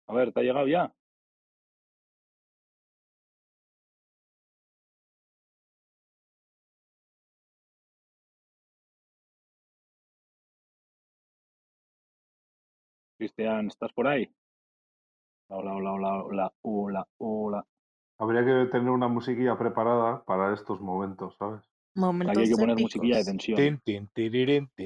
A 0.08 0.14
ver, 0.14 0.32
¿te 0.32 0.40
ha 0.40 0.42
llegado 0.42 0.68
ya? 0.68 0.92
Cristian, 13.18 13.66
¿estás 13.68 13.92
por 13.92 14.06
ahí? 14.06 14.30
Hola, 15.48 15.74
hola, 15.74 15.92
hola, 15.92 16.22
hola, 16.22 16.52
hola, 16.62 17.08
hola. 17.18 17.66
Habría 18.18 18.44
que 18.44 18.70
tener 18.70 18.90
una 18.90 19.08
musiquilla 19.08 19.58
preparada 19.58 20.24
para 20.24 20.54
estos 20.54 20.80
momentos, 20.80 21.36
¿sabes? 21.36 21.62
Momentos 21.94 22.36
Hay 22.36 22.48
que 22.48 22.56
poner 22.56 22.76
musiquilla 22.76 23.18
de 23.18 23.24
tensión. 23.24 23.82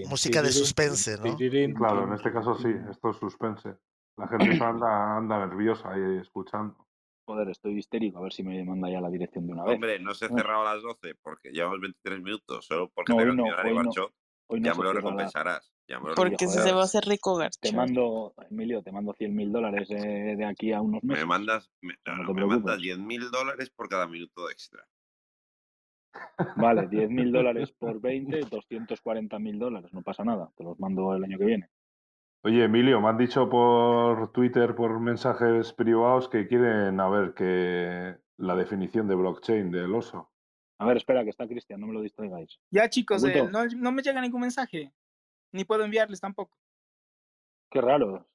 Música 0.09 0.43
de 0.43 0.53
suspense, 0.53 1.19
¿no? 1.19 1.37
Claro, 1.75 2.05
en 2.07 2.13
este 2.15 2.33
caso 2.33 2.55
sí, 2.55 2.69
esto 2.91 3.11
es 3.11 3.17
suspense. 3.17 3.77
La 4.17 4.29
gente 4.29 4.63
anda, 4.65 5.17
anda 5.17 5.47
nerviosa 5.47 5.93
ahí 5.93 6.19
escuchando. 6.21 6.87
Joder, 7.27 7.49
estoy 7.51 7.79
histérico. 7.79 8.19
A 8.19 8.23
ver 8.23 8.33
si 8.33 8.43
me 8.43 8.63
manda 8.65 8.91
ya 8.91 9.01
la 9.01 9.11
dirección 9.11 9.47
de 9.47 9.53
una 9.53 9.65
vez. 9.65 9.75
Hombre, 9.75 9.99
no 10.01 10.15
se 10.15 10.29
No. 10.29 10.37
cerrado 10.37 10.67
a 10.67 10.75
las 10.75 10.83
12 10.83 11.15
porque 11.23 11.51
llevamos 11.51 11.81
23 11.81 12.21
minutos. 12.21 12.67
Solo 12.67 12.91
porque 12.91 13.13
No, 13.13 13.19
te 13.19 13.25
no, 13.25 13.45
hoy 13.45 13.79
no. 13.79 13.91
Hoy 14.49 14.61
ya 14.63 14.75
me 14.75 14.85
lo 14.85 14.93
recompensarás. 14.93 15.73
Ya 15.89 15.99
me 16.01 16.09
lo 16.09 16.15
Porque 16.17 16.37
si 16.39 16.47
se 16.47 16.73
va 16.73 16.81
a 16.83 16.85
recompensarás. 16.85 16.85
hacer 16.85 17.05
rico, 17.05 17.37
Te 17.61 17.71
Garcho. 17.71 17.77
mando, 17.77 18.35
Emilio, 18.51 18.83
te 18.83 18.93
mando 18.93 19.13
100 19.15 19.35
mil 19.35 19.53
dólares 19.53 19.89
eh, 19.91 20.35
de 20.37 20.45
aquí 20.45 20.73
a 20.73 20.81
unos 20.81 21.03
Me 21.03 21.09
meses. 21.09 21.27
mandas, 21.27 21.71
me, 21.83 21.95
No 22.07 22.17
no, 22.17 22.27
te 22.27 22.35
me 22.35 22.45
mandas 22.47 22.79
preocupes. 22.79 22.83
10 22.83 22.99
mil 22.99 23.31
dólares 23.31 23.71
por 23.71 23.89
cada 23.89 24.07
minuto 24.07 24.51
extra. 24.51 24.87
Vale, 26.55 26.87
10 26.89 27.11
mil 27.11 27.33
dólares 27.33 27.73
por 27.73 28.01
20, 28.01 28.45
240 28.45 29.39
mil 29.41 29.59
dólares. 29.59 29.93
No 29.93 30.03
pasa 30.03 30.25
nada. 30.25 30.53
Te 30.57 30.63
los 30.65 30.79
mando 30.79 31.13
el 31.15 31.25
año 31.25 31.39
que 31.39 31.45
viene. 31.45 31.71
Oye, 32.43 32.65
Emilio, 32.65 33.01
me 33.01 33.09
han 33.09 33.19
dicho 33.19 33.51
por 33.51 34.33
Twitter, 34.33 34.75
por 34.75 34.99
mensajes 34.99 35.75
privados, 35.75 36.29
que 36.29 36.47
quieren 36.47 36.99
a 36.99 37.09
ver 37.11 37.35
que 37.35 38.17
la 38.39 38.57
definición 38.57 39.09
de 39.09 39.15
blockchain 39.15 39.71
del 39.71 39.95
oso. 39.95 40.31
A 40.79 40.87
ver, 40.87 40.97
espera, 40.97 41.23
que 41.23 41.31
está 41.31 41.47
Cristian, 41.47 41.81
no 41.81 41.87
me 41.87 41.93
lo 41.93 42.01
distraigáis. 42.01 42.59
Ya, 42.71 42.89
chicos, 42.89 43.23
eh, 43.25 43.47
no, 43.53 43.67
no 43.67 43.93
me 43.93 44.03
llega 44.03 44.23
ningún 44.23 44.41
mensaje. 44.41 44.95
Ni 45.53 45.65
puedo 45.65 45.85
enviarles 45.85 46.21
tampoco. 46.21 46.57
Qué 47.71 47.83
raro. 47.83 48.27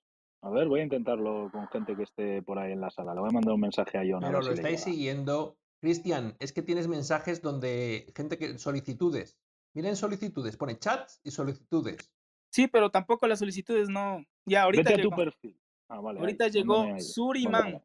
A 0.44 0.50
ver, 0.52 0.68
voy 0.68 0.82
a 0.82 0.84
intentarlo 0.84 1.50
con 1.52 1.68
gente 1.70 1.96
que 1.96 2.04
esté 2.04 2.44
por 2.44 2.60
ahí 2.60 2.72
en 2.74 2.82
la 2.82 2.92
sala. 2.92 3.16
Le 3.16 3.22
voy 3.22 3.30
a 3.30 3.34
mandar 3.34 3.56
un 3.56 3.62
mensaje 3.62 3.98
a 3.98 4.02
John. 4.02 4.24
a 4.24 4.28
Pero 4.28 4.40
ver 4.40 4.48
lo 4.48 4.52
si 4.54 4.60
estáis 4.60 4.82
siguiendo. 4.82 5.58
Cristian, 5.82 6.36
es 6.40 6.54
que 6.54 6.62
tienes 6.62 6.88
mensajes 6.88 7.42
donde 7.42 8.12
gente 8.16 8.38
que 8.38 8.60
solicitudes. 8.60 9.40
Miren 9.74 9.96
solicitudes, 9.96 10.56
pone 10.56 10.78
chats 10.78 11.20
y 11.24 11.32
solicitudes. 11.32 12.15
Sí, 12.56 12.68
pero 12.70 12.90
tampoco 12.90 13.28
las 13.28 13.40
solicitudes 13.40 13.90
no. 13.90 14.24
Ya, 14.46 14.64
ahorita 14.64 14.84
Vete 14.92 14.94
a 14.94 15.04
tu 15.04 15.10
llegó. 15.10 15.16
perfil. 15.18 15.60
Ah, 15.90 16.00
vale. 16.00 16.20
ahí, 16.20 16.24
Ahorita 16.24 16.48
llegó. 16.48 17.00
Suriman. 17.02 17.84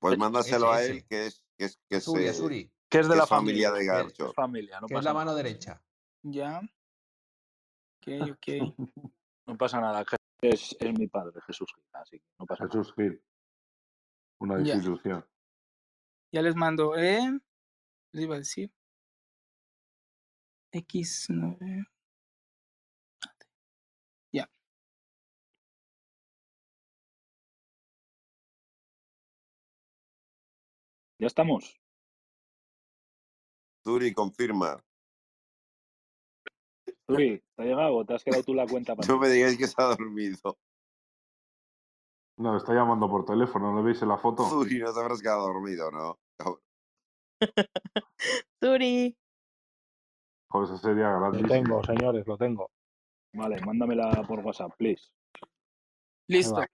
Pues 0.00 0.18
mándaselo 0.18 0.72
a 0.72 0.82
él, 0.82 1.04
que 1.06 1.26
es, 1.26 1.44
que 1.56 1.66
es, 1.66 1.78
que 1.88 1.96
es, 1.98 2.04
Suri, 2.04 2.24
eh, 2.26 2.34
Suri, 2.34 2.72
Que 2.90 2.98
es 2.98 3.06
de 3.06 3.12
que 3.12 3.16
la 3.18 3.22
es 3.22 3.28
familia 3.28 3.70
familia. 3.70 3.94
de 3.94 4.02
Garcho. 4.02 4.28
Es 4.30 4.34
familia, 4.34 4.80
no 4.80 4.88
que 4.88 4.94
es 4.94 4.98
pasa 4.98 5.08
la 5.08 5.12
nada. 5.14 5.24
mano 5.24 5.36
derecha. 5.36 5.80
Ya. 6.22 6.58
Ok, 8.00 8.06
ok. 8.32 8.76
No 9.46 9.56
pasa 9.56 9.80
nada. 9.80 10.04
Es, 10.42 10.76
es 10.80 10.98
mi 10.98 11.06
padre, 11.06 11.40
Jesús 11.46 11.72
Gil, 11.76 11.84
así 11.92 12.18
que 12.18 12.26
no 12.40 12.46
pasa 12.46 12.64
nada. 12.64 12.72
Jesús 12.76 12.92
Gil. 12.96 13.22
Una 14.40 14.60
Ya. 14.64 14.74
institución. 14.74 15.24
Ya 16.32 16.42
les 16.42 16.56
mando, 16.56 16.96
¿eh? 16.96 17.20
Les 18.12 18.24
iba 18.24 18.34
a 18.34 18.38
decir. 18.38 18.72
X9. 20.72 21.86
Ya 31.18 31.26
estamos. 31.26 31.80
Turi, 33.82 34.12
confirma. 34.12 34.82
Uy, 37.08 37.42
¿te 37.56 37.62
ha 37.62 37.66
llegado 37.66 37.96
o 37.96 38.04
te 38.04 38.14
has 38.14 38.24
quedado 38.24 38.42
tú 38.42 38.54
la 38.54 38.66
cuenta 38.66 38.96
para 38.96 39.06
No 39.06 39.18
me 39.18 39.28
digáis 39.28 39.56
que 39.56 39.66
se 39.66 39.74
ha 39.78 39.84
dormido. 39.84 40.58
No, 42.36 42.56
está 42.56 42.74
llamando 42.74 43.08
por 43.08 43.24
teléfono, 43.24 43.72
¿no 43.72 43.82
veis 43.82 44.02
en 44.02 44.08
la 44.08 44.18
foto? 44.18 44.48
Turi, 44.48 44.80
no 44.80 44.92
te 44.92 45.00
habrás 45.00 45.22
quedado 45.22 45.46
dormido, 45.46 45.90
¿no? 45.90 46.18
Suri. 48.60 49.16
Joder, 50.48 50.64
eso 50.64 50.78
sería 50.78 51.10
Lo 51.10 51.20
grandísimo. 51.20 51.48
tengo, 51.48 51.84
señores, 51.84 52.26
lo 52.26 52.36
tengo. 52.36 52.70
Vale, 53.34 53.60
mándamela 53.60 54.22
por 54.26 54.40
WhatsApp, 54.40 54.72
please. 54.76 55.10
Listo. 56.28 56.64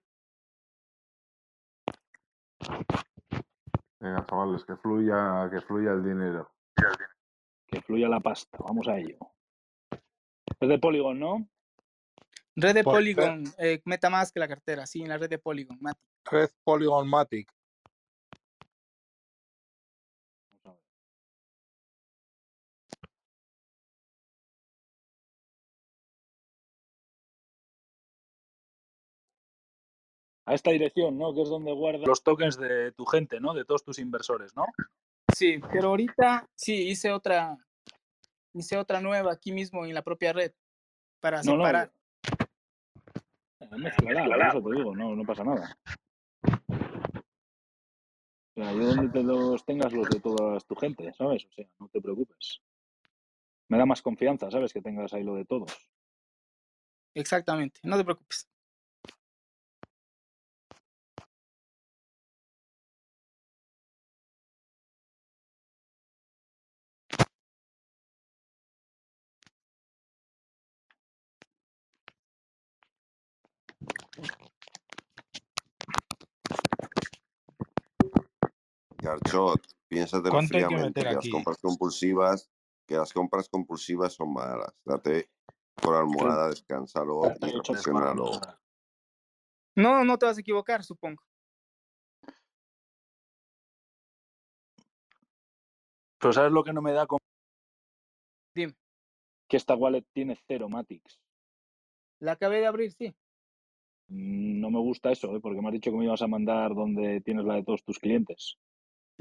Venga, 4.01 4.25
chavales, 4.25 4.65
que 4.65 4.75
fluya, 4.77 5.47
que 5.51 5.61
fluya 5.61 5.91
el 5.91 6.03
dinero. 6.03 6.51
Que 7.67 7.81
fluya 7.81 8.09
la 8.09 8.19
pasta. 8.19 8.57
Vamos 8.59 8.87
a 8.87 8.97
ello. 8.97 9.17
Es 10.59 10.67
de 10.67 10.79
Polygon, 10.79 11.19
¿no? 11.19 11.47
Red 12.55 12.73
de 12.73 12.83
Polygon, 12.83 13.43
eh, 13.59 13.81
MetaMask 13.85 14.35
la 14.37 14.47
cartera, 14.47 14.85
sí, 14.85 15.03
en 15.03 15.09
la 15.09 15.17
red 15.17 15.29
de 15.29 15.37
Polygon, 15.37 15.77
Mati. 15.79 16.01
Red 16.25 16.49
Polygon 16.63 17.07
Matic. 17.07 17.51
A 30.45 30.53
esta 30.55 30.71
dirección, 30.71 31.17
¿no? 31.17 31.33
Que 31.33 31.43
es 31.43 31.49
donde 31.49 31.71
guardas 31.71 32.07
los 32.07 32.23
tokens 32.23 32.57
de 32.57 32.91
tu 32.93 33.05
gente, 33.05 33.39
¿no? 33.39 33.53
De 33.53 33.63
todos 33.63 33.83
tus 33.83 33.99
inversores, 33.99 34.55
¿no? 34.55 34.65
Sí, 35.33 35.59
pero 35.71 35.89
ahorita 35.89 36.49
sí 36.55 36.89
hice 36.89 37.11
otra, 37.11 37.57
hice 38.53 38.77
otra 38.77 38.99
nueva 39.01 39.31
aquí 39.31 39.51
mismo 39.51 39.85
en 39.85 39.93
la 39.93 40.01
propia 40.01 40.33
red 40.33 40.51
para 41.19 41.43
No, 41.43 41.55
no. 41.57 41.63
separar. 41.63 41.93
eh, 43.59 43.67
Mézclala, 43.77 44.35
por 44.35 44.47
eso 44.47 44.61
te 44.69 44.75
digo, 44.75 44.95
no, 44.95 45.15
no 45.15 45.23
pasa 45.23 45.43
nada. 45.43 45.77
O 48.53 48.63
sea, 48.63 48.73
yo 48.73 48.85
donde 48.87 49.09
te 49.09 49.23
los 49.23 49.63
tengas 49.63 49.93
los 49.93 50.09
de 50.09 50.19
toda 50.19 50.59
tu 50.59 50.75
gente, 50.75 51.13
¿sabes? 51.13 51.45
O 51.45 51.51
sea, 51.53 51.65
no 51.79 51.87
te 51.87 52.01
preocupes. 52.01 52.61
Me 53.69 53.77
da 53.77 53.85
más 53.85 54.01
confianza, 54.01 54.51
¿sabes? 54.51 54.73
Que 54.73 54.81
tengas 54.81 55.13
ahí 55.13 55.23
lo 55.23 55.35
de 55.35 55.45
todos. 55.45 55.71
Exactamente, 57.13 57.79
no 57.83 57.95
te 57.97 58.03
preocupes. 58.03 58.49
Garchot, 79.11 79.61
piénsatelo 79.89 80.31
¿Cuánto 80.31 80.57
hay 80.57 80.63
que 80.63 80.67
fríamente, 80.69 80.99
meter 80.99 81.09
que 81.09 81.15
las 81.15 81.25
aquí? 81.25 81.31
compras 81.31 81.57
compulsivas, 81.61 82.49
que 82.87 82.95
las 82.95 83.11
compras 83.13 83.49
compulsivas 83.49 84.13
son 84.13 84.33
malas. 84.33 84.73
Date 84.85 85.29
por 85.75 85.95
almohada, 85.95 86.47
descansalo 86.49 87.21
y 87.25 87.39
38 87.39 87.73
reflexiónalo. 87.73 88.31
No, 89.75 90.03
no 90.05 90.17
te 90.17 90.25
vas 90.25 90.37
a 90.37 90.41
equivocar, 90.41 90.83
supongo. 90.83 91.21
Pero 96.19 96.33
¿sabes 96.33 96.51
lo 96.51 96.63
que 96.63 96.71
no 96.73 96.81
me 96.81 96.91
da 96.93 97.07
con 97.07 97.17
Dime. 98.55 98.75
que 99.49 99.57
esta 99.57 99.75
wallet 99.75 100.05
tiene 100.13 100.37
cero 100.47 100.69
Matics? 100.69 101.19
La 102.19 102.33
acabé 102.33 102.59
de 102.59 102.67
abrir, 102.67 102.91
sí. 102.91 103.13
Mm, 104.09 104.59
No 104.61 104.69
me 104.69 104.79
gusta 104.79 105.11
eso, 105.11 105.35
¿eh? 105.35 105.39
porque 105.41 105.61
me 105.61 105.69
has 105.69 105.73
dicho 105.73 105.89
que 105.91 105.97
me 105.97 106.05
ibas 106.05 106.21
a 106.21 106.27
mandar 106.27 106.75
donde 106.75 107.21
tienes 107.21 107.45
la 107.45 107.55
de 107.55 107.63
todos 107.63 107.83
tus 107.83 107.97
clientes. 107.97 108.57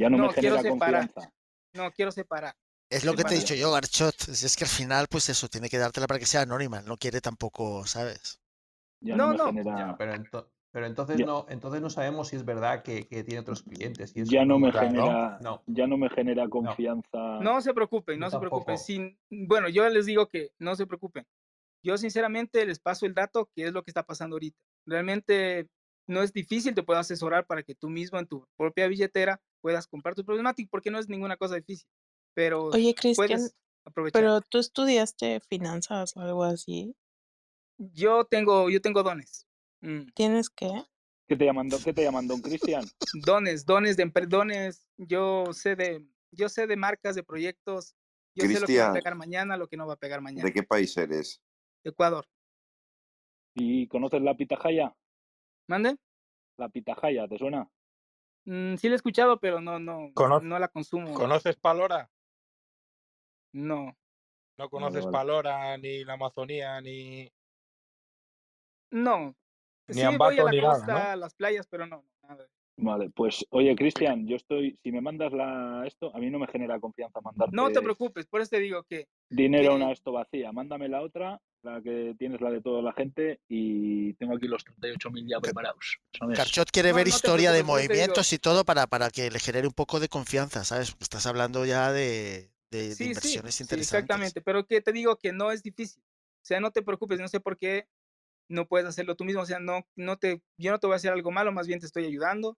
Ya 0.00 0.08
no, 0.08 0.16
No, 0.16 0.26
me 0.28 0.32
quiero 0.32 0.56
genera 0.56 0.62
separar. 0.74 1.06
confianza. 1.08 1.32
No, 1.74 1.90
quiero 1.92 2.10
separar. 2.10 2.54
Es 2.88 3.04
lo 3.04 3.14
que 3.14 3.22
te 3.22 3.34
he 3.34 3.38
dicho 3.38 3.54
yo, 3.54 3.70
Garchot. 3.70 4.14
Si 4.18 4.46
es 4.46 4.56
que 4.56 4.64
al 4.64 4.70
final, 4.70 5.06
pues 5.10 5.28
eso, 5.28 5.46
tiene 5.48 5.68
que 5.68 5.76
dártela 5.76 6.06
para 6.06 6.18
que 6.18 6.24
sea 6.24 6.40
anónima. 6.40 6.80
No 6.80 6.96
quiere 6.96 7.20
tampoco, 7.20 7.86
¿sabes? 7.86 8.40
Ya 9.00 9.14
No, 9.14 9.26
no, 9.34 9.52
me 9.52 9.62
no. 9.62 9.62
genera. 9.62 9.78
Ya, 9.90 9.96
pero, 9.98 10.14
ento- 10.14 10.48
pero 10.72 10.86
entonces, 10.86 11.18
Ya. 11.18 11.26
no, 11.26 11.44
entonces 11.50 11.82
no 11.82 11.90
sabemos 11.90 12.28
si 12.28 12.36
es 12.36 12.46
verdad 12.46 12.82
que, 12.82 13.06
que 13.06 13.22
tiene 13.24 13.40
otros 13.40 13.62
clientes. 13.62 14.12
Y 14.16 14.22
eso 14.22 14.32
ya 14.32 14.46
no 14.46 14.58
me 14.58 14.70
Claro. 14.72 14.88
genera. 14.88 15.38
No. 15.42 15.62
Ya 15.66 15.86
no 15.86 15.98
me 15.98 16.08
genera 16.08 16.48
confianza. 16.48 17.38
No 17.42 17.60
se 17.60 17.74
preocupen, 17.74 18.18
no 18.18 18.30
se 18.30 18.38
preocupen. 18.38 18.78
Sin, 18.78 19.18
bueno, 19.28 19.68
yo 19.68 19.86
les 19.90 20.06
digo 20.06 20.26
que 20.28 20.50
no 20.58 20.74
se 20.76 20.86
preocupen. 20.86 21.26
Yo 21.82 21.98
sinceramente 21.98 22.64
les 22.64 22.78
paso 22.78 23.04
el 23.04 23.12
dato, 23.14 23.50
que 23.54 23.66
es 23.66 23.72
lo 23.72 23.82
que 23.84 23.90
está 23.90 24.02
pasando 24.02 24.36
ahorita. 24.36 24.58
Realmente 24.86 25.68
no 26.06 26.22
es 26.22 26.32
difícil, 26.32 26.74
te 26.74 26.82
puedo 26.82 26.98
asesorar 26.98 27.46
para 27.46 27.62
que 27.62 27.74
tú 27.74 27.88
mismo 27.88 28.18
en 28.18 28.26
tu 28.26 28.46
propia 28.56 28.88
billetera 28.88 29.40
puedas 29.60 29.86
comprar 29.86 30.14
tu 30.14 30.24
problemático, 30.24 30.68
porque 30.70 30.90
no 30.90 30.98
es 30.98 31.08
ninguna 31.08 31.36
cosa 31.36 31.54
difícil. 31.56 31.86
Pero 32.34 32.64
Oye, 32.66 32.94
Cristian, 32.94 33.28
puedes 33.28 33.54
aprovechar. 33.84 34.20
pero 34.20 34.40
tú 34.40 34.58
estudiaste 34.58 35.40
finanzas 35.40 36.16
o 36.16 36.20
algo 36.20 36.44
así. 36.44 36.94
Yo 37.78 38.24
tengo, 38.24 38.70
yo 38.70 38.80
tengo 38.80 39.02
dones. 39.02 39.46
Mm, 39.80 40.08
¿Tienes 40.14 40.50
que? 40.50 40.68
¿Qué 41.28 41.36
te 41.36 41.44
llaman, 41.44 41.68
don- 41.68 41.82
¿Qué 41.82 41.92
te 41.92 42.02
llaman, 42.02 42.26
don 42.26 42.40
Cristian? 42.42 42.84
dones, 43.24 43.64
dones 43.64 43.96
de 43.96 44.04
dones. 44.28 44.88
Yo 44.96 45.52
sé 45.52 45.76
de, 45.76 46.04
yo 46.32 46.48
sé 46.48 46.66
de 46.66 46.76
marcas, 46.76 47.14
de 47.14 47.22
proyectos. 47.22 47.94
Yo 48.34 48.44
sé 48.46 48.60
lo 48.60 48.66
que 48.66 48.78
va 48.78 48.86
a 48.88 48.92
Cristian. 48.92 48.92
pegar 48.92 49.14
mañana, 49.14 49.56
lo 49.56 49.68
que 49.68 49.76
no 49.76 49.86
va 49.86 49.94
a 49.94 49.98
pegar 49.98 50.20
mañana. 50.20 50.44
¿De 50.44 50.52
qué 50.52 50.62
país 50.62 50.96
eres? 50.96 51.40
Ecuador. 51.84 52.26
¿Y 53.54 53.86
conoces 53.88 54.22
la 54.22 54.36
pitahaya? 54.36 54.94
¿Mande? 55.70 55.96
La 56.56 56.68
pitahaya, 56.68 57.28
¿te 57.28 57.38
suena? 57.38 57.70
Mm, 58.44 58.74
sí 58.74 58.88
la 58.88 58.94
he 58.94 58.96
escuchado, 58.96 59.38
pero 59.38 59.60
no, 59.60 59.78
no, 59.78 60.10
Cono- 60.14 60.40
no 60.40 60.58
la 60.58 60.66
consumo. 60.66 61.14
¿Conoces 61.14 61.54
Palora? 61.54 62.10
No, 63.52 63.96
¿No 64.58 64.68
conoces. 64.68 65.06
Palora, 65.06 65.76
ni 65.78 66.02
la 66.04 66.14
Amazonía, 66.14 66.80
ni...? 66.80 67.32
no. 68.90 69.36
Ni 69.86 69.94
sí, 69.94 70.16
voy 70.16 70.40
a 70.40 70.42
la 70.44 70.50
ni 70.50 70.60
nada, 70.60 70.74
costa, 70.74 70.92
¿no? 70.92 70.98
a 70.98 71.16
las 71.16 71.34
playas, 71.34 71.68
pero 71.68 71.86
no, 71.86 72.04
nada. 72.22 72.48
Vale, 72.82 73.10
pues 73.10 73.44
oye, 73.50 73.76
Cristian, 73.76 74.26
yo 74.26 74.36
estoy, 74.36 74.78
si 74.82 74.90
me 74.90 75.00
mandas 75.02 75.32
la 75.32 75.84
esto, 75.86 76.14
a 76.14 76.18
mí 76.18 76.30
no 76.30 76.38
me 76.38 76.46
genera 76.46 76.80
confianza 76.80 77.20
mandarte 77.20 77.54
No 77.54 77.70
te 77.70 77.82
preocupes, 77.82 78.26
por 78.26 78.40
eso 78.40 78.50
te 78.50 78.60
digo 78.60 78.84
que 78.84 79.06
dinero 79.28 79.70
que- 79.70 79.76
una 79.76 79.92
esto 79.92 80.12
vacía. 80.12 80.50
Mándame 80.50 80.88
la 80.88 81.02
otra, 81.02 81.38
la 81.62 81.82
que 81.82 82.14
tienes 82.18 82.40
la 82.40 82.50
de 82.50 82.62
toda 82.62 82.80
la 82.80 82.92
gente, 82.94 83.40
y 83.48 84.14
tengo 84.14 84.34
aquí 84.34 84.46
los 84.48 84.64
38.000 84.64 85.26
ya 85.28 85.40
preparados. 85.40 85.98
¿sabes? 86.18 86.38
Carchot 86.38 86.70
quiere 86.70 86.90
No, 86.92 86.96
ver 86.96 87.08
no 87.08 87.14
historia 87.14 87.52
de 87.52 87.62
movimientos 87.62 88.32
y 88.32 88.38
todo 88.38 88.64
para, 88.64 88.86
para 88.86 89.10
que 89.10 89.30
le 89.30 89.38
genere 89.38 89.66
un 89.66 89.74
poco 89.74 90.00
de 90.00 90.08
confianza, 90.08 90.64
¿sabes? 90.64 90.96
Estás 91.00 91.26
hablando 91.26 91.66
ya 91.66 91.92
de, 91.92 92.50
de- 92.70 92.78
de 92.88 92.94
sí, 92.94 92.96
sí, 92.96 93.08
inversiones 93.08 93.56
sí, 93.56 93.62
interesantes. 93.64 94.04
exactamente, 94.04 94.40
pero 94.40 94.64
que 94.66 94.80
te 94.80 94.92
digo 94.92 95.16
que 95.16 95.32
no 95.32 95.52
es 95.52 95.62
difícil. 95.62 96.02
O 96.02 96.46
sea, 96.46 96.60
no 96.60 96.70
te 96.70 96.80
preocupes, 96.82 97.20
no 97.20 97.28
sé 97.28 97.40
por 97.40 97.58
qué 97.58 97.86
no 98.48 98.66
puedes 98.66 98.88
hacerlo 98.88 99.14
tú 99.16 99.24
mismo, 99.24 99.42
o 99.42 99.46
sea, 99.46 99.60
no, 99.60 99.86
no 99.94 100.16
te, 100.16 100.42
yo 100.56 100.72
no 100.72 100.78
te 100.80 100.86
voy 100.86 100.94
a 100.94 100.96
hacer 100.96 101.12
algo 101.12 101.30
malo, 101.30 101.52
más 101.52 101.66
bien 101.68 101.78
te 101.78 101.86
estoy 101.86 102.06
ayudando 102.06 102.56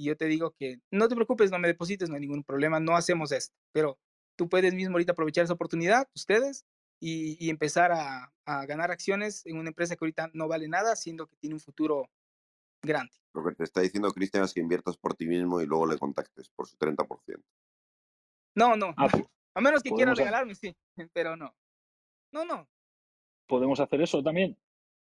y 0.00 0.04
yo 0.04 0.16
te 0.16 0.24
digo 0.26 0.52
que 0.52 0.80
no 0.90 1.08
te 1.08 1.14
preocupes, 1.14 1.50
no 1.50 1.58
me 1.58 1.68
deposites, 1.68 2.08
no 2.08 2.14
hay 2.14 2.22
ningún 2.22 2.42
problema, 2.42 2.80
no 2.80 2.96
hacemos 2.96 3.32
esto, 3.32 3.54
pero 3.70 3.98
tú 4.36 4.48
puedes 4.48 4.72
mismo 4.72 4.94
ahorita 4.94 5.12
aprovechar 5.12 5.44
esa 5.44 5.52
oportunidad, 5.52 6.08
ustedes, 6.14 6.64
y, 7.02 7.36
y 7.44 7.50
empezar 7.50 7.92
a, 7.92 8.32
a 8.46 8.64
ganar 8.66 8.90
acciones 8.90 9.44
en 9.46 9.58
una 9.58 9.68
empresa 9.68 9.96
que 9.96 10.04
ahorita 10.04 10.30
no 10.32 10.48
vale 10.48 10.68
nada, 10.68 10.96
siendo 10.96 11.26
que 11.26 11.36
tiene 11.36 11.54
un 11.54 11.60
futuro 11.60 12.08
grande. 12.82 13.12
Lo 13.34 13.44
que 13.44 13.54
te 13.54 13.64
está 13.64 13.82
diciendo 13.82 14.10
Cristian 14.10 14.44
es 14.44 14.54
que 14.54 14.60
inviertas 14.60 14.96
por 14.96 15.14
ti 15.14 15.26
mismo 15.26 15.60
y 15.60 15.66
luego 15.66 15.86
le 15.86 15.98
contactes 15.98 16.48
por 16.48 16.66
su 16.66 16.76
30%. 16.78 17.42
No, 18.54 18.76
no, 18.76 18.94
Ah, 18.96 19.02
no, 19.02 19.08
pu- 19.08 19.28
a 19.54 19.60
menos 19.60 19.82
que 19.82 19.90
quieras 19.90 20.16
regalarme, 20.18 20.54
sí, 20.54 20.74
pero 21.12 21.36
no. 21.36 21.54
No, 22.32 22.44
no, 22.44 22.68
¿Podemos 23.46 23.80
hacer 23.80 24.00
eso 24.00 24.22
también? 24.22 24.56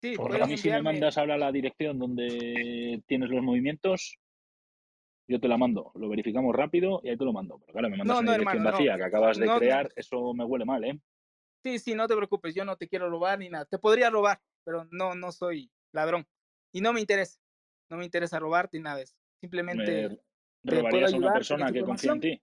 sí, 0.00 0.14
Porque 0.16 0.42
a 0.42 0.46
mí 0.46 0.56
si 0.56 0.68
me 0.68 0.76
enviarme- 0.78 0.82
mandas 0.94 1.16
ahora 1.18 1.38
la 1.38 1.52
dirección 1.52 1.98
donde 1.98 3.02
tienes 3.06 3.30
los 3.30 3.42
movimientos, 3.42 4.18
yo 5.28 5.40
te 5.40 5.48
la 5.48 5.56
mando, 5.56 5.92
lo 5.94 6.08
verificamos 6.08 6.54
rápido 6.54 7.00
y 7.02 7.08
ahí 7.10 7.16
te 7.16 7.24
lo 7.24 7.32
mando. 7.32 7.58
Pero 7.60 7.72
claro, 7.72 7.90
me 7.90 7.96
mandas 7.96 8.14
No, 8.16 8.20
una 8.20 8.32
no, 8.32 8.38
dirección 8.38 8.56
hermano, 8.58 8.70
no. 8.70 8.72
vacía 8.72 8.96
que 8.96 9.04
acabas 9.04 9.38
de 9.38 9.46
crear, 9.56 9.88
eso 9.96 10.34
me 10.34 10.44
huele 10.44 10.64
mal, 10.64 10.84
¿eh? 10.84 10.98
Sí, 11.64 11.78
sí, 11.78 11.94
no 11.94 12.08
te 12.08 12.16
preocupes, 12.16 12.54
yo 12.54 12.64
no 12.64 12.76
te 12.76 12.88
quiero 12.88 13.08
robar 13.08 13.38
ni 13.38 13.48
nada. 13.48 13.64
Te 13.66 13.78
podría 13.78 14.10
robar, 14.10 14.40
pero 14.64 14.86
no, 14.90 15.14
no 15.14 15.30
soy 15.30 15.70
ladrón. 15.92 16.26
Y 16.72 16.80
no 16.80 16.92
me 16.92 17.00
interesa. 17.00 17.38
No 17.88 17.98
me 17.98 18.04
interesa 18.04 18.38
robarte 18.38 18.78
ni 18.78 18.84
nada 18.84 18.96
de 18.96 19.02
eso. 19.04 19.14
Simplemente 19.40 20.08
Me 20.62 20.72
te 20.72 20.80
puedo 20.82 21.06
a 21.06 21.10
una 21.10 21.32
persona 21.32 21.70
que 21.72 21.82
confía 21.82 22.12
en 22.12 22.20
ti. 22.20 22.42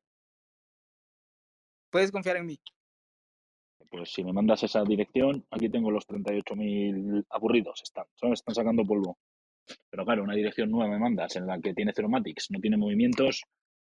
puedes 1.89 2.11
confiar 2.11 2.38
en 2.38 2.45
mí. 2.45 2.60
Pues 3.89 4.14
si 4.14 4.23
me 4.23 4.31
mandas 4.31 4.61
esa 4.64 4.84
dirección, 4.84 5.45
aquí 5.49 5.68
tengo 5.69 5.89
los 5.89 6.06
38.000 6.07 7.26
aburridos, 7.30 7.81
están, 7.81 8.06
¿sabes? 8.15 8.39
Están 8.39 8.53
sacando 8.56 8.84
polvo. 8.84 9.18
Pero 9.90 10.06
claro, 10.06 10.24
una 10.24 10.36
dirección 10.36 10.70
nueva 10.72 10.90
me 10.91 11.00
mandas 11.00 11.36
en 11.36 11.48
la 11.48 11.60
que 11.60 11.74
tiene 11.74 11.94
Ceromatics, 11.94 12.48
no 12.52 12.60
tiene 12.60 12.78
movimientos, 12.78 13.44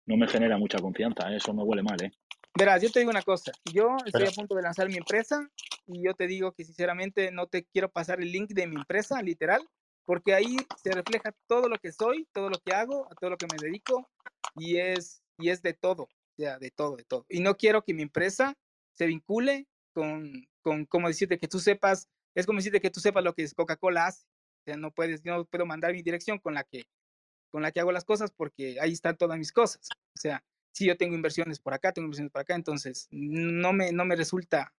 no 0.06 0.16
me 0.16 0.26
genera 0.28 0.58
mucha 0.58 0.78
confianza, 0.78 1.30
¿eh? 1.32 1.36
eso 1.36 1.52
me 1.54 1.62
huele 1.62 1.82
mal, 1.82 2.02
¿eh? 2.02 2.10
Verás, 2.58 2.82
yo 2.82 2.90
te 2.90 2.98
digo 2.98 3.10
una 3.10 3.22
cosa. 3.22 3.52
Yo 3.72 3.96
estoy 4.04 4.12
Pero- 4.12 4.30
a 4.30 4.34
punto 4.34 4.54
de 4.56 4.62
lanzar 4.62 4.88
mi 4.88 4.96
empresa 4.96 5.48
y 5.86 6.02
yo 6.04 6.14
te 6.14 6.26
digo 6.26 6.52
que 6.52 6.64
sinceramente 6.64 7.30
no 7.30 7.46
te 7.46 7.64
quiero 7.64 7.90
pasar 7.90 8.20
el 8.20 8.32
link 8.32 8.50
de 8.50 8.66
mi 8.66 8.74
empresa, 8.76 9.22
literal, 9.22 9.62
porque 10.04 10.34
ahí 10.34 10.56
se 10.82 10.90
refleja 10.90 11.32
todo 11.46 11.68
lo 11.68 11.76
que 11.78 11.92
soy, 11.92 12.26
todo 12.32 12.50
lo 12.50 12.58
que 12.58 12.72
hago, 12.74 13.06
a 13.10 13.14
todo 13.14 13.30
lo 13.30 13.36
que 13.36 13.46
me 13.46 13.56
dedico 13.62 14.10
y 14.56 14.78
es, 14.78 15.22
y 15.38 15.50
es 15.50 15.62
de 15.62 15.74
todo, 15.74 16.02
o 16.04 16.08
sea, 16.36 16.58
de 16.58 16.70
todo, 16.72 16.96
de 16.96 17.04
todo. 17.04 17.24
Y 17.28 17.38
no 17.40 17.56
quiero 17.56 17.82
que 17.84 17.94
mi 17.94 18.02
empresa 18.02 18.54
se 18.92 19.06
vincule 19.06 19.68
con, 19.92 20.48
con 20.62 20.86
como 20.86 21.06
decirte 21.06 21.38
que 21.38 21.46
tú 21.46 21.60
sepas, 21.60 22.08
es 22.34 22.46
como 22.46 22.58
decirte 22.58 22.80
que 22.80 22.90
tú 22.90 22.98
sepas 22.98 23.22
lo 23.22 23.32
que 23.34 23.44
es 23.44 23.54
Coca-Cola 23.54 24.06
hace. 24.08 24.26
O 24.60 24.64
sea, 24.64 24.76
no 24.76 24.90
puedes, 24.92 25.22
yo 25.22 25.36
no 25.36 25.44
puedo 25.44 25.66
mandar 25.66 25.92
mi 25.92 26.02
dirección 26.02 26.38
con 26.38 26.54
la 26.54 26.64
que 26.64 26.86
con 27.50 27.62
la 27.62 27.72
que 27.72 27.80
hago 27.80 27.90
las 27.90 28.04
cosas 28.04 28.30
porque 28.30 28.78
ahí 28.80 28.92
están 28.92 29.16
todas 29.16 29.36
mis 29.36 29.50
cosas. 29.52 29.88
O 30.14 30.18
sea, 30.20 30.44
si 30.72 30.86
yo 30.86 30.96
tengo 30.96 31.16
inversiones 31.16 31.58
por 31.58 31.74
acá, 31.74 31.92
tengo 31.92 32.06
inversiones 32.06 32.30
por 32.30 32.42
acá, 32.42 32.54
entonces 32.54 33.08
no 33.10 33.72
me, 33.72 33.90
no 33.90 34.04
me 34.04 34.14
resulta, 34.14 34.72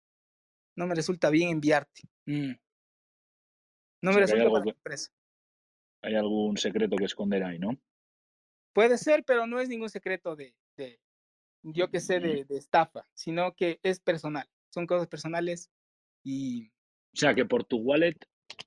no 0.77 0.87
me 0.87 0.95
resulta 0.95 1.29
bien 1.29 1.49
enviarte. 1.49 2.03
Mm. 2.25 2.53
No 4.03 4.11
me 4.11 4.15
hay 4.17 4.21
resulta 4.21 4.49
para 4.49 4.63
que- 4.63 4.69
empresa. 4.69 5.11
Hay 6.03 6.15
algún 6.15 6.57
secreto 6.57 6.95
que 6.95 7.05
esconder 7.05 7.43
ahí, 7.43 7.59
¿no? 7.59 7.77
Puede 8.73 8.97
ser, 8.97 9.23
pero 9.25 9.45
no 9.45 9.59
es 9.59 9.67
ningún 9.67 9.89
secreto 9.89 10.35
de, 10.35 10.55
de 10.77 10.99
yo 11.61 11.91
que 11.91 11.99
sé, 11.99 12.19
de, 12.19 12.45
de 12.45 12.57
estafa, 12.57 13.05
sino 13.13 13.53
que 13.53 13.79
es 13.83 13.99
personal. 13.99 14.49
Son 14.69 14.87
cosas 14.87 15.07
personales 15.07 15.69
y 16.23 16.69
O 17.13 17.17
sea, 17.17 17.35
que 17.35 17.45
por 17.45 17.65
tu 17.65 17.77
wallet 17.77 18.17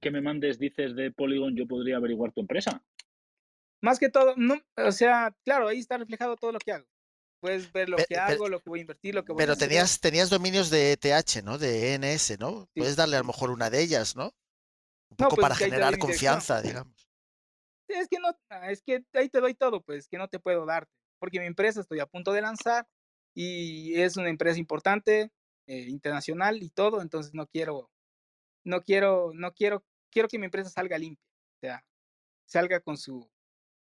que 0.00 0.10
me 0.10 0.20
mandes 0.20 0.58
dices 0.58 0.94
de 0.96 1.10
Polygon 1.10 1.56
yo 1.56 1.66
podría 1.66 1.96
averiguar 1.96 2.32
tu 2.32 2.40
empresa. 2.40 2.82
más 3.80 3.98
que 3.98 4.08
todo, 4.08 4.34
no, 4.36 4.54
o 4.76 4.92
sea, 4.92 5.36
claro, 5.44 5.68
ahí 5.68 5.78
está 5.78 5.98
reflejado 5.98 6.36
todo 6.36 6.52
lo 6.52 6.58
que 6.58 6.72
hago. 6.72 6.86
Puedes 7.40 7.70
ver 7.72 7.88
lo 7.88 7.98
Pe- 7.98 8.06
que 8.06 8.16
hago, 8.16 8.48
lo 8.48 8.60
que 8.60 8.70
voy 8.70 8.80
a 8.80 8.82
invertir, 8.82 9.14
lo 9.14 9.24
que 9.24 9.32
voy 9.32 9.42
a 9.42 9.46
Pero 9.46 9.54
hacer. 9.54 9.68
tenías, 9.68 10.00
tenías 10.00 10.30
dominios 10.30 10.70
de 10.70 10.92
ETH, 10.92 11.42
¿no? 11.42 11.58
De 11.58 11.94
ENS, 11.94 12.36
¿no? 12.38 12.68
Sí, 12.74 12.80
Puedes 12.80 12.96
darle 12.96 13.16
a 13.16 13.20
lo 13.20 13.26
mejor 13.26 13.50
una 13.50 13.70
de 13.70 13.82
ellas, 13.82 14.16
¿no? 14.16 14.32
Un 15.10 15.16
No, 15.18 15.28
poco 15.28 15.36
pues 15.36 15.42
para 15.42 15.56
generar 15.56 15.98
confianza, 15.98 16.62
digamos. 16.62 17.08
Es 17.88 18.08
que 18.08 18.18
no, 18.18 18.30
ah, 18.50 18.70
es 18.70 18.82
que 18.82 19.04
ahí 19.12 19.28
te 19.28 19.40
doy 19.40 19.54
todo, 19.54 19.82
pues, 19.82 20.08
que 20.08 20.18
no 20.18 20.28
te 20.28 20.38
puedo 20.40 20.64
dar, 20.66 20.88
porque 21.18 21.40
mi 21.40 21.46
empresa 21.46 21.80
estoy 21.80 22.00
a 22.00 22.06
punto 22.06 22.32
de 22.32 22.42
lanzar 22.42 22.88
y 23.34 24.00
es 24.00 24.16
una 24.16 24.30
empresa 24.30 24.58
importante, 24.58 25.30
eh, 25.66 25.80
internacional 25.88 26.62
y 26.62 26.70
todo, 26.70 27.02
entonces 27.02 27.34
no 27.34 27.46
quiero, 27.46 27.90
no 28.64 28.82
quiero, 28.82 29.32
no 29.34 29.52
quiero, 29.52 29.84
quiero 30.10 30.28
que 30.28 30.38
mi 30.38 30.46
empresa 30.46 30.70
salga 30.70 30.98
limpia, 30.98 31.24
o 31.24 31.60
sea, 31.60 31.84
salga 32.46 32.80
con 32.80 32.96
su, 32.96 33.18
o 33.18 33.30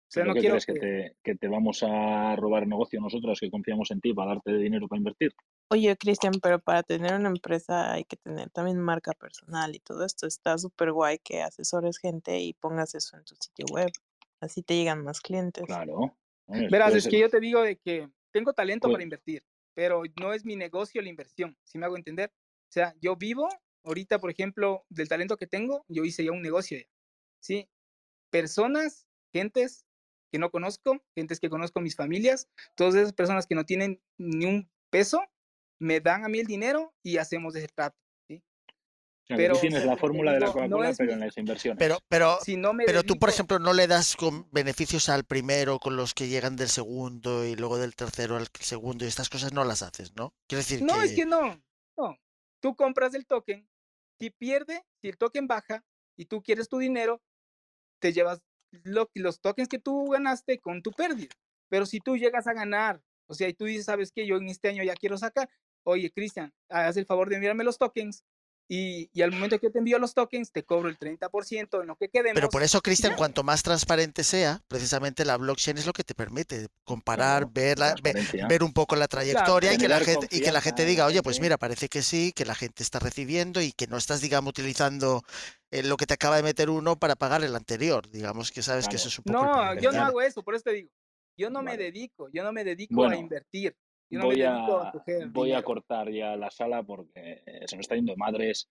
sea, 0.08 0.24
¿Pero 0.24 0.28
no 0.28 0.34
qué 0.36 0.40
quiero 0.42 0.54
crees 0.54 0.66
que 0.66 0.74
que, 0.74 0.80
te, 0.80 1.18
que 1.24 1.36
te 1.36 1.48
vamos 1.48 1.82
a 1.82 2.36
robar 2.36 2.68
negocio 2.68 3.02
nosotros 3.02 3.40
que 3.40 3.50
confiamos 3.50 3.90
en 3.92 4.00
ti 4.00 4.14
para 4.14 4.36
darte 4.36 4.56
dinero 4.58 4.88
para 4.88 5.00
invertir? 5.00 5.34
Oye, 5.70 5.98
Cristian, 5.98 6.34
pero 6.42 6.60
para 6.60 6.84
tener 6.84 7.16
una 7.16 7.30
empresa 7.30 7.94
hay 7.94 8.04
que 8.04 8.18
tener 8.18 8.52
también 8.52 8.80
marca 8.80 9.14
personal 9.14 9.74
y 9.76 9.80
todo 9.80 10.06
esto. 10.06 10.28
Está 10.28 10.56
súper 10.60 10.92
guay 10.92 11.18
que 11.18 11.42
asesores 11.42 11.98
gente 11.98 12.40
y 12.40 12.54
pongas 12.54 12.94
eso 12.94 13.18
en 13.18 13.24
tu 13.24 13.34
sitio 13.40 13.66
web. 13.72 13.90
Así 14.40 14.62
te 14.62 14.76
llegan 14.76 15.04
más 15.04 15.20
clientes. 15.20 15.64
Claro. 15.66 16.16
Hombre, 16.46 16.68
verás, 16.70 16.94
es 16.94 17.08
que 17.08 17.18
yo 17.18 17.30
te 17.30 17.40
digo 17.40 17.62
de 17.62 17.78
que 17.78 18.08
tengo 18.32 18.54
talento 18.54 18.88
Pues 18.88 18.96
para 18.96 19.04
invertir, 19.04 19.44
pero 19.74 20.04
no 20.20 20.34
es 20.34 20.46
mi 20.46 20.56
negocio 20.56 21.02
la 21.02 21.10
inversión, 21.10 21.58
si 21.64 21.80
me 21.80 21.86
hago 21.86 21.98
entender. 21.98 22.32
O 22.32 22.72
sea, 22.72 22.94
yo 23.02 23.16
vivo 23.16 23.48
ahorita, 23.84 24.20
por 24.20 24.30
ejemplo, 24.32 24.86
del 24.90 25.08
talento 25.10 25.38
que 25.38 25.48
tengo, 25.48 25.86
yo 25.88 26.04
hice 26.04 26.24
ya 26.24 26.32
un 26.32 26.42
negocio 26.42 26.78
¿sí? 27.40 27.70
Personas, 28.30 29.08
gentes 29.34 29.86
que 30.32 30.40
no 30.40 30.50
conozco, 30.50 31.04
gentes 31.16 31.40
que 31.40 31.50
conozco 31.50 31.80
mis 31.82 31.96
familias, 31.96 32.48
todas 32.76 32.96
esas 32.96 33.14
personas 33.14 33.46
que 33.46 33.54
no 33.56 33.66
tienen 33.66 34.02
ni 34.18 34.46
un 34.46 34.72
peso, 34.90 35.22
me 35.80 36.00
dan 36.00 36.26
a 36.26 36.30
mí 36.30 36.40
el 36.40 36.48
dinero 36.48 36.94
y 37.04 37.18
hacemos 37.18 37.56
ese 37.56 37.68
trato, 37.68 37.98
¿sí? 38.28 38.42
pero, 39.28 39.56
tú 39.56 39.62
tienes 39.62 39.86
la 39.86 39.96
fórmula 39.98 40.34
de 40.34 40.40
la 40.40 40.48
no 40.48 40.54
Coca-Cola, 40.54 40.90
es 40.90 40.98
pero 40.98 41.08
mi- 41.10 41.14
en 41.14 41.20
las 41.20 41.38
inversiones. 41.38 41.78
Pero, 41.80 42.00
pero, 42.08 42.40
Si 42.42 42.58
no 42.58 42.74
me 42.74 42.86
pero 42.86 43.04
tú, 43.04 43.20
por 43.20 43.30
dedico- 43.30 43.34
ejemplo, 43.36 43.60
no 43.60 43.74
le 43.74 43.86
das 43.88 44.16
con 44.16 44.50
beneficios 44.52 45.10
al 45.10 45.24
primero 45.26 45.78
con 45.80 45.96
los 45.96 46.14
que 46.16 46.28
llegan 46.28 46.56
del 46.56 46.70
segundo 46.70 47.46
y 47.46 47.56
luego 47.56 47.78
del 47.78 47.96
tercero 47.96 48.38
al 48.38 48.48
segundo 48.60 49.06
y 49.06 49.10
estas 49.10 49.30
cosas 49.30 49.54
no 49.54 49.64
las 49.66 49.82
haces, 49.84 50.16
¿no? 50.16 50.34
Quiero 50.48 50.60
decir 50.64 50.82
No, 50.82 51.00
que... 51.00 51.06
es 51.06 51.14
que 51.14 51.26
no, 51.26 51.62
no. 51.98 52.18
Tú 52.60 52.76
compras 52.76 53.14
el 53.14 53.26
token, 53.28 53.68
si 54.19 54.30
pierde, 54.31 54.84
si 55.02 55.10
el 55.10 55.18
token 55.18 55.48
baja 55.48 55.84
y 56.18 56.26
tú 56.26 56.41
quieres 56.41 56.69
tu 56.69 56.77
dinero, 56.80 57.22
te 57.99 58.14
llevas 58.14 58.41
lo- 58.72 59.10
los 59.15 59.40
tokens 59.41 59.69
que 59.69 59.80
tú 59.80 60.10
ganaste 60.11 60.60
con 60.60 60.81
tu 60.81 60.91
pérdida. 60.91 61.30
Pero 61.69 61.85
si 61.85 61.99
tú 61.99 62.18
llegas 62.18 62.48
a 62.48 62.53
ganar, 62.53 63.02
o 63.27 63.34
sea, 63.34 63.48
y 63.49 63.53
tú 63.53 63.65
dices, 63.65 63.85
¿sabes 63.85 64.11
qué? 64.11 64.27
Yo 64.27 64.38
en 64.38 64.49
este 64.49 64.69
año 64.69 64.84
ya 64.84 64.95
quiero 64.95 65.18
sacar. 65.18 65.49
Oye, 65.84 66.11
Cristian, 66.11 66.53
haz 66.69 66.98
el 66.98 67.06
favor 67.06 67.30
de 67.30 67.35
enviarme 67.35 67.64
los 67.64 67.77
tokens 67.77 68.23
y, 68.68 69.10
y 69.14 69.22
al 69.22 69.31
momento 69.31 69.60
que 69.60 69.68
yo 69.68 69.72
te 69.72 69.80
envío 69.80 69.99
los 69.99 70.14
tokens, 70.14 70.52
te 70.52 70.64
cobro 70.64 70.90
el 70.90 70.98
30% 70.98 71.81
en 71.81 71.88
lo 71.88 71.95
que 71.95 72.10
quedemos. 72.10 72.34
Pero 72.35 72.49
por 72.49 72.64
eso, 72.64 72.81
Cristian, 72.81 73.15
cuanto 73.15 73.44
más 73.44 73.61
transparente 73.61 74.23
sea, 74.23 74.61
precisamente 74.68 75.26
la 75.26 75.38
blockchain 75.38 75.77
es 75.77 75.85
lo 75.85 75.94
que 75.94 76.03
te 76.03 76.15
permite 76.15 76.68
comparar, 76.84 77.44
Claro, 77.44 77.52
ver, 77.53 77.80
la- 77.80 77.95
ver 78.48 78.64
un 78.64 78.73
poco 78.73 78.95
la 78.95 79.07
trayectoria 79.07 79.73
y, 79.73 79.77
que 79.77 79.88
la 79.88 79.99
generar 79.99 80.22
gente, 80.22 80.35
y 80.35 80.41
que 80.41 80.52
la 80.52 80.61
gente 80.61 80.85
diga, 80.85 81.06
oye, 81.06 81.22
pues 81.22 81.35
gente". 81.35 81.45
mira, 81.45 81.57
parece 81.57 81.90
que 81.90 82.02
sí, 82.02 82.31
que 82.34 82.45
la 82.45 82.56
gente 82.56 82.84
está 82.84 82.99
recibiendo 82.99 83.61
y 83.61 83.72
que 83.72 83.88
no 83.88 83.98
estás, 83.98 84.22
digamos, 84.22 84.49
utilizando 84.49 85.22
eh, 85.72 85.84
lo 85.84 85.98
que 85.98 86.06
te 86.06 86.14
acaba 86.14 86.38
de 86.38 86.44
meter 86.44 86.69
uno 86.69 86.98
para 86.98 87.15
pagar 87.15 87.44
el 87.44 87.56
anterior. 87.56 88.10
Digamos 88.10 88.52
que 88.52 88.61
sabes 88.61 88.85
que 88.85 88.95
Claro. 88.95 88.98
eso 88.98 89.07
es 89.10 89.18
un 89.19 89.23
poco 89.26 89.45
No, 89.45 89.73
yo 89.76 89.81
no 89.81 89.90
Claro. 89.91 90.07
hago 90.07 90.22
eso, 90.22 90.44
por 90.44 90.56
eso 90.56 90.64
te 90.64 90.73
digo. 90.73 90.90
Yo 91.35 91.49
no 91.49 91.61
me 91.64 91.77
dedico, 91.77 92.30
yo 92.31 92.44
no 92.44 92.53
me 92.53 92.64
dedico 92.64 92.95
Bueno, 92.95 93.15
a 93.15 93.18
invertir. 93.19 93.76
Yo 94.14 94.19
no 94.19 94.26
voy 94.26 94.38
me 94.38 94.45
a 94.45 94.65
a, 94.65 94.91
coger 94.91 95.27
voy 95.30 95.52
a 95.52 95.64
cortar 95.64 96.11
ya 96.11 96.35
la 96.35 96.52
sala 96.52 96.84
porque 96.84 97.44
eh, 97.45 97.64
se 97.65 97.76
me 97.76 97.81
está 97.81 97.95
yendo 97.95 98.15
madres. 98.15 98.69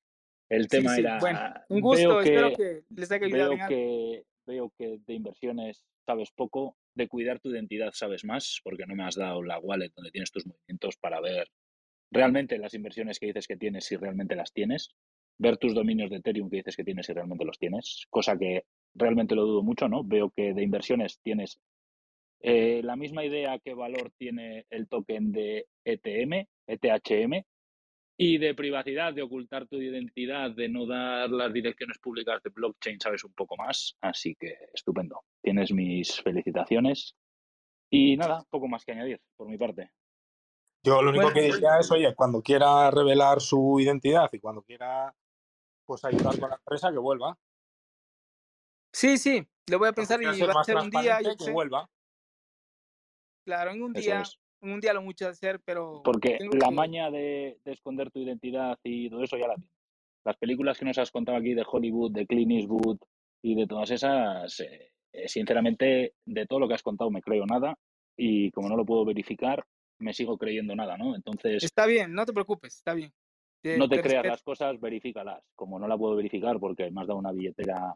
El 0.49 0.69
tema 0.69 0.95
sí. 0.95 1.01
era. 1.01 1.19
Bueno, 1.19 1.41
un 1.69 1.81
gusto. 1.81 2.09
Veo 2.09 2.21
Espero 2.21 2.49
que, 2.51 2.57
que 2.57 3.01
les 3.01 3.11
haya 3.11 3.27
ayudado 3.27 3.57
veo 3.57 3.69
que, 3.69 4.25
veo 4.47 4.73
que 4.79 4.99
de 5.07 5.15
inversiones 5.15 5.85
sabes 6.07 6.31
poco, 6.33 6.77
de 6.95 7.09
cuidar 7.09 7.41
tu 7.41 7.51
identidad 7.51 7.91
sabes 7.93 8.25
más, 8.25 8.61
porque 8.65 8.87
no 8.87 8.95
me 8.95 9.05
has 9.05 9.17
dado 9.17 9.43
la 9.43 9.59
wallet 9.59 9.93
donde 9.95 10.11
tienes 10.11 10.31
tus 10.31 10.47
movimientos 10.47 10.97
para 10.97 11.21
ver 11.21 11.49
realmente 12.11 12.59
las 12.59 12.75
inversiones 12.75 13.19
que 13.19 13.27
dices 13.27 13.47
que 13.47 13.57
tienes, 13.57 13.85
si 13.85 13.97
realmente 13.97 14.37
las 14.37 14.53
tienes, 14.53 14.91
ver 15.39 15.57
tus 15.57 15.75
dominios 15.75 16.11
de 16.11 16.17
Ethereum 16.17 16.51
que 16.51 16.59
dices 16.59 16.77
que 16.77 16.85
tienes, 16.85 17.07
si 17.07 17.13
realmente 17.13 17.45
los 17.45 17.59
tienes, 17.59 18.07
cosa 18.11 18.37
que 18.37 18.65
realmente 18.95 19.35
lo 19.35 19.45
dudo 19.45 19.63
mucho, 19.63 19.89
¿no? 19.89 20.05
Veo 20.05 20.31
que 20.31 20.53
de 20.53 20.63
inversiones 20.63 21.21
tienes 21.23 21.59
eh, 22.43 22.81
la 22.83 22.97
misma 22.97 23.25
idea 23.25 23.59
que 23.61 23.73
valor 23.73 24.11
tiene 24.19 24.67
el 24.69 24.89
token 24.89 25.31
de 25.31 25.67
ETM, 25.85 26.47
ETHM, 26.67 27.45
y 28.17 28.39
de 28.39 28.55
privacidad, 28.55 29.15
de 29.15 29.23
ocultar 29.23 29.67
tu 29.67 29.77
identidad, 29.77 30.51
de 30.51 30.69
no 30.69 30.87
dar 30.87 31.31
las 31.31 31.53
direcciones 31.53 31.99
públicas 31.99 32.43
de 32.43 32.51
blockchain, 32.51 33.01
sabes 33.01 33.25
un 33.25 33.33
poco 33.33 33.57
más. 33.57 33.97
Así 34.01 34.35
que 34.35 34.57
estupendo. 34.75 35.21
Tienes 35.41 35.73
mis 35.73 36.21
felicitaciones. 36.21 37.15
Y 37.91 38.17
nada, 38.17 38.45
poco 38.51 38.69
más 38.69 38.85
que 38.85 38.93
añadir 38.93 39.21
por 39.37 39.49
mi 39.49 39.57
parte. 39.57 39.91
Yo 40.85 41.01
lo 41.01 41.11
único 41.11 41.25
Bueno, 41.25 41.35
que 41.35 41.53
diría 41.53 41.79
es, 41.79 41.91
oye, 41.91 42.15
cuando 42.15 42.43
quiera 42.43 42.91
revelar 42.91 43.41
su 43.41 43.79
identidad 43.79 44.29
y 44.33 44.41
cuando 44.41 44.63
quiera 44.63 45.15
pues 45.85 46.05
ayudar 46.05 46.39
con 46.39 46.51
la 46.51 46.57
empresa, 46.57 46.91
que 46.91 46.99
vuelva. 46.99 47.39
Sí, 48.93 49.19
sí. 49.19 49.47
Lo 49.69 49.79
voy 49.79 49.89
a 49.89 49.93
pensar 49.93 50.21
y 50.23 50.25
va 50.25 50.61
a 50.61 50.65
ser 50.65 50.77
un 50.77 50.91
día, 50.91 51.19
que 51.19 51.45
sé. 51.45 51.53
vuelva. 51.53 51.89
Claro, 53.45 53.73
en 53.73 53.83
un 53.83 53.97
Eso 53.97 54.01
día, 54.07 54.21
es. 54.23 54.39
en 54.61 54.73
un 54.73 54.81
día 54.81 54.93
lo 54.93 55.03
mucho 55.03 55.29
hacer, 55.29 55.61
pero 55.65 56.03
Porque 56.05 56.39
la 56.53 56.69
que... 56.69 56.75
maña 56.75 57.11
de, 57.11 57.59
de 57.65 57.73
esconder 57.73 58.11
tu 58.11 58.21
identidad 58.21 58.79
y 58.85 59.11
todo 59.11 59.23
eso 59.23 59.37
ya 59.37 59.49
la 59.49 59.55
tienes. 59.55 59.71
Las 60.25 60.37
películas 60.37 60.79
que 60.79 60.85
nos 60.85 60.99
has 60.99 61.11
contado 61.11 61.39
aquí 61.39 61.55
de 61.55 61.65
Hollywood, 61.71 62.13
de 62.13 62.27
Clint 62.27 62.53
Eastwood 62.53 62.99
y 63.43 63.57
de 63.57 63.67
todas 63.67 63.91
esas, 63.91 64.61
eh, 64.61 64.93
eh, 65.13 65.29
sinceramente, 65.29 66.15
de 66.25 66.47
todo 66.47 66.61
lo 66.61 66.69
que 66.69 66.75
has 66.75 66.83
contado 66.83 67.11
me 67.11 67.23
creo 67.23 67.45
nada 67.47 67.77
y 68.17 68.51
como 68.53 68.69
no 68.69 68.77
lo 68.77 68.85
puedo 68.85 69.05
verificar, 69.05 69.65
me 69.99 70.13
sigo 70.13 70.39
creyendo 70.39 70.77
nada, 70.77 70.97
¿no? 70.97 71.17
Entonces, 71.17 71.63
Está 71.65 71.87
bien, 71.87 72.13
no 72.15 72.25
te 72.25 72.33
preocupes, 72.33 72.77
está 72.77 72.95
bien. 72.95 73.13
Te, 73.63 73.79
no 73.79 73.89
te 73.89 73.97
te 73.97 74.03
creas 74.03 74.23
respeto. 74.23 74.33
las 74.33 74.43
cosas, 74.43 74.81
verifícalas. 74.81 75.43
Como 75.57 75.79
no 75.79 75.89
la 75.89 75.97
puedo 75.99 76.15
verificar 76.17 76.59
porque 76.61 76.91
me 76.91 77.01
has 77.01 77.07
dado 77.09 77.19
una 77.19 77.33
billetera 77.33 77.95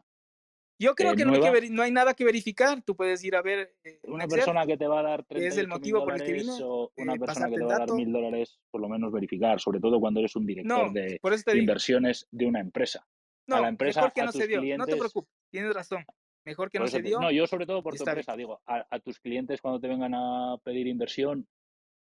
Yo 0.79 0.95
creo 0.95 1.13
eh, 1.13 1.15
que 1.15 1.25
no, 1.25 1.33
hay 1.33 1.41
que 1.41 1.69
no 1.69 1.81
hay 1.83 1.91
nada 1.91 2.13
que 2.13 2.23
verificar. 2.23 2.81
Tú 2.83 2.95
puedes 2.95 3.23
ir 3.23 3.35
a 3.35 3.41
ver 3.41 3.75
eh, 3.83 3.99
un 4.03 4.13
una 4.13 4.25
Excel, 4.25 4.39
persona 4.39 4.65
que 4.65 4.77
te 4.77 4.87
va 4.87 4.99
a 4.99 5.03
dar 5.03 5.25
que 5.25 5.47
es 5.47 5.57
el 5.57 5.67
38 5.67 5.67
mil 5.67 5.69
motivo 5.69 6.05
por 6.05 6.13
el 6.13 6.19
que 6.19 6.31
dólares 6.31 6.49
vine, 6.49 6.63
o 6.63 6.91
una 6.97 7.13
eh, 7.13 7.19
persona 7.19 7.49
que 7.49 7.57
te 7.57 7.63
va 7.63 7.75
a 7.75 7.79
dar 7.79 7.91
mil 7.93 8.11
dólares, 8.11 8.59
por 8.71 8.81
lo 8.81 8.89
menos 8.89 9.11
verificar, 9.11 9.59
sobre 9.59 9.79
todo 9.79 9.99
cuando 9.99 10.19
eres 10.19 10.35
un 10.35 10.45
director 10.45 10.87
No, 10.87 10.93
de 10.93 11.19
inversiones 11.53 12.27
de 12.31 12.45
una 12.45 12.59
empresa. 12.59 13.07
A 13.49 13.53
la 13.53 13.57
No, 13.57 13.69
empresa, 13.69 14.01
mejor 14.01 14.13
que 14.13 14.21
a 14.21 14.25
no 14.25 14.31
tus 14.31 14.41
se 14.41 14.47
dio. 14.47 14.57
No 14.57 14.63
te 14.65 14.69
clientes, 14.69 14.99
preocupes, 14.99 15.33
tienes 15.51 15.73
razón. 15.73 16.05
Mejor 16.45 16.69
que 16.69 16.79
no 16.79 16.87
se 16.87 17.01
te- 17.01 17.09
dio 17.09 17.19
no, 17.19 17.31
yo 17.31 17.47
sobre 17.47 17.65
todo 17.65 17.81
por 17.83 17.95
tu 17.95 18.03
bien. 18.03 18.09
empresa, 18.11 18.35
digo, 18.37 18.61
a, 18.65 18.85
a 18.89 18.99
tus 18.99 19.19
clientes 19.19 19.61
cuando 19.61 19.79
te 19.79 19.87
vengan 19.87 20.13
a 20.13 20.57
pedir 20.63 20.87
inversión, 20.87 21.47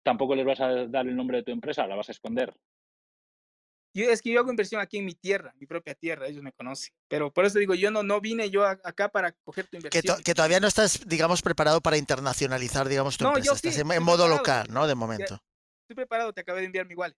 tampoco 0.03 0.35
les 0.35 0.45
vas 0.47 0.61
a 0.61 0.87
dar 0.87 1.07
el 1.07 1.17
nombre 1.17 1.39
de 1.39 1.43
tu 1.45 1.53
empresa, 1.53 1.87
la 1.87 1.97
vas 1.97 2.09
a 2.09 2.13
esconder. 2.13 2.55
Yo, 3.95 4.11
es 4.11 4.21
que 4.21 4.33
yo 4.33 4.41
hago 4.41 4.51
inversión 4.51 4.81
aquí 4.81 4.99
en 4.99 5.05
mi 5.05 5.15
tierra, 5.15 5.55
mi 5.61 5.67
propia 5.67 5.95
tierra, 5.95 6.27
ellos 6.27 6.43
me 6.43 6.53
conocen. 6.53 6.93
Pero 7.09 7.33
por 7.33 7.45
eso 7.45 7.59
digo, 7.61 7.75
yo 7.75 7.91
no, 7.93 8.03
no 8.03 8.21
vine 8.21 8.51
yo 8.51 8.65
a- 8.65 8.79
acá 8.83 9.09
para 9.09 9.33
coger 9.45 9.67
tu 9.67 9.79
Que, 9.79 9.81
to- 9.81 9.87
inversión. 9.89 10.23
que 10.25 10.35
todavía 10.35 10.59
no 10.59 10.67
estás, 10.67 11.07
digamos, 11.07 11.43
preparado 11.43 11.81
para 11.81 11.97
internacionalizar, 11.97 12.89
digamos, 12.89 13.17
tu 13.17 13.25
No, 13.25 13.31
empresa. 13.31 13.47
yo 13.47 13.55
Estás 13.55 13.75
sí, 13.75 13.81
en, 13.83 13.87
modo 13.87 14.25
preparado. 14.27 14.37
local, 14.37 14.67
¿no? 14.71 14.87
De 14.89 14.95
momento. 14.97 15.35
estoy 15.85 15.95
preparado, 15.97 16.33
te 16.33 16.41
acabé 16.41 16.61
de 16.61 16.67
enviar 16.67 16.87
mi 16.87 16.95
wallet. 16.95 17.17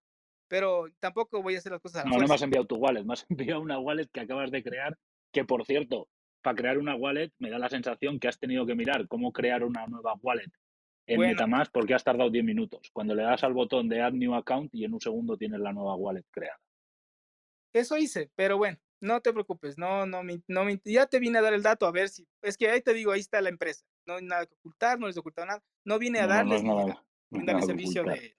Pero 0.48 0.86
tampoco 1.01 1.43
voy 1.43 1.55
a 1.57 1.59
hacer 1.59 1.73
las 1.73 1.81
cosas 1.81 2.03
a 2.03 2.05
la 2.05 2.11
No, 2.11 2.16
no 2.16 2.20
me 2.20 2.27
fuerza. 2.27 2.35
has 2.35 2.43
enviado 2.43 2.66
tu 2.66 2.77
wallet, 2.77 3.05
me 3.05 3.15
has 3.15 3.24
enviado 3.57 3.61
una 3.62 3.78
wallet 3.78 4.09
que 4.12 4.20
acabas 4.20 4.51
de 4.51 4.62
crear, 4.62 4.97
que 5.32 5.44
por 5.44 5.65
cierto, 5.65 6.09
para 6.43 6.57
crear 6.57 6.77
una 6.78 6.94
wallet 6.94 7.32
me 7.39 7.48
da 7.51 7.59
la 7.59 7.69
sensación 7.70 8.20
que 8.20 8.28
has 8.28 8.39
tenido 8.39 8.66
que 8.66 8.74
mirar 8.74 9.09
cómo 9.09 9.32
crear 9.32 9.65
una 9.65 9.86
nueva 9.86 10.15
wallet 10.23 10.51
en 11.09 11.16
Bueno, 11.16 11.32
Metamask 11.32 11.73
porque 11.73 11.94
has 11.94 12.05
tardado 12.05 12.28
10 12.31 12.44
minutos. 12.44 12.90
Cuando 12.93 13.15
le 13.15 13.23
das 13.23 13.43
al 13.44 13.55
botón 13.55 13.89
de 13.89 14.03
Add 14.03 14.12
New 14.12 14.35
Account 14.35 14.74
y 14.74 14.85
en 14.85 14.93
un 14.94 15.01
segundo 15.01 15.36
tienes 15.36 15.59
la 15.61 15.73
nueva 15.73 15.94
wallet 15.97 16.24
creada. 16.31 16.59
Eso 17.81 17.97
hice, 17.97 18.31
pero 18.35 18.59
bueno, 18.59 18.78
no 19.01 19.20
te 19.20 19.32
preocupes, 19.32 19.78
no, 19.78 20.07
no, 20.07 20.23
no 20.23 20.65
ya 20.85 21.07
te 21.07 21.19
vine 21.19 21.39
a 21.39 21.43
dar 21.43 21.55
el 21.55 21.62
dato 21.62 21.86
a 21.86 21.93
ver 21.93 22.09
si, 22.09 22.27
es 22.43 22.57
que 22.57 22.70
ahí 22.70 22.81
te 22.81 22.94
digo, 22.94 23.12
ahí 23.12 23.20
está 23.20 23.40
la 23.40 23.48
empresa, 23.48 23.85
no 24.07 24.15
hay 24.15 24.24
nada 24.24 24.47
que 24.47 24.55
ocultar, 24.55 24.98
no 24.98 25.07
les 25.07 25.16
he 25.16 25.20
ocultado 25.20 25.47
nada, 25.47 25.62
no 25.85 25.98
vine 25.98 26.20
a 26.20 26.27
No, 26.27 26.28
no, 26.28 26.35
no 26.35 26.39
darles 26.39 26.65
nada, 26.65 27.07
no 27.31 27.62
servicio 27.62 28.05
de, 28.05 28.36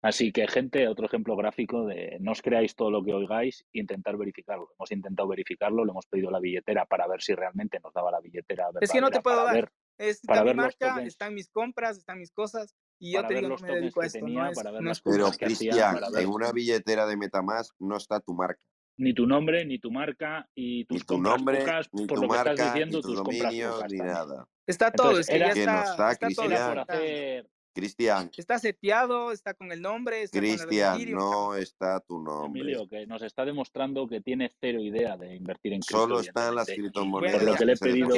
Así 0.00 0.30
que, 0.30 0.46
gente, 0.46 0.86
otro 0.86 1.06
ejemplo 1.06 1.34
gráfico 1.34 1.84
de 1.84 2.18
no 2.20 2.30
os 2.30 2.40
creáis 2.40 2.76
todo 2.76 2.90
lo 2.90 3.02
que 3.02 3.12
oigáis, 3.12 3.66
intentar 3.72 4.16
verificarlo. 4.16 4.70
Hemos 4.78 4.92
intentado 4.92 5.28
verificarlo, 5.28 5.84
le 5.84 5.90
hemos 5.90 6.06
pedido 6.06 6.30
la 6.30 6.38
billetera 6.38 6.86
para 6.86 7.08
ver 7.08 7.20
si 7.20 7.34
realmente 7.34 7.80
nos 7.82 7.92
daba 7.92 8.12
la 8.12 8.20
billetera 8.20 8.68
es 8.80 8.92
que 8.92 9.00
no 9.00 9.10
te 9.10 9.20
puedo 9.20 9.44
dar, 9.44 9.54
ver, 9.54 9.72
está 9.98 10.44
mi 10.44 10.54
marca, 10.54 11.02
están 11.02 11.34
mis 11.34 11.50
compras, 11.50 11.98
están 11.98 12.20
mis 12.20 12.30
cosas, 12.30 12.76
y 12.98 13.12
yo 13.12 13.18
para 13.18 13.28
te 13.28 13.34
ver 13.34 13.42
digo, 13.44 13.48
no 13.48 13.54
los 13.54 13.62
me 13.62 13.68
tokens 13.68 13.82
dedico 13.82 14.00
a 14.00 14.02
que 14.02 14.06
esto, 14.08 14.18
no 14.20 14.26
tenía, 14.26 14.50
es, 14.50 14.56
para 14.56 14.70
ver 14.72 14.82
no 14.82 14.88
las 14.88 15.00
Pero, 15.02 15.30
Cristian, 15.32 16.00
ver 16.12 16.22
en 16.22 16.28
una 16.28 16.52
billetera 16.52 17.06
de 17.06 17.16
Metamask 17.16 17.74
no 17.78 17.96
está 17.96 18.20
tu 18.20 18.34
marca. 18.34 18.62
ni 18.96 19.14
tu 19.14 19.26
nombre, 19.26 19.64
ni 19.64 19.78
tu 19.78 19.90
marca 19.90 20.48
y 20.54 20.84
Ni 20.90 20.98
tus 20.98 21.06
tu 21.06 21.14
compras 21.14 21.36
nombre, 21.36 21.58
pocas, 21.60 21.88
ni 21.92 22.06
por 22.06 22.20
tu 22.20 22.22
lo 22.22 22.28
que 22.28 22.36
estás 22.36 22.58
marca, 22.58 22.64
diciendo, 22.72 22.96
ni 22.98 23.02
tus 23.02 23.14
tus 23.14 23.22
compras 23.22 23.38
dominios, 23.42 23.74
pocas 23.74 23.92
ni 23.92 23.98
también. 23.98 24.16
nada. 24.16 24.48
está 24.66 24.90
todo, 24.90 25.18
Entonces, 25.18 25.28
es 25.28 25.32
que 25.32 25.38
ya 25.38 25.54
Que 25.54 25.66
no 25.66 25.78
está, 25.78 26.12
está, 26.12 26.12
está 26.12 26.28
todo, 26.30 26.46
Cristian. 26.46 26.78
está, 26.78 26.82
hacer, 26.82 27.50
Cristian, 27.74 28.30
está 28.36 28.58
seteado, 28.58 29.30
está 29.30 29.54
con 29.54 29.70
el 29.70 29.80
nombre, 29.80 30.22
está 30.22 30.40
con 30.40 30.44
el 30.46 30.56
Cristian, 30.58 31.00
está 31.00 31.12
no 31.14 31.54
está 31.54 32.00
tu 32.00 32.18
nombre. 32.20 32.60
Emilio, 32.60 32.88
que 32.88 33.06
nos 33.06 33.22
está 33.22 33.44
demostrando 33.44 34.08
que 34.08 34.20
tiene 34.20 34.50
cero 34.60 34.80
idea 34.80 35.16
de 35.16 35.36
invertir 35.36 35.74
en 35.74 35.80
cripto, 35.80 35.98
Solo 36.02 36.20
están 36.20 36.56
las 36.56 36.68
lo 36.68 36.74
criptomonedas 36.74 37.56
que 37.56 37.64
le 37.64 37.72
he 37.74 37.76
pedido. 37.76 38.16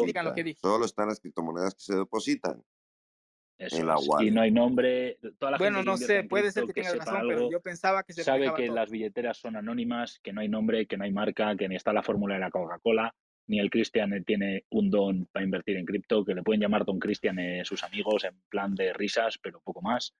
Solo 0.62 0.86
están 0.86 1.09
las 1.09 1.20
criptomonedas 1.20 1.74
que 1.74 1.82
se 1.82 1.97
depositan 1.97 2.65
eso 3.61 3.85
la. 3.85 3.97
Y 4.24 4.31
no 4.31 4.41
hay 4.41 4.51
nombre. 4.51 5.19
Toda 5.39 5.53
la 5.53 5.59
Bueno, 5.59 5.78
gente 5.78 5.91
no 5.91 5.97
sé, 5.99 6.24
puede 6.24 6.51
ser 6.51 6.65
que 6.65 6.73
que 6.73 6.81
tengas 6.81 6.93
sepa 6.93 7.05
razón, 7.05 7.28
pero 7.28 7.39
algo, 7.41 7.53
yo 7.53 7.61
pensaba 7.61 8.03
que 8.03 8.15
se 8.15 8.24
sabe 8.24 8.53
que 8.57 8.66
todo. 8.66 8.77
las 8.77 8.91
billeteras 8.91 9.37
son 9.37 9.55
anónimas, 9.57 10.19
que 10.23 10.32
no 10.32 10.41
hay 10.41 10.49
nombre, 10.49 10.87
que 10.87 10.97
no 10.97 11.05
hay 11.05 11.12
marca, 11.12 11.55
que 11.57 11.69
ni 11.69 11.77
está 11.77 11.93
la 11.93 12.03
fórmula 12.03 12.35
de 12.35 12.41
la 12.41 12.51
Coca-Cola, 12.51 13.15
ni 13.49 13.59
el 13.59 13.69
Cristian 13.69 14.24
tiene 14.24 14.65
un 14.70 14.91
don 14.91 15.27
para 15.27 15.45
invertir 15.45 15.77
en 15.77 15.85
cripto, 15.85 16.24
que 16.24 16.35
le 16.35 16.43
pueden 16.43 16.62
llamar 16.62 16.87
Don 16.87 16.99
Cristian 16.99 17.39
eh, 17.39 17.62
sus 17.65 17.85
amigos 17.85 18.24
en 18.24 18.35
plan 18.49 18.74
de 18.74 18.95
risas, 18.95 19.39
pero 19.43 19.61
poco 19.61 19.82
más. 19.82 20.15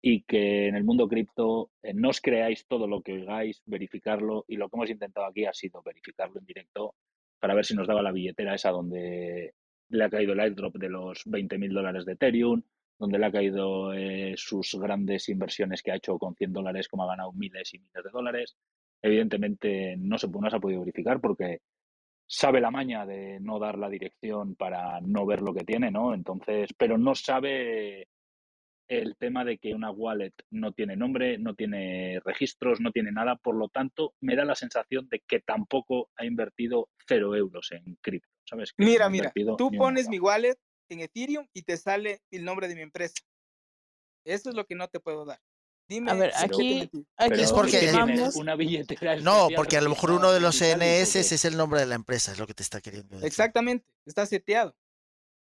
Y 0.00 0.22
que 0.22 0.68
en 0.68 0.76
el 0.76 0.84
mundo 0.84 1.08
cripto 1.08 1.72
eh, 1.82 1.94
no 1.94 2.10
os 2.10 2.20
creáis 2.20 2.66
todo 2.68 2.86
lo 2.86 3.02
que 3.02 3.14
oigáis, 3.14 3.60
verificarlo. 3.66 4.44
Y 4.46 4.56
lo 4.56 4.68
que 4.68 4.76
hemos 4.76 4.90
intentado 4.90 5.26
aquí 5.26 5.46
ha 5.46 5.52
sido 5.52 5.82
verificarlo 5.82 6.38
en 6.38 6.46
directo 6.46 6.94
para 7.40 7.54
ver 7.54 7.64
si 7.64 7.74
nos 7.74 7.88
daba 7.88 8.02
la 8.02 8.12
billetera 8.12 8.54
esa 8.54 8.70
donde 8.70 9.54
le 9.88 10.04
ha 10.04 10.10
caído 10.10 10.32
el 10.32 10.40
airdrop 10.40 10.76
de 10.76 10.88
los 10.88 11.26
20.000 11.26 11.72
dólares 11.72 12.04
de 12.04 12.12
Ethereum, 12.12 12.62
donde 12.98 13.18
le 13.18 13.26
ha 13.26 13.32
caído 13.32 13.92
eh, 13.92 14.34
sus 14.36 14.74
grandes 14.74 15.28
inversiones 15.28 15.82
que 15.82 15.92
ha 15.92 15.96
hecho 15.96 16.18
con 16.18 16.34
100 16.34 16.52
dólares, 16.52 16.88
como 16.88 17.04
ha 17.04 17.08
ganado 17.08 17.32
miles 17.32 17.74
y 17.74 17.78
miles 17.78 18.04
de 18.04 18.10
dólares. 18.10 18.56
Evidentemente 19.02 19.96
no 19.98 20.16
se, 20.18 20.28
no 20.28 20.48
se 20.48 20.56
ha 20.56 20.60
podido 20.60 20.80
verificar 20.80 21.20
porque 21.20 21.60
sabe 22.26 22.60
la 22.60 22.70
maña 22.70 23.04
de 23.04 23.38
no 23.40 23.58
dar 23.58 23.78
la 23.78 23.90
dirección 23.90 24.54
para 24.54 25.00
no 25.00 25.26
ver 25.26 25.42
lo 25.42 25.52
que 25.52 25.64
tiene, 25.64 25.90
¿no? 25.90 26.14
Entonces, 26.14 26.70
pero 26.76 26.96
no 26.96 27.14
sabe 27.14 28.08
el 28.88 29.16
tema 29.16 29.44
de 29.44 29.58
que 29.58 29.74
una 29.74 29.90
wallet 29.90 30.32
no 30.50 30.72
tiene 30.72 30.96
nombre, 30.96 31.38
no 31.38 31.54
tiene 31.54 32.20
registros, 32.24 32.80
no 32.80 32.92
tiene 32.92 33.12
nada, 33.12 33.36
por 33.36 33.56
lo 33.56 33.68
tanto, 33.68 34.14
me 34.20 34.36
da 34.36 34.44
la 34.44 34.54
sensación 34.54 35.08
de 35.08 35.20
que 35.26 35.40
tampoco 35.40 36.10
ha 36.16 36.24
invertido 36.24 36.88
cero 37.06 37.34
euros 37.34 37.72
en 37.72 37.96
cripto, 38.00 38.28
¿sabes? 38.44 38.72
Que 38.72 38.84
Mira, 38.84 39.06
no 39.06 39.10
mira, 39.10 39.32
tú 39.56 39.70
pones 39.70 40.08
mi 40.08 40.18
wallet 40.18 40.56
en 40.88 41.00
Ethereum 41.00 41.46
y 41.52 41.62
te 41.62 41.76
sale 41.76 42.22
el 42.30 42.44
nombre 42.44 42.68
de 42.68 42.74
mi 42.74 42.82
empresa. 42.82 43.14
Eso 44.26 44.50
es 44.50 44.54
lo 44.56 44.64
que 44.66 44.74
no 44.74 44.88
te 44.88 45.00
puedo 45.00 45.24
dar. 45.24 45.38
A 45.38 45.42
Dime 45.86 46.14
ver, 46.14 46.32
no 46.32 46.38
te 46.38 46.44
aquí, 46.46 46.90
aquí 47.18 47.40
Es 47.42 47.52
porque- 47.52 47.92
una 48.36 48.54
billetera 48.56 49.16
No, 49.16 49.48
porque 49.54 49.76
a 49.76 49.82
lo 49.82 49.90
mejor 49.90 50.12
uno 50.12 50.32
de 50.32 50.40
los 50.40 50.58
Digitalis, 50.58 50.82
¿o 50.82 51.02
NS 51.02 51.28
qué? 51.28 51.34
es 51.34 51.44
el 51.44 51.56
nombre 51.58 51.80
de 51.80 51.86
la 51.86 51.94
empresa, 51.94 52.32
es 52.32 52.38
lo 52.38 52.46
que 52.46 52.54
te 52.54 52.62
está 52.62 52.80
queriendo 52.80 53.16
decir. 53.16 53.26
Exactamente, 53.26 53.84
está 54.06 54.24
seteado. 54.24 54.74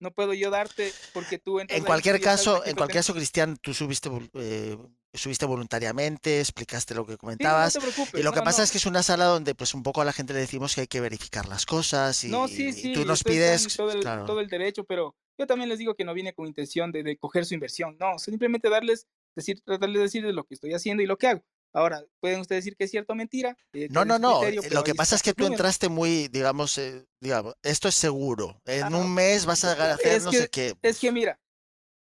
No 0.01 0.11
puedo 0.13 0.33
yo 0.33 0.49
darte 0.49 0.93
porque 1.13 1.39
tú 1.39 1.59
En 1.59 1.83
cualquier 1.83 2.21
caso, 2.21 2.65
en 2.65 2.77
cualquier 2.77 2.99
caso, 2.99 3.13
Cristian, 3.13 3.57
tú 3.57 3.73
subiste, 3.73 4.09
eh, 4.35 4.77
subiste 5.13 5.45
voluntariamente, 5.45 6.39
explicaste 6.39 6.95
lo 6.95 7.05
que 7.05 7.11
Sí, 7.11 7.15
no 7.15 7.19
comentabas. 7.19 7.73
te 7.73 7.81
preocupes. 7.81 8.13
Y 8.17 8.23
lo 8.23 8.31
que 8.31 8.39
no, 8.39 8.45
pasa 8.45 8.59
no. 8.59 8.63
es 8.63 8.71
que 8.71 8.77
es 8.77 8.85
una 8.85 9.03
sala 9.03 9.25
donde 9.25 9.55
pues 9.55 9.73
un 9.73 9.83
poco 9.83 9.99
a 9.99 10.05
la 10.05 10.13
gente 10.13 10.31
le 10.33 10.39
decimos 10.39 10.73
que 10.73 10.81
hay 10.81 10.87
que 10.87 11.01
verificar 11.01 11.49
las 11.49 11.65
cosas 11.65 12.23
y, 12.23 12.29
No, 12.29 12.47
sí, 12.47 12.69
y 12.69 12.71
sí, 12.73 12.93
tú 12.93 13.03
nos 13.03 13.25
pides, 13.25 13.77
el, 13.77 13.99
claro. 13.99 14.23
todo 14.23 14.39
el 14.39 14.47
derecho, 14.47 14.85
pero 14.85 15.17
yo 15.39 15.47
también 15.47 15.69
les 15.69 15.79
digo 15.79 15.95
que 15.95 16.03
no 16.05 16.13
vine 16.13 16.33
con 16.33 16.45
intención 16.45 16.91
de, 16.91 17.01
de 17.01 17.17
coger 17.17 17.45
su 17.45 17.53
inversión. 17.55 17.97
No, 17.99 18.19
simplemente 18.19 18.69
darles, 18.69 19.07
decir, 19.35 19.61
tratarles 19.61 19.95
de 19.97 20.03
decirles 20.03 20.35
lo 20.35 20.43
que 20.43 20.53
estoy 20.53 20.73
haciendo 20.73 21.01
y 21.01 21.07
lo 21.07 21.17
que 21.17 21.27
hago. 21.27 21.43
Ahora, 21.73 22.03
pueden 22.19 22.39
ustedes 22.41 22.63
decir 22.65 22.75
que 22.75 22.83
es 22.85 22.91
cierto 22.91 23.13
o 23.13 23.15
mentira. 23.15 23.55
eh, 23.73 23.87
No, 23.91 24.03
no, 24.03 24.17
no. 24.19 24.43
eh, 24.43 24.59
Lo 24.71 24.83
que 24.83 24.95
pasa 24.95 25.15
es 25.15 25.21
que 25.23 25.33
tú 25.33 25.45
entraste 25.45 25.87
muy, 25.87 26.27
digamos, 26.27 26.77
eh, 26.77 27.05
digamos, 27.21 27.55
esto 27.63 27.87
es 27.87 27.95
seguro. 27.95 28.59
En 28.65 28.83
Ah, 28.93 28.97
un 28.97 29.13
mes 29.13 29.45
vas 29.45 29.63
a 29.63 29.71
hacer 29.93 30.17
es 30.17 30.25
no 30.25 30.31
que, 30.31 30.37
sé 30.37 30.49
qué. 30.49 30.73
es 30.81 30.99
que 30.99 31.11
mira, 31.11 31.39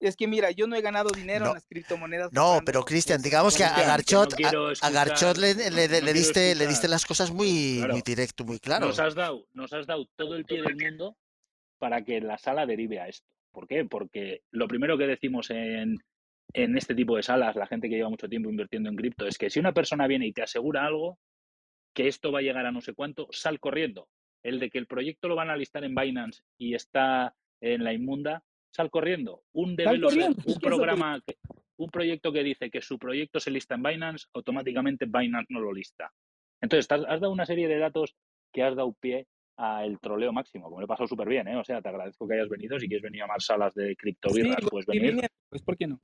Es 0.00 0.16
que 0.16 0.26
mira, 0.28 0.50
yo 0.50 0.66
no 0.66 0.76
he 0.76 0.82
ganado 0.82 1.08
dinero 1.10 1.44
No. 1.46 1.50
en 1.52 1.54
las 1.54 1.66
criptomonedas. 1.66 2.30
No, 2.32 2.60
pero 2.66 2.84
Cristian, 2.84 3.22
digamos 3.22 3.56
que 3.56 3.64
a 3.64 3.70
no 3.74 3.84
Garchot, 3.86 4.34
a- 4.44 4.86
a, 4.86 4.90
Garchot 4.90 5.38
le, 5.38 5.54
le- 5.54 5.70
le- 5.70 5.70
no 5.70 5.76
le 5.78 5.88
quiero 6.00 6.12
diste, 6.12 6.54
le 6.54 6.66
diste 6.66 6.86
las 6.88 7.06
cosas 7.06 7.30
muy, 7.30 7.76
Claro. 7.78 7.94
muy 7.94 8.02
directo, 8.02 8.44
muy 8.44 8.58
claro. 8.60 8.86
Nos 8.86 8.98
has 8.98 9.14
dado, 9.14 9.46
nos 9.54 9.72
has 9.72 9.86
dado 9.86 10.06
todo 10.16 10.36
el 10.36 10.44
pie 10.44 10.60
del 10.62 10.76
mundo 10.76 11.16
para 11.78 12.04
que 12.04 12.20
la 12.20 12.38
sala 12.38 12.66
derive 12.66 13.00
a 13.00 13.08
esto. 13.08 13.26
¿Por 13.52 13.66
qué? 13.66 13.84
Porque 13.84 14.42
lo 14.50 14.66
primero 14.66 14.98
que 14.98 15.06
decimos 15.06 15.50
en, 15.50 15.98
en 16.52 16.76
este 16.76 16.94
tipo 16.94 17.16
de 17.16 17.22
salas, 17.22 17.56
la 17.56 17.66
gente 17.66 17.88
que 17.88 17.96
lleva 17.96 18.10
mucho 18.10 18.28
tiempo 18.28 18.50
invirtiendo 18.50 18.88
en 18.88 18.96
cripto, 18.96 19.26
es 19.26 19.38
que 19.38 19.50
si 19.50 19.60
una 19.60 19.72
persona 19.72 20.06
viene 20.06 20.26
y 20.26 20.32
te 20.32 20.42
asegura 20.42 20.84
algo, 20.84 21.18
que 21.94 22.08
esto 22.08 22.32
va 22.32 22.40
a 22.40 22.42
llegar 22.42 22.66
a 22.66 22.72
no 22.72 22.80
sé 22.80 22.94
cuánto, 22.94 23.28
sal 23.30 23.60
corriendo. 23.60 24.08
El 24.42 24.58
de 24.60 24.68
que 24.68 24.78
el 24.78 24.86
proyecto 24.86 25.28
lo 25.28 25.36
van 25.36 25.50
a 25.50 25.56
listar 25.56 25.84
en 25.84 25.94
Binance 25.94 26.42
y 26.58 26.74
está 26.74 27.34
en 27.60 27.84
la 27.84 27.92
inmunda, 27.92 28.42
sal 28.70 28.90
corriendo. 28.90 29.42
Un 29.52 29.76
developer, 29.76 30.32
un 30.46 30.60
programa, 30.60 31.20
un 31.76 31.90
proyecto 31.90 32.32
que 32.32 32.42
dice 32.42 32.70
que 32.70 32.82
su 32.82 32.98
proyecto 32.98 33.40
se 33.40 33.50
lista 33.50 33.74
en 33.74 33.82
Binance, 33.82 34.26
automáticamente 34.34 35.06
Binance 35.06 35.52
no 35.52 35.60
lo 35.60 35.72
lista. 35.72 36.12
Entonces, 36.60 36.90
has 36.90 37.20
dado 37.20 37.32
una 37.32 37.46
serie 37.46 37.68
de 37.68 37.78
datos 37.78 38.16
que 38.52 38.62
has 38.62 38.76
dado 38.76 38.92
pie 38.94 39.26
al 39.56 39.98
troleo 40.00 40.32
máximo, 40.32 40.64
como 40.64 40.80
lo 40.80 40.84
he 40.84 40.88
pasado 40.88 41.06
súper 41.06 41.28
bien, 41.28 41.46
¿eh? 41.48 41.56
O 41.56 41.64
sea, 41.64 41.80
te 41.80 41.88
agradezco 41.88 42.26
que 42.26 42.34
hayas 42.34 42.48
venido. 42.48 42.78
Si 42.78 42.88
quieres 42.88 43.02
venir 43.02 43.22
a 43.22 43.26
más 43.26 43.44
salas 43.44 43.74
de 43.74 43.94
criptobirras, 43.96 44.56
Sí, 44.60 44.66
puedes 44.68 44.86
venir. 44.86 45.16
pues 45.48 45.62
¿por 45.62 45.76
qué 45.76 45.86
no? 45.86 46.00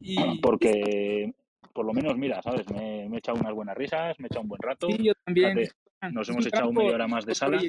Y 0.00 0.16
Porque, 0.42 1.32
por 1.72 1.84
lo 1.84 1.92
menos, 1.92 2.16
mira, 2.16 2.40
¿sabes? 2.42 2.70
Me, 2.70 3.08
me 3.08 3.16
he 3.16 3.18
echado 3.18 3.38
unas 3.40 3.54
buenas 3.54 3.76
risas, 3.76 4.18
me 4.20 4.26
he 4.26 4.28
echado 4.28 4.42
un 4.42 4.48
buen 4.48 4.60
rato. 4.62 4.86
sí, 4.88 4.98
yo 5.02 5.12
también. 5.24 5.58
Fíjate, 5.58 6.12
nos 6.12 6.28
hemos 6.28 6.44
un 6.44 6.48
echado 6.48 6.72
media 6.72 6.94
hora 6.94 7.08
más 7.08 7.24
de 7.26 7.34
sala. 7.34 7.60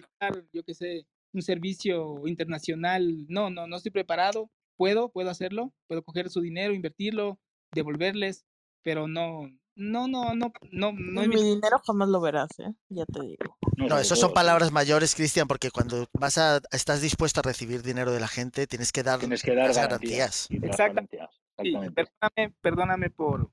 yo 0.51 0.63
qué 0.63 0.73
sé, 0.73 1.05
un 1.33 1.41
servicio 1.41 2.27
internacional. 2.27 3.25
No, 3.27 3.49
no, 3.49 3.67
no 3.67 3.75
estoy 3.77 3.91
preparado. 3.91 4.49
Puedo, 4.77 5.09
puedo 5.09 5.29
hacerlo. 5.29 5.73
Puedo 5.87 6.03
coger 6.03 6.29
su 6.29 6.41
dinero, 6.41 6.73
invertirlo, 6.73 7.39
devolverles, 7.73 8.45
pero 8.83 9.07
no, 9.07 9.49
no, 9.75 10.07
no, 10.07 10.35
no, 10.35 10.51
no, 10.71 10.91
no 10.93 11.21
es 11.21 11.27
Mi 11.27 11.35
dinero 11.43 11.79
jamás 11.85 12.09
lo 12.09 12.21
verás, 12.21 12.49
¿eh? 12.59 12.73
Ya 12.89 13.05
te 13.05 13.21
digo. 13.21 13.57
No, 13.77 13.97
eso 13.97 14.15
son 14.15 14.33
palabras 14.33 14.71
mayores, 14.71 15.15
Cristian, 15.15 15.47
porque 15.47 15.71
cuando 15.71 16.07
vas 16.13 16.37
a, 16.37 16.61
estás 16.71 17.01
dispuesto 17.01 17.39
a 17.39 17.43
recibir 17.43 17.81
dinero 17.81 18.11
de 18.11 18.19
la 18.19 18.27
gente, 18.27 18.67
tienes 18.67 18.91
que 18.91 19.03
dar 19.03 19.19
Tienes 19.19 19.41
que 19.43 19.55
dar 19.55 19.67
las 19.67 19.77
garantías. 19.77 20.47
garantías. 20.49 20.51
y 20.51 20.55
Exacta- 20.57 20.75
transparencias. 20.93 21.29
Sí, 21.33 21.67
Exactamente. 21.69 22.03
perdóname, 22.05 22.55
perdóname 22.61 23.09
por, 23.09 23.51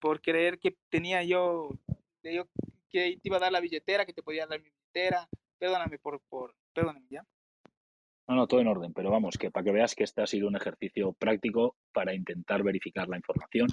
por 0.00 0.20
creer 0.22 0.58
que 0.58 0.76
tenía 0.90 1.22
yo, 1.24 1.68
que 2.22 2.34
yo 2.34 2.44
que 2.90 3.18
te 3.20 3.28
iba 3.28 3.36
a 3.38 3.40
dar 3.40 3.52
la 3.52 3.60
billetera, 3.60 4.06
que 4.06 4.12
te 4.12 4.22
podía 4.22 4.46
dar 4.46 4.60
mi 4.62 4.70
billetera. 4.70 5.28
Perdóname 5.58 5.98
por, 5.98 6.20
por, 6.28 6.54
perdóname, 6.72 7.06
¿ya? 7.10 7.24
No, 8.26 8.36
no, 8.36 8.46
todo 8.46 8.60
en 8.60 8.68
orden, 8.68 8.92
pero 8.94 9.10
vamos, 9.10 9.36
que 9.36 9.50
para 9.50 9.64
que 9.64 9.72
veas 9.72 9.94
que 9.94 10.04
este 10.04 10.22
ha 10.22 10.26
sido 10.26 10.48
un 10.48 10.56
ejercicio 10.56 11.12
práctico 11.12 11.76
para 11.92 12.14
intentar 12.14 12.62
verificar 12.62 13.08
la 13.08 13.16
información. 13.18 13.68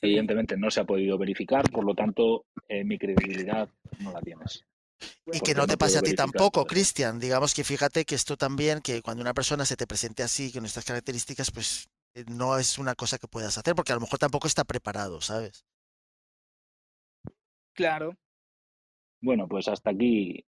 Evidentemente 0.00 0.56
no 0.56 0.70
se 0.70 0.80
ha 0.80 0.84
podido 0.84 1.16
verificar, 1.18 1.68
por 1.70 1.84
lo 1.84 1.94
tanto, 1.94 2.46
eh, 2.68 2.84
mi 2.84 2.98
credibilidad 2.98 3.68
no 4.00 4.12
la 4.12 4.20
tienes. 4.20 4.64
Y 5.26 5.40
que 5.40 5.54
no 5.54 5.62
no 5.62 5.66
te 5.66 5.76
pase 5.76 5.98
a 5.98 6.02
ti 6.02 6.14
tampoco. 6.14 6.64
Cristian. 6.66 7.18
Digamos 7.18 7.54
que 7.54 7.64
fíjate 7.64 8.04
que 8.04 8.14
esto 8.14 8.36
también, 8.36 8.80
que 8.80 9.02
cuando 9.02 9.22
una 9.22 9.34
persona 9.34 9.64
se 9.64 9.76
te 9.76 9.86
presente 9.86 10.22
así, 10.22 10.52
con 10.52 10.64
estas 10.64 10.84
características, 10.84 11.50
pues 11.50 11.88
eh, 12.14 12.24
no 12.28 12.58
es 12.58 12.78
una 12.78 12.94
cosa 12.94 13.18
que 13.18 13.28
puedas 13.28 13.56
hacer, 13.58 13.74
porque 13.74 13.92
a 13.92 13.96
lo 13.96 14.02
mejor 14.02 14.18
tampoco 14.18 14.46
está 14.46 14.64
preparado, 14.64 15.20
¿sabes? 15.20 15.66
Claro. 17.74 18.16
Bueno, 19.20 19.48
pues 19.48 19.66
hasta 19.68 19.90
aquí, 19.90 20.44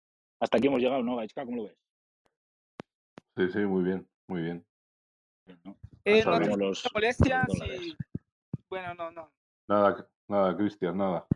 hasta 0.41 0.57
aquí 0.57 0.69
hemos 0.69 0.81
llegado, 0.81 1.03
¿no, 1.03 1.17
Gaisca? 1.17 1.45
¿Cómo 1.45 1.57
lo 1.57 1.65
ves? 1.65 1.77
Sí, 3.37 3.49
sí, 3.53 3.59
muy 3.59 3.85
bien, 3.85 4.09
muy 4.29 4.43
bien. 4.43 4.65
Bien, 5.45 5.61
¿no? 5.65 5.77
Eh, 6.05 6.25
no 6.25 6.57
los-. 6.57 6.89
Bueno, 8.71 8.95
no, 8.95 9.11
no. 9.11 9.33
Nada, 9.69 10.09
nada, 10.29 10.57
Cristian, 10.57 10.97
nada. 10.97 11.27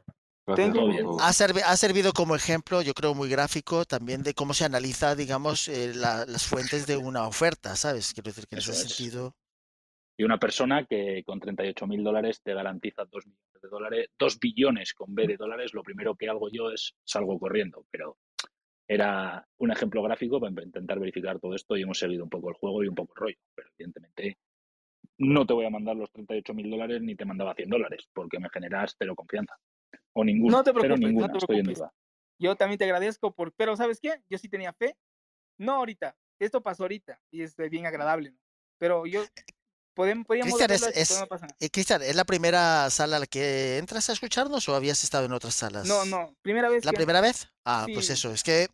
Gracias 0.46 0.72
Tengo-. 0.72 1.20
Ha, 1.20 1.32
servi- 1.32 1.62
ha 1.64 1.76
servido 1.76 2.12
como 2.12 2.36
ejemplo, 2.36 2.80
yo 2.82 2.94
creo, 2.94 3.14
muy 3.14 3.28
gráfico 3.28 3.84
también 3.84 4.22
de 4.22 4.34
cómo 4.34 4.54
se 4.54 4.64
analiza, 4.64 5.14
digamos, 5.14 5.68
eh, 5.68 5.92
la- 5.94 6.24
las 6.26 6.46
fuentes 6.46 6.86
de 6.86 6.96
una 6.96 7.26
oferta, 7.26 7.74
¿sabes? 7.76 8.12
Quiero 8.12 8.28
decir 8.30 8.46
que 8.46 8.56
en 8.56 8.58
Eso 8.60 8.72
ese 8.72 8.86
es. 8.86 8.94
sentido. 8.94 9.34
Y 10.16 10.22
una 10.22 10.38
persona 10.38 10.84
que 10.84 11.24
con 11.26 11.40
38 11.40 11.86
mil 11.88 12.04
dólares 12.04 12.40
te 12.42 12.54
garantiza 12.54 13.04
2 13.04 13.26
millones 13.26 13.62
de 13.62 13.68
dólares, 13.68 14.10
2 14.16 14.38
billones 14.38 14.94
con 14.94 15.12
B 15.14 15.26
de 15.26 15.36
dólares, 15.36 15.74
lo 15.74 15.82
primero 15.82 16.14
que 16.14 16.28
hago 16.28 16.48
yo 16.50 16.70
es 16.70 16.94
salgo 17.04 17.36
corriendo. 17.38 17.84
Pero 17.90 18.18
era 18.86 19.44
un 19.58 19.72
ejemplo 19.72 20.02
gráfico 20.02 20.38
para 20.38 20.52
intentar 20.62 21.00
verificar 21.00 21.40
todo 21.40 21.54
esto 21.54 21.76
y 21.76 21.82
hemos 21.82 21.98
seguido 21.98 22.22
un 22.22 22.30
poco 22.30 22.50
el 22.50 22.54
juego 22.54 22.84
y 22.84 22.88
un 22.88 22.94
poco 22.94 23.12
el 23.16 23.20
rollo. 23.22 23.38
Pero 23.56 23.68
evidentemente 23.76 24.38
no 25.18 25.46
te 25.46 25.52
voy 25.52 25.64
a 25.66 25.70
mandar 25.70 25.96
los 25.96 26.10
38 26.12 26.54
mil 26.54 26.70
dólares 26.70 27.00
ni 27.02 27.14
te 27.14 27.24
mandaba 27.24 27.54
100 27.54 27.68
dólares 27.70 28.08
porque 28.12 28.38
me 28.38 28.48
generas 28.50 28.94
cero 28.98 29.14
confianza. 29.14 29.56
O 30.12 30.24
ninguna. 30.24 30.58
No 30.58 30.64
te 30.64 30.70
cero 30.70 30.80
preocupes, 30.80 31.00
no 31.00 31.08
ninguna, 31.08 31.32
te 31.32 31.38
estoy 31.38 31.56
en 31.58 31.62
preocupes. 31.64 31.78
duda. 31.78 31.92
Yo 32.38 32.56
también 32.56 32.78
te 32.78 32.84
agradezco 32.84 33.32
por, 33.34 33.52
pero 33.52 33.76
¿sabes 33.76 34.00
qué? 34.00 34.20
Yo 34.28 34.38
sí 34.38 34.48
tenía 34.48 34.72
fe. 34.72 34.96
No 35.58 35.74
ahorita. 35.74 36.16
Esto 36.40 36.62
pasó 36.62 36.82
ahorita 36.84 37.20
y 37.30 37.42
es 37.42 37.56
bien 37.70 37.86
agradable, 37.86 38.32
¿no? 38.32 38.38
Pero 38.78 39.06
yo 39.06 39.24
podemos, 39.94 40.26
podríamos 40.26 40.52
Cristian, 40.58 40.72
es- 40.90 40.96
es- 40.96 41.08
pero 41.10 41.20
no 41.20 41.26
pasa 41.28 41.46
nada. 41.46 41.56
Eh, 41.60 41.70
Cristian, 41.70 42.02
¿es 42.02 42.16
la 42.16 42.24
primera 42.24 42.90
sala 42.90 43.16
a 43.16 43.20
la 43.20 43.26
que 43.26 43.78
entras 43.78 44.10
a 44.10 44.14
escucharnos 44.14 44.68
o 44.68 44.74
habías 44.74 45.04
estado 45.04 45.26
en 45.26 45.32
otras 45.32 45.54
salas? 45.54 45.86
No, 45.86 46.04
no, 46.04 46.34
primera 46.42 46.68
vez 46.68 46.84
¿La 46.84 46.90
que 46.90 46.96
primera 46.96 47.20
vez? 47.20 47.48
Ah, 47.64 47.86
pues 47.94 48.06
Sí. 48.06 48.14
eso, 48.14 48.32
es 48.32 48.42
que, 48.42 48.66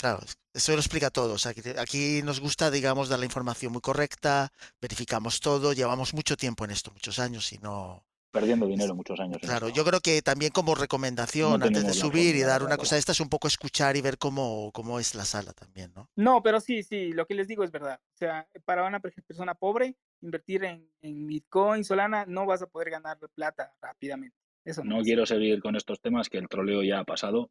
claro, 0.00 0.20
eso 0.54 0.72
lo 0.72 0.78
explica 0.78 1.10
todo. 1.10 1.34
O 1.34 1.38
sea, 1.38 1.52
que 1.54 1.74
aquí 1.78 2.22
nos 2.22 2.40
gusta, 2.40 2.70
digamos, 2.70 3.08
dar 3.08 3.18
la 3.18 3.26
información 3.26 3.72
muy 3.72 3.80
correcta, 3.82 4.50
verificamos 4.80 5.40
todo, 5.40 5.72
llevamos 5.72 6.14
mucho 6.14 6.36
tiempo 6.36 6.64
en 6.64 6.70
esto, 6.70 6.90
muchos 6.92 7.18
años 7.18 7.52
y 7.52 7.58
no... 7.58 8.04
Perdiendo 8.32 8.66
dinero 8.68 8.94
muchos 8.94 9.18
años. 9.18 9.38
Claro, 9.40 9.66
esto. 9.66 9.76
yo 9.76 9.84
creo 9.84 10.00
que 10.00 10.22
también 10.22 10.52
como 10.52 10.76
recomendación 10.76 11.64
antes 11.64 11.84
de 11.84 11.92
subir 11.92 12.36
y 12.36 12.42
dar 12.42 12.62
una 12.62 12.76
cosa 12.76 12.94
de 12.94 13.00
estas, 13.00 13.18
un 13.18 13.28
poco 13.28 13.48
escuchar 13.48 13.96
y 13.96 14.02
ver 14.02 14.18
cómo, 14.18 14.70
cómo 14.72 15.00
es 15.00 15.16
la 15.16 15.24
sala 15.24 15.52
también, 15.52 15.92
¿no? 15.96 16.08
No, 16.14 16.40
pero 16.40 16.60
sí, 16.60 16.84
sí, 16.84 17.12
lo 17.12 17.26
que 17.26 17.34
les 17.34 17.48
digo 17.48 17.64
es 17.64 17.72
verdad. 17.72 18.00
O 18.14 18.16
sea, 18.16 18.46
para 18.64 18.86
una 18.86 19.00
per- 19.00 19.20
persona 19.24 19.56
pobre, 19.56 19.96
invertir 20.20 20.62
en, 20.62 20.88
en 21.02 21.26
Bitcoin, 21.26 21.82
Solana, 21.84 22.24
no 22.24 22.46
vas 22.46 22.62
a 22.62 22.68
poder 22.68 22.90
ganar 22.90 23.18
plata 23.34 23.74
rápidamente. 23.82 24.36
Eso 24.64 24.84
no. 24.84 24.90
No 24.90 24.96
pasa. 24.98 25.04
quiero 25.06 25.26
seguir 25.26 25.60
con 25.60 25.74
estos 25.74 26.00
temas, 26.00 26.28
que 26.28 26.38
el 26.38 26.48
troleo 26.48 26.84
ya 26.84 27.00
ha 27.00 27.04
pasado. 27.04 27.50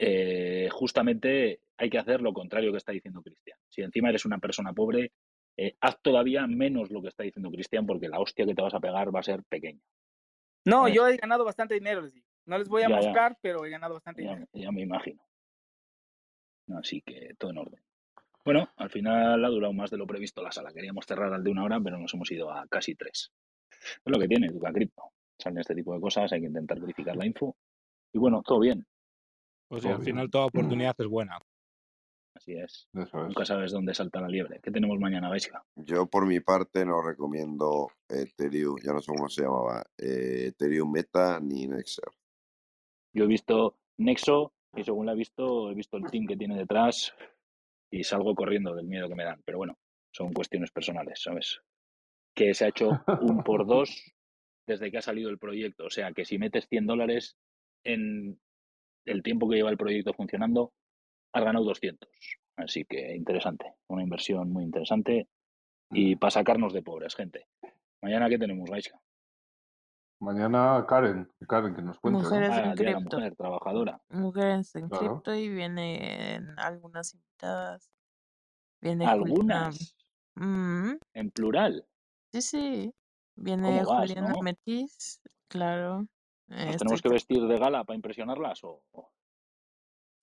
Eh, 0.00 0.68
justamente 0.72 1.60
hay 1.78 1.88
que 1.90 1.98
hacer 1.98 2.20
lo 2.20 2.32
contrario 2.32 2.70
que 2.72 2.78
está 2.78 2.92
diciendo 2.92 3.22
Cristian. 3.22 3.58
Si 3.68 3.82
encima 3.82 4.08
eres 4.10 4.24
una 4.26 4.38
persona 4.38 4.72
pobre, 4.72 5.12
eh, 5.56 5.76
haz 5.80 6.00
todavía 6.02 6.46
menos 6.46 6.90
lo 6.90 7.00
que 7.00 7.08
está 7.08 7.22
diciendo 7.22 7.50
Cristian, 7.50 7.86
porque 7.86 8.08
la 8.08 8.20
hostia 8.20 8.44
que 8.46 8.54
te 8.54 8.62
vas 8.62 8.74
a 8.74 8.80
pegar 8.80 9.14
va 9.14 9.20
a 9.20 9.24
ser 9.24 9.42
pequeña. 9.44 9.80
No, 10.64 10.88
yo 10.88 11.06
he 11.08 11.16
ganado 11.16 11.44
bastante 11.44 11.74
dinero, 11.74 12.02
les 12.02 12.12
digo. 12.12 12.26
No 12.46 12.58
les 12.58 12.68
voy 12.68 12.82
a 12.82 12.88
Ya, 12.88 13.00
ya. 13.00 13.06
mostrar, 13.06 13.38
pero 13.40 13.64
he 13.64 13.70
ganado 13.70 13.94
bastante 13.94 14.22
Ya, 14.24 14.30
dinero. 14.30 14.48
ya 14.52 14.72
me 14.72 14.82
imagino. 14.82 15.22
Así 16.78 17.00
que 17.02 17.34
todo 17.38 17.50
en 17.50 17.58
orden. 17.58 17.80
Bueno, 18.44 18.70
al 18.76 18.90
final 18.90 19.44
ha 19.44 19.48
durado 19.48 19.72
más 19.72 19.90
de 19.90 19.98
lo 19.98 20.06
previsto 20.06 20.42
la 20.42 20.52
sala. 20.52 20.72
Queríamos 20.72 21.06
cerrar 21.06 21.32
al 21.32 21.42
de 21.44 21.50
una 21.50 21.64
hora, 21.64 21.80
pero 21.80 21.98
nos 21.98 22.12
hemos 22.14 22.30
ido 22.30 22.50
a 22.50 22.66
casi 22.68 22.94
tres. 22.94 23.32
Es 23.70 24.00
lo 24.04 24.18
que 24.18 24.28
tiene 24.28 24.46
Educa 24.48 24.72
Cripto. 24.72 25.02
Salen 25.38 25.58
este 25.60 25.74
tipo 25.74 25.94
de 25.94 26.00
cosas, 26.00 26.32
hay 26.32 26.40
que 26.40 26.46
intentar 26.46 26.80
verificar 26.80 27.16
la 27.16 27.26
info. 27.26 27.56
Y 28.12 28.18
bueno, 28.18 28.42
todo 28.44 28.60
bien. 28.60 28.86
Pues 29.68 29.82
sí, 29.82 29.88
al 29.88 30.02
final 30.02 30.30
toda 30.30 30.46
oportunidad 30.46 30.94
es 30.98 31.06
buena. 31.06 31.38
Así 32.38 32.52
es. 32.52 32.88
Nunca 32.92 33.44
sabes 33.44 33.72
dónde 33.72 33.92
salta 33.94 34.20
la 34.20 34.28
liebre. 34.28 34.60
¿Qué 34.62 34.70
tenemos 34.70 34.96
mañana, 35.00 35.28
Gaisca? 35.28 35.64
Yo 35.74 36.06
por 36.06 36.24
mi 36.24 36.38
parte 36.38 36.86
no 36.86 37.02
recomiendo 37.02 37.88
Ethereum, 38.08 38.76
ya 38.80 38.92
no 38.92 39.00
sé 39.00 39.12
cómo 39.12 39.28
se 39.28 39.42
llamaba, 39.42 39.84
eh, 39.98 40.46
Ethereum 40.46 40.88
Meta 40.92 41.40
ni 41.40 41.66
Nexer. 41.66 42.04
Yo 43.12 43.24
he 43.24 43.26
visto 43.26 43.76
Nexo 43.96 44.52
y 44.76 44.84
según 44.84 45.06
la 45.06 45.14
he 45.14 45.16
visto, 45.16 45.72
he 45.72 45.74
visto 45.74 45.96
el 45.96 46.04
team 46.04 46.28
que 46.28 46.36
tiene 46.36 46.56
detrás 46.56 47.12
y 47.90 48.04
salgo 48.04 48.36
corriendo 48.36 48.72
del 48.72 48.86
miedo 48.86 49.08
que 49.08 49.16
me 49.16 49.24
dan. 49.24 49.42
Pero 49.44 49.58
bueno, 49.58 49.76
son 50.12 50.32
cuestiones 50.32 50.70
personales, 50.70 51.20
¿sabes? 51.20 51.60
Que 52.36 52.54
se 52.54 52.66
ha 52.66 52.68
hecho 52.68 52.90
un 53.20 53.42
por 53.42 53.66
dos 53.66 54.14
desde 54.64 54.92
que 54.92 54.98
ha 54.98 55.02
salido 55.02 55.28
el 55.28 55.38
proyecto. 55.38 55.86
O 55.86 55.90
sea, 55.90 56.12
que 56.12 56.24
si 56.24 56.38
metes 56.38 56.68
100 56.68 56.86
dólares 56.86 57.36
en 57.82 58.38
el 59.06 59.24
tiempo 59.24 59.48
que 59.48 59.56
lleva 59.56 59.70
el 59.70 59.76
proyecto 59.76 60.12
funcionando, 60.12 60.72
has 61.38 61.44
ganado 61.44 61.64
200. 61.64 62.08
Así 62.56 62.84
que 62.84 63.14
interesante, 63.14 63.74
una 63.88 64.02
inversión 64.02 64.50
muy 64.50 64.64
interesante 64.64 65.28
y 65.90 66.16
para 66.16 66.30
sacarnos 66.32 66.72
de 66.72 66.82
pobres, 66.82 67.14
gente. 67.14 67.46
Mañana, 68.02 68.28
¿qué 68.28 68.38
tenemos, 68.38 68.68
Gaisca? 68.70 69.00
Mañana 70.20 70.84
Karen, 70.88 71.30
Karen 71.48 71.74
que 71.76 71.82
nos 71.82 72.00
cuente. 72.00 72.24
Mujeres 72.24 72.50
Ah, 72.52 72.64
en 72.70 72.74
cripto. 72.74 73.16
Mujer, 73.16 73.36
trabajadora. 73.36 74.00
Mujeres 74.10 74.74
en 74.74 74.88
Claro. 74.88 75.12
cripto 75.14 75.34
y 75.34 75.48
vienen 75.48 76.58
algunas 76.58 77.14
invitadas. 77.14 77.90
Viene 78.80 79.06
Juliana. 79.06 79.66
Algunas, 79.66 79.94
Mm, 80.34 80.92
en 81.14 81.30
plural. 81.30 81.84
sí, 82.32 82.42
sí. 82.42 82.94
Viene 83.36 83.82
¿Cómo 83.84 83.90
vas, 83.90 84.00
Juliana 84.08 84.28
no? 84.32 84.42
Metiz, 84.42 85.20
claro. 85.48 86.06
¿Nos 86.48 86.58
estoy 86.60 86.78
tenemos 86.78 87.02
que 87.02 87.08
vestir 87.08 87.46
de 87.46 87.58
gala 87.58 87.84
para 87.84 87.94
impresionarlas 87.96 88.62
o, 88.64 88.82
o 88.92 89.12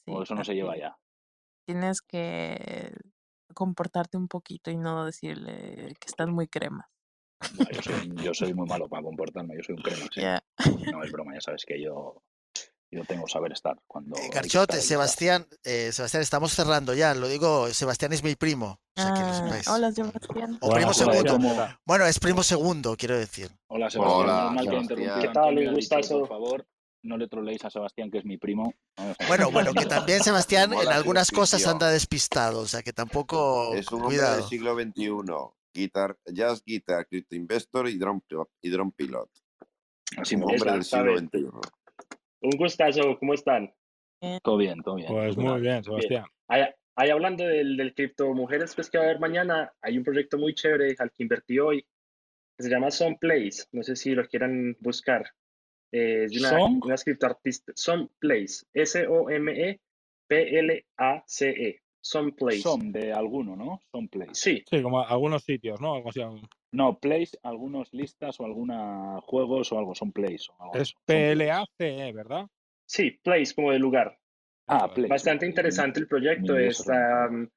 sí, 0.06 0.12
eso 0.24 0.36
no 0.36 0.44
se 0.44 0.54
lleva 0.54 0.78
ya? 0.78 0.98
Tienes 1.66 2.02
que 2.02 2.94
comportarte 3.54 4.18
un 4.18 4.28
poquito 4.28 4.70
y 4.72 4.78
no 4.78 5.06
decirle 5.06 5.96
que 6.00 6.08
están 6.08 6.32
muy 6.34 6.48
cremas. 6.48 6.88
No, 7.58 7.66
yo, 7.70 7.82
soy, 7.82 8.12
yo 8.24 8.34
soy 8.34 8.54
muy 8.54 8.68
malo 8.68 8.88
para 8.88 9.04
comportarme, 9.04 9.56
yo 9.58 9.64
soy 9.64 9.76
un 9.76 9.82
crema. 9.82 10.06
sí. 10.14 10.22
No, 10.92 11.04
es 11.04 11.12
broma, 11.12 11.34
ya 11.34 11.42
sabes 11.42 11.64
que 11.66 11.82
yo, 11.82 12.22
yo 12.92 13.04
tengo 13.06 13.28
saber 13.28 13.52
estar 13.52 13.78
cuando. 13.88 14.16
Eh, 14.18 14.26
estar, 14.26 14.42
que 14.44 14.48
estar. 14.48 14.82
Sebastián, 14.82 15.48
eh, 15.64 15.92
Sebastián, 15.92 16.24
estamos 16.24 16.54
cerrando 16.54 16.94
ya. 16.94 17.14
Lo 17.14 17.28
digo, 17.28 17.68
Sebastián 17.70 18.14
es 18.14 18.24
mi 18.24 18.36
primo. 18.36 18.80
O 18.98 19.02
sea, 19.02 19.14
Ah, 19.16 19.62
hola, 19.74 19.92
Sebastián. 19.92 20.58
O 20.62 20.70
primo 20.72 20.94
segundo. 20.94 21.38
Bueno, 21.86 22.06
es 22.06 22.20
primo 22.20 22.44
segundo, 22.44 22.96
quiero 22.96 23.18
decir. 23.18 23.52
Hola, 23.68 23.90
Sebastián. 23.90 24.20
Hola, 24.22 24.44
Normal 24.44 24.66
que 24.66 24.70
Sebastián. 24.96 25.22
¿Qué 25.22 25.28
tal? 25.30 25.58
Un 25.58 25.74
gustazo. 25.74 26.20
Por 26.20 26.28
favor, 26.30 26.68
no 27.06 27.18
le 27.18 27.28
troleéis 27.28 27.64
a 27.64 27.70
Sebastián, 27.70 28.12
que 28.12 28.18
es 28.18 28.26
mi 28.26 28.38
primo. 28.38 28.74
Bueno, 29.28 29.52
bueno, 29.52 29.74
que 29.74 29.86
también 29.86 30.22
Sebastián 30.22 30.74
en 30.74 30.88
algunas 30.88 31.32
cosas 31.32 31.66
anta 31.68 31.90
despistado, 31.90 32.62
o 32.62 32.66
sea 32.66 32.82
que 32.82 32.94
tampoco 32.94 33.74
Es 33.76 33.92
un 33.92 34.04
hombre 34.04 34.18
del 34.18 34.44
siglo 34.44 34.76
XXI. 34.76 35.12
Guitar, 35.74 36.18
jazz 36.26 36.64
guitar, 36.66 37.06
crypto 37.06 37.36
investor 37.36 37.90
y 37.90 37.98
drone, 37.98 38.22
y 38.62 38.70
drone 38.70 38.92
pilot. 38.96 39.30
Así 40.18 40.36
Un 40.36 40.44
hombre 40.44 40.72
del 40.72 40.84
siglo 40.84 41.14
bien. 41.14 41.28
XXI. 41.28 41.46
Un 42.42 42.58
gustazo, 42.58 43.18
¿cómo 43.20 43.34
están? 43.34 43.74
Todo 44.42 44.58
bien, 44.58 44.82
todo 44.82 44.96
bien. 44.96 45.08
Pues 45.08 45.36
¿Tú 45.36 45.42
qué 45.42 45.48
muy 45.48 45.62
bien, 45.62 45.84
Sebastián. 45.84 46.26
Ahí, 46.48 46.64
ahí 46.96 47.10
hablando 47.10 47.44
del, 47.44 47.76
del 47.76 47.94
cripto 47.94 48.34
mujeres, 48.34 48.74
pues 48.74 48.90
que 48.90 48.98
va 48.98 49.04
a 49.04 49.08
haber 49.08 49.20
mañana, 49.20 49.74
hay 49.82 49.98
un 49.98 50.04
proyecto 50.04 50.38
muy 50.38 50.54
chévere 50.54 50.96
al 50.98 51.12
que 51.12 51.24
invertí 51.24 51.60
hoy, 51.60 51.86
que 52.58 52.64
se 52.64 52.70
llama 52.70 52.92
Some 52.92 53.18
Place, 53.20 53.66
no 53.72 53.84
sé 53.84 53.96
si 53.96 54.12
lo 54.12 54.26
quieran 54.28 54.78
buscar. 54.80 55.26
Eh, 55.96 56.24
es 56.26 56.32
de 56.32 56.40
una, 56.40 56.50
¿Song? 56.50 56.86
una 56.86 56.96
criptoartista, 56.96 57.72
Some 57.76 58.10
Place, 58.20 58.66
S-O-M-E-P-L-A-C-E, 58.74 59.80
Some 62.02 62.34
Place. 62.34 62.62
Son 62.62 62.92
de 62.92 63.14
alguno, 63.14 63.56
¿no? 63.56 63.80
Son 63.92 64.08
place. 64.10 64.32
Sí, 64.34 64.64
Sí, 64.70 64.82
como 64.82 65.02
algunos 65.02 65.44
sitios, 65.44 65.80
¿no? 65.80 65.96
Algo 65.96 66.10
así. 66.10 66.22
No, 66.72 67.00
place, 67.00 67.38
algunos 67.44 67.94
listas 67.94 68.40
o 68.40 68.46
alguna 68.46 69.20
juegos 69.22 69.72
o 69.72 69.80
algo, 69.80 69.96
son 69.96 70.12
place. 70.12 70.46
O 70.58 70.64
algo 70.64 70.76
de 70.76 70.82
Es 70.84 70.94
place. 71.06 71.36
PLACE, 71.36 72.12
¿verdad? 72.14 72.48
sí, 72.86 73.12
Place 73.24 73.54
como 73.56 73.72
de 73.72 73.80
lugar. 73.80 74.18
Ah, 74.68 74.92
place. 74.94 75.10
Bastante 75.10 75.46
interesante 75.46 76.00
el 76.00 76.08
proyecto, 76.08 76.58
está 76.58 77.28
um, 77.30 77.48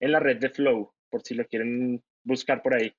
en 0.00 0.12
la 0.12 0.20
red 0.20 0.38
de 0.38 0.50
Flow, 0.50 0.92
por 1.08 1.22
si 1.22 1.34
lo 1.34 1.46
quieren 1.46 2.02
buscar 2.24 2.62
por 2.62 2.74
ahí. 2.74 2.92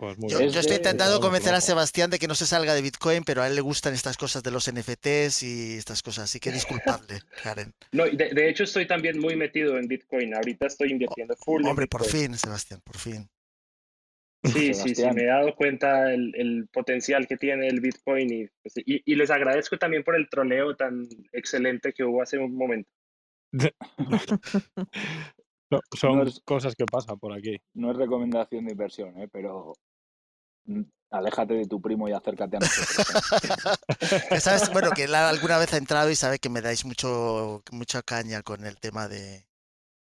Pues 0.00 0.16
muy 0.16 0.30
Yo, 0.30 0.38
bien. 0.38 0.48
Es 0.48 0.54
yo 0.54 0.60
estoy 0.60 0.76
de- 0.76 0.80
intentando 0.82 1.20
convencer 1.20 1.52
a. 1.54 1.60
Sebastián 1.60 2.08
de 2.08 2.18
que 2.18 2.26
no 2.26 2.34
se 2.34 2.46
salga 2.46 2.72
de 2.74 2.80
Bitcoin, 2.80 3.22
pero 3.22 3.42
a 3.42 3.46
él 3.46 3.54
le 3.54 3.60
gustan 3.60 3.92
estas 3.92 4.16
cosas 4.16 4.42
de 4.42 4.50
los 4.50 4.66
NFTs 4.72 5.42
y 5.42 5.76
estas 5.76 6.02
cosas, 6.02 6.24
así 6.24 6.40
que 6.40 6.50
disculpadle, 6.50 7.20
Karen. 7.44 7.74
No, 7.92 8.04
de, 8.06 8.30
de 8.30 8.48
hecho 8.48 8.64
estoy 8.64 8.86
también 8.86 9.18
muy 9.20 9.36
metido 9.36 9.76
en 9.76 9.86
Bitcoin. 9.88 10.34
Ahorita 10.34 10.68
estoy 10.68 10.92
invirtiendo 10.92 11.36
full 11.36 11.60
en 11.64 11.68
Hombre, 11.68 11.86
por 11.86 12.00
Bitcoin. 12.02 12.28
fin, 12.30 12.38
Sebastián, 12.38 12.80
por 12.82 12.96
fin. 12.96 13.28
Sí, 14.42 14.52
sí, 14.52 14.72
sí, 14.72 14.72
Sebastián. 14.72 15.14
me 15.16 15.22
he 15.24 15.26
dado 15.26 15.54
cuenta 15.54 16.14
el, 16.14 16.32
el 16.34 16.66
potencial 16.72 17.26
que 17.26 17.36
tiene 17.36 17.68
el 17.68 17.82
Bitcoin 17.82 18.32
y, 18.32 18.46
pues, 18.62 18.72
y, 18.78 19.02
y 19.04 19.14
les 19.16 19.30
agradezco 19.30 19.76
también 19.76 20.02
por 20.02 20.16
el 20.16 20.30
troleo 20.30 20.74
tan 20.76 21.06
excelente 21.32 21.92
que 21.92 22.04
hubo 22.04 22.22
hace 22.22 22.38
un 22.38 22.56
momento. 22.56 22.88
So- 25.70 25.80
Son 25.94 26.16
No 26.18 26.22
es- 26.24 26.40
cosas 26.40 26.74
que 26.74 26.84
pasan 26.86 27.18
por 27.18 27.32
aquí. 27.32 27.58
No 27.74 27.90
es 27.92 27.96
recomendación 27.98 28.64
de 28.64 28.72
inversión, 28.72 29.16
¿eh? 29.20 29.28
pero 29.30 29.74
aléjate 31.10 31.54
de 31.54 31.66
tu 31.66 31.80
primo 31.80 32.08
y 32.08 32.12
acércate 32.12 32.56
a 32.56 32.60
nosotros. 32.60 33.80
bueno, 34.72 34.90
que 34.90 35.04
él 35.04 35.14
alguna 35.14 35.58
vez 35.58 35.72
ha 35.74 35.76
entrado 35.76 36.10
y 36.10 36.16
sabe 36.16 36.38
que 36.38 36.48
me 36.48 36.60
dais 36.60 36.84
mucho, 36.84 37.62
mucha 37.72 38.02
caña 38.02 38.42
con 38.42 38.64
el 38.64 38.78
tema 38.78 39.08
de, 39.08 39.44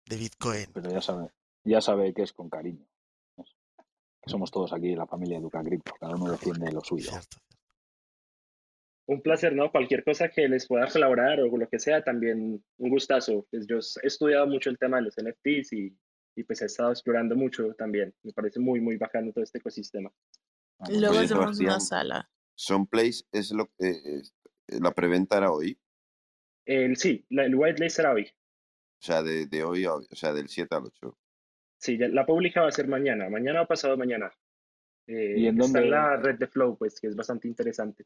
de 0.06 0.16
Bitcoin. 0.16 0.68
Pero 0.74 0.92
ya 0.92 1.02
sabe, 1.02 1.30
ya 1.64 1.82
sabe 1.82 2.14
que 2.14 2.24
es 2.24 2.34
con 2.34 2.50
cariño. 2.50 2.86
Que 3.38 4.30
somos 4.30 4.52
todos 4.52 4.74
aquí 4.74 4.96
la 4.96 5.08
familia 5.08 5.38
Educa 5.38 5.64
Cripto, 5.64 5.94
cada 6.00 6.16
uno 6.16 6.32
defiende 6.32 6.72
lo 6.72 6.82
suyo. 6.82 7.10
Cierto. 7.10 7.38
Un 9.08 9.22
placer, 9.22 9.56
¿no? 9.56 9.72
Cualquier 9.72 10.04
cosa 10.04 10.30
que 10.30 10.48
les 10.48 10.68
pueda 10.68 10.88
colaborar 10.88 11.40
o 11.40 11.58
lo 11.58 11.68
que 11.68 11.80
sea, 11.80 12.04
también 12.04 12.64
un 12.78 12.90
gustazo. 12.90 13.48
Pues 13.50 13.66
yo 13.66 13.78
he 13.78 14.08
estudiado 14.08 14.46
mucho 14.46 14.70
el 14.70 14.78
tema 14.78 14.98
de 14.98 15.04
los 15.04 15.16
NFTs 15.16 15.74
y, 15.74 15.98
y 16.36 16.44
pues 16.44 16.62
he 16.62 16.66
estado 16.66 16.92
explorando 16.92 17.36
mucho 17.36 17.74
también. 17.74 18.14
Me 18.22 18.34
parece 18.34 18.60
muy, 18.60 18.80
muy 18.80 18.98
bacano 18.98 19.32
todo 19.32 19.44
este 19.44 19.58
ecosistema. 19.58 20.12
Ah, 20.80 20.88
Luego 20.90 21.20
hacemos 21.20 21.60
una 21.60 21.80
sala. 21.80 22.30
Some 22.56 22.88
place 22.90 23.24
es 23.32 23.52
lo 23.52 23.66
que. 23.78 23.90
eh, 23.90 24.22
eh, 24.68 24.80
la 24.80 24.92
preventa 24.92 25.38
era 25.38 25.52
hoy. 25.52 25.78
El, 26.66 26.96
sí, 26.98 27.26
la- 27.30 27.46
el 27.46 27.56
whitelist 27.56 27.96
será 27.98 28.14
hoy. 28.14 28.24
O 28.26 29.02
sea, 29.02 29.24
de, 29.24 29.46
de 29.48 29.64
hoy, 29.64 29.86
a 29.86 29.94
hoy, 29.96 30.08
o 30.12 30.16
sea, 30.16 30.34
del 30.34 30.50
7 30.50 30.76
al 30.76 30.84
8. 30.86 31.18
Sí, 31.78 31.98
ya- 31.98 32.08
la 32.10 32.26
pública 32.26 32.62
va 32.62 32.68
a 32.68 32.72
ser 32.72 32.88
mañana, 32.88 33.30
mañana 33.30 33.62
o 33.62 33.68
pasado 33.68 33.98
mañana. 33.98 34.32
Eh, 35.08 35.36
¿Y 35.38 35.48
en 35.48 35.56
está 35.60 35.64
dónde? 35.80 35.80
en 35.88 35.92
la 35.92 36.18
red 36.18 36.38
de 36.38 36.48
Flow, 36.48 36.78
pues, 36.78 37.00
que 37.00 37.08
es 37.08 37.16
bastante 37.16 37.48
interesante. 37.48 38.06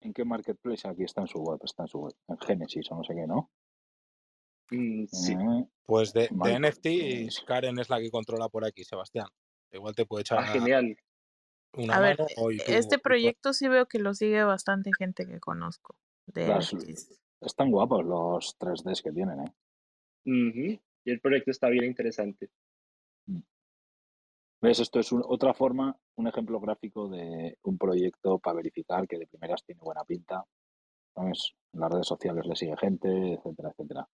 ¿En 0.00 0.12
qué 0.12 0.24
marketplace? 0.24 0.88
Aquí 0.88 1.04
está 1.04 1.20
en 1.20 1.26
su 1.28 1.38
web, 1.40 1.60
está 1.62 1.82
en 1.84 1.88
su 1.88 1.98
web. 2.00 2.14
En 2.28 2.38
Genesis 2.38 2.90
o 2.90 2.96
no 2.96 3.04
sé 3.04 3.14
qué, 3.14 3.26
¿no? 3.26 3.50
Mm, 4.70 5.04
sí. 5.06 5.32
Eh, 5.34 5.66
Pues 5.84 6.12
de, 6.12 6.22
de 6.22 7.24
pues- 7.26 7.40
Karen 7.46 7.78
es 7.78 7.90
la 7.90 8.00
que 8.00 8.10
controla 8.10 8.48
por 8.48 8.64
aquí, 8.64 8.82
Sebastián. 8.84 9.26
Igual 9.70 9.94
te 9.94 10.06
puede 10.06 10.22
echar 10.22 10.38
Ah, 10.38 10.46
genial. 10.46 10.96
Una 11.76 11.96
A 11.96 12.00
ver, 12.00 12.18
y 12.50 12.58
tú- 12.58 12.64
este 12.68 12.96
tú- 12.96 13.02
proyecto 13.02 13.52
sí 13.52 13.68
veo 13.68 13.86
que 13.86 13.98
lo 13.98 14.14
sigue 14.14 14.42
bastante 14.44 14.90
gente 14.96 15.26
que 15.26 15.40
conozco. 15.40 15.96
De 16.26 16.46
Las- 16.48 16.72
NFTs. 16.72 17.20
están 17.40 17.70
guapos 17.70 18.04
los 18.04 18.56
3Ds 18.58 19.02
que 19.02 19.12
tienen, 19.12 19.40
¿eh? 19.40 19.52
Y 21.04 21.10
el 21.10 21.20
proyecto 21.20 21.50
está 21.50 21.68
bien 21.68 21.84
interesante. 21.84 22.50
¿Ves? 24.60 24.78
Esto 24.78 25.00
es 25.00 25.10
un- 25.10 25.24
otra 25.26 25.54
forma, 25.54 25.96
un 26.16 26.28
ejemplo 26.28 26.60
gráfico 26.60 27.08
de 27.08 27.58
un 27.62 27.78
proyecto 27.78 28.38
para 28.38 28.54
verificar 28.58 29.08
que 29.08 29.18
de 29.18 29.26
primeras 29.26 29.64
tiene 29.64 29.80
buena 29.82 30.04
pinta. 30.04 30.44
¿Sabes? 31.14 31.52
En 31.72 31.80
las 31.80 31.90
redes 31.90 32.06
sociales 32.06 32.46
le 32.46 32.54
sigue 32.54 32.76
gente, 32.76 33.08
etcétera, 33.34 33.70
etcétera. 33.70 34.08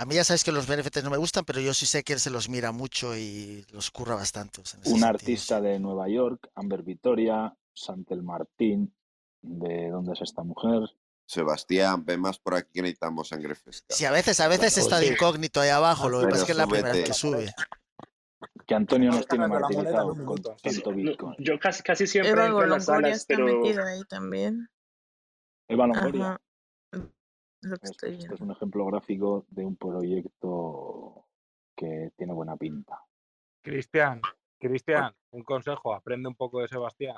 A 0.00 0.04
mí 0.04 0.14
ya 0.14 0.22
sabes 0.22 0.44
que 0.44 0.52
los 0.52 0.68
NFTs 0.68 1.02
no 1.02 1.10
me 1.10 1.16
gustan, 1.16 1.44
pero 1.44 1.60
yo 1.60 1.74
sí 1.74 1.84
sé 1.84 2.04
que 2.04 2.12
él 2.12 2.20
se 2.20 2.30
los 2.30 2.48
mira 2.48 2.70
mucho 2.70 3.16
y 3.16 3.66
los 3.72 3.90
curra 3.90 4.14
bastante. 4.14 4.60
o 4.60 4.64
sea, 4.64 4.78
en 4.78 4.82
ese 4.82 4.92
Un 4.94 5.00
sentido, 5.00 5.08
artista 5.08 5.60
de 5.60 5.80
Nueva 5.80 6.08
York, 6.08 6.48
Amber 6.54 6.84
Victoria, 6.84 7.52
Santel 7.74 8.22
Martín, 8.22 8.94
¿de 9.42 9.88
dónde 9.90 10.12
es 10.12 10.20
esta 10.20 10.44
mujer? 10.44 10.88
Sebastián, 11.26 12.04
ve 12.04 12.16
más 12.16 12.38
por 12.38 12.54
aquí 12.54 12.70
que 12.74 12.82
necesitamos 12.82 13.26
sangre 13.26 13.56
fresca. 13.56 13.86
Sí, 13.90 14.04
a 14.04 14.12
veces, 14.12 14.38
a 14.38 14.46
veces 14.46 14.78
está 14.78 15.00
de 15.00 15.08
incógnito 15.08 15.60
ahí 15.60 15.70
abajo, 15.70 16.08
lo 16.08 16.20
que 16.20 16.28
pasa 16.28 16.42
es 16.42 16.44
que 16.44 16.52
es 16.52 16.58
la 16.58 16.66
primera 16.68 16.92
vez 16.92 17.04
que 17.04 17.12
sube. 17.12 17.52
Que 18.68 18.74
Antonio 18.76 19.10
nos 19.10 19.26
tiene 19.26 19.48
martirizado 19.48 20.14
con 20.24 20.40
tanto 20.40 20.92
Bitcoin. 20.92 21.34
yo 21.40 21.58
casi, 21.58 21.82
casi 21.82 22.06
siempre 22.06 22.30
Eva 22.30 22.46
entro 22.46 22.62
en 22.62 22.70
las 22.70 22.86
Golongoria 22.86 23.16
salas, 23.16 23.20
está 23.22 23.34
pero 23.34 23.46
metida 23.46 23.88
ahí 23.88 24.02
también. 24.08 24.70
Eva 25.66 25.88
Longoria. 25.88 26.26
Ajá. 26.28 26.40
Es 27.62 27.70
lo 27.70 27.76
que 27.78 27.86
Esto, 27.86 28.06
estoy 28.06 28.18
esto 28.22 28.34
es 28.34 28.40
un 28.40 28.50
ejemplo 28.52 28.86
gráfico 28.86 29.44
de 29.50 29.64
un 29.64 29.76
proyecto 29.76 31.26
que 31.76 32.12
tiene 32.16 32.32
buena 32.32 32.56
pinta. 32.56 33.00
Cristian, 33.62 34.20
Cristian, 34.58 35.14
un 35.30 35.42
consejo, 35.42 35.92
aprende 35.94 36.28
un 36.28 36.34
poco 36.34 36.60
de 36.60 36.68
Sebastián. 36.68 37.16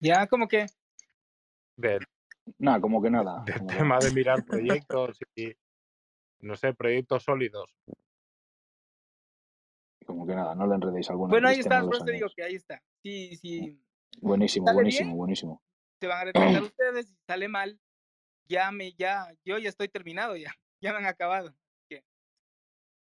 Ya, 0.00 0.26
como 0.26 0.48
que, 0.48 0.66
Del, 1.76 2.04
Nada, 2.58 2.80
como 2.80 3.00
que 3.00 3.10
nada. 3.10 3.42
del 3.44 3.54
que 3.66 3.76
tema 3.76 3.98
de 3.98 4.10
mirar 4.12 4.44
proyectos 4.46 5.18
y, 5.36 5.52
no 6.40 6.56
sé, 6.56 6.74
proyectos 6.74 7.22
sólidos. 7.24 7.74
Como 10.06 10.26
que 10.26 10.34
nada, 10.34 10.54
no 10.54 10.66
le 10.66 10.74
enredéis 10.74 11.08
alguna. 11.10 11.30
bueno, 11.30 11.48
ahí 11.48 11.60
está, 11.60 11.82
por 11.84 11.94
eso 11.94 12.04
te 12.04 12.12
digo 12.12 12.28
que 12.34 12.42
ahí 12.42 12.54
está. 12.56 12.82
Sí, 13.02 13.36
sí, 13.36 13.80
Buenísimo, 14.20 14.66
¿Sale 14.66 14.74
buenísimo, 14.76 15.08
bien? 15.10 15.18
buenísimo. 15.18 15.62
se 16.00 16.06
van 16.06 16.18
a 16.18 16.24
retrasar 16.32 16.62
ustedes, 16.62 17.08
si 17.08 17.16
sale 17.26 17.48
mal, 17.48 17.80
ya 18.48 18.70
me, 18.70 18.92
ya, 18.92 19.32
yo 19.44 19.58
ya 19.58 19.68
estoy 19.68 19.88
terminado 19.88 20.36
ya, 20.36 20.52
ya 20.80 20.92
me 20.92 20.98
han 20.98 21.06
acabado. 21.06 21.54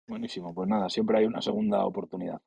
Buenísimo. 0.07 0.55
Pues 0.55 0.67
nada, 0.67 0.89
siempre 0.89 1.19
hay 1.19 1.25
una 1.25 1.41
segunda 1.41 1.85
oportunidad. 1.85 2.41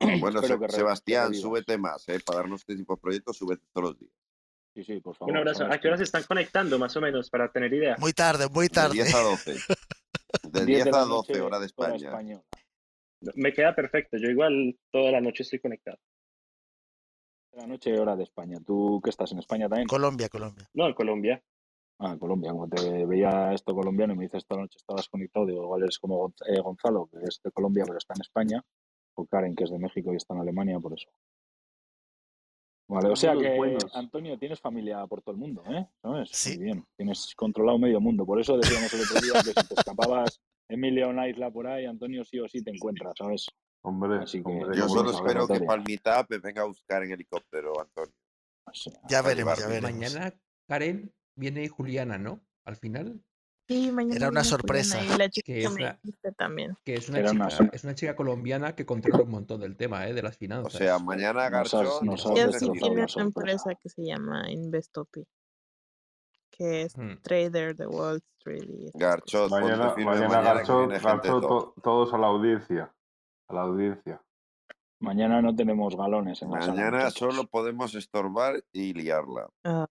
Bueno, 0.20 0.42
Se- 0.42 0.58
Sebastián, 0.68 1.32
súbete 1.34 1.78
más, 1.78 2.08
¿eh? 2.08 2.18
Para 2.24 2.38
darnos 2.40 2.60
este 2.62 2.74
tipo 2.76 2.94
de 2.96 3.00
proyectos, 3.00 3.36
súbete 3.36 3.64
todos 3.72 3.90
los 3.90 3.98
días. 4.00 4.12
Sí, 4.74 4.82
sí, 4.82 5.00
por 5.00 5.14
favor. 5.14 5.30
un 5.32 5.38
abrazo. 5.38 5.64
¿A 5.66 5.78
qué 5.78 5.86
horas 5.86 6.00
se 6.00 6.04
están 6.04 6.24
conectando, 6.24 6.76
más 6.78 6.96
o 6.96 7.00
menos, 7.00 7.30
para 7.30 7.52
tener 7.52 7.72
idea? 7.72 7.96
Muy 8.00 8.12
tarde, 8.12 8.48
muy 8.48 8.66
De 8.66 8.70
tarde. 8.74 8.94
10 8.94 9.14
a 9.14 9.18
12. 9.20 9.52
De 10.42 10.66
10 10.66 10.66
10 10.66 10.84
de 10.86 10.90
la 10.90 10.98
a 10.98 11.04
12, 11.04 11.32
noche, 11.32 11.40
hora 11.40 11.60
de 11.60 11.66
España. 11.66 12.42
Me 13.36 13.52
queda 13.52 13.74
perfecto. 13.74 14.16
Yo 14.18 14.28
igual 14.28 14.76
toda 14.90 15.12
la 15.12 15.20
noche 15.20 15.44
estoy 15.44 15.60
conectado. 15.60 15.98
De 17.52 17.58
la 17.60 17.66
noche, 17.68 17.96
hora 17.98 18.16
de 18.16 18.24
España. 18.24 18.58
¿Tú 18.66 19.00
qué 19.04 19.10
estás 19.10 19.30
en 19.30 19.38
España 19.38 19.68
también? 19.68 19.86
Colombia, 19.86 20.28
Colombia. 20.28 20.68
No, 20.74 20.88
en 20.88 20.94
Colombia. 20.94 21.40
Ah, 21.98 22.16
Colombia. 22.18 22.50
Como 22.50 22.68
te 22.68 23.06
veía 23.06 23.52
esto 23.52 23.74
colombiano 23.74 24.14
y 24.14 24.16
me 24.16 24.24
dices 24.24 24.38
esta 24.38 24.56
noche 24.56 24.76
estabas 24.76 25.08
conectado, 25.08 25.46
digo, 25.46 25.62
igual 25.62 25.82
eres 25.82 25.98
como 25.98 26.34
eh, 26.46 26.60
Gonzalo, 26.60 27.08
que 27.10 27.18
es 27.22 27.40
de 27.42 27.50
Colombia 27.52 27.84
pero 27.86 27.98
está 27.98 28.14
en 28.14 28.22
España, 28.22 28.64
o 29.14 29.26
Karen, 29.26 29.54
que 29.54 29.64
es 29.64 29.70
de 29.70 29.78
México 29.78 30.12
y 30.12 30.16
está 30.16 30.34
en 30.34 30.40
Alemania, 30.40 30.78
por 30.80 30.92
eso. 30.92 31.08
Vale, 32.86 33.08
o 33.08 33.16
sea 33.16 33.34
que, 33.34 33.56
buenos. 33.56 33.84
Antonio, 33.94 34.38
tienes 34.38 34.60
familia 34.60 35.06
por 35.06 35.22
todo 35.22 35.34
el 35.34 35.40
mundo, 35.40 35.62
¿eh? 35.70 35.86
¿Sabes? 36.02 36.28
Sí. 36.32 36.56
Muy 36.56 36.64
bien. 36.64 36.84
Tienes 36.96 37.32
controlado 37.34 37.78
medio 37.78 37.98
mundo. 38.00 38.26
Por 38.26 38.38
eso 38.40 38.58
decíamos 38.58 38.92
el 38.92 39.00
otro 39.00 39.20
día 39.22 39.32
que 39.42 39.60
si 39.60 39.68
te 39.68 39.74
escapabas 39.74 40.40
Emilio 40.68 41.06
a 41.06 41.08
una 41.08 41.26
isla 41.28 41.50
por 41.50 41.66
ahí, 41.66 41.86
Antonio 41.86 42.24
sí 42.24 42.38
o 42.40 42.48
sí 42.48 42.62
te 42.62 42.70
encuentras, 42.70 43.14
¿sabes? 43.16 43.46
Hombre, 43.82 44.18
Así 44.22 44.42
que 44.42 44.50
hombre, 44.50 44.76
Yo 44.76 44.88
solo 44.88 45.10
espero 45.10 45.46
que 45.46 45.54
Vitoria. 45.54 45.66
para 45.66 45.82
el 45.82 45.84
meetup 45.88 46.30
me 46.30 46.38
venga 46.38 46.62
a 46.62 46.66
buscar 46.66 47.02
en 47.04 47.12
helicóptero, 47.12 47.80
Antonio. 47.80 48.14
O 48.66 48.74
sea, 48.74 48.92
Ya 49.08 49.22
veremos, 49.22 49.58
ya 49.58 49.66
veremos. 49.66 49.90
Mañana, 49.92 50.34
Karen, 50.68 51.12
viene 51.36 51.68
Juliana, 51.68 52.18
¿no? 52.18 52.40
Al 52.64 52.76
final, 52.76 53.22
Sí, 53.66 53.90
mañana 53.90 54.16
Era 54.16 54.28
una 54.28 54.44
sorpresa. 54.44 55.02
Y 55.02 55.16
la 55.16 55.26
chica 55.30 55.46
que 55.46 55.64
es 55.64 55.74
dijiste 55.74 56.32
también. 56.32 56.76
que 56.84 56.96
es 56.96 57.08
una 57.08 57.20
Era 57.20 57.30
una 57.30 57.48
chica, 57.48 57.70
es 57.72 57.82
una 57.84 57.94
chica 57.94 58.14
colombiana 58.14 58.74
que 58.74 58.84
controla 58.84 59.22
un 59.24 59.30
montón 59.30 59.62
del 59.62 59.74
tema, 59.74 60.06
¿eh? 60.06 60.12
De 60.12 60.20
las 60.22 60.34
O 60.36 60.38
finanzas. 60.38 60.74
sea, 60.74 60.98
mañana 60.98 61.46
Ella 61.46 62.46
de 62.48 62.58
sí 62.58 62.70
tiene 62.72 63.06
una 63.16 63.22
empresa 63.22 63.74
que 63.74 63.88
se 63.88 64.04
llama 64.04 64.50
Investopi, 64.50 65.26
que 66.50 66.82
es 66.82 66.94
Hmm. 66.94 67.22
trader 67.22 67.74
de 67.74 67.86
Wall 67.86 68.22
Street 68.38 68.64
y. 68.68 68.90
Garchot, 68.98 69.50
Mañana, 69.50 69.94
mañana 69.96 70.42
Garchot, 70.42 70.90
Garchot, 71.02 71.40
to- 71.40 71.74
todos 71.82 72.12
a 72.12 72.18
la 72.18 72.26
audiencia. 72.26 72.94
A 73.48 73.54
la 73.54 73.62
audiencia. 73.62 74.22
Mañana 75.00 75.40
no 75.40 75.56
tenemos 75.56 75.96
galones 75.96 76.42
en 76.42 76.50
la 76.50 76.60
sala, 76.60 76.74
Mañana 76.74 77.10
solo 77.10 77.46
podemos 77.46 77.94
estorbar 77.94 78.62
y 78.72 78.92
liarla. 78.92 79.48
Ah, 79.64 79.86
No. 79.86 79.88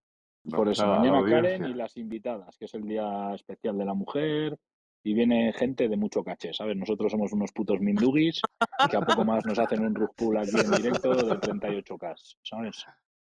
Por 0.49 0.69
eso, 0.69 0.85
mañana 0.87 1.23
Karen 1.23 1.65
y 1.65 1.73
las 1.73 1.95
invitadas, 1.97 2.57
que 2.57 2.65
es 2.65 2.73
el 2.73 2.83
día 2.83 3.33
especial 3.33 3.77
de 3.77 3.85
la 3.85 3.93
mujer, 3.93 4.57
y 5.05 5.13
viene 5.13 5.53
gente 5.53 5.87
de 5.87 5.97
mucho 5.97 6.23
caché, 6.23 6.53
¿sabes? 6.53 6.75
Nosotros 6.77 7.11
somos 7.11 7.31
unos 7.33 7.51
putos 7.51 7.79
mindugis 7.79 8.41
que 8.89 8.97
a 8.97 9.01
poco 9.01 9.23
más 9.25 9.45
nos 9.45 9.59
hacen 9.59 9.85
un 9.85 9.95
rug 9.95 10.13
pull 10.15 10.37
aquí 10.37 10.51
en 10.59 10.71
directo 10.71 11.13
de 11.15 11.39
38K, 11.39 12.35
¿sabes? 12.41 12.85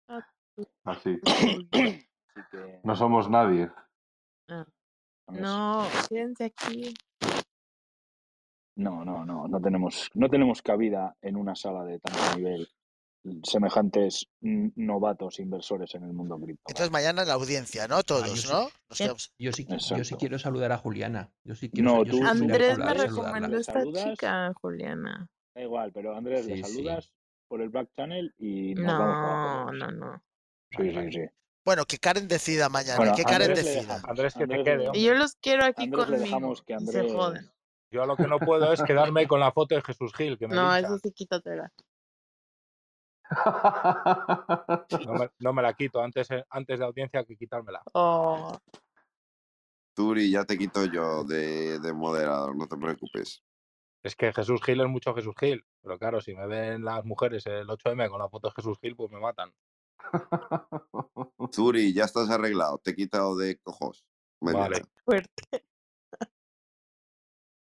ah, 0.10 0.22
Así. 0.86 1.20
Así 1.26 1.68
que, 2.52 2.80
No 2.84 2.96
somos 2.96 3.30
nadie. 3.30 3.70
ah. 4.50 4.66
No, 5.32 5.88
quédense 6.10 6.46
aquí. 6.46 6.94
No, 8.78 9.06
no, 9.06 9.26
no, 9.26 9.48
no 9.48 9.62
tenemos, 9.62 10.12
no 10.14 10.30
tenemos 10.30 10.62
cabida 10.62 11.16
en 11.22 11.38
una 11.38 11.56
sala 11.56 11.84
de 11.86 12.00
tanto 12.00 12.36
nivel 12.38 12.68
semejantes 13.44 14.28
novatos 14.42 15.40
inversores 15.40 15.94
en 15.96 16.04
el 16.04 16.14
mundo 16.14 16.38
cripto. 16.40 16.64
Entonces 16.68 16.92
mañana 16.92 17.26
la 17.26 17.34
audiencia, 17.34 17.88
¿no? 17.88 17.96
Ah, 17.96 18.00
yo 18.00 18.04
Todos, 18.04 18.40
sí, 18.42 18.48
¿no? 18.52 18.70
Yo 19.38 19.52
sí, 19.54 19.68
yo 20.10 20.18
quiero 20.18 20.40
saludar 20.40 20.72
a 20.72 20.78
Juliana. 20.78 21.32
Yo 21.44 21.56
sí 21.56 21.70
quiero, 21.70 21.90
No, 21.90 22.04
yo 22.04 22.12
tú, 22.12 22.18
sí 22.18 22.24
Andrés 22.24 22.78
me 22.78 22.94
recomendó 22.94 23.58
esta 23.58 23.84
chica, 23.94 24.54
Juliana. 24.56 25.28
Da 25.54 25.62
igual, 25.62 25.92
pero 25.94 26.16
Andrés, 26.16 26.46
le 26.46 26.62
saludas 26.62 27.12
por 27.48 27.62
el 27.62 27.70
back 27.70 27.90
channel 27.96 28.34
y 28.38 28.74
nos 28.76 28.98
vamos. 28.98 29.18
No, 29.22 29.72
no, 29.72 29.92
no. 29.92 30.24
Sí, 30.72 30.78
Vale, 30.78 30.90
sí, 30.90 30.96
vale. 30.96 31.12
sí. 31.12 31.22
Bueno, 31.64 31.86
que 31.86 31.98
Karen 31.98 32.28
decida 32.28 32.70
mañana, 32.70 32.98
Bueno, 32.98 33.16
que 33.16 33.24
Karen 33.24 33.50
Andrés 33.50 33.66
decida. 33.66 33.96
deja- 33.96 34.08
Andrés, 34.10 34.34
que 34.36 34.48
te 34.48 34.64
quede, 34.64 34.88
hombre. 34.88 35.00
Y 35.00 35.06
yo 35.06 35.14
los 35.16 35.36
quiero 35.36 35.66
aquí 35.66 35.84
Andrés 35.84 36.00
le 36.00 36.06
conmigo. 36.06 36.26
dejamos 36.26 36.62
que 36.62 36.74
y 36.74 36.76
Andrés... 36.76 37.08
se 37.08 37.14
joden. 37.14 37.52
Yo 37.92 38.06
lo 38.06 38.18
que 38.18 38.28
no 38.28 38.40
puedo 38.40 38.74
es 38.74 38.82
quedarme 38.84 39.28
con 39.28 39.40
la 39.40 39.52
foto 39.52 39.74
de 39.76 39.82
Jesús 39.82 40.14
Gil, 40.14 40.38
que 40.38 40.48
me 40.48 40.56
No, 40.56 40.76
eso 40.76 40.98
sí, 41.00 41.12
quítatela. 41.12 41.72
No 45.06 45.14
me, 45.14 45.30
no 45.40 45.54
me 45.54 45.62
la 45.62 45.74
quito 45.74 46.02
antes, 46.02 46.30
eh, 46.32 46.46
antes 46.50 46.80
de 46.80 46.86
audiencia 46.86 47.24
que 47.24 47.36
quitármela. 47.36 47.82
Oh, 47.94 48.58
Turi, 49.96 50.30
ya 50.30 50.44
te 50.44 50.58
quito 50.58 50.86
yo 50.86 51.24
de, 51.24 51.80
de 51.80 51.94
moderador, 51.94 52.56
no 52.56 52.68
te 52.68 52.76
preocupes. 52.76 53.42
Es 54.04 54.16
que 54.16 54.34
Jesús 54.34 54.62
Gil 54.62 54.82
es 54.82 54.88
mucho 54.88 55.16
Jesús 55.16 55.34
Gil. 55.40 55.66
Pero 55.82 55.98
claro, 55.98 56.22
si 56.22 56.36
me 56.36 56.46
ven 56.48 56.84
las 56.84 57.06
mujeres 57.06 57.46
el 57.48 57.68
8M 57.68 58.10
con 58.10 58.20
la 58.20 58.30
foto 58.30 58.50
de 58.50 58.54
Jesús 58.56 58.78
Gil, 58.80 58.96
pues 58.96 59.10
me 59.10 59.20
matan. 59.20 59.54
Turi, 61.52 61.94
ya 61.94 62.04
estás 62.04 62.30
arreglado, 62.30 62.78
te 62.80 62.92
he 62.92 62.96
quitado 62.96 63.38
de 63.38 63.58
cojos. 63.60 64.06
Vale. 64.42 64.84
fuerte. 65.06 65.66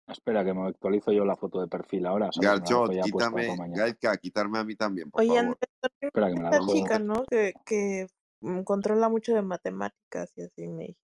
Espera, 0.07 0.45
que 0.45 0.53
me 0.53 0.67
actualizo 0.67 1.11
yo 1.11 1.25
la 1.25 1.35
foto 1.35 1.59
de 1.59 1.67
perfil 1.67 2.05
ahora. 2.05 2.29
puesta 2.31 3.03
quítame. 3.03 3.47
Gaizka, 3.75 4.17
quitarme 4.17 4.59
a 4.59 4.63
mí 4.63 4.75
también, 4.75 5.11
por 5.11 5.21
Oye, 5.21 5.35
favor. 5.35 5.57
También 5.81 6.01
Espera, 6.01 6.27
que 6.29 6.35
me 6.35 6.43
la 6.43 6.49
dejo. 6.51 6.73
chica, 6.73 6.99
¿no? 6.99 7.25
Que, 7.25 7.53
que 7.65 8.07
mm, 8.41 8.61
controla 8.61 9.09
mucho 9.09 9.33
de 9.33 9.41
matemáticas 9.41 10.31
y 10.37 10.43
así 10.43 10.67
me. 10.67 10.95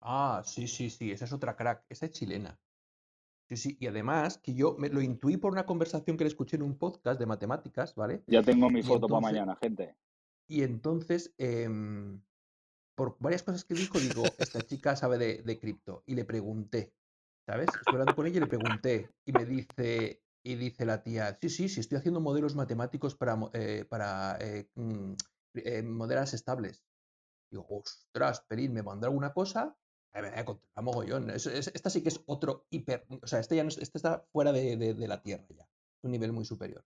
Ah, 0.00 0.42
sí, 0.46 0.66
sí, 0.66 0.88
sí, 0.88 1.10
esa 1.10 1.26
es 1.26 1.32
otra 1.32 1.56
crack, 1.56 1.84
esa 1.90 2.06
es 2.06 2.12
chilena. 2.12 2.58
Sí, 3.50 3.56
sí, 3.56 3.76
y 3.80 3.86
además 3.88 4.38
que 4.38 4.54
yo 4.54 4.76
me 4.78 4.88
lo 4.88 5.02
intuí 5.02 5.36
por 5.36 5.52
una 5.52 5.66
conversación 5.66 6.16
que 6.16 6.24
le 6.24 6.28
escuché 6.28 6.56
en 6.56 6.62
un 6.62 6.78
podcast 6.78 7.18
de 7.20 7.26
matemáticas, 7.26 7.94
¿vale? 7.96 8.22
Ya 8.28 8.42
tengo 8.42 8.70
mi 8.70 8.82
foto 8.82 9.08
para 9.08 9.20
mañana, 9.20 9.56
gente. 9.56 9.94
Y 10.46 10.62
entonces, 10.62 11.34
em, 11.36 12.22
por 12.94 13.16
varias 13.18 13.42
cosas 13.42 13.64
que 13.64 13.74
dijo, 13.74 13.98
digo, 13.98 14.22
esta 14.38 14.62
chica 14.62 14.96
sabe 14.96 15.18
de, 15.18 15.42
de 15.42 15.58
cripto. 15.58 16.02
Y 16.06 16.14
le 16.14 16.24
pregunté, 16.24 16.94
¿sabes? 17.50 17.68
Estoy 17.74 17.94
hablando 17.94 18.14
con 18.14 18.26
ella 18.26 18.36
y 18.36 18.40
le 18.40 18.46
pregunté. 18.46 19.10
Y 19.24 19.32
me 19.32 19.44
dice, 19.44 20.22
y 20.44 20.54
dice 20.54 20.84
la 20.84 21.02
tía, 21.02 21.36
sí, 21.40 21.48
sí, 21.50 21.68
sí, 21.68 21.80
estoy 21.80 21.98
haciendo 21.98 22.20
modelos 22.20 22.54
matemáticos 22.54 23.16
para, 23.16 23.36
eh, 23.54 23.84
para 23.88 24.36
eh, 24.40 24.68
mm, 24.76 25.12
eh, 25.54 25.82
modelos 25.82 26.32
estables. 26.32 26.84
Digo, 27.50 27.66
ostras, 27.68 28.42
Perín, 28.46 28.72
¿me 28.72 28.84
mandó 28.84 29.06
alguna 29.08 29.32
cosa? 29.32 29.76
A 30.12 30.20
ver, 30.20 30.32
controla 30.44 30.82
mogollón. 30.82 31.30
Es- 31.30 31.46
es- 31.46 31.72
esta 31.74 31.90
sí 31.90 32.02
que 32.02 32.10
es 32.10 32.22
otro 32.26 32.66
hiper. 32.70 33.04
O 33.22 33.26
sea, 33.26 33.40
esta 33.40 33.54
ya 33.56 33.64
no 33.64 33.68
es- 33.68 33.78
esta 33.78 33.98
está 33.98 34.24
fuera 34.32 34.52
de, 34.52 34.76
de- 34.76 34.94
de 34.94 35.08
la 35.08 35.20
Tierra 35.20 35.46
ya. 35.50 35.64
Es 35.64 36.04
un 36.04 36.12
nivel 36.12 36.32
muy 36.32 36.44
superior. 36.44 36.84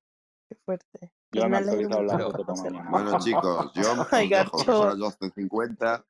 Qué 0.48 0.56
fuerte. 0.64 1.12
Yo 1.32 1.46
me 1.48 1.58
actualizado 1.58 2.02
la 2.04 2.18
foto. 2.30 2.44
Bueno, 2.90 3.18
chicos, 3.18 3.70
yo 3.74 3.92
os 4.00 4.12
Ay, 4.12 4.28
dejo, 4.30 4.58
que 4.58 4.64
son 4.64 4.98
Garchot. 4.98 4.98
las 4.98 5.20
12.50. 5.20 6.04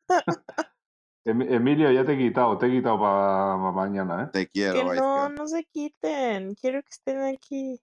Em- 1.26 1.40
Emilio, 1.54 1.90
ya 1.90 2.04
te 2.04 2.12
he 2.12 2.18
quitado, 2.18 2.58
te 2.58 2.66
he 2.66 2.70
quitado 2.70 2.98
para 3.00 3.56
mañana, 3.72 4.24
¿eh? 4.24 4.26
Te 4.32 4.48
quiero, 4.48 4.90
Que 4.90 5.00
no, 5.00 5.28
no 5.30 5.48
se 5.48 5.64
quiten. 5.64 6.54
Quiero 6.54 6.82
que 6.82 6.90
estén 6.90 7.22
aquí. 7.22 7.80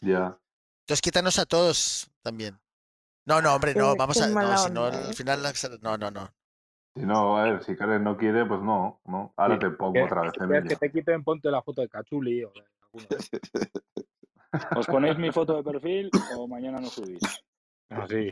Ya. 0.00 0.38
Entonces 0.82 1.02
quítanos 1.02 1.38
a 1.38 1.44
todos 1.46 2.10
también. 2.22 2.58
No, 3.26 3.42
no, 3.42 3.54
hombre, 3.54 3.74
no, 3.74 3.92
Qué- 3.92 3.98
vamos 3.98 4.16
qué 4.16 4.24
a. 4.24 4.28
No, 4.28 4.56
si 4.56 4.70
no, 4.70 4.86
al 4.86 5.10
¿eh? 5.10 5.12
final. 5.12 5.42
la- 5.42 5.52
No, 5.82 5.98
no, 5.98 6.10
no. 6.10 6.30
Si 6.94 7.04
no, 7.04 7.36
a 7.36 7.44
ver, 7.44 7.62
si 7.64 7.76
Karen 7.76 8.02
no 8.02 8.16
quiere, 8.16 8.44
pues 8.46 8.60
no, 8.62 9.00
no. 9.04 9.32
Ahora 9.36 9.54
Sí, 9.54 9.60
te 9.60 9.70
pongo 9.70 9.92
que- 9.92 10.02
otra 10.02 10.22
vez, 10.22 10.32
si 10.32 10.38
quieres 10.40 10.50
que 10.52 10.58
Emilio. 10.58 10.78
te 10.78 10.90
quiten, 10.90 11.22
ponte 11.24 11.50
la 11.50 11.62
foto 11.62 11.82
de 11.82 11.88
Cachuli 11.88 12.42
o 12.44 12.50
de 12.52 12.64
alguno. 12.82 13.08
¿Os 14.78 14.86
ponéis 14.86 15.18
mi 15.18 15.30
foto 15.30 15.56
de 15.56 15.62
perfil 15.62 16.10
o 16.32 16.48
mañana 16.48 16.80
no 16.80 16.88
subís? 16.88 17.22
Así. 17.90 18.30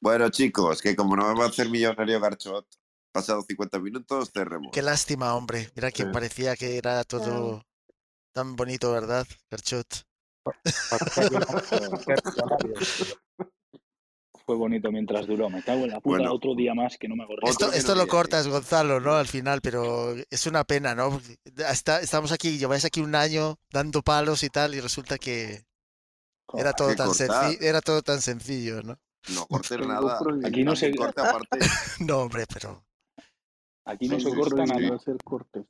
Bueno, 0.00 0.28
chicos, 0.30 0.82
que 0.82 0.96
como 0.96 1.16
no 1.16 1.28
me 1.32 1.38
va 1.38 1.46
a 1.46 1.48
hacer 1.48 1.68
millonario 1.68 2.20
Garchot, 2.20 2.66
pasado 3.12 3.42
50 3.42 3.78
minutos, 3.78 4.30
cerremos. 4.32 4.70
Qué 4.72 4.82
lástima, 4.82 5.34
hombre. 5.34 5.70
Mira 5.74 5.90
que 5.90 6.04
Sí. 6.04 6.08
parecía 6.12 6.56
que 6.56 6.76
era 6.76 7.04
todo 7.04 7.62
tan 8.32 8.56
bonito, 8.56 8.92
¿verdad, 8.92 9.26
Garchot? 9.50 9.86
Fue 14.46 14.56
bonito 14.56 14.90
mientras 14.90 15.26
duró. 15.26 15.50
Me 15.50 15.62
cago 15.62 15.84
en 15.84 15.90
la 15.90 16.00
puta 16.00 16.16
Bueno. 16.18 16.32
otro 16.32 16.54
día 16.54 16.74
más 16.74 16.96
que 16.96 17.08
no 17.08 17.16
me 17.16 17.24
Otro 17.24 17.36
Esto, 17.42 17.70
que 17.70 17.76
esto 17.76 17.94
no 17.94 18.02
lo 18.02 18.08
cortas, 18.08 18.48
Gonzalo, 18.48 19.00
¿no? 19.00 19.14
Al 19.14 19.26
final, 19.26 19.60
pero 19.60 20.14
es 20.30 20.46
una 20.46 20.64
pena, 20.64 20.94
¿no? 20.94 21.20
Hasta, 21.66 22.00
estamos 22.00 22.32
aquí, 22.32 22.56
lleváis 22.56 22.84
aquí 22.84 23.00
un 23.00 23.14
año 23.14 23.58
dando 23.70 24.02
palos 24.02 24.42
y 24.42 24.48
tal, 24.48 24.74
y 24.74 24.80
resulta 24.80 25.18
que 25.18 25.64
era 26.56 26.72
todo 26.72 26.88
¿Qué 26.88 26.94
tan 26.94 27.08
cortar? 27.08 27.28
sencillo, 27.28 27.68
era 27.68 27.80
todo 27.80 28.02
tan 28.02 28.22
sencillo, 28.22 28.82
¿no? 28.82 28.98
No 29.34 29.46
cortes 29.46 29.78
nada. 29.86 30.18
Aquí 30.44 30.64
no 30.64 30.74
se- 30.76 30.94
corte 30.94 31.20
aparte. 31.20 31.58
No, 32.00 32.18
hombre, 32.18 32.44
pero 32.52 32.84
Aquí 33.84 34.06
no 34.08 34.16
Sí, 34.16 34.24
se 34.26 34.30
sí, 34.30 34.36
corta 34.36 34.66
sí, 34.66 34.72
nada. 34.72 34.80
sí. 34.88 34.94
hacer 34.94 35.16
cortes. 35.24 35.66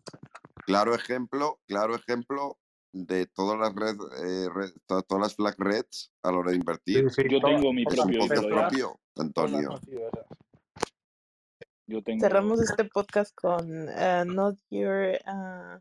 Claro 0.66 0.94
ejemplo, 0.94 1.60
claro 1.66 1.94
ejemplo 1.94 2.58
de 2.92 3.26
todas 3.26 3.58
las 3.58 3.74
red, 3.74 3.96
eh, 4.24 4.48
red- 4.52 4.72
todas 5.06 5.20
las 5.20 5.34
flag 5.36 5.54
reds 5.58 6.12
a 6.22 6.32
la 6.32 6.38
hora 6.38 6.50
de 6.50 6.56
invertir. 6.56 7.08
Sí, 7.10 7.22
sí, 7.22 7.28
Yo 7.30 7.40
tengo 7.40 7.72
mi 7.72 7.84
todas 7.84 8.08
Es 8.08 8.16
un 8.16 8.28
propio, 8.28 8.48
propio, 8.48 9.00
Antonio. 9.16 9.80
Yo 11.86 12.02
tengo. 12.02 12.20
Cerramos 12.20 12.60
este 12.60 12.84
podcast 12.84 13.34
con 13.34 13.88
eh, 13.88 14.24
Not 14.26 14.58
Your. 14.70 15.18
ah, 15.26 15.80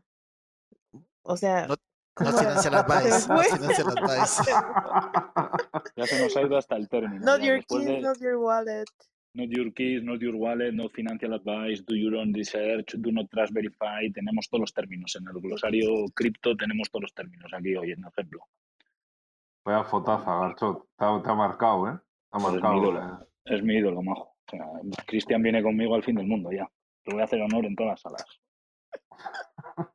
o 1.22 1.36
sea. 1.36 1.66
No- 1.66 1.76
¿cómo 1.76 1.87
no 2.20 2.32
financial 2.32 2.74
advice, 2.82 3.28
no 3.28 3.36
fue. 3.36 3.44
financial 3.46 3.88
advice. 3.96 4.42
Ya 5.96 6.06
se 6.06 6.22
nos 6.22 6.36
ha 6.36 6.42
ido 6.42 6.56
hasta 6.56 6.76
el 6.76 6.88
término. 6.88 7.24
Not 7.24 7.40
ya. 7.40 7.46
your 7.46 7.64
keys, 7.64 7.86
de 7.86 8.00
not 8.00 8.18
your 8.20 8.36
wallet. 8.38 8.88
not 9.34 9.48
your 9.50 9.72
keys, 9.72 10.02
not 10.02 10.20
your 10.20 10.34
wallet, 10.34 10.72
no 10.74 10.88
financial 10.88 11.32
advice, 11.34 11.82
do 11.86 11.94
your 11.94 12.16
own 12.16 12.32
research, 12.32 12.94
do 12.98 13.12
not 13.12 13.28
trust 13.30 13.52
verify. 13.52 14.10
Tenemos 14.12 14.48
todos 14.48 14.60
los 14.62 14.72
términos. 14.74 15.14
En 15.16 15.26
el 15.28 15.40
glosario 15.40 16.06
cripto 16.14 16.56
tenemos 16.56 16.90
todos 16.90 17.02
los 17.02 17.14
términos 17.14 17.52
aquí 17.52 17.76
hoy 17.76 17.92
en 17.92 18.04
ejemplo. 18.04 18.40
Vaya 19.64 19.84
fotaza, 19.84 20.38
Garchot. 20.40 20.86
Te 20.96 21.04
ha, 21.04 21.22
te 21.22 21.30
ha 21.30 21.34
marcado, 21.34 21.88
¿eh? 21.88 21.98
Te 22.30 22.38
ha 22.38 22.40
Pues 22.40 22.54
es 22.54 22.62
mi 22.62 22.78
ídolo. 22.78 23.00
eh. 23.00 23.26
Es 23.44 23.62
mi 23.62 23.74
ídolo, 23.76 24.02
majo. 24.02 24.34
O 24.46 24.50
sea, 24.50 24.64
Cristian 25.06 25.42
viene 25.42 25.62
conmigo 25.62 25.94
al 25.94 26.02
fin 26.02 26.16
del 26.16 26.26
mundo 26.26 26.50
ya. 26.50 26.66
Le 27.04 27.12
voy 27.12 27.20
a 27.20 27.24
hacer 27.24 27.40
honor 27.42 27.64
en 27.66 27.76
todas 27.76 27.92
las 27.92 28.00
salas. 28.00 28.40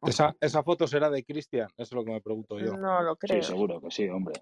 Esa, 0.04 0.36
esa 0.42 0.64
foto 0.64 0.88
será 0.88 1.10
de 1.10 1.24
Cristian, 1.24 1.68
eso 1.78 1.84
es 1.84 1.92
lo 1.94 2.04
que 2.04 2.12
me 2.12 2.22
pregunto 2.22 2.60
yo. 2.60 2.78
No 2.78 3.02
lo 3.02 3.16
creo. 3.16 3.42
Sí, 3.42 3.48
seguro 3.48 3.80
que 3.82 3.92
sí, 3.92 4.08
hombre. 4.10 4.34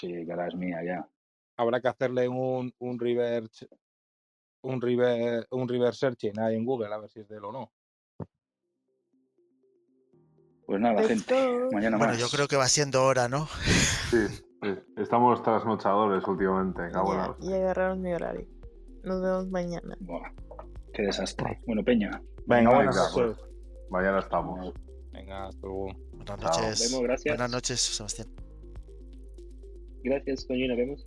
Sí, 0.00 0.24
que 0.24 0.30
ahora 0.30 0.48
es 0.48 0.54
mía 0.54 0.78
ya. 0.84 1.08
Habrá 1.56 1.80
que 1.80 1.88
hacerle 1.88 2.28
un, 2.28 2.72
un 2.78 2.98
reverse 2.98 3.68
un 4.62 4.80
reverse, 4.80 5.46
un 5.50 5.68
reverse 5.68 5.98
searching 6.00 6.38
ahí 6.38 6.56
en 6.56 6.64
Google 6.64 6.92
a 6.92 6.98
ver 6.98 7.10
si 7.10 7.20
es 7.20 7.28
de 7.28 7.36
él 7.36 7.44
o 7.44 7.52
no. 7.52 7.72
Pues 10.66 10.80
nada, 10.80 11.02
gente. 11.02 11.34
Mañana 11.72 11.96
Bueno, 11.96 12.12
más. 12.12 12.20
yo 12.20 12.28
creo 12.28 12.46
que 12.46 12.56
va 12.56 12.68
siendo 12.68 13.02
hora, 13.02 13.26
¿no? 13.28 13.46
Sí, 14.10 14.28
sí. 14.28 14.74
Estamos 14.96 15.42
trasnochadores 15.42 16.26
últimamente. 16.28 16.82
Ya, 16.92 17.34
ya 17.40 17.56
agarraron 17.56 18.02
mi 18.02 18.12
horario. 18.12 18.46
Nos 19.02 19.22
vemos 19.22 19.48
mañana. 19.48 19.96
Buah, 20.00 20.30
qué 20.92 21.04
desastre. 21.04 21.62
Bueno, 21.66 21.82
Peña. 21.82 22.20
Venga, 22.46 22.74
buenas 22.74 23.10
pues, 23.14 23.38
mañana 23.90 24.20
estamos. 24.20 24.72
Venga, 25.12 25.48
hasta 25.48 25.66
luego. 25.66 25.92
Buenas 26.12 26.26
Chao. 26.26 26.36
noches. 26.36 26.80
Nos 26.80 26.90
vemos, 26.90 27.02
gracias. 27.02 27.36
Buenas 27.36 27.50
noches, 27.50 27.80
Sebastián. 27.80 28.28
Gracias, 30.04 30.46
Toño, 30.46 30.68
nos 30.68 30.76
vemos. 30.76 31.06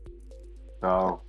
Chao. 0.82 1.24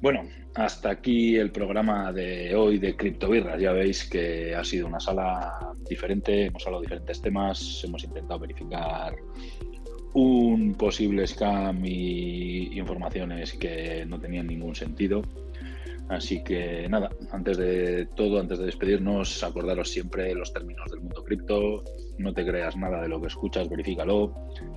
Bueno, 0.00 0.28
hasta 0.54 0.90
aquí 0.90 1.36
el 1.36 1.50
programa 1.50 2.12
de 2.12 2.54
hoy 2.54 2.78
de 2.78 2.96
Criptobirras. 2.96 3.60
Ya 3.60 3.72
veis 3.72 4.08
que 4.08 4.54
ha 4.54 4.62
sido 4.62 4.86
una 4.86 5.00
sala 5.00 5.72
diferente, 5.88 6.46
hemos 6.46 6.64
hablado 6.66 6.82
de 6.82 6.86
diferentes 6.86 7.22
temas, 7.22 7.82
hemos 7.82 8.04
intentado 8.04 8.40
verificar 8.40 9.16
un 10.12 10.74
posible 10.74 11.26
scam 11.26 11.84
y 11.84 12.78
informaciones 12.78 13.54
que 13.54 14.04
no 14.06 14.20
tenían 14.20 14.46
ningún 14.46 14.74
sentido. 14.74 15.22
Así 16.08 16.42
que 16.44 16.88
nada, 16.88 17.10
antes 17.32 17.58
de 17.58 18.06
todo, 18.14 18.40
antes 18.40 18.58
de 18.58 18.66
despedirnos, 18.66 19.42
acordaros 19.42 19.90
siempre 19.90 20.34
los 20.34 20.52
términos 20.52 20.90
del 20.90 21.00
mundo 21.00 21.24
cripto, 21.24 21.82
no 22.18 22.32
te 22.32 22.46
creas 22.46 22.76
nada 22.76 23.02
de 23.02 23.08
lo 23.08 23.20
que 23.20 23.26
escuchas, 23.26 23.68
verifícalo, 23.68 24.32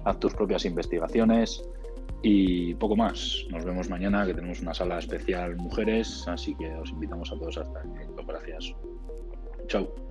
haz 0.06 0.20
tus 0.20 0.34
propias 0.34 0.66
investigaciones 0.66 1.64
y 2.24 2.74
poco 2.76 2.96
más. 2.96 3.46
Nos 3.50 3.64
vemos 3.64 3.90
mañana 3.90 4.26
que 4.26 4.34
tenemos 4.34 4.62
una 4.62 4.74
sala 4.74 5.00
especial 5.00 5.56
mujeres, 5.56 6.28
así 6.28 6.56
que 6.56 6.68
os 6.74 6.90
invitamos 6.90 7.32
a 7.32 7.36
todos 7.36 7.58
hasta 7.58 7.82
el 7.82 7.90
Gracias. 8.26 8.76
Chao. 9.68 10.09